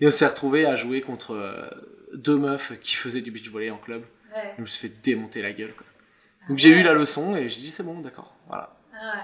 Et 0.00 0.06
on 0.06 0.10
s'est 0.10 0.26
retrouvé 0.26 0.66
à 0.66 0.74
jouer 0.74 1.00
contre 1.00 1.34
euh, 1.34 1.68
deux 2.14 2.36
meufs 2.36 2.72
qui 2.80 2.94
faisaient 2.96 3.20
du 3.20 3.30
beach 3.30 3.48
volley 3.50 3.70
en 3.70 3.78
club. 3.78 4.02
Ouais. 4.34 4.54
Je 4.56 4.62
me 4.62 4.66
suis 4.66 4.88
fait 4.88 4.94
démonter 5.02 5.40
la 5.42 5.52
gueule. 5.52 5.72
Quoi. 5.74 5.86
Donc 6.48 6.58
j'ai 6.58 6.70
eu 6.70 6.82
la 6.82 6.92
leçon 6.92 7.36
et 7.36 7.48
j'ai 7.48 7.60
dit 7.60 7.70
c'est 7.70 7.82
bon, 7.84 8.00
d'accord, 8.00 8.34
voilà. 8.48 8.76
Ah 8.92 9.16
ouais. 9.16 9.22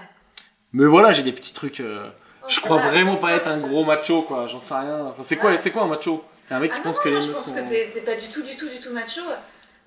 Mais 0.73 0.85
voilà, 0.85 1.11
j'ai 1.11 1.23
des 1.23 1.33
petits 1.33 1.53
trucs. 1.53 1.79
euh, 1.81 2.09
Oh, 2.43 2.47
je 2.49 2.59
crois 2.59 2.79
va, 2.79 2.87
vraiment 2.87 3.15
pas 3.15 3.33
être 3.33 3.47
un 3.47 3.57
gros 3.59 3.85
macho, 3.85 4.23
quoi. 4.23 4.47
J'en 4.47 4.57
sais 4.57 4.73
rien. 4.73 5.05
Enfin, 5.05 5.21
c'est 5.21 5.35
quoi, 5.35 5.55
c'est 5.59 5.69
quoi 5.69 5.83
un 5.83 5.87
macho? 5.87 6.23
C'est 6.43 6.55
un 6.55 6.59
mec 6.59 6.71
Ah 6.73 6.75
qui 6.77 6.79
non, 6.81 6.85
pense 6.85 6.97
non, 6.97 7.03
que 7.03 7.09
les 7.09 7.13
moi, 7.15 7.21
je 7.21 7.27
meufs 7.27 7.35
pense 7.37 7.47
sont. 7.49 7.53
que 7.53 7.69
t'es 7.69 7.91
t'es 7.93 8.01
pas 8.01 8.15
du 8.15 8.27
tout, 8.29 8.41
du 8.41 8.55
tout, 8.55 8.67
du 8.67 8.79
tout 8.79 8.91
macho. 8.91 9.21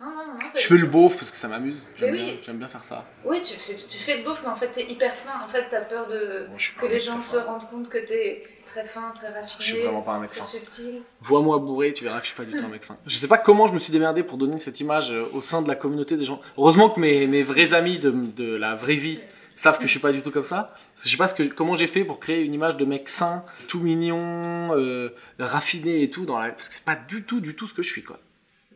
Non, 0.05 0.11
non, 0.11 0.26
non, 0.34 0.38
Je 0.55 0.66
fais 0.66 0.76
le 0.76 0.86
beauf 0.86 1.16
parce 1.16 1.30
que 1.30 1.36
ça 1.38 1.48
m'amuse. 1.48 1.82
J'aime 1.98 2.59
bien, 2.59 2.68
faire 2.68 2.84
ça. 2.84 3.07
Oui, 3.24 3.40
tu 3.40 3.55
fais, 3.59 3.74
tu 3.74 3.96
fais 3.96 4.18
le 4.18 4.24
beauf, 4.24 4.40
mais 4.42 4.50
en 4.50 4.57
fait, 4.57 4.68
t'es 4.68 4.84
hyper 4.90 5.14
fin. 5.16 5.42
En 5.42 5.48
fait, 5.48 5.66
t'as 5.70 5.80
peur 5.80 6.07
de 6.07 6.46
Bon, 6.50 6.57
que 6.80 6.86
les 6.86 7.00
gens 7.00 7.20
se 7.20 7.36
rendent 7.38 7.68
compte 7.70 7.88
que 7.88 7.98
t'es 7.98 8.42
très 8.66 8.84
fin, 8.84 9.12
très 9.14 9.28
Je 9.42 9.48
suis 9.48 9.57
raffiné, 9.72 9.82
vraiment 9.84 10.02
pas 10.02 10.12
un 10.12 10.20
mec 10.20 10.30
très 10.30 10.40
fin. 10.40 10.46
subtil. 10.46 11.02
Vois-moi 11.20 11.59
bourré, 11.59 11.92
tu 11.92 12.05
verras 12.05 12.18
que 12.18 12.26
je 12.26 12.32
suis 12.32 12.36
pas 12.36 12.44
du 12.44 12.52
tout 12.52 12.64
un 12.64 12.68
mec 12.68 12.84
fin. 12.84 12.96
Je 13.07 13.16
sais 13.16 13.28
pas 13.28 13.38
comment 13.38 13.66
je 13.66 13.72
me 13.72 13.78
suis 13.78 13.92
démerdé 13.92 14.22
pour 14.22 14.36
donner 14.36 14.59
cette 14.59 14.80
image 14.80 15.11
euh, 15.11 15.26
au 15.32 15.40
sein 15.40 15.62
de 15.62 15.68
la 15.68 15.74
communauté 15.74 16.16
des 16.16 16.24
gens. 16.24 16.40
Heureusement 16.59 16.90
que 16.90 17.00
mes, 17.00 17.26
mes 17.26 17.42
vrais 17.42 17.72
amis 17.72 17.98
de, 17.98 18.11
de 18.11 18.55
la 18.57 18.74
vraie 18.74 18.96
vie 18.96 19.20
savent 19.55 19.78
que 19.78 19.86
je 19.86 19.90
suis 19.90 20.00
pas 20.00 20.12
du 20.12 20.20
tout 20.22 20.30
comme 20.32 20.44
ça. 20.44 20.74
Parce 20.92 21.05
que 21.05 21.09
je 21.09 21.12
sais 21.12 21.16
pas 21.16 21.28
ce 21.28 21.34
que, 21.34 21.42
comment 21.44 21.76
j'ai 21.76 21.86
fait 21.86 22.05
pour 22.05 22.18
créer 22.20 22.42
une 22.42 22.52
image 22.55 22.76
de 22.76 22.84
mec 22.84 23.09
sain, 23.09 23.44
tout 23.68 23.80
mignon, 23.80 24.76
euh, 24.76 25.11
raffiné 25.38 26.02
et 26.02 26.11
tout. 26.11 26.26
Dans 26.26 26.38
la... 26.38 26.50
Parce 26.50 26.68
que 26.68 26.74
c'est 26.74 26.84
pas 26.84 26.96
du 26.96 27.22
tout, 27.22 27.40
du 27.40 27.55
tout 27.55 27.66
ce 27.66 27.74
que 27.74 27.82
je 27.82 27.88
suis, 27.88 28.02
quoi. 28.02 28.18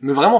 Mais 0.01 0.13
vraiment 0.13 0.39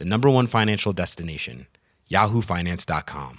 the 0.00 0.04
number 0.04 0.28
one 0.28 0.46
financial 0.46 0.92
destination, 0.92 1.66
yahoofinance.com. 2.10 3.38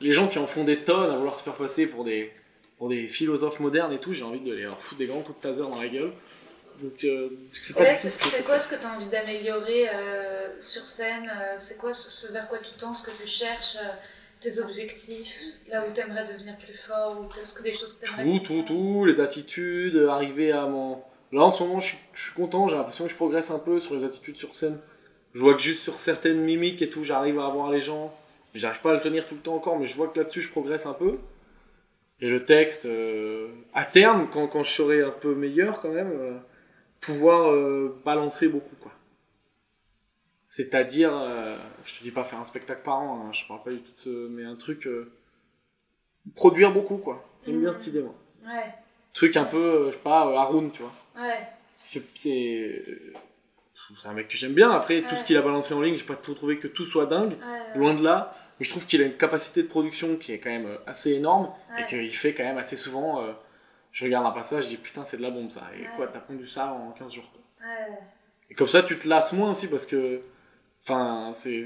Les 0.00 0.12
gens 0.12 0.28
qui 0.28 0.38
en 0.38 0.46
font 0.46 0.64
des 0.64 0.84
tonnes 0.84 1.10
à 1.10 1.16
vouloir 1.16 1.34
se 1.34 1.42
faire 1.42 1.56
passer 1.56 1.86
pour 1.86 2.04
des, 2.04 2.32
pour 2.76 2.88
des 2.88 3.08
philosophes 3.08 3.60
modernes 3.60 3.92
et 3.92 3.98
tout, 3.98 4.12
j'ai 4.12 4.22
envie 4.22 4.40
de 4.40 4.54
les 4.54 4.62
leur 4.62 4.80
foutre 4.80 4.98
des 4.98 5.06
grands 5.06 5.20
coups 5.20 5.38
de 5.38 5.42
taser 5.42 5.62
dans 5.62 5.80
la 5.80 5.88
gueule. 5.88 6.12
Donc, 6.80 7.02
euh, 7.02 7.30
c'est 7.50 7.72
ce 7.72 8.42
quoi 8.42 8.58
ce 8.60 8.68
que 8.68 8.76
tu 8.76 8.86
as 8.86 8.94
envie 8.94 9.06
d'améliorer 9.06 9.88
euh, 9.88 10.60
sur 10.60 10.86
scène 10.86 11.28
euh, 11.28 11.54
C'est 11.56 11.76
quoi 11.76 11.92
ce, 11.92 12.08
ce 12.08 12.32
vers 12.32 12.48
quoi 12.48 12.58
tu 12.58 12.72
tends, 12.74 12.94
ce 12.94 13.02
que 13.02 13.10
tu 13.10 13.26
cherches, 13.26 13.76
euh, 13.76 13.94
tes 14.38 14.60
objectifs, 14.60 15.36
là 15.68 15.84
où 15.84 15.92
tu 15.92 16.00
aimerais 16.00 16.24
devenir 16.24 16.56
plus 16.56 16.72
fort, 16.72 17.20
ou 17.20 17.40
est-ce 17.42 17.52
que 17.52 17.64
des 17.64 17.72
choses 17.72 17.94
que 17.94 18.06
tu 18.06 18.12
aimerais 18.12 18.38
Tout, 18.38 18.62
tout, 18.62 18.62
tout, 18.62 19.04
les 19.04 19.20
attitudes, 19.20 19.96
euh, 19.96 20.08
arriver 20.08 20.52
à 20.52 20.66
mon. 20.66 21.02
Là 21.32 21.42
en 21.42 21.50
ce 21.50 21.62
moment, 21.62 21.80
je 21.80 21.86
suis, 21.88 21.98
je 22.14 22.22
suis 22.22 22.32
content, 22.32 22.68
j'ai 22.68 22.76
l'impression 22.76 23.04
que 23.04 23.10
je 23.10 23.16
progresse 23.16 23.50
un 23.50 23.58
peu 23.58 23.78
sur 23.80 23.94
les 23.94 24.04
attitudes 24.04 24.36
sur 24.36 24.54
scène. 24.56 24.78
Je 25.34 25.40
vois 25.40 25.54
que 25.54 25.60
juste 25.60 25.82
sur 25.82 25.98
certaines 25.98 26.40
mimiques 26.40 26.80
et 26.82 26.88
tout, 26.88 27.04
j'arrive 27.04 27.38
à 27.38 27.46
avoir 27.46 27.70
les 27.70 27.80
gens. 27.80 28.14
Mais 28.54 28.60
J'arrive 28.60 28.80
pas 28.80 28.92
à 28.92 28.94
le 28.94 29.00
tenir 29.00 29.26
tout 29.26 29.34
le 29.34 29.40
temps 29.42 29.54
encore, 29.56 29.78
mais 29.78 29.86
je 29.86 29.94
vois 29.94 30.08
que 30.08 30.18
là-dessus, 30.18 30.40
je 30.40 30.50
progresse 30.50 30.86
un 30.86 30.94
peu. 30.94 31.18
Et 32.20 32.28
le 32.28 32.44
texte, 32.44 32.86
euh, 32.86 33.48
à 33.74 33.84
terme, 33.84 34.28
quand, 34.32 34.48
quand 34.48 34.62
je 34.62 34.70
serai 34.70 35.02
un 35.02 35.10
peu 35.10 35.34
meilleur 35.34 35.80
quand 35.80 35.90
même, 35.90 36.10
euh, 36.12 36.38
pouvoir 37.00 37.52
euh, 37.52 37.94
balancer 38.04 38.48
beaucoup, 38.48 38.74
quoi. 38.80 38.90
C'est-à-dire, 40.46 41.12
je 41.84 41.98
te 41.98 42.02
dis 42.02 42.10
pas 42.10 42.24
faire 42.24 42.38
un 42.40 42.44
spectacle 42.44 42.80
par 42.82 42.98
an, 43.00 43.26
hein, 43.26 43.32
je 43.34 43.46
parle 43.46 43.62
pas 43.62 43.70
du 43.70 43.80
tout 43.80 43.92
de 43.92 43.98
ce... 43.98 44.28
Mais 44.28 44.44
un 44.44 44.56
truc... 44.56 44.88
produire 46.34 46.72
beaucoup, 46.72 46.96
quoi. 46.96 47.22
J'aime 47.44 47.60
bien 47.60 47.68
Mhm. 47.68 47.72
cette 47.74 47.86
idée, 47.88 48.00
moi 48.02 48.14
Ouais, 48.46 48.74
truc 49.12 49.36
un 49.36 49.44
peu, 49.44 49.88
je 49.88 49.92
sais 49.92 49.98
pas, 50.02 50.20
Haroun, 50.20 50.70
tu 50.70 50.80
vois. 50.82 50.92
Ouais, 51.18 51.48
C'est 51.84 52.02
un 54.04 54.12
mec 54.12 54.28
que 54.28 54.36
j'aime 54.36 54.52
bien. 54.52 54.70
Après, 54.70 55.02
tout 55.02 55.14
ce 55.14 55.24
qu'il 55.24 55.36
a 55.36 55.42
balancé 55.42 55.74
en 55.74 55.80
ligne, 55.80 55.96
j'ai 55.96 56.04
pas 56.04 56.16
trouvé 56.16 56.58
que 56.58 56.68
tout 56.68 56.84
soit 56.84 57.06
dingue. 57.06 57.32
ouais. 57.32 57.78
Loin 57.78 57.94
de 57.94 58.02
là. 58.02 58.34
Mais 58.58 58.64
je 58.64 58.70
trouve 58.70 58.86
qu'il 58.86 59.00
a 59.02 59.04
une 59.04 59.16
capacité 59.16 59.62
de 59.62 59.68
production 59.68 60.16
qui 60.16 60.32
est 60.32 60.38
quand 60.40 60.50
même 60.50 60.66
euh, 60.66 60.78
assez 60.86 61.12
énorme 61.12 61.52
et 61.78 61.86
qu'il 61.86 62.14
fait 62.14 62.34
quand 62.34 62.42
même 62.42 62.58
assez 62.58 62.76
souvent. 62.76 63.22
euh, 63.22 63.32
je 63.92 64.04
regarde 64.04 64.26
un 64.26 64.32
passage, 64.32 64.64
je 64.64 64.68
dis 64.70 64.76
putain, 64.76 65.04
c'est 65.04 65.16
de 65.16 65.22
la 65.22 65.30
bombe 65.30 65.50
ça. 65.50 65.62
Et 65.80 65.84
quoi, 65.96 66.08
t'as 66.08 66.18
pondu 66.18 66.46
ça 66.46 66.72
en 66.72 66.90
15 66.90 67.12
jours. 67.12 67.30
Et 68.50 68.54
comme 68.54 68.66
ça, 68.66 68.82
tu 68.82 68.98
te 68.98 69.08
lasses 69.08 69.32
moins 69.32 69.50
aussi 69.52 69.68
parce 69.68 69.86
que. 69.86 70.20
Enfin, 70.82 71.30
c'est. 71.34 71.62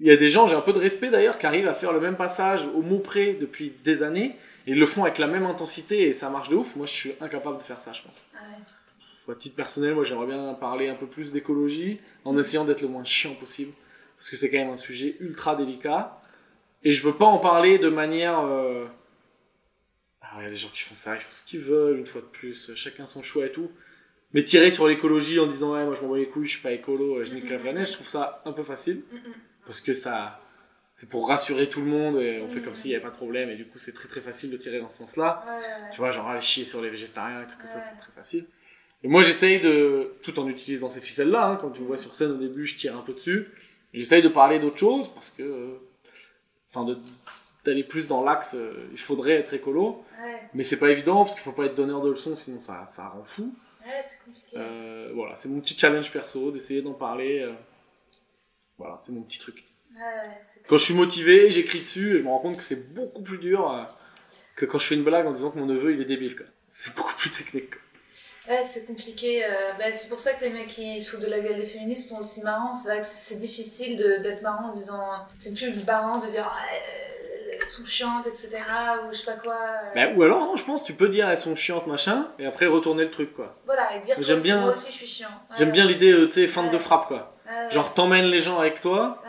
Il 0.00 0.06
y 0.06 0.10
a 0.10 0.16
des 0.16 0.28
gens, 0.28 0.46
j'ai 0.46 0.56
un 0.56 0.60
peu 0.60 0.72
de 0.72 0.78
respect 0.78 1.10
d'ailleurs, 1.10 1.38
qui 1.38 1.46
arrivent 1.46 1.68
à 1.68 1.74
faire 1.74 1.92
le 1.92 2.00
même 2.00 2.16
passage 2.16 2.64
au 2.74 2.82
mot 2.82 2.98
près 2.98 3.34
depuis 3.34 3.70
des 3.84 4.02
années 4.02 4.36
ils 4.66 4.78
le 4.78 4.86
font 4.86 5.04
avec 5.04 5.18
la 5.18 5.26
même 5.26 5.44
intensité 5.46 6.08
et 6.08 6.12
ça 6.12 6.30
marche 6.30 6.48
de 6.48 6.56
ouf. 6.56 6.76
Moi, 6.76 6.86
je 6.86 6.92
suis 6.92 7.12
incapable 7.20 7.58
de 7.58 7.62
faire 7.62 7.80
ça, 7.80 7.92
je 7.92 8.02
pense. 8.02 8.24
ouais. 9.26 9.32
À 9.32 9.36
titre 9.36 9.56
personnel, 9.56 9.94
moi, 9.94 10.04
j'aimerais 10.04 10.26
bien 10.26 10.52
parler 10.54 10.88
un 10.88 10.94
peu 10.94 11.06
plus 11.06 11.32
d'écologie 11.32 11.98
en 12.24 12.36
essayant 12.36 12.64
d'être 12.64 12.82
le 12.82 12.88
moins 12.88 13.04
chiant 13.04 13.34
possible 13.34 13.72
parce 14.18 14.28
que 14.30 14.36
c'est 14.36 14.50
quand 14.50 14.58
même 14.58 14.70
un 14.70 14.76
sujet 14.76 15.16
ultra 15.20 15.56
délicat 15.56 16.20
et 16.82 16.92
je 16.92 17.02
veux 17.06 17.14
pas 17.14 17.24
en 17.24 17.38
parler 17.38 17.78
de 17.78 17.88
manière. 17.88 18.40
euh, 18.40 18.84
Ah, 20.20 20.36
il 20.40 20.42
y 20.42 20.46
a 20.46 20.50
des 20.50 20.56
gens 20.56 20.68
qui 20.68 20.82
font 20.82 20.94
ça, 20.94 21.14
ils 21.14 21.20
font 21.20 21.32
ce 21.32 21.42
qu'ils 21.44 21.60
veulent, 21.60 21.98
une 21.98 22.06
fois 22.06 22.20
de 22.20 22.26
plus, 22.26 22.70
chacun 22.74 23.06
son 23.06 23.22
choix 23.22 23.46
et 23.46 23.52
tout. 23.52 23.70
Mais 24.34 24.42
tirer 24.42 24.70
sur 24.70 24.88
l'écologie 24.88 25.38
en 25.38 25.46
disant 25.46 25.74
ouais 25.74 25.84
moi 25.84 25.94
je 25.94 26.02
m'en 26.02 26.10
bats 26.10 26.18
les 26.18 26.26
couilles, 26.28 26.46
je 26.46 26.52
suis 26.54 26.62
pas 26.62 26.72
écolo, 26.72 27.24
je 27.24 27.32
nique 27.32 27.48
la 27.48 27.58
planète, 27.58 27.86
je 27.86 27.92
trouve 27.92 28.08
ça 28.08 28.42
un 28.44 28.52
peu 28.52 28.62
facile 28.64 29.04
parce 29.64 29.80
que 29.80 29.92
ça 29.94 30.40
c'est 30.94 31.08
pour 31.08 31.26
rassurer 31.26 31.68
tout 31.68 31.80
le 31.80 31.88
monde 31.88 32.20
et 32.20 32.40
on 32.40 32.48
fait 32.48 32.60
comme 32.60 32.76
s'il 32.76 32.90
n'y 32.90 32.94
avait 32.94 33.02
pas 33.02 33.10
de 33.10 33.16
problème 33.16 33.50
et 33.50 33.56
du 33.56 33.66
coup 33.66 33.78
c'est 33.78 33.92
très 33.92 34.06
très 34.08 34.20
facile 34.20 34.52
de 34.52 34.56
tirer 34.56 34.78
dans 34.78 34.88
ce 34.88 34.98
sens-là. 34.98 35.42
Ouais, 35.44 35.52
ouais. 35.52 35.90
Tu 35.90 35.98
vois 35.98 36.12
genre 36.12 36.28
aller 36.28 36.40
chier 36.40 36.64
sur 36.64 36.80
les 36.80 36.88
végétariens 36.88 37.42
et 37.42 37.46
trucs 37.48 37.58
comme 37.58 37.68
ça 37.68 37.80
c'est 37.80 37.96
très 37.96 38.12
facile. 38.12 38.46
Et 39.02 39.08
moi 39.08 39.22
j'essaye 39.22 39.58
de 39.58 40.14
tout 40.22 40.38
en 40.38 40.48
utilisant 40.48 40.90
ces 40.90 41.00
ficelles 41.00 41.30
là 41.30 41.48
hein, 41.48 41.56
quand 41.60 41.70
tu 41.70 41.80
me 41.80 41.88
vois 41.88 41.98
sur 41.98 42.14
scène 42.14 42.30
au 42.30 42.36
début 42.36 42.64
je 42.64 42.76
tire 42.76 42.96
un 42.96 43.00
peu 43.02 43.12
dessus. 43.12 43.48
J'essaye 43.92 44.22
de 44.22 44.28
parler 44.28 44.60
d'autres 44.60 44.78
choses 44.78 45.12
parce 45.12 45.32
que 45.32 45.42
euh, 45.42 45.78
enfin 46.70 46.86
d'aller 47.64 47.82
plus 47.82 48.06
dans 48.06 48.22
l'axe 48.22 48.54
euh, 48.54 48.88
il 48.92 49.00
faudrait 49.00 49.32
être 49.32 49.52
écolo 49.52 50.04
mais 50.54 50.62
c'est 50.62 50.78
pas 50.78 50.90
évident 50.90 51.24
parce 51.24 51.34
qu'il 51.34 51.42
faut 51.42 51.52
pas 51.52 51.64
être 51.64 51.74
donneur 51.74 52.02
de 52.02 52.10
leçons 52.10 52.36
sinon 52.36 52.60
ça 52.60 52.84
ça 52.84 53.08
rend 53.08 53.24
fou. 53.24 53.52
ouais, 53.84 54.00
c'est 54.00 54.24
compliqué. 54.24 54.56
Euh, 54.56 55.10
voilà, 55.12 55.34
c'est 55.34 55.48
mon 55.48 55.58
petit 55.60 55.76
challenge 55.76 56.12
perso 56.12 56.52
d'essayer 56.52 56.82
d'en 56.82 56.94
parler. 56.94 57.52
Voilà, 58.78 58.96
c'est 58.98 59.10
mon 59.10 59.22
petit 59.22 59.40
truc. 59.40 59.64
Quand 60.68 60.76
je 60.76 60.84
suis 60.84 60.94
motivé, 60.94 61.50
j'écris 61.50 61.82
dessus 61.82 62.14
et 62.14 62.18
je 62.18 62.22
me 62.22 62.28
rends 62.28 62.38
compte 62.38 62.56
que 62.56 62.62
c'est 62.62 62.92
beaucoup 62.94 63.22
plus 63.22 63.38
dur 63.38 63.70
euh, 63.70 63.82
que 64.56 64.66
quand 64.66 64.78
je 64.78 64.86
fais 64.86 64.94
une 64.94 65.04
blague 65.04 65.26
en 65.26 65.32
disant 65.32 65.50
que 65.50 65.58
mon 65.58 65.66
neveu 65.66 65.92
il 65.94 66.00
est 66.00 66.04
débile. 66.06 66.36
C'est 66.66 66.94
beaucoup 66.94 67.14
plus 67.14 67.30
technique. 67.30 67.70
quoi. 67.70 67.80
Ouais, 68.56 68.62
c'est 68.62 68.86
compliqué. 68.86 69.44
euh, 69.44 69.72
bah, 69.78 69.92
c'est 69.92 70.08
pour 70.08 70.18
ça 70.20 70.34
que 70.34 70.44
les 70.44 70.50
mecs 70.50 70.66
qui 70.66 71.00
se 71.00 71.10
foutent 71.10 71.20
de 71.24 71.30
la 71.30 71.40
gueule 71.40 71.56
des 71.56 71.66
féministes 71.66 72.08
sont 72.10 72.18
aussi 72.18 72.42
marrants. 72.42 72.74
C'est 72.74 72.88
vrai 72.88 73.00
que 73.00 73.06
c'est 73.08 73.38
difficile 73.38 73.96
d'être 73.96 74.42
marrant 74.42 74.68
en 74.68 74.72
disant. 74.72 75.00
C'est 75.34 75.54
plus 75.54 75.72
marrant 75.86 76.18
de 76.18 76.26
dire. 76.30 76.46
Ah, 76.52 76.62
elles 77.56 77.64
sont 77.64 77.86
chiantes, 77.86 78.26
etc. 78.26 78.50
Ou 79.08 79.12
je 79.14 79.18
sais 79.20 79.24
pas 79.24 79.36
quoi. 79.36 79.54
euh. 79.54 79.94
Bah, 79.94 80.12
ou 80.14 80.22
alors, 80.22 80.40
non, 80.40 80.56
je 80.56 80.64
pense, 80.64 80.84
tu 80.84 80.92
peux 80.92 81.08
dire 81.08 81.28
elles 81.30 81.38
sont 81.38 81.56
chiantes, 81.56 81.86
machin, 81.86 82.28
et 82.38 82.44
après 82.44 82.66
retourner 82.66 83.04
le 83.04 83.10
truc, 83.10 83.32
quoi. 83.32 83.56
Voilà, 83.64 83.96
et 83.96 84.00
dire 84.00 84.16
bien- 84.42 84.60
moi 84.60 84.72
aussi 84.72 84.88
je 84.90 84.96
suis 84.96 85.06
chiant. 85.06 85.28
Ouais, 85.28 85.56
J'aime 85.56 85.70
bien 85.72 85.86
l'idée, 85.86 86.12
euh, 86.12 86.26
tu 86.26 86.32
sais, 86.32 86.46
feinte 86.48 86.70
de 86.70 86.76
frappe, 86.78 87.06
quoi. 87.06 87.30
Genre, 87.70 87.94
t'emmènes 87.94 88.26
les 88.26 88.40
gens 88.40 88.58
avec 88.58 88.80
toi, 88.82 89.22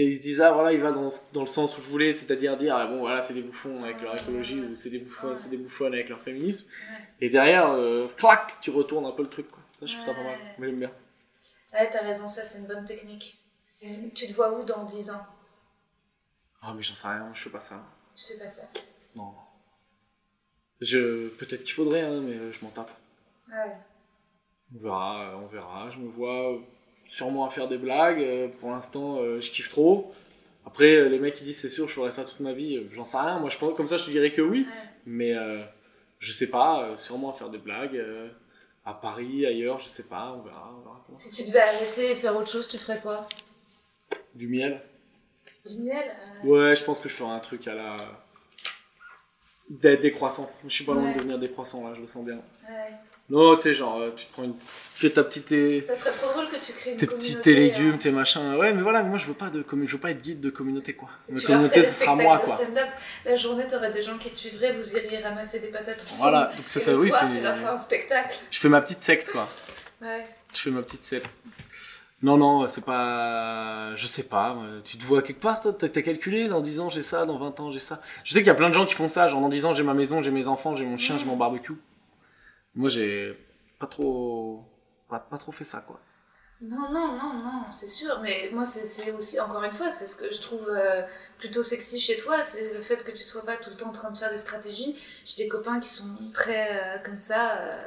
et 0.00 0.04
ils 0.04 0.16
se 0.16 0.22
disent, 0.22 0.40
ah 0.40 0.52
voilà, 0.52 0.72
il 0.72 0.80
va 0.80 0.92
dans, 0.92 1.08
dans 1.32 1.40
le 1.40 1.46
sens 1.48 1.76
où 1.76 1.82
je 1.82 1.88
voulais, 1.88 2.12
c'est-à-dire 2.12 2.56
dire, 2.56 2.76
ah, 2.76 2.86
bon, 2.86 3.00
voilà, 3.00 3.20
c'est 3.20 3.34
des 3.34 3.42
bouffons 3.42 3.82
avec 3.82 4.00
leur 4.00 4.14
écologie, 4.14 4.60
ou 4.60 4.76
c'est 4.76 4.90
des 4.90 5.00
bouffons, 5.00 5.30
Ouais. 5.30 5.36
c'est 5.36 5.48
des 5.48 5.56
bouffonnes 5.56 5.92
avec 5.92 6.08
leur 6.08 6.20
féminisme. 6.20 6.66
Ouais. 6.68 7.04
Et 7.20 7.30
derrière, 7.30 7.70
euh, 7.72 8.06
clac, 8.16 8.60
tu 8.60 8.70
retournes 8.70 9.06
un 9.06 9.10
peu 9.12 9.22
le 9.24 9.28
truc, 9.28 9.48
quoi. 9.50 9.58
Ça, 9.80 9.86
je 9.86 9.92
trouve 9.94 10.04
ça 10.06 10.14
pas 10.14 10.22
mal. 10.22 10.38
Mais 10.58 10.68
j'aime 10.68 10.78
bien. 10.78 10.92
Ouais, 11.72 11.90
t'as 11.90 12.02
raison, 12.02 12.26
ça 12.28 12.44
c'est 12.44 12.58
une 12.58 12.66
bonne 12.66 12.84
technique. 12.84 13.38
Tu 14.14 14.26
te 14.28 14.32
vois 14.32 14.58
où 14.58 14.64
dans 14.64 14.84
10 14.84 15.10
ans? 15.10 15.26
Ah, 16.62 16.72
mais 16.74 16.82
j'en 16.82 16.94
sais 16.94 17.08
rien, 17.08 17.30
je 17.34 17.40
fais 17.42 17.50
pas 17.50 17.60
ça. 17.60 17.82
Tu 18.16 18.24
fais 18.24 18.38
pas 18.38 18.48
ça. 18.48 18.62
Non. 19.16 19.34
Je... 20.80 21.28
Peut-être 21.30 21.64
qu'il 21.64 21.74
faudrait, 21.74 22.02
hein, 22.02 22.20
mais 22.20 22.34
euh, 22.34 22.52
je 22.52 22.64
m'en 22.64 22.70
tape. 22.70 22.90
Ouais. 23.48 23.72
On 24.74 24.78
verra, 24.78 25.30
euh, 25.30 25.34
on 25.36 25.46
verra. 25.46 25.90
Je 25.90 25.98
me 25.98 26.08
vois 26.08 26.56
sûrement 27.08 27.44
à 27.44 27.50
faire 27.50 27.66
des 27.66 27.78
blagues. 27.78 28.20
euh, 28.20 28.46
Pour 28.60 28.70
l'instant, 28.70 29.16
euh, 29.18 29.40
je 29.40 29.50
kiffe 29.50 29.68
trop. 29.68 30.14
Après, 30.66 30.94
euh, 30.96 31.08
les 31.08 31.18
mecs 31.18 31.34
qui 31.34 31.42
disent 31.44 31.58
c'est 31.60 31.68
sûr, 31.68 31.88
je 31.88 31.94
ferai 31.94 32.10
ça 32.12 32.24
toute 32.24 32.40
ma 32.40 32.52
vie, 32.52 32.86
j'en 32.92 33.02
sais 33.04 33.16
rien. 33.18 33.38
Moi, 33.40 33.48
je 33.50 33.58
pense, 33.58 33.74
comme 33.76 33.86
ça, 33.88 33.96
je 33.96 34.04
te 34.04 34.10
dirais 34.10 34.30
que 34.32 34.42
oui. 34.42 34.60
Ouais. 34.68 34.88
Mais 35.06 35.34
euh, 35.34 35.62
je 36.20 36.30
sais 36.32 36.48
pas, 36.48 36.96
sûrement 36.96 37.30
à 37.30 37.32
faire 37.32 37.48
des 37.48 37.58
blagues 37.58 37.96
euh, 37.96 38.28
à 38.84 38.92
Paris, 38.94 39.44
ailleurs, 39.46 39.80
je 39.80 39.88
sais 39.88 40.02
pas, 40.04 40.34
on 40.38 40.42
verra. 40.42 40.72
on 40.78 40.80
verra 40.82 41.02
comment. 41.06 41.18
Si 41.18 41.30
tu 41.30 41.48
devais 41.48 41.60
arrêter 41.60 42.10
et 42.12 42.14
faire 42.14 42.36
autre 42.36 42.48
chose, 42.48 42.68
tu 42.68 42.76
ferais 42.78 43.00
quoi? 43.00 43.26
Du 44.34 44.46
miel 44.46 44.80
Du 45.66 45.78
miel 45.78 46.14
euh, 46.44 46.46
Ouais, 46.48 46.74
je 46.76 46.84
pense 46.84 47.00
que 47.00 47.08
je 47.08 47.14
ferai 47.14 47.30
un 47.30 47.40
truc 47.40 47.66
à 47.66 47.74
la. 47.74 47.96
D'être 49.70 50.00
décroissant. 50.00 50.50
Je 50.64 50.70
suis 50.72 50.84
pas 50.84 50.94
loin 50.94 51.04
Ouais. 51.04 51.12
de 51.12 51.18
devenir 51.18 51.38
décroissant 51.38 51.86
là, 51.86 51.94
je 51.94 52.00
le 52.00 52.06
sens 52.06 52.24
bien. 52.24 52.36
ouais. 52.36 52.86
Non, 53.30 53.56
tu 53.56 53.62
sais, 53.62 53.74
genre, 53.74 54.00
euh, 54.00 54.10
tu 54.16 54.24
te 54.24 54.32
prends 54.32 54.44
une. 54.44 54.56
Tu 54.56 55.06
fais 55.06 55.10
ta 55.10 55.22
petite. 55.22 55.48
Ça 55.84 55.94
serait 55.94 56.12
trop 56.12 56.32
drôle 56.32 56.48
que 56.48 56.56
tu 56.64 56.72
crées 56.72 56.92
une 56.92 56.96
tes 56.96 57.06
petits 57.06 57.36
tes 57.36 57.52
légumes, 57.52 57.94
euh, 57.94 57.98
tes 57.98 58.10
machins. 58.10 58.56
Ouais, 58.56 58.72
mais 58.72 58.80
voilà, 58.80 59.02
moi 59.02 59.18
je 59.18 59.26
veux 59.26 59.34
pas 59.34 59.50
de 59.50 59.64
je 59.70 59.92
veux 59.92 59.98
pas 59.98 60.10
être 60.10 60.22
guide 60.22 60.40
de 60.40 60.50
communauté 60.50 60.94
quoi. 60.94 61.10
Ma 61.28 61.40
communauté 61.40 61.84
ce 61.84 62.02
sera 62.02 62.16
moi 62.16 62.38
quoi. 62.38 62.58
La 63.24 63.36
journée, 63.36 63.66
t'aurais 63.66 63.90
des 63.92 64.02
gens 64.02 64.16
qui 64.16 64.30
te 64.30 64.36
suivraient, 64.36 64.72
vous 64.72 64.96
iriez 64.96 65.18
ramasser 65.18 65.60
des 65.60 65.68
patates 65.68 66.06
ensemble. 66.08 66.30
Voilà, 66.30 66.46
donc 66.56 66.64
c'est 66.66 66.80
ça, 66.80 66.92
le 66.92 66.98
oui, 66.98 67.10
soir, 67.10 67.24
c'est. 67.30 67.38
tu 67.38 67.44
leur 67.44 67.56
fais 67.56 67.66
un 67.66 67.78
spectacle. 67.78 68.38
Je 68.50 68.58
fais 68.58 68.68
ma 68.68 68.80
petite 68.80 69.02
secte 69.02 69.30
quoi. 69.30 69.48
Ouais. 70.00 70.24
Je 70.54 70.60
fais 70.60 70.70
ma 70.70 70.82
petite 70.82 71.02
secte. 71.02 71.26
Non, 72.22 72.36
non, 72.36 72.68
c'est 72.68 72.84
pas. 72.84 73.94
Je 73.96 74.06
sais 74.06 74.22
pas. 74.22 74.54
moi. 74.54 74.64
Tu 74.84 74.96
te 74.96 75.04
vois 75.04 75.22
quelque 75.22 75.40
part, 75.40 75.60
toi? 75.60 75.72
T'as 75.72 75.88
calculé 75.88 76.46
Dans 76.46 76.60
10 76.60 76.80
ans, 76.80 76.88
j'ai 76.88 77.02
ça, 77.02 77.26
dans 77.26 77.36
20 77.36 77.58
ans, 77.58 77.72
j'ai 77.72 77.80
ça? 77.80 78.00
Je 78.22 78.32
sais 78.32 78.38
qu'il 78.38 78.46
y 78.46 78.50
a 78.50 78.54
plein 78.54 78.68
de 78.68 78.74
gens 78.74 78.86
qui 78.86 78.94
font 78.94 79.08
ça. 79.08 79.26
Genre, 79.26 79.40
dans 79.40 79.48
10 79.48 79.64
ans, 79.64 79.74
j'ai 79.74 79.82
ma 79.82 79.94
maison, 79.94 80.22
j'ai 80.22 80.30
mes 80.30 80.46
enfants, 80.46 80.76
j'ai 80.76 80.84
mon 80.84 80.96
chien, 80.96 81.18
j'ai 81.18 81.24
mon 81.24 81.36
barbecue. 81.36 81.74
Moi, 82.78 82.88
j'ai 82.88 83.36
pas 83.78 83.86
trop. 83.86 84.64
Pas, 85.08 85.18
pas 85.20 85.38
trop 85.38 85.52
fait 85.52 85.64
ça, 85.64 85.80
quoi. 85.82 86.00
Non, 86.60 86.90
non, 86.92 87.12
non, 87.16 87.34
non, 87.34 87.70
c'est 87.70 87.86
sûr, 87.86 88.18
mais 88.20 88.50
moi, 88.52 88.64
c'est- 88.64 89.12
aussi, 89.12 89.38
encore 89.38 89.62
une 89.62 89.72
fois, 89.72 89.92
c'est 89.92 90.06
ce 90.06 90.16
que 90.16 90.32
je 90.32 90.40
trouve 90.40 90.68
euh, 90.68 91.02
plutôt 91.38 91.62
sexy 91.62 92.00
chez 92.00 92.16
toi, 92.16 92.42
c'est 92.42 92.74
le 92.74 92.82
fait 92.82 93.04
que 93.04 93.12
tu 93.12 93.22
sois 93.24 93.44
pas 93.44 93.56
tout 93.58 93.70
le 93.70 93.76
temps 93.76 93.90
en 93.90 93.92
train 93.92 94.10
de 94.10 94.18
faire 94.18 94.30
des 94.30 94.36
stratégies. 94.38 94.96
J'ai 95.24 95.44
des 95.44 95.48
copains 95.48 95.78
qui 95.78 95.88
sont 95.88 96.08
très 96.34 96.96
euh, 96.96 96.98
comme 97.04 97.16
ça. 97.16 97.58
euh. 97.60 97.84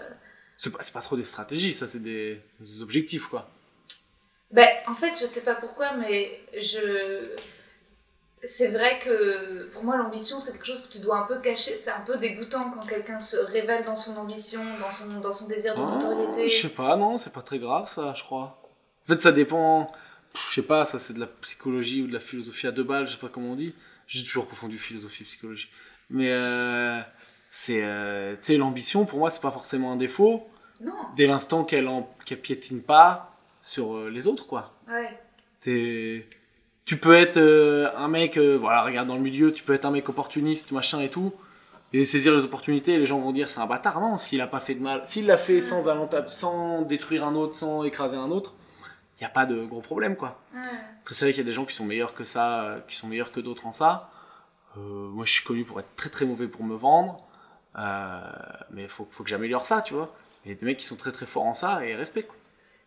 C'est 0.57 0.69
pas, 0.71 0.79
c'est 0.81 0.93
pas 0.93 1.01
trop 1.01 1.17
des 1.17 1.25
stratégies, 1.25 1.73
ça, 1.73 1.87
c'est 1.87 1.99
des, 1.99 2.41
des 2.61 2.81
objectifs, 2.81 3.27
quoi. 3.27 3.49
Ben, 4.51 4.69
en 4.87 4.95
fait, 4.95 5.13
je 5.19 5.25
sais 5.25 5.41
pas 5.41 5.55
pourquoi, 5.55 5.93
mais 5.97 6.39
je. 6.57 7.35
C'est 8.43 8.67
vrai 8.69 8.97
que 8.99 9.63
pour 9.71 9.83
moi, 9.83 9.97
l'ambition, 9.97 10.39
c'est 10.39 10.51
quelque 10.53 10.65
chose 10.65 10.81
que 10.81 10.91
tu 10.91 10.99
dois 10.99 11.19
un 11.19 11.25
peu 11.25 11.39
cacher. 11.39 11.75
C'est 11.75 11.91
un 11.91 11.99
peu 12.01 12.17
dégoûtant 12.17 12.71
quand 12.71 12.85
quelqu'un 12.85 13.19
se 13.19 13.37
révèle 13.37 13.85
dans 13.85 13.95
son 13.95 14.15
ambition, 14.17 14.61
dans 14.79 14.89
son, 14.89 15.19
dans 15.19 15.33
son 15.33 15.47
désir 15.47 15.75
de 15.75 15.81
Ah, 15.81 15.91
notoriété. 15.93 16.49
je 16.49 16.61
sais 16.63 16.69
pas, 16.73 16.95
non, 16.95 17.17
c'est 17.17 17.31
pas 17.33 17.43
très 17.43 17.59
grave, 17.59 17.87
ça, 17.87 18.13
je 18.15 18.23
crois. 18.23 18.59
En 19.05 19.07
fait, 19.13 19.21
ça 19.21 19.31
dépend. 19.31 19.91
Je 20.49 20.55
sais 20.55 20.61
pas, 20.63 20.85
ça, 20.85 20.97
c'est 20.97 21.13
de 21.13 21.19
la 21.19 21.27
psychologie 21.27 22.01
ou 22.01 22.07
de 22.07 22.13
la 22.13 22.19
philosophie 22.19 22.65
à 22.65 22.71
deux 22.71 22.83
balles, 22.83 23.07
je 23.07 23.13
sais 23.13 23.19
pas 23.19 23.29
comment 23.29 23.51
on 23.51 23.55
dit. 23.55 23.75
J'ai 24.07 24.23
toujours 24.23 24.47
confondu 24.49 24.77
philosophie 24.77 25.23
et 25.23 25.25
psychologie. 25.25 25.69
Mais 26.09 26.31
euh, 26.31 26.99
c'est. 27.47 27.81
euh, 27.83 28.33
tu 28.37 28.39
sais, 28.45 28.57
l'ambition, 28.57 29.05
pour 29.05 29.19
moi, 29.19 29.29
c'est 29.29 29.41
pas 29.41 29.51
forcément 29.51 29.91
un 29.91 29.97
défaut, 29.97 30.47
Non, 30.81 30.93
dès 31.15 31.27
l'instant 31.27 31.63
qu'elle 31.63 31.87
en- 31.87 32.09
qu'elle 32.25 32.39
piétine 32.41 32.81
pas 32.81 33.35
sur 33.61 33.95
euh, 33.95 34.09
les 34.09 34.25
autres, 34.27 34.47
quoi. 34.47 34.73
ouais. 34.87 35.19
T'es- 35.59 36.27
Tu 36.91 36.97
peux 36.97 37.15
être 37.15 37.37
euh, 37.37 37.89
un 37.95 38.09
mec, 38.09 38.35
euh, 38.35 38.57
voilà, 38.57 38.83
regarde 38.83 39.07
dans 39.07 39.15
le 39.15 39.21
milieu, 39.21 39.53
tu 39.53 39.63
peux 39.63 39.73
être 39.73 39.85
un 39.85 39.91
mec 39.91 40.09
opportuniste, 40.09 40.73
machin 40.73 40.99
et 40.99 41.07
tout, 41.07 41.31
et 41.93 42.03
saisir 42.03 42.35
les 42.35 42.43
opportunités, 42.43 42.95
et 42.95 42.97
les 42.97 43.05
gens 43.05 43.17
vont 43.17 43.31
dire 43.31 43.49
c'est 43.49 43.61
un 43.61 43.65
bâtard. 43.65 44.01
Non, 44.01 44.17
s'il 44.17 44.41
a 44.41 44.47
pas 44.47 44.59
fait 44.59 44.75
de 44.75 44.81
mal, 44.81 45.01
s'il 45.05 45.25
l'a 45.25 45.37
fait 45.37 45.61
sans, 45.61 45.83
sans 46.27 46.81
détruire 46.81 47.25
un 47.25 47.33
autre, 47.35 47.55
sans 47.55 47.85
écraser 47.85 48.17
un 48.17 48.29
autre, 48.29 48.55
il 49.15 49.21
n'y 49.21 49.25
a 49.25 49.29
pas 49.29 49.45
de 49.45 49.63
gros 49.63 49.79
problème, 49.79 50.17
quoi. 50.17 50.41
Après, 50.99 51.15
c'est 51.15 51.23
vrai 51.23 51.31
qu'il 51.31 51.41
y 51.41 51.45
a 51.45 51.49
des 51.49 51.53
gens 51.53 51.63
qui 51.63 51.73
sont 51.73 51.85
meilleurs 51.85 52.13
que 52.13 52.25
ça, 52.25 52.63
euh, 52.63 52.79
qui 52.85 52.97
sont 52.97 53.07
meilleurs 53.07 53.31
que 53.31 53.39
d'autres 53.39 53.67
en 53.67 53.71
ça. 53.71 54.09
Euh, 54.75 54.81
moi, 54.81 55.23
je 55.25 55.31
suis 55.31 55.45
connu 55.45 55.63
pour 55.63 55.79
être 55.79 55.95
très 55.95 56.09
très 56.09 56.25
mauvais 56.25 56.49
pour 56.49 56.65
me 56.65 56.75
vendre, 56.75 57.15
mais 57.73 58.83
il 58.83 58.89
faut, 58.89 59.07
faut 59.09 59.23
que 59.23 59.29
j'améliore 59.29 59.65
ça, 59.65 59.81
tu 59.81 59.93
vois. 59.93 60.13
Il 60.43 60.51
y 60.51 60.53
a 60.53 60.57
des 60.57 60.65
mecs 60.65 60.79
qui 60.79 60.85
sont 60.85 60.97
très 60.97 61.13
très 61.13 61.25
forts 61.25 61.45
en 61.45 61.53
ça, 61.53 61.85
et 61.85 61.95
respect, 61.95 62.23
quoi. 62.23 62.35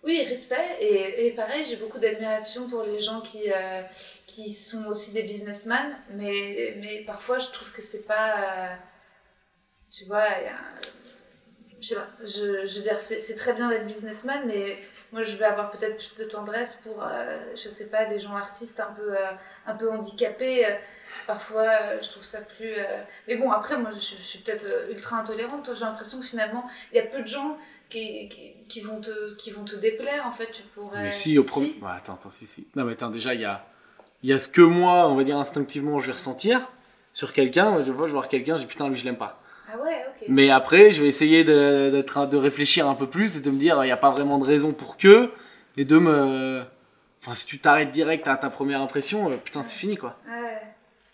Oui, 0.05 0.23
respect. 0.25 0.77
Et, 0.81 1.27
et 1.27 1.31
pareil, 1.33 1.65
j'ai 1.65 1.77
beaucoup 1.77 1.99
d'admiration 1.99 2.69
pour 2.69 2.83
les 2.83 3.01
gens 3.01 3.23
qui, 3.23 3.51
euh, 3.51 3.83
qui 4.27 4.51
sont 4.53 4.85
aussi 4.87 5.13
des 5.13 5.23
businessmen. 5.23 5.97
Mais, 6.11 6.77
mais 6.81 7.05
parfois, 7.07 7.39
je 7.39 7.51
trouve 7.51 7.73
que 7.73 7.81
c'est 7.81 8.07
pas. 8.07 8.73
euh, 8.73 8.77
tu 9.91 10.05
vois, 10.05 10.29
y 10.29 10.47
a 10.47 10.59
je 11.81 11.89
sais 11.89 11.95
pas. 11.97 12.09
Je, 12.21 12.67
je 12.67 12.77
veux 12.79 12.83
dire, 12.83 13.01
c'est 13.01 13.35
très 13.35 13.53
bien 13.55 13.69
d'être 13.69 13.87
businessman, 13.87 14.43
mais 14.47 14.79
moi, 15.13 15.23
je 15.23 15.37
vais 15.37 15.45
avoir 15.45 15.71
peut-être 15.71 15.97
plus 15.97 16.15
de 16.17 16.25
tendresse 16.25 16.77
pour, 16.83 17.03
euh, 17.03 17.37
je 17.55 17.69
sais 17.69 17.89
pas, 17.89 18.05
des 18.07 18.19
gens 18.21 18.35
artistes 18.35 18.81
un 18.81 18.93
peu, 18.93 19.17
euh, 19.17 19.31
un 19.67 19.75
peu 19.75 19.91
handicapés. 19.91 20.67
Parfois, 21.27 22.01
je 22.01 22.09
trouve 22.11 22.23
ça 22.23 22.41
plus. 22.41 22.75
Mais 23.29 23.37
bon, 23.37 23.51
après, 23.53 23.77
moi, 23.79 23.91
je, 23.93 23.99
suis 23.99 24.39
peut-être 24.41 24.67
ultra 24.91 25.17
intolérante. 25.17 25.71
J'ai 25.75 25.85
l'impression 25.85 26.21
que 26.21 26.27
finalement, 26.27 26.65
il 26.93 26.97
y 26.97 27.01
a 27.01 27.07
peu 27.07 27.21
de 27.23 27.27
gens 27.27 27.57
qui, 27.89 28.29
qui 28.69 28.81
vont 28.81 29.01
te, 29.01 29.35
qui 29.37 29.51
vont 29.51 29.65
te 29.65 29.77
déplaire. 29.77 30.25
En 30.27 30.33
fait, 30.33 30.51
tu 30.51 30.63
pourrais. 30.63 31.01
Mais 31.03 31.11
si, 31.11 31.39
au 31.39 31.43
premier. 31.43 31.75
Attends, 31.87 32.15
attends, 32.15 32.31
si, 32.31 32.47
si. 32.47 32.69
Non, 32.77 32.85
mais 32.85 32.93
attends, 32.93 33.11
déjà, 33.11 33.35
il 33.35 33.41
y 33.41 33.45
a, 33.45 33.65
il 34.23 34.31
y 34.31 34.33
a 34.33 34.39
ce 34.39 34.49
que 34.49 34.61
moi, 34.63 35.09
on 35.09 35.15
va 35.17 35.25
dire 35.25 35.39
instinctivement, 35.39 35.99
je 36.01 36.07
vais 36.07 36.13
ressentir 36.13 36.69
sur 37.13 37.33
quelqu'un. 37.33 37.71
Moi, 37.71 37.83
Je 37.83 37.93
vois, 37.93 38.07
je 38.07 38.13
voir 38.13 38.29
quelqu'un, 38.29 38.57
je 38.57 38.63
dis 38.63 38.67
putain, 38.69 38.89
lui, 38.89 38.97
je 38.97 39.05
l'aime 39.05 39.19
pas. 39.19 39.41
Ah 39.73 39.79
ouais, 39.83 40.05
ok. 40.09 40.25
Mais 40.29 40.51
après, 40.51 40.93
je 40.93 41.03
vais 41.03 41.09
essayer 41.09 41.43
de, 41.45 41.91
d'être, 41.91 42.27
de 42.27 42.37
réfléchir 42.37 42.87
un 42.89 42.95
peu 42.95 43.09
plus 43.09 43.37
et 43.37 43.41
de 43.41 43.51
me 43.51 43.59
dire, 43.59 43.83
il 43.83 43.87
n'y 43.87 43.93
a 43.93 43.97
pas 43.97 44.11
vraiment 44.11 44.39
de 44.39 44.45
raison 44.45 44.73
pour 44.73 44.97
que. 44.99 45.31
Et 45.77 45.85
de 45.85 45.99
me. 45.99 46.63
Enfin, 47.21 47.35
si 47.35 47.47
tu 47.47 47.59
t'arrêtes 47.59 47.91
direct 47.91 48.29
à 48.29 48.37
ta 48.37 48.51
première 48.51 48.81
impression, 48.83 49.31
euh, 49.31 49.37
putain, 49.37 49.63
c'est 49.63 49.75
fini, 49.77 49.97
quoi. 49.97 50.19
Ouais, 50.29 50.61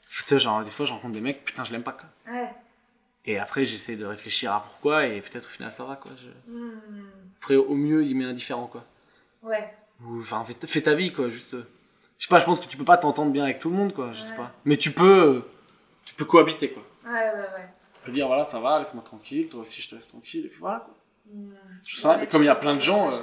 Putain, 0.09 0.39
genre, 0.39 0.65
des 0.65 0.71
fois, 0.73 0.85
je 0.85 0.93
rencontre 0.93 1.13
des 1.15 1.21
mecs, 1.21 1.45
putain, 1.45 1.63
je 1.65 1.71
l'aime 1.73 1.85
pas, 1.85 1.93
quoi. 1.93 2.09
ouais. 2.33 2.49
Et 3.27 3.39
après, 3.39 3.65
j'essaie 3.65 3.97
de 3.97 4.05
réfléchir 4.07 4.53
à 4.53 4.61
pourquoi, 4.63 5.07
et 5.07 5.21
peut-être 5.21 5.45
au 5.47 5.49
final, 5.49 5.73
ça 5.73 5.85
va, 5.85 5.95
quoi. 5.97 6.11
Je- 6.21 6.51
Hmm, 6.51 7.11
Après, 7.41 7.57
au 7.57 7.75
mieux, 7.75 8.05
il 8.05 8.17
m'est 8.17 8.25
indifférent, 8.25 8.67
quoi. 8.67 8.85
Ouais. 9.43 9.73
Ou, 10.05 10.19
enfin, 10.19 10.45
fais, 10.45 10.67
fais 10.67 10.83
ta 10.83 10.95
vie, 10.95 11.13
quoi, 11.13 11.29
juste. 11.31 11.55
euh, 11.55 11.65
Je 12.19 12.27
sais 12.27 12.31
pas, 12.31 12.39
je 12.39 12.45
pense 12.45 12.61
que 12.61 12.67
tu 12.67 12.77
peux 12.77 12.85
pas 12.85 12.99
t'entendre 12.99 13.31
bien 13.33 13.45
avec 13.45 13.59
tout 13.59 13.71
le 13.71 13.77
monde, 13.77 13.95
quoi, 13.95 14.13
je 14.13 14.21
sais 14.23 14.33
Ouais. 14.33 14.37
pas. 14.39 14.53
Mais 14.65 14.77
tu 14.77 14.93
peux. 14.93 15.23
euh, 15.37 15.41
Tu 16.05 16.15
peux 16.15 16.25
cohabiter, 16.25 16.71
quoi. 16.71 16.83
Ouais, 17.05 17.11
ouais, 17.13 17.35
ouais. 17.35 17.69
Tu 18.01 18.07
peux 18.07 18.13
dire, 18.13 18.27
voilà, 18.27 18.45
ça 18.45 18.59
va, 18.61 18.79
laisse-moi 18.79 19.03
tranquille, 19.05 19.49
toi 19.49 19.61
aussi, 19.61 19.81
je 19.83 19.89
te 19.91 19.95
laisse 19.95 20.09
tranquille, 20.09 20.47
et 20.47 20.49
puis 20.49 20.59
voilà, 20.59 20.81
quoi. 20.81 20.95
Hmm. 21.33 21.51
Je 21.87 22.01
sais, 22.01 22.09
Ouais, 22.09 22.27
comme 22.27 22.43
il 22.43 22.47
y 22.47 22.49
a 22.49 22.55
plein 22.57 22.75
de 22.75 22.81
gens, 22.81 23.13
euh, 23.13 23.21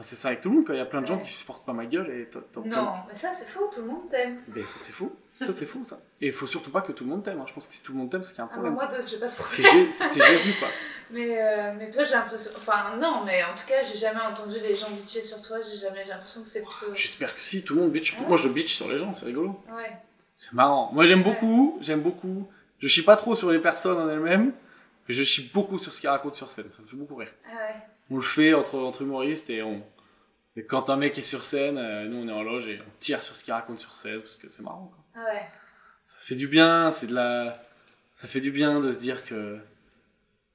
c'est 0.00 0.16
ça 0.16 0.28
avec 0.28 0.40
tout 0.42 0.50
le 0.50 0.56
monde, 0.56 0.66
quoi. 0.66 0.74
Il 0.74 0.78
y 0.78 0.80
a 0.80 0.86
plein 0.86 1.00
de 1.02 1.06
gens 1.06 1.18
qui 1.18 1.30
supportent 1.32 1.64
pas 1.64 1.72
ma 1.72 1.86
gueule, 1.86 2.10
et 2.10 2.28
Non, 2.66 2.94
mais 3.08 3.14
ça, 3.14 3.32
c'est 3.32 3.46
faux. 3.46 3.68
Tout 3.72 3.80
le 3.80 3.86
monde 3.86 4.08
t'aime. 4.10 4.42
Mais 4.48 4.64
ça, 4.64 4.78
c'est 4.78 4.92
fou. 4.92 5.10
Ça, 5.42 5.52
c'est 5.52 5.66
fou, 5.66 5.84
ça. 5.84 6.00
Et 6.20 6.28
il 6.28 6.32
faut 6.32 6.46
surtout 6.46 6.70
pas 6.70 6.80
que 6.80 6.92
tout 6.92 7.04
le 7.04 7.10
monde 7.10 7.22
t'aime. 7.22 7.38
hein. 7.40 7.44
Je 7.46 7.52
pense 7.52 7.66
que 7.66 7.74
si 7.74 7.82
tout 7.82 7.92
le 7.92 7.98
monde 7.98 8.10
t'aime, 8.10 8.22
c'est 8.22 8.30
qu'il 8.32 8.38
y 8.38 8.40
a 8.40 8.44
un 8.44 8.48
Ah, 8.50 8.54
problème. 8.54 8.72
moi, 8.74 8.86
de- 8.86 8.96
j'ai 9.02 9.18
pas 9.18 9.28
ce 9.28 9.36
T'es 9.36 9.62
problème. 9.62 9.92
C'était 9.92 10.20
Jésus, 10.24 10.54
quoi. 10.58 10.68
Mais, 11.10 11.40
euh, 11.40 11.72
mais 11.78 11.88
toi, 11.90 12.02
j'ai 12.04 12.14
l'impression. 12.14 12.50
Enfin, 12.56 12.96
non, 12.96 13.22
mais 13.24 13.44
en 13.44 13.54
tout 13.54 13.64
cas, 13.68 13.80
j'ai 13.84 13.96
jamais 13.96 14.20
entendu 14.22 14.56
les 14.60 14.74
gens 14.74 14.90
bitcher 14.90 15.22
sur 15.22 15.40
toi. 15.40 15.58
J'ai 15.60 15.76
jamais. 15.76 16.02
L'impression 16.04 16.42
que 16.42 16.48
c'est 16.48 16.62
plutôt. 16.62 16.92
J'espère 16.96 17.32
que 17.36 17.40
si, 17.42 17.62
tout 17.62 17.74
le 17.76 17.82
monde 17.82 17.92
bitch. 17.92 18.14
Ouais. 18.18 18.26
Moi, 18.26 18.36
je 18.36 18.48
bitch 18.48 18.74
sur 18.74 18.88
les 18.88 18.98
gens, 18.98 19.12
c'est 19.12 19.26
rigolo. 19.26 19.60
Ouais. 19.72 19.92
C'est 20.36 20.52
marrant. 20.52 20.90
Moi, 20.92 21.04
j'aime 21.04 21.22
beaucoup, 21.22 21.78
j'aime 21.80 22.00
beaucoup. 22.00 22.48
Je 22.80 22.88
chie 22.88 23.02
pas 23.02 23.14
trop 23.16 23.34
sur 23.36 23.52
les 23.52 23.60
personnes 23.60 23.98
en 23.98 24.08
elles-mêmes, 24.10 24.52
mais 25.08 25.14
je 25.14 25.22
chie 25.22 25.48
beaucoup 25.54 25.78
sur 25.78 25.92
ce 25.94 26.00
qu'ils 26.00 26.08
racontent 26.10 26.34
sur 26.34 26.50
scène. 26.50 26.70
Ça 26.70 26.82
me 26.82 26.88
fait 26.88 26.96
beaucoup 26.96 27.14
rire. 27.14 27.32
Ah 27.46 27.54
ouais. 27.54 27.74
On 28.10 28.16
le 28.16 28.22
fait 28.22 28.52
entre, 28.54 28.76
entre 28.78 29.02
humoristes 29.02 29.48
et 29.50 29.62
on. 29.62 29.84
Et 30.56 30.64
quand 30.64 30.90
un 30.90 30.96
mec 30.96 31.16
est 31.18 31.22
sur 31.22 31.44
scène, 31.44 31.78
euh, 31.78 32.06
nous 32.08 32.16
on 32.16 32.28
est 32.28 32.32
en 32.32 32.42
loge 32.42 32.66
et 32.66 32.80
on 32.80 32.90
tire 32.98 33.22
sur 33.22 33.36
ce 33.36 33.44
qu'il 33.44 33.52
raconte 33.52 33.78
sur 33.78 33.94
scène 33.94 34.20
parce 34.22 34.36
que 34.36 34.48
c'est 34.48 34.62
marrant. 34.62 34.90
Quoi. 34.92 35.04
Ah 35.16 35.24
ouais. 35.24 35.42
Ça 36.04 36.16
fait 36.18 36.34
du 36.34 36.46
bien, 36.46 36.90
c'est 36.92 37.06
de 37.06 37.14
la. 37.14 37.52
Ça 38.12 38.28
fait 38.28 38.40
du 38.40 38.50
bien 38.50 38.80
de 38.80 38.90
se 38.92 39.00
dire 39.00 39.24
que 39.24 39.58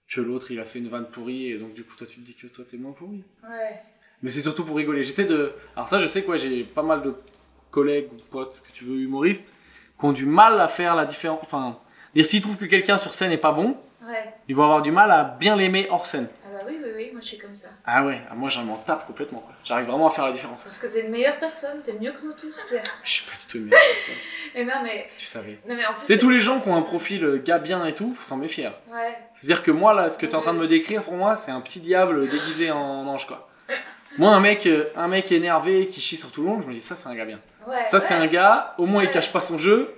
que 0.07 0.19
l'autre 0.21 0.51
il 0.51 0.59
a 0.59 0.63
fait 0.65 0.79
une 0.79 0.89
vanne 0.89 1.05
pourrie 1.09 1.47
et 1.51 1.57
donc 1.57 1.73
du 1.73 1.83
coup 1.85 1.95
toi 1.95 2.05
tu 2.05 2.19
te 2.19 2.25
dis 2.25 2.35
que 2.35 2.47
toi 2.47 2.65
t'es 2.67 2.77
moins 2.77 2.91
pourri. 2.91 3.23
Ouais. 3.49 3.81
Mais 4.21 4.29
c'est 4.29 4.41
surtout 4.41 4.63
pour 4.65 4.75
rigoler. 4.77 5.03
J'essaie 5.03 5.25
de. 5.25 5.53
Alors 5.75 5.87
ça, 5.87 5.99
je 5.99 6.07
sais 6.07 6.23
quoi, 6.23 6.37
j'ai 6.37 6.63
pas 6.63 6.83
mal 6.83 7.01
de 7.01 7.15
collègues 7.71 8.09
ou 8.13 8.17
potes, 8.29 8.53
ce 8.53 8.61
que 8.61 8.71
tu 8.71 8.83
veux, 8.83 8.97
humoristes, 8.97 9.51
qui 9.99 10.05
ont 10.05 10.11
du 10.13 10.25
mal 10.25 10.59
à 10.61 10.67
faire 10.67 10.95
la 10.95 11.05
différence. 11.05 11.39
Enfin, 11.43 11.79
dire 12.13 12.25
s'ils 12.25 12.41
trouvent 12.41 12.57
que 12.57 12.65
quelqu'un 12.65 12.97
sur 12.97 13.13
scène 13.13 13.31
est 13.31 13.37
pas 13.37 13.51
bon, 13.53 13.77
Ouais. 14.03 14.33
ils 14.47 14.55
vont 14.55 14.63
avoir 14.63 14.81
du 14.81 14.91
mal 14.91 15.11
à 15.11 15.23
bien 15.23 15.55
l'aimer 15.55 15.87
hors 15.89 16.05
scène. 16.05 16.27
Ah 16.61 16.65
bah 16.65 16.69
oui, 16.71 16.79
oui, 16.83 16.89
oui. 16.95 17.09
Moi, 17.11 17.21
je 17.21 17.27
suis 17.27 17.37
comme 17.37 17.55
ça. 17.55 17.69
Ah 17.85 18.05
ouais, 18.05 18.21
ah, 18.29 18.35
moi 18.35 18.49
j'en 18.49 18.63
m'en 18.63 18.77
tape 18.77 19.07
complètement. 19.07 19.39
quoi. 19.39 19.53
J'arrive 19.65 19.87
vraiment 19.87 20.07
à 20.07 20.09
faire 20.11 20.25
la 20.27 20.31
différence. 20.31 20.63
Parce 20.63 20.77
que 20.79 20.87
t'es 20.87 21.01
une 21.01 21.09
meilleure 21.09 21.39
personne. 21.39 21.81
T'es 21.83 21.93
mieux 21.93 22.11
que 22.11 22.23
nous 22.23 22.33
tous, 22.33 22.63
Pierre. 22.69 22.83
Je 23.03 23.09
suis 23.09 23.25
pas 23.25 23.31
du 23.31 23.45
tout 23.47 23.57
une 23.57 23.65
meilleure 23.65 23.81
personne, 23.95 24.15
Et 24.55 24.65
non, 24.65 24.83
mais. 24.83 25.03
si 25.05 25.17
tu 25.17 25.25
savais. 25.25 25.59
Non, 25.67 25.75
mais 25.75 25.85
en 25.85 25.93
plus. 25.93 26.05
C'est 26.05 26.17
tous 26.17 26.29
les 26.29 26.39
gens 26.39 26.59
qui 26.59 26.69
ont 26.69 26.75
un 26.75 26.81
profil 26.83 27.23
euh, 27.23 27.37
gars 27.43 27.59
bien 27.59 27.85
et 27.85 27.93
tout, 27.95 28.13
faut 28.13 28.23
s'en 28.23 28.37
méfier. 28.37 28.67
hein. 28.67 28.73
Ouais. 28.91 29.17
C'est-à-dire 29.35 29.63
que 29.63 29.71
moi, 29.71 29.93
là, 29.93 30.09
ce 30.09 30.17
que 30.17 30.25
tu 30.25 30.33
es 30.33 30.35
en 30.35 30.41
train 30.41 30.53
de 30.53 30.59
me 30.59 30.67
décrire, 30.67 31.03
pour 31.03 31.13
moi, 31.15 31.35
c'est 31.35 31.51
un 31.51 31.61
petit 31.61 31.79
diable 31.79 32.27
déguisé 32.27 32.69
en 32.71 33.07
ange, 33.07 33.27
quoi. 33.27 33.47
Moi, 34.17 34.29
un 34.31 34.39
mec, 34.39 34.65
euh, 34.65 34.89
un 34.95 35.07
mec 35.07 35.31
énervé 35.31 35.87
qui 35.87 36.01
chie 36.01 36.17
sur 36.17 36.31
tout 36.31 36.41
le 36.41 36.47
monde, 36.47 36.63
je 36.63 36.67
me 36.67 36.73
dis, 36.73 36.81
ça, 36.81 36.95
c'est 36.95 37.07
un 37.07 37.15
gars 37.15 37.25
bien. 37.25 37.39
Ouais. 37.67 37.85
Ça, 37.85 37.99
c'est 37.99 38.13
un 38.15 38.27
gars, 38.27 38.73
au 38.77 38.85
moins, 38.85 39.03
il 39.03 39.09
cache 39.11 39.31
pas 39.31 39.41
son 39.41 39.57
jeu. 39.57 39.93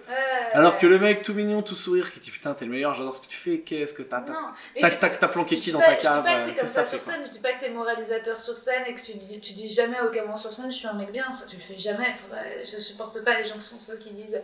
Alors 0.55 0.77
que 0.77 0.85
le 0.85 0.99
mec 0.99 1.23
tout 1.23 1.33
mignon, 1.33 1.63
tout 1.63 1.73
sourire, 1.73 2.13
qui 2.13 2.19
dit 2.19 2.29
putain, 2.29 2.53
t'es 2.53 2.65
le 2.65 2.69
meilleur, 2.71 2.93
j'adore 2.93 3.15
ce 3.15 3.21
que 3.21 3.25
tu 3.25 3.37
fais, 3.37 3.61
qu'est-ce 3.61 3.95
que 3.95 4.03
t'as 4.03 4.21
T'as 4.21 5.27
planqué 5.27 5.55
qui 5.55 5.71
dans 5.71 5.79
pas- 5.79 5.85
ta 5.85 5.93
Je 5.93 5.97
dis 5.97 6.03
cave 6.03 6.23
pas 6.23 6.35
que 6.35 6.39
euh, 6.41 6.45
t'es 6.45 6.51
comme 6.51 6.61
qu'est-ce 6.61 6.73
ça 6.73 6.85
sur 6.85 7.01
scène, 7.01 7.21
je 7.25 7.31
dis 7.31 7.39
pas 7.39 7.53
que 7.53 7.61
t'es 7.61 7.69
moralisateur 7.71 8.39
sur 8.39 8.55
scène 8.55 8.83
et 8.85 8.93
que 8.93 9.01
tu 9.01 9.15
dis, 9.15 9.39
tu 9.41 9.53
dis 9.53 9.67
jamais 9.67 9.99
au 10.01 10.11
gamin 10.11 10.35
sur 10.35 10.51
scène 10.51 10.71
je 10.71 10.77
suis 10.77 10.85
un 10.87 10.93
mec 10.93 11.11
bien, 11.11 11.33
ça 11.33 11.45
tu 11.47 11.55
le 11.55 11.61
fais 11.63 11.75
jamais. 11.75 12.05
Faudrait- 12.21 12.59
je 12.63 12.77
supporte 12.77 13.23
pas 13.23 13.39
les 13.39 13.45
gens 13.45 13.55
qui 13.55 13.61
sont 13.61 13.79
ceux 13.79 13.97
qui 13.97 14.11
disent 14.11 14.39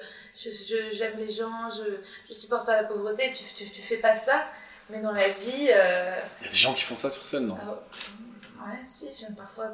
j'aime 0.93 1.13
les 1.17 1.29
gens, 1.29 1.69
je, 1.69 1.83
je 2.27 2.33
supporte 2.33 2.65
pas 2.65 2.75
la 2.81 2.85
pauvreté, 2.85 3.31
tu, 3.31 3.43
tu, 3.53 3.69
tu 3.69 3.81
fais 3.83 3.97
pas 3.97 4.15
ça. 4.15 4.47
Mais 4.89 5.01
dans 5.01 5.11
la 5.11 5.27
vie, 5.27 5.67
euh, 5.71 6.19
Il 6.41 6.45
y 6.45 6.49
a 6.49 6.51
des 6.51 6.57
gens 6.57 6.73
qui 6.73 6.83
font 6.85 6.95
ça 6.95 7.11
sur 7.11 7.23
scène, 7.23 7.45
non? 7.45 7.57
Ah, 7.61 7.75
ouais, 8.67 8.79
si, 8.83 9.07
j'aime 9.19 9.35
parfois. 9.35 9.71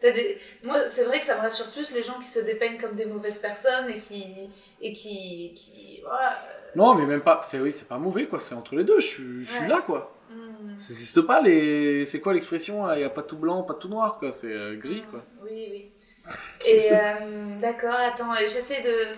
T'as 0.00 0.10
des... 0.10 0.38
Moi, 0.62 0.86
c'est 0.88 1.04
vrai 1.04 1.18
que 1.18 1.24
ça 1.24 1.36
me 1.36 1.40
rassure 1.40 1.70
plus 1.70 1.90
les 1.92 2.02
gens 2.02 2.18
qui 2.18 2.26
se 2.26 2.40
dépeignent 2.40 2.78
comme 2.78 2.94
des 2.94 3.06
mauvaises 3.06 3.38
personnes 3.38 3.88
et 3.90 3.96
qui. 3.96 4.48
et 4.80 4.92
qui. 4.92 5.52
qui 5.54 6.00
voilà. 6.02 6.42
Non, 6.74 6.94
mais 6.94 7.06
même 7.06 7.22
pas. 7.22 7.40
C'est 7.42 7.58
oui, 7.60 7.72
c'est 7.72 7.88
pas 7.88 7.98
mauvais 7.98 8.26
quoi. 8.26 8.40
C'est 8.40 8.54
entre 8.54 8.76
les 8.76 8.84
deux. 8.84 9.00
Je 9.00 9.44
suis, 9.44 9.68
là 9.68 9.82
quoi. 9.84 10.16
Hmm. 10.30 10.74
Ça 10.74 10.92
n'existe 10.92 11.20
pas 11.22 11.40
les. 11.40 12.04
C'est 12.06 12.20
quoi 12.20 12.32
l'expression 12.32 12.92
Il 12.94 13.00
y 13.00 13.04
a 13.04 13.10
pas 13.10 13.22
tout 13.22 13.36
blanc, 13.36 13.62
pas 13.62 13.74
tout 13.74 13.88
noir 13.88 14.18
quoi. 14.18 14.32
C'est 14.32 14.52
euh, 14.52 14.76
gris 14.76 15.02
quoi. 15.10 15.24
Oui, 15.42 15.68
oui. 15.70 15.90
Et 16.66 16.92
euh, 16.92 17.60
d'accord, 17.60 17.94
attends, 17.94 18.34
j'essaie 18.40 18.80
de. 18.82 19.12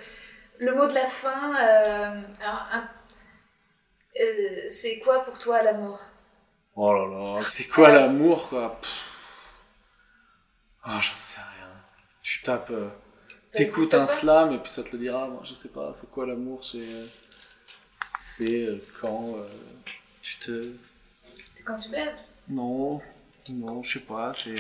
Le 0.59 0.75
mot 0.75 0.87
de 0.87 0.95
la 0.95 1.07
fin, 1.07 1.55
euh, 1.61 2.23
alors, 2.41 2.67
un- 2.73 2.89
euh, 4.21 4.69
c'est 4.69 4.99
quoi 4.99 5.21
pour 5.21 5.39
toi 5.39 5.63
l'amour? 5.63 6.01
Oh 6.75 6.93
là 6.95 7.07
là, 7.37 7.43
c'est 7.45 7.68
quoi 7.68 7.91
l'amour 7.93 8.49
quoi? 8.49 8.81
Ah, 10.83 11.01
j'en 11.01 11.16
sais 11.16 11.39
rien. 11.41 11.68
Tu 12.23 12.43
tapes. 12.43 12.70
euh, 12.70 12.89
T'écoutes 13.53 13.93
un 13.95 14.07
slam 14.07 14.53
et 14.53 14.59
puis 14.59 14.70
ça 14.70 14.83
te 14.83 14.93
le 14.93 14.99
dira. 14.99 15.29
Moi, 15.29 15.43
je 15.45 15.53
sais 15.55 15.68
pas. 15.68 15.93
C'est 15.95 16.11
quoi 16.11 16.27
l'amour? 16.27 16.64
C'est. 16.64 16.79
euh, 16.79 17.07
C'est 18.05 18.64
euh, 18.66 18.83
quand 19.01 19.35
euh, 19.37 19.47
tu 20.23 20.39
te. 20.39 20.73
C'est 21.55 21.62
quand 21.62 21.79
tu 21.79 21.91
baises? 21.91 22.25
Non, 22.49 23.01
non, 23.51 23.83
je 23.83 23.93
sais 23.99 24.05
pas, 24.05 24.33
c'est. 24.33 24.55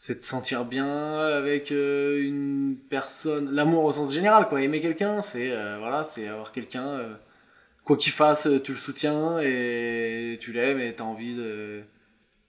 C'est 0.00 0.22
se 0.24 0.30
sentir 0.30 0.64
bien 0.64 1.16
avec 1.16 1.70
une 1.70 2.76
personne. 2.88 3.50
L'amour 3.50 3.82
au 3.84 3.92
sens 3.92 4.12
général, 4.14 4.48
quoi. 4.48 4.62
Aimer 4.62 4.80
quelqu'un, 4.80 5.20
c'est 5.20 5.50
euh, 5.50 5.78
voilà, 5.80 6.04
c'est 6.04 6.28
avoir 6.28 6.52
quelqu'un. 6.52 7.18
Quoi 7.88 7.96
qu'il 7.96 8.12
fasse, 8.12 8.46
euh, 8.46 8.60
tu 8.60 8.72
le 8.72 8.78
soutiens 8.78 9.38
et 9.40 10.38
tu 10.40 10.52
l'aimes 10.52 10.78
et 10.78 10.94
t'as 10.94 11.04
envie 11.04 11.34
de 11.34 11.82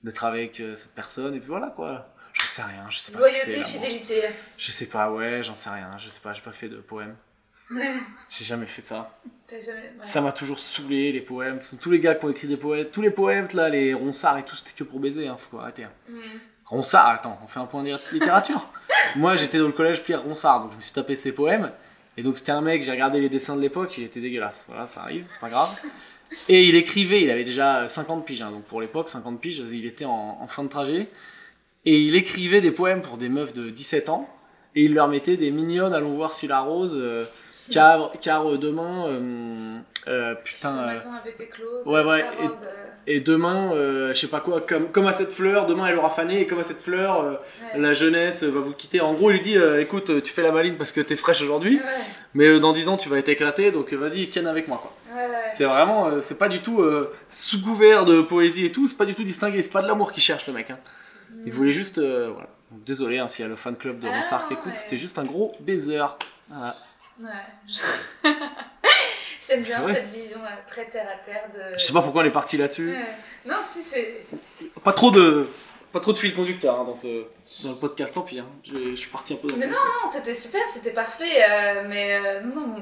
d'être 0.03 0.23
avec 0.23 0.59
euh, 0.59 0.75
cette 0.75 0.93
personne 0.93 1.33
et 1.33 1.39
puis 1.39 1.47
voilà 1.49 1.73
quoi. 1.75 2.13
Je 2.33 2.41
sais 2.43 2.61
rien, 2.61 2.85
je 2.89 2.99
sais 2.99 3.11
pas 3.11 3.21
ce 3.21 3.27
que. 3.27 3.49
Loyauté, 3.51 3.63
fidélité. 3.69 4.21
Je 4.57 4.71
sais 4.71 4.85
pas, 4.85 5.11
ouais, 5.11 5.41
j'en 5.41 5.55
sais 5.55 5.69
rien, 5.69 5.89
je 5.97 6.09
sais 6.09 6.21
pas, 6.21 6.33
j'ai 6.33 6.41
pas 6.41 6.51
fait 6.51 6.69
de 6.69 6.77
poème. 6.77 7.15
J'ai 8.29 8.45
jamais 8.45 8.65
fait 8.65 8.81
ça. 8.81 9.19
T'as 9.45 9.59
jamais. 9.59 9.79
ouais. 9.79 9.91
Ça 10.01 10.21
m'a 10.21 10.31
toujours 10.31 10.57
saoulé, 10.57 11.11
les 11.11 11.21
poèmes. 11.21 11.61
Ce 11.61 11.69
sont 11.71 11.77
tous 11.77 11.91
les 11.91 11.99
gars 11.99 12.15
qui 12.15 12.25
ont 12.25 12.29
écrit 12.31 12.47
des 12.47 12.57
poèmes. 12.57 12.87
Tous 12.87 13.01
les 13.03 13.11
poèmes, 13.11 13.47
là, 13.53 13.69
les 13.69 13.93
ronsards 13.93 14.39
et 14.39 14.43
tout, 14.43 14.55
c'était 14.55 14.71
que 14.75 14.83
pour 14.83 14.99
baiser, 14.99 15.27
hein, 15.27 15.37
faut 15.37 15.59
arrêter. 15.59 15.83
hein. 15.83 15.91
Hmm. 16.09 16.39
Ronsard, 16.65 17.07
attends, 17.09 17.39
on 17.43 17.47
fait 17.47 17.59
un 17.59 17.67
point 17.67 17.83
de 17.83 17.91
littérature. 18.11 18.71
Moi, 19.15 19.35
j'étais 19.35 19.59
dans 19.59 19.67
le 19.67 19.71
collège 19.73 20.01
Pierre 20.03 20.23
Ronsard, 20.23 20.63
donc 20.63 20.71
je 20.71 20.77
me 20.77 20.81
suis 20.81 20.93
tapé 20.93 21.15
ses 21.15 21.31
poèmes. 21.31 21.71
Et 22.19 22.21
donc, 22.21 22.37
c'était 22.37 22.51
un 22.51 22.59
mec, 22.59 22.83
j'ai 22.83 22.91
regardé 22.91 23.21
les 23.21 23.29
dessins 23.29 23.55
de 23.55 23.61
l'époque, 23.61 23.97
il 23.97 24.03
était 24.03 24.19
dégueulasse. 24.19 24.65
Voilà, 24.67 24.87
ça 24.87 25.03
arrive, 25.03 25.23
c'est 25.29 25.39
pas 25.39 25.47
grave. 25.49 25.69
Et 26.49 26.65
il 26.65 26.75
écrivait, 26.75 27.21
il 27.21 27.31
avait 27.31 27.45
déjà 27.45 27.87
50 27.87 28.25
piges, 28.25 28.41
hein, 28.41 28.51
donc 28.51 28.63
pour 28.65 28.81
l'époque, 28.81 29.07
50 29.07 29.39
piges, 29.39 29.63
il 29.71 29.85
était 29.85 30.03
en, 30.03 30.37
en 30.41 30.47
fin 30.47 30.65
de 30.65 30.67
trajet. 30.67 31.07
Et 31.85 31.97
il 31.97 32.15
écrivait 32.15 32.59
des 32.59 32.71
poèmes 32.71 33.01
pour 33.01 33.15
des 33.15 33.29
meufs 33.29 33.53
de 33.53 33.69
17 33.69 34.09
ans. 34.09 34.29
Et 34.75 34.83
il 34.83 34.95
leur 34.95 35.07
mettait 35.07 35.37
des 35.37 35.49
mignonnes, 35.49 35.93
allons 35.93 36.13
voir 36.17 36.33
si 36.33 36.45
la 36.45 36.59
rose. 36.59 36.93
euh, 36.97 37.23
car, 37.71 38.11
car 38.21 38.57
demain. 38.57 39.05
euh, 39.07 39.77
euh, 40.07 40.35
putain. 40.35 40.71
Ce 40.71 40.77
euh, 40.77 40.85
matin 40.85 41.09
avait 41.21 41.29
été 41.31 41.47
close. 41.47 41.85
ouais, 41.87 42.03
ouais, 42.03 42.25
et- 43.07 43.19
demain, 43.19 43.71
euh, 43.73 44.13
je 44.13 44.19
sais 44.19 44.27
pas 44.27 44.39
quoi, 44.39 44.61
comme, 44.61 44.89
comme 44.91 45.07
à 45.07 45.11
cette 45.11 45.33
fleur, 45.33 45.65
demain 45.65 45.87
elle 45.87 45.97
aura 45.97 46.09
fané, 46.09 46.41
et 46.41 46.47
comme 46.47 46.59
à 46.59 46.63
cette 46.63 46.81
fleur, 46.81 47.25
ouais. 47.73 47.79
la 47.79 47.93
jeunesse 47.93 48.43
va 48.43 48.59
vous 48.59 48.73
quitter. 48.73 49.01
En 49.01 49.13
gros, 49.13 49.29
il 49.31 49.35
lui 49.37 49.41
dit 49.41 49.57
écoute, 49.79 50.21
tu 50.23 50.31
fais 50.31 50.41
la 50.43 50.51
maline 50.51 50.75
parce 50.75 50.91
que 50.91 51.01
t'es 51.01 51.15
fraîche 51.15 51.41
aujourd'hui, 51.41 51.75
Ouais, 51.77 51.83
mais 52.33 52.59
dans 52.59 52.71
10 52.71 52.87
ans 52.87 52.97
tu 52.97 53.09
vas 53.09 53.17
être 53.17 53.29
éclaté, 53.29 53.71
donc 53.71 53.91
vas-y, 53.93 54.29
ken 54.29 54.47
avec 54.47 54.67
moi. 54.67 54.79
quoi. 54.81 54.91
ouais, 55.15 55.27
ouais. 55.29 55.35
C'est 55.51 55.65
vraiment, 55.65 56.21
c'est 56.21 56.37
pas 56.37 56.49
du 56.49 56.61
tout 56.61 56.83
sous 57.27 57.61
couvert 57.61 58.05
de 58.05 58.21
poésie 58.21 58.65
et 58.67 58.71
tout, 58.71 58.87
c'est 58.87 58.97
pas 58.97 59.05
du 59.05 59.15
tout 59.15 59.23
distingué, 59.23 59.61
c'est 59.63 59.71
pas 59.71 59.81
de 59.81 59.87
l'amour 59.87 60.11
qu'il 60.11 60.23
cherche 60.23 60.45
le 60.47 60.53
mec. 60.53 60.69
Hein. 60.69 60.77
Il 61.45 61.51
Hmm. 61.51 61.55
voulait 61.55 61.71
juste. 61.71 61.99
voilà. 61.99 62.47
Donc, 62.71 62.83
désolé 62.85 63.17
hein, 63.17 63.27
s'il 63.27 63.43
y 63.43 63.45
a 63.47 63.49
le 63.49 63.55
fan 63.55 63.75
club 63.75 63.99
de 63.99 64.07
Ah, 64.07 64.15
Ronsard 64.17 64.47
qui 64.47 64.53
écoute, 64.53 64.75
c'était 64.75 64.97
juste 64.97 65.17
un 65.19 65.25
gros 65.25 65.55
baiser. 65.59 65.99
Voilà. 66.49 66.75
Ouais. 67.19 68.29
J'aime 69.47 69.63
bien 69.63 69.83
cette 69.83 70.05
vision 70.09 70.39
euh, 70.43 70.49
très 70.67 70.85
terre 70.85 71.07
à 71.09 71.17
terre 71.25 71.45
de. 71.53 71.77
Je 71.77 71.83
sais 71.83 71.93
pas 71.93 72.01
pourquoi 72.01 72.21
on 72.21 72.25
est 72.25 72.31
parti 72.31 72.57
là-dessus. 72.57 72.89
Ouais. 72.89 73.05
Non, 73.45 73.55
si 73.67 73.81
c'est. 73.81 74.25
Pas 74.83 74.93
trop 74.93 75.11
de. 75.11 75.47
Pas 75.91 75.99
trop 75.99 76.13
de 76.13 76.19
fil 76.19 76.35
conducteur 76.35 76.79
hein, 76.79 76.83
dans, 76.83 76.93
ce, 76.93 77.25
dans 77.63 77.71
le 77.71 77.75
podcast, 77.75 78.13
tant 78.13 78.21
pis. 78.21 78.37
Hein. 78.37 78.45
Je, 78.63 78.91
je 78.91 78.95
suis 78.95 79.09
parti 79.09 79.33
un 79.33 79.37
peu 79.37 79.47
dans 79.47 79.57
Mais 79.57 79.65
non, 79.65 79.71
non, 79.73 80.11
t'étais 80.11 80.35
super, 80.35 80.61
c'était 80.71 80.91
parfait. 80.91 81.43
euh, 81.49 81.83
mais 81.89 82.19
euh, 82.23 82.41
non, 82.41 82.75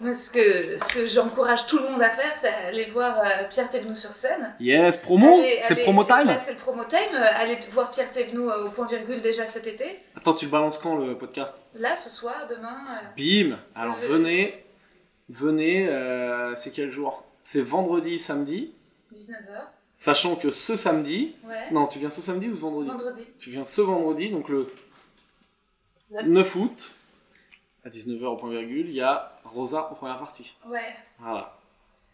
ce 0.00 0.30
que, 0.30 0.76
ce 0.76 0.92
que 0.92 1.06
j'encourage 1.06 1.66
tout 1.66 1.78
le 1.78 1.88
monde 1.90 2.00
à 2.02 2.10
faire, 2.10 2.36
c'est 2.36 2.48
aller 2.48 2.86
voir 2.86 3.18
euh, 3.18 3.44
Pierre 3.50 3.68
Thévenoud 3.68 3.94
sur 3.96 4.10
scène. 4.10 4.54
Yes, 4.60 4.96
promo 4.96 5.36
C'est 5.66 5.76
promo 5.82 6.04
time 6.04 6.24
Là, 6.26 6.38
c'est 6.38 6.52
le 6.52 6.58
promo 6.58 6.84
time. 6.84 6.98
Euh, 7.14 7.24
Allez 7.34 7.58
voir 7.72 7.90
Pierre 7.90 8.10
Thévenoud 8.10 8.48
euh, 8.48 8.66
au 8.66 8.70
point 8.70 8.86
virgule 8.86 9.20
déjà 9.22 9.46
cet 9.46 9.66
été. 9.66 9.98
Attends, 10.16 10.34
tu 10.34 10.44
le 10.46 10.50
balances 10.50 10.78
quand 10.78 10.96
le 10.96 11.16
podcast? 11.18 11.54
Là, 11.74 11.96
ce 11.96 12.10
soir, 12.10 12.46
demain. 12.48 12.76
euh, 12.88 13.06
Bim 13.16 13.58
Alors 13.74 13.96
Je- 14.00 14.06
venez, 14.06 14.64
venez, 15.28 15.88
euh, 15.88 16.54
c'est 16.54 16.70
quel 16.70 16.90
jour? 16.90 17.24
C'est 17.42 17.62
vendredi, 17.62 18.18
samedi, 18.18 18.72
19h. 19.12 19.66
sachant 19.96 20.36
que 20.36 20.50
ce 20.50 20.76
samedi, 20.76 21.34
Ouais. 21.44 21.70
non, 21.72 21.86
tu 21.86 21.98
viens 21.98 22.10
ce 22.10 22.22
samedi 22.22 22.48
ou 22.48 22.54
ce 22.54 22.60
vendredi? 22.60 22.88
Vendredi. 22.90 23.26
Tu 23.38 23.50
viens 23.50 23.64
ce 23.64 23.80
vendredi, 23.80 24.30
donc 24.30 24.48
le 24.48 24.70
Neuf. 26.10 26.26
9 26.26 26.56
août, 26.56 26.90
à 27.88 27.90
19h 27.90 28.24
au 28.24 28.36
point 28.36 28.50
virgule, 28.50 28.88
il 28.88 28.94
y 28.94 29.00
a 29.00 29.32
Rosa 29.44 29.88
en 29.90 29.94
première 29.94 30.18
partie. 30.18 30.54
Ouais. 30.66 30.94
Voilà. 31.18 31.56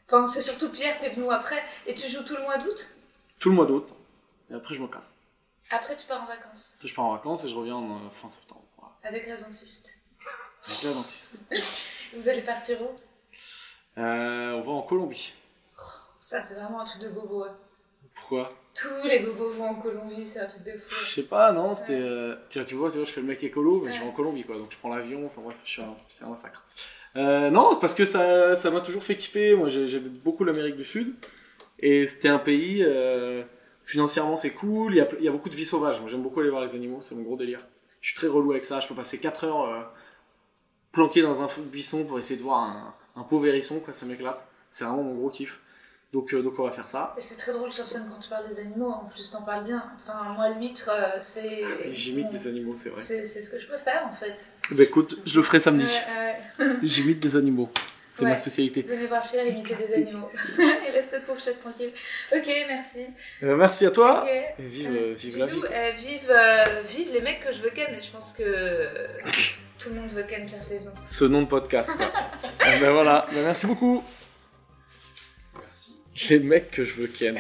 Enfin, 0.07 0.27
c'est 0.27 0.41
surtout 0.41 0.71
Pierre 0.71 0.99
Thévenoud 0.99 1.33
après. 1.33 1.63
Et 1.87 1.95
tu 1.95 2.09
joues 2.09 2.23
tout 2.23 2.37
le 2.37 2.43
mois 2.43 2.59
d'août? 2.59 2.91
Tout 3.41 3.49
le 3.51 3.57
mois 3.57 3.67
d'août, 3.67 3.95
et 4.51 4.55
après 4.55 4.75
je 4.75 4.81
me 4.81 4.87
casse. 4.89 5.19
Après, 5.71 5.97
tu 5.97 6.07
pars 6.07 6.23
en 6.23 6.27
vacances. 6.27 6.75
Après 6.77 6.89
je 6.89 6.95
pars 6.95 7.05
en 7.07 7.13
vacances 7.15 7.45
et 7.45 7.49
je 7.49 7.55
reviens 7.55 7.75
en 7.77 7.97
euh, 7.97 8.11
fin 8.11 8.29
septembre. 8.29 8.63
Voilà. 8.79 8.93
Avec 9.03 9.27
la 9.27 9.37
dentiste. 9.37 9.99
Avec 10.67 10.83
la 10.83 10.93
dentiste. 10.93 11.37
Vous 12.15 12.29
allez 12.29 12.43
partir 12.43 12.81
où? 12.83 12.91
Euh, 13.99 14.53
on 14.53 14.63
va 14.63 14.71
en 14.73 14.83
Colombie. 14.83 15.33
Ça, 16.21 16.43
c'est 16.43 16.55
vraiment 16.55 16.81
un 16.81 16.85
truc 16.85 17.03
de 17.03 17.09
bobo. 17.09 17.45
hein. 17.45 17.57
Pourquoi 18.15 18.53
Tous 18.75 19.07
les 19.09 19.21
bobos 19.21 19.51
vont 19.51 19.65
en 19.71 19.75
Colombie, 19.77 20.25
c'est 20.33 20.41
un 20.41 20.47
truc 20.47 20.63
de 20.65 20.73
Je 20.73 20.79
fou. 20.79 21.05
sais 21.05 21.23
pas, 21.23 21.53
non, 21.53 21.75
c'était. 21.75 21.93
euh, 21.99 22.35
Tiens, 22.49 22.65
tu 22.65 22.75
vois, 22.75 22.91
tu 22.91 22.97
vois, 22.97 23.05
je 23.07 23.13
fais 23.13 23.21
le 23.21 23.27
mec 23.27 23.43
écolo, 23.45 23.83
mais 23.85 23.91
je 23.93 24.01
vais 24.01 24.07
en 24.09 24.13
Colombie, 24.13 24.45
quoi. 24.45 24.57
Donc 24.57 24.71
je 24.73 24.79
prends 24.79 24.95
l'avion, 24.95 25.27
enfin 25.27 25.41
bref, 25.43 25.57
je 25.65 25.81
un- 25.83 25.97
c'est 26.09 26.25
un 26.25 26.29
massacre. 26.31 26.65
Euh, 27.17 27.51
non, 27.51 27.77
parce 27.81 27.95
que 27.95 28.05
ça 28.05 28.57
ça 28.57 28.71
m'a 28.71 28.81
toujours 28.81 29.03
fait 29.03 29.17
kiffer. 29.17 29.55
Moi, 29.55 29.69
j'ai- 29.69 29.87
j'aime 29.89 30.09
beaucoup 30.09 30.45
l'Amérique 30.45 30.77
du 30.77 30.85
Sud. 30.85 31.15
Et 31.79 32.07
c'était 32.07 32.29
un 32.29 32.39
pays. 32.39 32.83
euh, 32.83 33.43
financièrement, 33.85 34.37
c'est 34.39 34.51
cool. 34.51 34.93
Il 34.95 34.97
y, 34.97 35.01
a, 35.01 35.09
il 35.19 35.25
y 35.25 35.29
a 35.29 35.33
beaucoup 35.33 35.51
de 35.51 35.55
vie 35.55 35.67
sauvage. 35.67 36.01
Moi, 36.01 36.09
j'aime 36.09 36.23
beaucoup 36.23 36.41
aller 36.41 36.49
voir 36.51 36.63
les 36.63 36.75
animaux, 36.75 37.01
c'est 37.03 37.15
mon 37.15 37.23
gros 37.23 37.37
délire. 37.37 37.61
Je 38.01 38.09
suis 38.11 38.17
très 38.17 38.29
relou 38.29 38.53
avec 38.53 38.65
ça. 38.65 38.81
Je 38.81 38.89
peux 38.89 38.95
passer 38.95 39.19
4 39.21 39.45
heures 39.45 39.93
planqué 40.93 41.23
dans 41.23 41.43
un 41.43 41.49
buisson 41.67 42.05
pour 42.05 42.19
essayer 42.19 42.39
de 42.39 42.43
voir 42.43 42.61
un, 42.61 42.95
un 43.17 43.23
pauvre 43.25 43.47
hérisson, 43.47 43.81
quoi. 43.81 43.93
Ça 43.93 44.07
m'éclate. 44.07 44.45
C'est 44.71 44.85
vraiment 44.85 45.03
mon 45.03 45.15
gros 45.15 45.29
kiff. 45.31 45.61
Donc, 46.15 46.33
euh, 46.33 46.43
donc 46.43 46.55
on 46.59 46.63
va 46.65 46.71
faire 46.71 46.87
ça. 46.87 47.15
C'est 47.19 47.37
très 47.37 47.53
drôle 47.53 47.73
sur 47.73 47.87
scène 47.87 48.07
quand 48.09 48.21
tu 48.21 48.29
parles 48.29 48.49
des 48.49 48.61
animaux, 48.61 48.89
en 48.89 49.05
plus 49.13 49.31
t'en 49.33 49.43
parles 49.43 49.65
bien. 49.65 49.85
Enfin, 50.07 50.33
moi, 50.35 50.49
l'huître, 50.51 50.89
euh, 50.91 51.17
c'est. 51.19 51.63
J'imite 51.91 52.27
bon, 52.27 52.33
des 52.33 52.47
animaux, 52.47 52.75
c'est 52.77 52.89
vrai. 52.91 53.01
C'est 53.03 53.25
ce 53.25 53.51
que 53.51 53.59
je 53.59 53.67
peux 53.67 53.77
faire 53.77 54.07
en 54.09 54.13
fait. 54.13 54.49
Bah 54.73 54.85
écoute, 54.85 55.19
je 55.27 55.35
le 55.37 55.43
ferai 55.43 55.59
samedi. 55.59 55.85
Ouais. 55.85 56.67
J'imite 56.83 57.19
des 57.21 57.35
animaux. 57.37 57.69
C'est 58.07 58.23
Ouais. 58.23 58.31
ma 58.31 58.37
spécialité. 58.37 58.83
Venez 58.83 59.09
voir 59.09 59.23
Pierre 59.23 59.45
imiter 59.45 59.75
des 59.75 59.93
animaux. 60.03 60.29
Et 60.89 60.93
laisse 60.93 61.09
cette 61.11 61.25
pauvre 61.27 61.41
chatte 61.41 61.59
tranquille. 61.59 61.91
Ok, 62.33 62.47
merci. 62.69 63.07
Euh, 63.43 63.57
merci 63.57 63.85
à 63.87 63.91
toi. 63.91 64.25
Et 64.31 64.63
vive, 64.63 64.91
euh, 64.95 65.15
vive 65.17 65.37
la 65.41 65.47
vie. 65.47 65.61
Euh, 65.65 65.91
vive, 65.97 66.31
euh, 66.31 66.83
vive 66.87 67.13
les 67.13 67.21
mecs 67.23 67.41
que 67.45 67.53
je 67.53 67.61
veux 67.61 67.71
ken. 67.71 67.93
Et 67.93 68.01
je 68.01 68.13
pense 68.13 68.33
que 68.33 68.45
tout 69.81 69.89
le 69.89 69.97
monde 69.97 70.11
veut 70.13 70.23
ken 70.23 70.47
Pierre. 70.47 70.61
Ce 71.03 71.25
nom 71.25 71.43
de 71.43 71.49
podcast. 71.49 71.91
quoi. 71.97 72.13
Eh 72.73 72.79
ben 72.79 72.93
voilà. 72.93 73.27
Ben, 73.33 73.43
merci 73.43 73.67
beaucoup. 73.67 74.05
Les 76.31 76.39
mecs 76.39 76.71
que 76.71 76.85
je 76.85 76.95
veux 76.95 77.07
ken. 77.09 77.39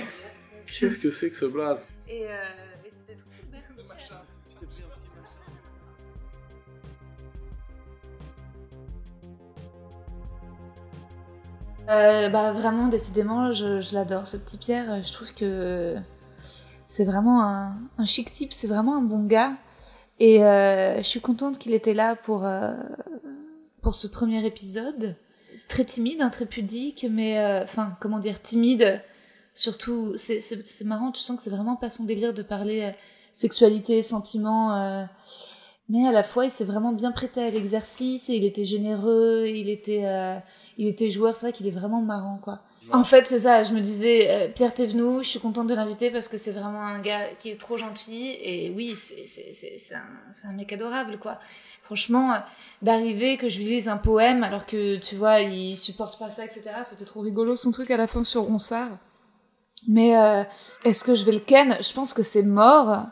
Qu'est-ce 0.66 0.98
que 0.98 1.10
c'est 1.10 1.30
que 1.30 1.36
ce 1.36 1.44
blaze 1.46 1.86
Et, 2.08 2.24
euh, 2.24 2.28
et 2.84 2.90
c'était 2.90 3.14
trop 3.14 3.30
cool. 3.30 3.48
Merci. 3.52 3.68
Pierre. 3.86 4.24
Euh, 11.90 12.28
bah 12.30 12.52
vraiment, 12.52 12.88
décidément, 12.88 13.52
je, 13.52 13.80
je 13.80 13.94
l'adore, 13.94 14.26
ce 14.26 14.36
petit 14.36 14.56
Pierre. 14.56 15.02
Je 15.02 15.12
trouve 15.12 15.32
que 15.34 15.96
c'est 16.88 17.04
vraiment 17.04 17.42
un, 17.44 17.74
un 17.98 18.04
chic 18.04 18.30
type, 18.32 18.52
c'est 18.52 18.66
vraiment 18.66 18.96
un 18.96 19.02
bon 19.02 19.24
gars. 19.24 19.56
Et 20.20 20.44
euh, 20.44 20.98
je 20.98 21.02
suis 21.02 21.20
contente 21.20 21.58
qu'il 21.58 21.74
était 21.74 21.94
là 21.94 22.16
pour, 22.16 22.46
euh, 22.46 22.72
pour 23.82 23.94
ce 23.94 24.06
premier 24.06 24.44
épisode. 24.46 25.16
Très 25.68 25.84
timide, 25.84 26.20
hein, 26.20 26.30
très 26.30 26.46
pudique, 26.46 27.06
mais 27.10 27.38
euh, 27.38 27.64
enfin, 27.64 27.96
comment 28.00 28.18
dire, 28.18 28.40
timide. 28.42 29.02
Surtout, 29.54 30.14
c'est 30.16 30.84
marrant, 30.84 31.12
tu 31.12 31.20
sens 31.20 31.36
que 31.36 31.44
c'est 31.44 31.50
vraiment 31.50 31.76
pas 31.76 31.88
son 31.88 32.04
délire 32.04 32.34
de 32.34 32.42
parler 32.42 32.82
euh, 32.82 32.90
sexualité, 33.32 34.02
sentiments. 34.02 34.76
Euh, 34.76 35.04
mais 35.88 36.06
à 36.06 36.12
la 36.12 36.24
fois, 36.24 36.46
il 36.46 36.50
s'est 36.50 36.64
vraiment 36.64 36.92
bien 36.92 37.12
prêté 37.12 37.42
à 37.42 37.50
l'exercice 37.50 38.28
et 38.30 38.34
il 38.36 38.44
était 38.44 38.64
généreux, 38.64 39.46
il 39.46 39.68
était, 39.68 40.04
il 40.78 40.86
était 40.86 41.10
joueur. 41.10 41.36
C'est 41.36 41.46
vrai 41.46 41.52
qu'il 41.52 41.66
est 41.66 41.72
vraiment 41.72 42.00
marrant, 42.00 42.38
quoi. 42.42 42.62
En 42.92 43.04
fait, 43.04 43.26
c'est 43.26 43.40
ça. 43.40 43.62
Je 43.62 43.72
me 43.72 43.80
disais, 43.80 44.30
euh, 44.30 44.48
Pierre 44.48 44.74
Thévenoud, 44.74 45.22
je 45.22 45.28
suis 45.28 45.40
contente 45.40 45.66
de 45.68 45.74
l'inviter 45.74 46.10
parce 46.10 46.28
que 46.28 46.36
c'est 46.36 46.50
vraiment 46.50 46.82
un 46.82 47.00
gars 47.00 47.28
qui 47.38 47.50
est 47.50 47.60
trop 47.60 47.76
gentil. 47.76 48.36
Et 48.40 48.72
oui, 48.76 48.94
c'est 48.96 49.94
un, 49.94 50.48
un 50.48 50.52
mec 50.52 50.72
adorable, 50.72 51.18
quoi. 51.18 51.38
Franchement, 51.82 52.32
euh, 52.32 52.38
d'arriver 52.82 53.36
que 53.36 53.48
je 53.48 53.58
lui 53.58 53.66
lise 53.66 53.88
un 53.88 53.96
poème 53.96 54.42
alors 54.44 54.66
que, 54.66 54.96
tu 54.96 55.16
vois, 55.16 55.40
il 55.40 55.76
supporte 55.76 56.18
pas 56.18 56.30
ça, 56.30 56.44
etc. 56.44 56.62
C'était 56.84 57.04
trop 57.04 57.20
rigolo 57.20 57.56
son 57.56 57.70
truc 57.70 57.90
à 57.90 57.96
la 57.96 58.06
fin 58.06 58.24
sur 58.24 58.42
Ronsard. 58.42 58.98
Mais 59.88 60.16
euh, 60.16 60.44
est-ce 60.84 61.04
que 61.04 61.14
je 61.14 61.24
vais 61.24 61.32
le 61.32 61.40
ken? 61.40 61.76
Je 61.80 61.92
pense 61.92 62.14
que 62.14 62.22
c'est 62.22 62.42
mort. 62.42 63.06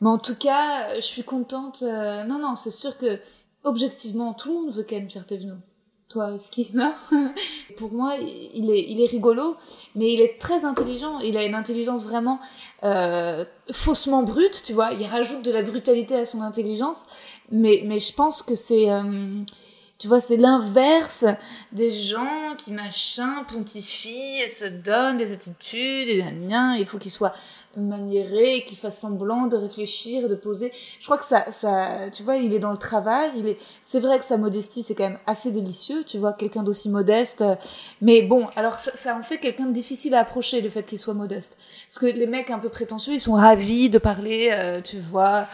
Mais 0.00 0.08
en 0.08 0.18
tout 0.18 0.36
cas, 0.36 0.94
je 0.94 1.00
suis 1.00 1.24
contente. 1.24 1.82
non, 1.82 2.38
non, 2.38 2.54
c'est 2.56 2.70
sûr 2.70 2.96
que 2.96 3.20
objectivement, 3.64 4.32
tout 4.32 4.48
le 4.48 4.54
monde 4.54 4.72
veut 4.72 4.84
ken 4.84 5.06
Pierre 5.06 5.26
Thévenoud 5.26 5.60
toi 6.08 6.30
non 6.74 6.94
Pour 7.76 7.92
moi, 7.92 8.14
il 8.54 8.70
est, 8.70 8.84
il 8.88 9.00
est 9.00 9.06
rigolo, 9.06 9.56
mais 9.94 10.12
il 10.12 10.20
est 10.20 10.38
très 10.38 10.64
intelligent. 10.64 11.18
Il 11.20 11.36
a 11.36 11.44
une 11.44 11.54
intelligence 11.54 12.06
vraiment 12.06 12.40
euh, 12.82 13.44
faussement 13.72 14.22
brute, 14.22 14.62
tu 14.64 14.72
vois. 14.72 14.92
Il 14.92 15.06
rajoute 15.06 15.44
de 15.44 15.52
la 15.52 15.62
brutalité 15.62 16.14
à 16.14 16.24
son 16.24 16.40
intelligence, 16.40 17.04
mais, 17.50 17.82
mais 17.84 17.98
je 17.98 18.12
pense 18.12 18.42
que 18.42 18.54
c'est... 18.54 18.90
Euh, 18.90 19.42
tu 19.98 20.06
vois, 20.06 20.20
c'est 20.20 20.36
l'inverse 20.36 21.24
des 21.72 21.90
gens 21.90 22.54
qui 22.56 22.70
machin, 22.70 23.44
pontifient 23.48 24.40
et 24.40 24.46
se 24.46 24.64
donnent 24.64 25.18
des 25.18 25.32
attitudes 25.32 26.08
et 26.08 26.22
rien. 26.22 26.76
Il 26.76 26.86
faut 26.86 26.98
qu'ils 26.98 27.10
soient 27.10 27.32
maniérés, 27.76 28.64
qu'ils 28.64 28.78
fassent 28.78 29.00
semblant 29.00 29.48
de 29.48 29.56
réfléchir, 29.56 30.28
de 30.28 30.36
poser. 30.36 30.70
Je 31.00 31.04
crois 31.04 31.18
que 31.18 31.24
ça, 31.24 31.50
ça, 31.50 32.10
tu 32.12 32.22
vois, 32.22 32.36
il 32.36 32.54
est 32.54 32.60
dans 32.60 32.70
le 32.70 32.78
travail. 32.78 33.32
Il 33.34 33.48
est, 33.48 33.58
c'est 33.82 33.98
vrai 33.98 34.20
que 34.20 34.24
sa 34.24 34.36
modestie, 34.36 34.84
c'est 34.84 34.94
quand 34.94 35.08
même 35.08 35.18
assez 35.26 35.50
délicieux. 35.50 36.04
Tu 36.04 36.18
vois, 36.18 36.32
quelqu'un 36.32 36.62
d'aussi 36.62 36.88
modeste. 36.90 37.42
Mais 38.00 38.22
bon, 38.22 38.46
alors 38.54 38.74
ça, 38.74 38.92
ça 38.94 39.16
en 39.16 39.22
fait 39.24 39.38
quelqu'un 39.38 39.66
de 39.66 39.72
difficile 39.72 40.14
à 40.14 40.20
approcher, 40.20 40.60
le 40.60 40.70
fait 40.70 40.84
qu'il 40.84 41.00
soit 41.00 41.14
modeste. 41.14 41.58
Parce 41.88 41.98
que 41.98 42.06
les 42.06 42.28
mecs 42.28 42.50
un 42.50 42.60
peu 42.60 42.68
prétentieux, 42.68 43.14
ils 43.14 43.20
sont 43.20 43.34
ravis 43.34 43.90
de 43.90 43.98
parler, 43.98 44.50
euh, 44.52 44.80
tu 44.80 45.00
vois, 45.00 45.48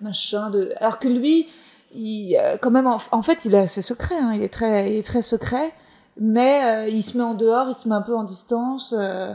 machin, 0.00 0.48
de, 0.48 0.72
alors 0.80 0.98
que 0.98 1.08
lui, 1.08 1.48
il, 1.92 2.36
euh, 2.36 2.56
quand 2.56 2.70
même, 2.70 2.86
en, 2.86 3.22
fait, 3.22 3.44
il 3.44 3.54
a 3.54 3.66
ses 3.66 3.82
secrets. 3.82 4.18
Hein. 4.18 4.32
Il 4.34 4.42
est 4.42 4.52
très, 4.52 4.92
il 4.92 4.98
est 4.98 5.06
très 5.06 5.22
secret, 5.22 5.72
mais 6.18 6.64
euh, 6.64 6.88
il 6.88 7.02
se 7.02 7.16
met 7.16 7.24
en 7.24 7.34
dehors, 7.34 7.68
il 7.68 7.74
se 7.74 7.88
met 7.88 7.94
un 7.94 8.02
peu 8.02 8.16
en 8.16 8.24
distance. 8.24 8.94
Euh. 8.96 9.32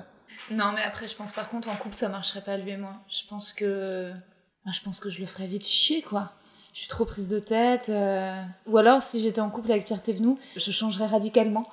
Non, 0.51 0.71
mais 0.73 0.81
après, 0.83 1.07
je 1.07 1.15
pense 1.15 1.33
par 1.33 1.49
contre 1.49 1.69
en 1.69 1.75
couple, 1.75 1.95
ça 1.95 2.09
marcherait 2.09 2.41
pas 2.41 2.57
lui 2.57 2.71
et 2.71 2.77
moi. 2.77 2.93
Je 3.09 3.23
pense 3.29 3.53
que, 3.53 4.11
je 4.65 4.81
pense 4.81 4.99
que 4.99 5.09
je 5.09 5.19
le 5.19 5.25
ferais 5.25 5.47
vite 5.47 5.65
chier, 5.65 6.01
quoi. 6.01 6.31
Je 6.73 6.81
suis 6.81 6.87
trop 6.89 7.05
prise 7.05 7.27
de 7.27 7.39
tête. 7.39 7.91
Ou 8.67 8.77
alors, 8.77 9.01
si 9.01 9.19
j'étais 9.19 9.41
en 9.41 9.49
couple 9.49 9.71
avec 9.71 9.85
Pierre 9.85 10.01
Thévenoud, 10.01 10.37
je 10.55 10.71
changerais 10.71 11.07
radicalement. 11.07 11.67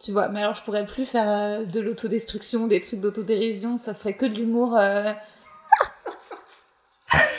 Tu 0.00 0.12
vois, 0.12 0.28
mais 0.28 0.40
alors 0.40 0.54
je 0.54 0.62
pourrais 0.62 0.84
plus 0.84 1.06
faire 1.06 1.66
de 1.66 1.80
l'autodestruction, 1.80 2.66
des 2.66 2.80
trucs 2.80 3.00
d'autodérision, 3.00 3.78
ça 3.78 3.94
serait 3.94 4.12
que 4.12 4.26
de 4.26 4.34
l'humour 4.34 4.78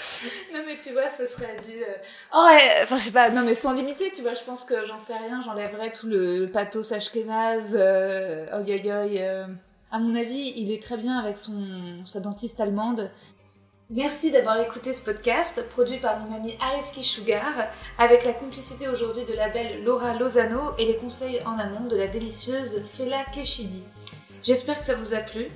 non 0.54 0.60
mais 0.66 0.78
tu 0.78 0.92
vois, 0.92 1.10
ce 1.10 1.26
serait 1.26 1.56
du... 1.66 1.84
Euh, 1.84 1.96
oh 2.34 2.46
ouais, 2.48 2.80
enfin 2.84 2.98
je 2.98 3.04
sais 3.04 3.12
pas, 3.12 3.30
non 3.30 3.44
mais 3.44 3.56
sans 3.56 3.74
limiter, 3.74 4.12
tu 4.12 4.22
vois, 4.22 4.34
je 4.34 4.44
pense 4.44 4.66
que 4.66 4.86
j'en 4.86 4.98
sais 4.98 5.16
rien, 5.16 5.42
j'enlèverais 5.42 5.92
tout 5.92 6.08
le, 6.08 6.48
pathos 6.48 6.92
ashkénaze, 6.92 7.76
euh, 7.78 8.48
oi 8.52 8.66
euh. 8.68 9.48
À 9.92 10.00
mon 10.00 10.16
avis, 10.16 10.54
il 10.58 10.72
est 10.72 10.82
très 10.82 10.98
bien 10.98 11.18
avec 11.18 11.38
son, 11.38 12.04
sa 12.04 12.20
dentiste 12.20 12.60
allemande. 12.60 13.12
Merci 13.90 14.32
d'avoir 14.32 14.60
écouté 14.60 14.94
ce 14.94 15.02
podcast 15.02 15.64
produit 15.70 15.98
par 15.98 16.20
mon 16.20 16.36
ami 16.36 16.58
Ariski 16.60 17.04
Sugar 17.04 17.54
avec 17.98 18.26
la 18.26 18.34
complicité 18.34 18.90
aujourd'hui 18.90 19.24
de 19.24 19.34
la 19.34 19.48
belle 19.48 19.82
Laura 19.86 20.14
Lozano 20.14 20.76
et 20.78 20.86
les 20.86 20.98
conseils 20.98 21.40
en 21.46 21.58
amont 21.58 21.88
de 21.88 21.96
la 21.96 22.08
délicieuse 22.08 22.84
Fela 22.84 23.24
Keshidi. 23.32 23.84
J'espère 24.44 24.80
que 24.80 24.86
ça 24.86 24.96
vous 24.96 25.14
a 25.14 25.20
plu. 25.20 25.48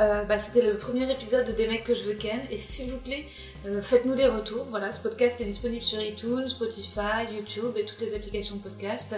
Euh, 0.00 0.24
bah, 0.24 0.38
c'était 0.38 0.62
le 0.62 0.76
premier 0.76 1.10
épisode 1.10 1.48
des 1.54 1.66
mecs 1.68 1.84
que 1.84 1.94
je 1.94 2.04
veux 2.04 2.14
ken. 2.14 2.40
Et 2.50 2.58
s'il 2.58 2.90
vous 2.90 2.98
plaît 2.98 3.26
euh, 3.66 3.80
faites-nous 3.80 4.14
des 4.14 4.26
retours. 4.26 4.66
Voilà 4.70 4.92
ce 4.92 5.00
podcast 5.00 5.40
est 5.40 5.44
disponible 5.44 5.82
sur 5.82 6.00
iTunes, 6.02 6.46
Spotify, 6.48 7.32
YouTube 7.32 7.76
et 7.76 7.84
toutes 7.84 8.00
les 8.00 8.14
applications 8.14 8.56
de 8.56 8.62
podcast. 8.62 9.14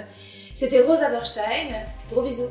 C'était 0.54 0.80
Rosa 0.80 1.10
Berstein 1.10 1.86
gros 2.10 2.22
bisous 2.22 2.50